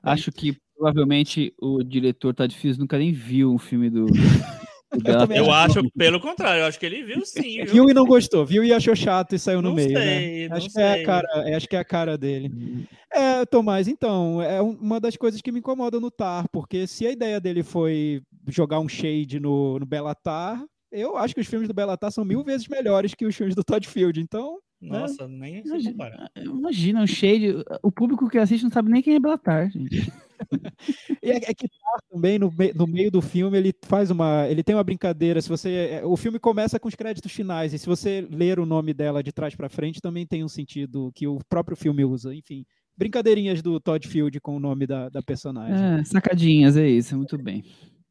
Acho 0.01 0.31
que 0.31 0.57
provavelmente 0.81 1.53
o 1.61 1.83
diretor 1.83 2.35
Todd 2.35 2.55
Fields 2.57 2.79
nunca 2.79 2.97
nem 2.99 3.13
viu 3.13 3.53
um 3.53 3.59
filme 3.59 3.91
do. 3.91 4.07
do 4.07 5.35
Eu 5.35 5.53
acho, 5.53 5.89
pelo 5.93 6.19
contrário, 6.19 6.63
eu 6.63 6.67
acho 6.67 6.81
que 6.81 6.87
ele 6.87 7.05
viu 7.05 7.25
sim. 7.25 7.59
Viu? 7.65 7.67
Viu 7.67 7.91
e 7.91 7.95
não 7.95 8.07
gostou, 8.07 8.45
viu 8.47 8.65
e 8.65 8.73
achou 8.73 8.97
chato 8.97 9.35
e 9.35 9.39
saiu 9.39 9.61
no 9.61 9.69
Não 9.69 9.77
meio, 9.77 9.91
sei, 9.97 10.43
né? 10.43 10.49
não 10.49 10.57
Acho 10.57 10.71
que, 10.73 10.81
é 10.81 10.93
sei. 10.95 11.03
a 11.03 11.07
cara, 11.07 11.29
é, 11.49 11.55
acho 11.55 11.69
que 11.69 11.77
é 11.77 11.79
a 11.79 11.85
cara 11.85 12.17
dele. 12.19 12.51
É, 13.13 13.45
Tomás, 13.45 13.87
então, 13.87 14.41
é 14.43 14.61
um- 14.63 14.77
uma 14.81 14.99
das 14.99 15.17
coisas 15.17 15.41
que 15.43 15.53
me 15.53 15.59
incomoda 15.59 16.01
no 16.01 16.11
Tar, 16.11 16.47
porque 16.51 16.87
se 16.87 17.07
a 17.07 17.13
ideia 17.13 17.39
dele 17.41 17.63
foi 17.63 18.23
jogar 18.49 18.81
um 18.81 18.89
shade 18.89 19.39
no, 19.39 19.79
no 19.79 19.87
Bellatar, 19.87 20.65
eu 20.91 21.17
acho 21.17 21.35
que 21.35 21.41
os 21.41 21.47
filmes 21.47 21.69
do 21.69 21.75
Bellatar 21.75 22.11
são 22.11 22.25
mil 22.25 22.43
vezes 22.43 22.67
melhores 22.67 23.15
que 23.15 23.27
os 23.27 23.37
filmes 23.37 23.55
do 23.55 23.63
Todd 23.63 23.87
Field, 23.87 24.19
então... 24.21 24.59
Nossa, 24.83 25.29
nem 25.29 25.63
se 25.63 25.69
Imagina, 25.69 26.31
imagina, 26.43 27.03
o 27.03 27.07
Shade. 27.07 27.55
O 27.83 27.93
público 27.93 28.31
que 28.31 28.39
assiste 28.39 28.63
não 28.63 28.71
sabe 28.71 28.91
nem 28.91 29.03
quem 29.03 29.15
é 29.15 29.21
Belatar, 29.21 29.71
gente. 29.71 30.11
E 31.23 31.31
é, 31.31 31.37
é 31.37 31.55
que 31.55 31.69
Tar 31.69 32.01
também, 32.11 32.39
no, 32.39 32.51
mei- 32.57 32.73
no 32.75 32.87
meio 32.87 33.11
do 33.11 33.21
filme, 33.21 33.57
ele 33.59 33.75
faz 33.83 34.11
uma... 34.11 34.47
ele 34.49 34.63
tem 34.63 34.75
uma 34.75 34.85
brincadeira, 34.85 35.41
se 35.41 35.49
você... 35.49 35.71
é, 36.01 36.05
O 36.05 36.17
filme 36.17 36.39
começa 36.39 36.79
com 36.81 36.89
os 36.89 36.95
créditos 36.95 37.33
finais, 37.33 37.73
e 37.75 37.79
se 37.79 37.87
você 37.87 38.27
ler 38.31 38.59
o 38.59 38.67
nome 38.67 38.95
dela 38.95 39.23
de 39.23 39.33
trás 39.33 39.55
para 39.55 39.69
frente, 39.69 40.01
também 40.01 40.27
tem 40.27 40.43
um 40.45 40.49
sentido 40.49 41.13
que 41.15 41.27
o 41.27 41.39
próprio 41.49 41.77
filme 41.77 42.05
usa, 42.05 42.35
enfim... 42.35 42.65
Brincadeirinhas 42.97 43.63
do 43.63 43.81
Todd 43.81 44.07
Field 44.07 44.39
com 44.41 44.57
o 44.57 44.61
nome 44.61 44.87
da, 44.87 45.09
da 45.09 45.23
personagem. 45.23 46.01
É, 46.01 46.05
sacadinhas, 46.05 46.77
é 46.77 46.87
isso, 46.87 47.17
muito 47.17 47.39
bem. 47.39 47.65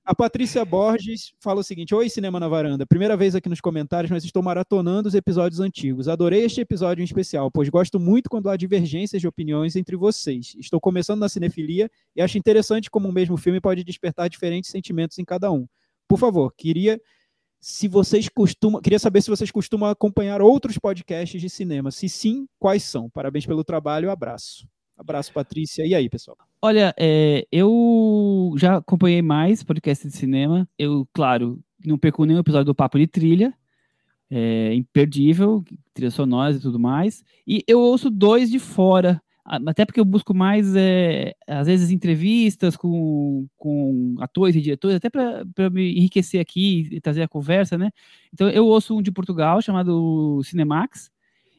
A 0.06 0.16
Patrícia 0.16 0.66
Borges 0.66 1.34
fala 1.40 1.60
o 1.60 1.64
seguinte: 1.64 1.94
Oi, 1.94 2.10
Cinema 2.10 2.40
na 2.40 2.48
Varanda. 2.48 2.86
Primeira 2.86 3.16
vez 3.16 3.36
aqui 3.36 3.48
nos 3.48 3.62
comentários, 3.62 4.10
mas 4.10 4.24
estou 4.24 4.42
maratonando 4.42 5.08
os 5.08 5.14
episódios 5.14 5.60
antigos. 5.60 6.08
Adorei 6.08 6.44
este 6.44 6.62
episódio 6.62 7.02
em 7.02 7.06
especial, 7.06 7.52
pois 7.52 7.70
gosto 7.70 8.00
muito 8.00 8.30
quando 8.30 8.50
há 8.50 8.58
divergências 8.58 9.22
de 9.22 9.28
opiniões 9.28 9.76
entre 9.76 9.96
vocês. 9.96 10.56
Estou 10.58 10.80
começando 10.80 11.20
na 11.20 11.30
cinefilia 11.30 11.92
e 12.16 12.22
acho 12.22 12.38
interessante 12.38 12.90
como 12.90 13.08
o 13.08 13.14
mesmo 13.14 13.38
filme 13.38 13.62
pode 13.62 13.84
despertar 13.84 14.30
diferentes 14.30 14.72
sentimentos 14.72 15.20
em 15.20 15.26
cada 15.26 15.52
um. 15.52 15.68
Por 16.08 16.18
favor, 16.18 16.52
queria 16.58 17.00
se 17.62 17.88
vocês 17.88 18.30
costumam, 18.30 18.82
queria 18.82 19.00
saber 19.00 19.22
se 19.22 19.30
vocês 19.30 19.52
costumam 19.52 19.90
acompanhar 19.90 20.42
outros 20.42 20.78
podcasts 20.78 21.40
de 21.40 21.50
cinema. 21.50 21.92
Se 21.92 22.08
sim, 22.08 22.48
quais 22.58 22.84
são? 22.84 23.10
Parabéns 23.10 23.46
pelo 23.46 23.64
trabalho, 23.64 24.10
abraço. 24.10 24.68
Abraço, 25.00 25.32
Patrícia. 25.32 25.86
E 25.88 25.96
aí, 25.96 26.10
pessoal? 26.10 26.38
Olha, 26.62 26.94
é, 27.00 27.48
eu 27.50 28.54
já 28.58 28.78
acompanhei 28.78 29.22
mais 29.22 29.64
podcast 29.64 30.06
de 30.06 30.14
cinema. 30.14 30.68
Eu, 30.78 31.08
claro, 31.14 31.58
não 31.86 31.98
perco 31.98 32.26
nenhum 32.26 32.42
episódio 32.42 32.66
do 32.66 32.76
Papo 32.76 33.00
de 33.00 33.08
Trilha. 33.08 33.54
É 34.30 34.74
imperdível, 34.74 35.64
trilhas 35.94 36.14
sonoras 36.14 36.58
e 36.58 36.60
tudo 36.60 36.78
mais. 36.78 37.24
E 37.48 37.64
eu 37.66 37.80
ouço 37.80 38.10
dois 38.10 38.52
de 38.52 38.60
fora, 38.60 39.22
até 39.46 39.86
porque 39.86 40.02
eu 40.02 40.06
busco 40.06 40.34
mais, 40.34 40.76
é, 40.76 41.34
às 41.48 41.66
vezes, 41.68 41.92
entrevistas 41.92 42.76
com, 42.76 43.48
com 43.58 44.16
atores 44.20 44.54
e 44.56 44.62
diretores, 44.62 44.98
até 44.98 45.10
para 45.10 45.70
me 45.72 45.98
enriquecer 45.98 46.42
aqui 46.42 46.90
e 46.92 47.00
trazer 47.00 47.24
a 47.24 47.28
conversa, 47.28 47.78
né? 47.78 47.90
Então, 48.34 48.50
eu 48.50 48.68
ouço 48.68 48.98
um 48.98 49.02
de 49.02 49.14
Portugal, 49.14 49.62
chamado 49.62 50.42
Cinemax, 50.44 51.10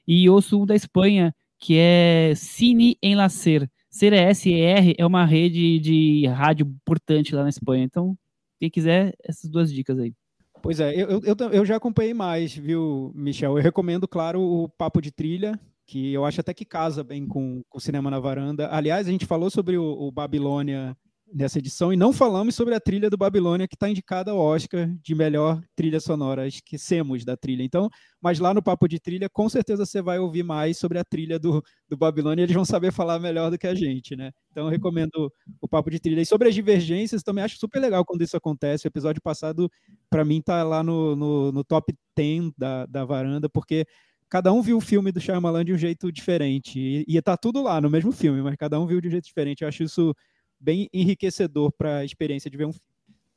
e 0.06 0.28
ouço 0.28 0.62
um 0.62 0.66
da 0.66 0.76
Espanha, 0.76 1.34
que 1.60 1.76
é 1.78 2.32
Cine 2.34 2.96
Enlacer. 3.02 3.68
CRSR 3.90 4.94
é 4.96 5.04
uma 5.06 5.24
rede 5.24 5.78
de 5.78 6.26
rádio 6.26 6.66
importante 6.66 7.34
lá 7.34 7.42
na 7.42 7.48
Espanha. 7.48 7.84
Então, 7.84 8.16
quem 8.58 8.70
quiser, 8.70 9.14
essas 9.22 9.50
duas 9.50 9.72
dicas 9.72 9.98
aí. 9.98 10.14
Pois 10.62 10.80
é, 10.80 10.94
eu, 10.94 11.08
eu, 11.08 11.22
eu, 11.24 11.50
eu 11.50 11.64
já 11.64 11.76
acompanhei 11.76 12.14
mais, 12.14 12.54
viu, 12.54 13.12
Michel? 13.14 13.56
Eu 13.56 13.62
recomendo, 13.62 14.06
claro, 14.06 14.40
o 14.40 14.68
Papo 14.68 15.00
de 15.00 15.10
Trilha, 15.10 15.58
que 15.86 16.12
eu 16.12 16.24
acho 16.24 16.40
até 16.40 16.54
que 16.54 16.64
casa 16.64 17.02
bem 17.02 17.26
com 17.26 17.62
o 17.74 17.80
Cinema 17.80 18.10
na 18.10 18.20
Varanda. 18.20 18.68
Aliás, 18.70 19.08
a 19.08 19.10
gente 19.10 19.26
falou 19.26 19.50
sobre 19.50 19.76
o, 19.76 19.84
o 19.84 20.12
Babilônia 20.12 20.96
nessa 21.32 21.58
edição 21.58 21.92
e 21.92 21.96
não 21.96 22.12
falamos 22.12 22.54
sobre 22.54 22.74
a 22.74 22.80
trilha 22.80 23.08
do 23.08 23.16
Babilônia, 23.16 23.68
que 23.68 23.74
está 23.74 23.88
indicada 23.88 24.30
ao 24.30 24.38
Oscar 24.38 24.88
de 25.02 25.14
melhor 25.14 25.62
trilha 25.74 26.00
sonora. 26.00 26.46
Esquecemos 26.46 27.24
da 27.24 27.36
trilha. 27.36 27.62
Então, 27.62 27.88
mas 28.20 28.38
lá 28.38 28.52
no 28.52 28.62
Papo 28.62 28.88
de 28.88 28.98
Trilha, 28.98 29.28
com 29.28 29.48
certeza 29.48 29.86
você 29.86 30.02
vai 30.02 30.18
ouvir 30.18 30.42
mais 30.42 30.78
sobre 30.78 30.98
a 30.98 31.04
trilha 31.04 31.38
do, 31.38 31.62
do 31.88 31.96
Babilônia 31.96 32.42
eles 32.42 32.54
vão 32.54 32.64
saber 32.64 32.92
falar 32.92 33.18
melhor 33.18 33.50
do 33.50 33.58
que 33.58 33.66
a 33.66 33.74
gente, 33.74 34.16
né? 34.16 34.30
Então, 34.50 34.64
eu 34.64 34.70
recomendo 34.70 35.32
o 35.60 35.68
Papo 35.68 35.90
de 35.90 36.00
Trilha. 36.00 36.20
E 36.20 36.26
sobre 36.26 36.48
as 36.48 36.54
divergências, 36.54 37.22
também 37.22 37.44
acho 37.44 37.58
super 37.58 37.80
legal 37.80 38.04
quando 38.04 38.22
isso 38.22 38.36
acontece. 38.36 38.86
O 38.86 38.88
episódio 38.88 39.22
passado 39.22 39.70
para 40.08 40.24
mim 40.24 40.42
tá 40.42 40.62
lá 40.62 40.82
no, 40.82 41.14
no, 41.16 41.52
no, 41.52 41.64
top 41.64 41.94
10 42.16 42.52
da, 42.58 42.86
da 42.86 43.04
varanda, 43.04 43.48
porque 43.48 43.86
cada 44.28 44.52
um 44.52 44.62
viu 44.62 44.76
o 44.76 44.80
filme 44.80 45.10
do 45.10 45.20
Shyamalan 45.20 45.64
de 45.64 45.72
um 45.72 45.78
jeito 45.78 46.10
diferente. 46.12 46.78
E, 46.78 47.04
e 47.16 47.22
tá 47.22 47.36
tudo 47.36 47.62
lá 47.62 47.80
no 47.80 47.90
mesmo 47.90 48.12
filme, 48.12 48.42
mas 48.42 48.56
cada 48.56 48.78
um 48.78 48.86
viu 48.86 49.00
de 49.00 49.08
um 49.08 49.10
jeito 49.10 49.24
diferente. 49.24 49.62
Eu 49.62 49.68
acho 49.68 49.82
isso 49.82 50.14
bem 50.60 50.88
enriquecedor 50.92 51.72
para 51.72 51.98
a 51.98 52.04
experiência 52.04 52.50
de 52.50 52.56
ver 52.56 52.66
um 52.66 52.72
filme. 52.72 52.90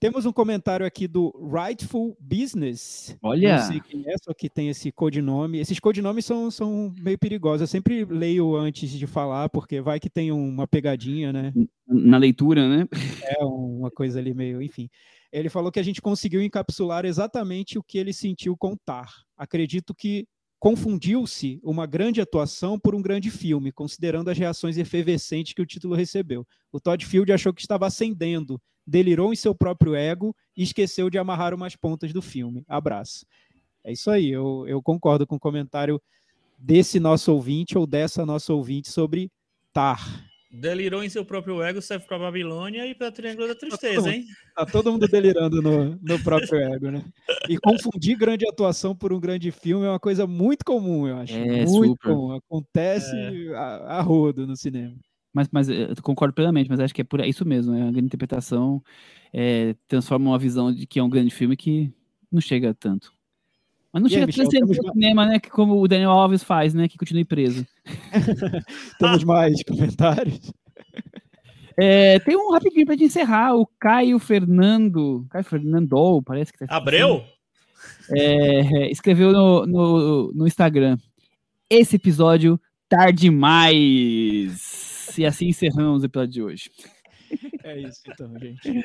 Temos 0.04 0.26
um 0.26 0.34
comentário 0.34 0.86
aqui 0.86 1.08
do 1.08 1.32
Rightful 1.50 2.18
Business. 2.20 3.18
Olha! 3.24 3.56
Não 3.56 3.68
sei 3.68 3.80
quem 3.80 4.04
é, 4.06 4.18
só 4.18 4.34
que 4.34 4.50
tem 4.50 4.68
esse 4.68 4.92
codinome. 4.92 5.60
Esses 5.60 5.80
codinomes 5.80 6.26
são, 6.26 6.52
são 6.52 6.94
meio 7.00 7.18
perigosos. 7.18 7.62
Eu 7.62 7.68
sempre 7.68 8.04
leio 8.04 8.54
antes 8.54 8.90
de 8.90 9.08
falar, 9.08 9.48
porque 9.48 9.80
vai 9.80 10.02
que 10.02 10.10
tem 10.10 10.30
uma 10.30 10.68
pegadinha, 10.68 11.32
né? 11.32 11.54
Na 11.88 12.18
leitura, 12.18 12.68
né? 12.68 12.86
É 13.40 13.46
uma 13.46 13.90
coisa 13.90 14.20
ali 14.20 14.34
meio, 14.34 14.62
enfim. 14.62 14.90
Ele 15.32 15.48
falou 15.48 15.72
que 15.72 15.80
a 15.80 15.84
gente 15.84 16.02
conseguiu 16.02 16.44
encapsular 16.44 17.06
exatamente 17.06 17.80
o 17.80 17.84
que 17.84 17.98
ele 17.98 18.12
sentiu 18.12 18.58
contar. 18.58 19.08
Acredito 19.38 19.96
que 19.96 20.28
confundiu-se 20.64 21.60
uma 21.62 21.86
grande 21.86 22.22
atuação 22.22 22.80
por 22.80 22.96
um 22.96 23.02
grande 23.02 23.30
filme, 23.30 23.70
considerando 23.70 24.30
as 24.30 24.38
reações 24.38 24.78
efervescentes 24.78 25.52
que 25.52 25.62
o 25.62 25.66
título 25.66 25.94
recebeu. 25.94 26.48
O 26.72 26.80
Todd 26.80 27.06
Field 27.06 27.34
achou 27.34 27.54
que 27.54 27.60
estava 27.60 27.86
ascendendo, 27.86 28.62
delirou 28.88 29.34
em 29.34 29.36
seu 29.36 29.54
próprio 29.54 29.94
ego 29.94 30.34
e 30.56 30.64
esqueceu 30.64 31.10
de 31.10 31.18
amarrar 31.18 31.54
umas 31.54 31.76
pontas 31.76 32.14
do 32.14 32.22
filme. 32.22 32.64
Abraço. 32.66 33.26
É 33.84 33.92
isso 33.92 34.10
aí, 34.10 34.30
eu, 34.30 34.64
eu 34.66 34.82
concordo 34.82 35.28
com 35.28 35.36
o 35.36 35.40
comentário 35.40 36.02
desse 36.58 36.98
nosso 36.98 37.34
ouvinte 37.34 37.78
ou 37.78 37.86
dessa 37.86 38.26
nossa 38.26 38.54
ouvinte 38.54 38.90
sobre 38.90 39.30
Tar. 39.74 40.33
Delirou 40.56 41.04
em 41.04 41.10
seu 41.10 41.26
próprio 41.26 41.64
ego, 41.64 41.82
serve 41.82 42.06
para 42.06 42.20
Babilônia 42.20 42.86
e 42.86 42.94
para 42.94 43.12
Triângulo 43.12 43.48
da 43.48 43.56
Tristeza, 43.56 44.14
hein? 44.14 44.24
Tá 44.56 44.64
todo 44.68 44.92
mundo 44.92 45.08
delirando 45.08 45.64
no, 45.64 46.00
no 46.00 46.24
próprio 46.24 46.60
ego, 46.60 46.92
né? 46.92 47.04
E 47.50 47.58
confundir 47.58 48.16
grande 48.16 48.48
atuação 48.48 48.96
por 48.96 49.12
um 49.12 49.20
grande 49.20 49.50
filme 49.50 49.88
é 49.88 49.90
uma 49.90 50.00
coisa 50.00 50.28
muito 50.28 50.64
comum, 50.64 51.08
eu 51.08 51.18
acho. 51.18 51.34
É, 51.34 51.66
muito 51.66 51.94
super. 51.94 52.14
comum. 52.14 52.36
Acontece 52.36 53.16
É. 53.16 53.56
a, 53.56 53.98
a 53.98 54.02
rodo 54.02 54.46
no 54.46 54.56
cinema. 54.56 54.96
Mas, 55.34 55.48
mas 55.52 55.70
eu 55.70 55.96
concordo 56.04 56.36
plenamente, 56.36 56.70
mas 56.70 56.80
acho 56.80 56.94
que 56.94 57.02
é 57.02 57.04
por 57.04 57.20
isso 57.22 57.44
mesmo. 57.44 57.74
É 57.74 57.82
a 57.82 57.92
grande 57.92 58.06
interpretação 58.06 58.80
é, 59.34 59.76
transforma 59.88 60.30
uma 60.30 60.38
visão 60.38 60.72
de 60.72 60.86
que 60.86 61.00
é 61.00 61.04
um 61.04 61.10
grande 61.10 61.32
filme 61.32 61.58
que 61.58 61.92
não 62.32 62.40
chega 62.40 62.74
tanto. 62.74 63.13
Mas 63.94 64.02
não 64.02 64.10
E 64.10 64.10
aí, 64.10 64.14
chega 64.14 64.24
a 64.24 64.28
Michel, 64.28 64.50
transcender 64.50 64.80
o 64.80 64.92
cinema, 64.92 65.26
né? 65.26 65.40
Que 65.40 65.52
como 65.52 65.80
o 65.80 65.88
Daniel 65.88 66.10
Alves 66.10 66.44
faz, 66.44 66.74
né? 66.74 66.88
Que 66.88 66.98
continue 66.98 67.24
preso. 67.24 67.66
Temos 69.00 69.24
mais 69.24 69.64
comentários? 69.64 70.52
É, 71.78 72.20
tem 72.20 72.36
um 72.36 72.52
rapidinho 72.52 72.86
pra 72.86 72.96
gente 72.96 73.06
encerrar. 73.06 73.56
O 73.56 73.68
Caio 73.80 74.18
Fernando. 74.18 75.26
Caio 75.30 75.46
Fernando, 75.46 76.22
parece 76.24 76.52
que 76.52 76.66
tá 76.66 76.76
Abreu? 76.76 77.24
é, 78.10 78.92
escreveu 78.92 79.32
no, 79.32 79.66
no, 79.66 80.32
no 80.34 80.48
Instagram. 80.48 80.98
Esse 81.70 81.98
episódio 81.98 82.60
tá 82.90 83.12
demais. 83.12 85.16
E 85.18 85.26
assim 85.26 85.50
encerramos 85.50 86.02
o 86.02 86.06
episódio 86.06 86.34
de 86.34 86.42
hoje. 86.42 86.72
É 87.64 87.80
isso 87.80 88.02
então, 88.08 88.34
gente. 88.40 88.70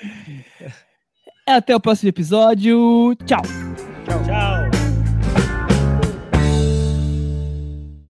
Até 1.46 1.74
o 1.74 1.80
próximo 1.80 2.10
episódio. 2.10 3.14
Tchau. 3.24 3.42
Tchau. 4.04 4.77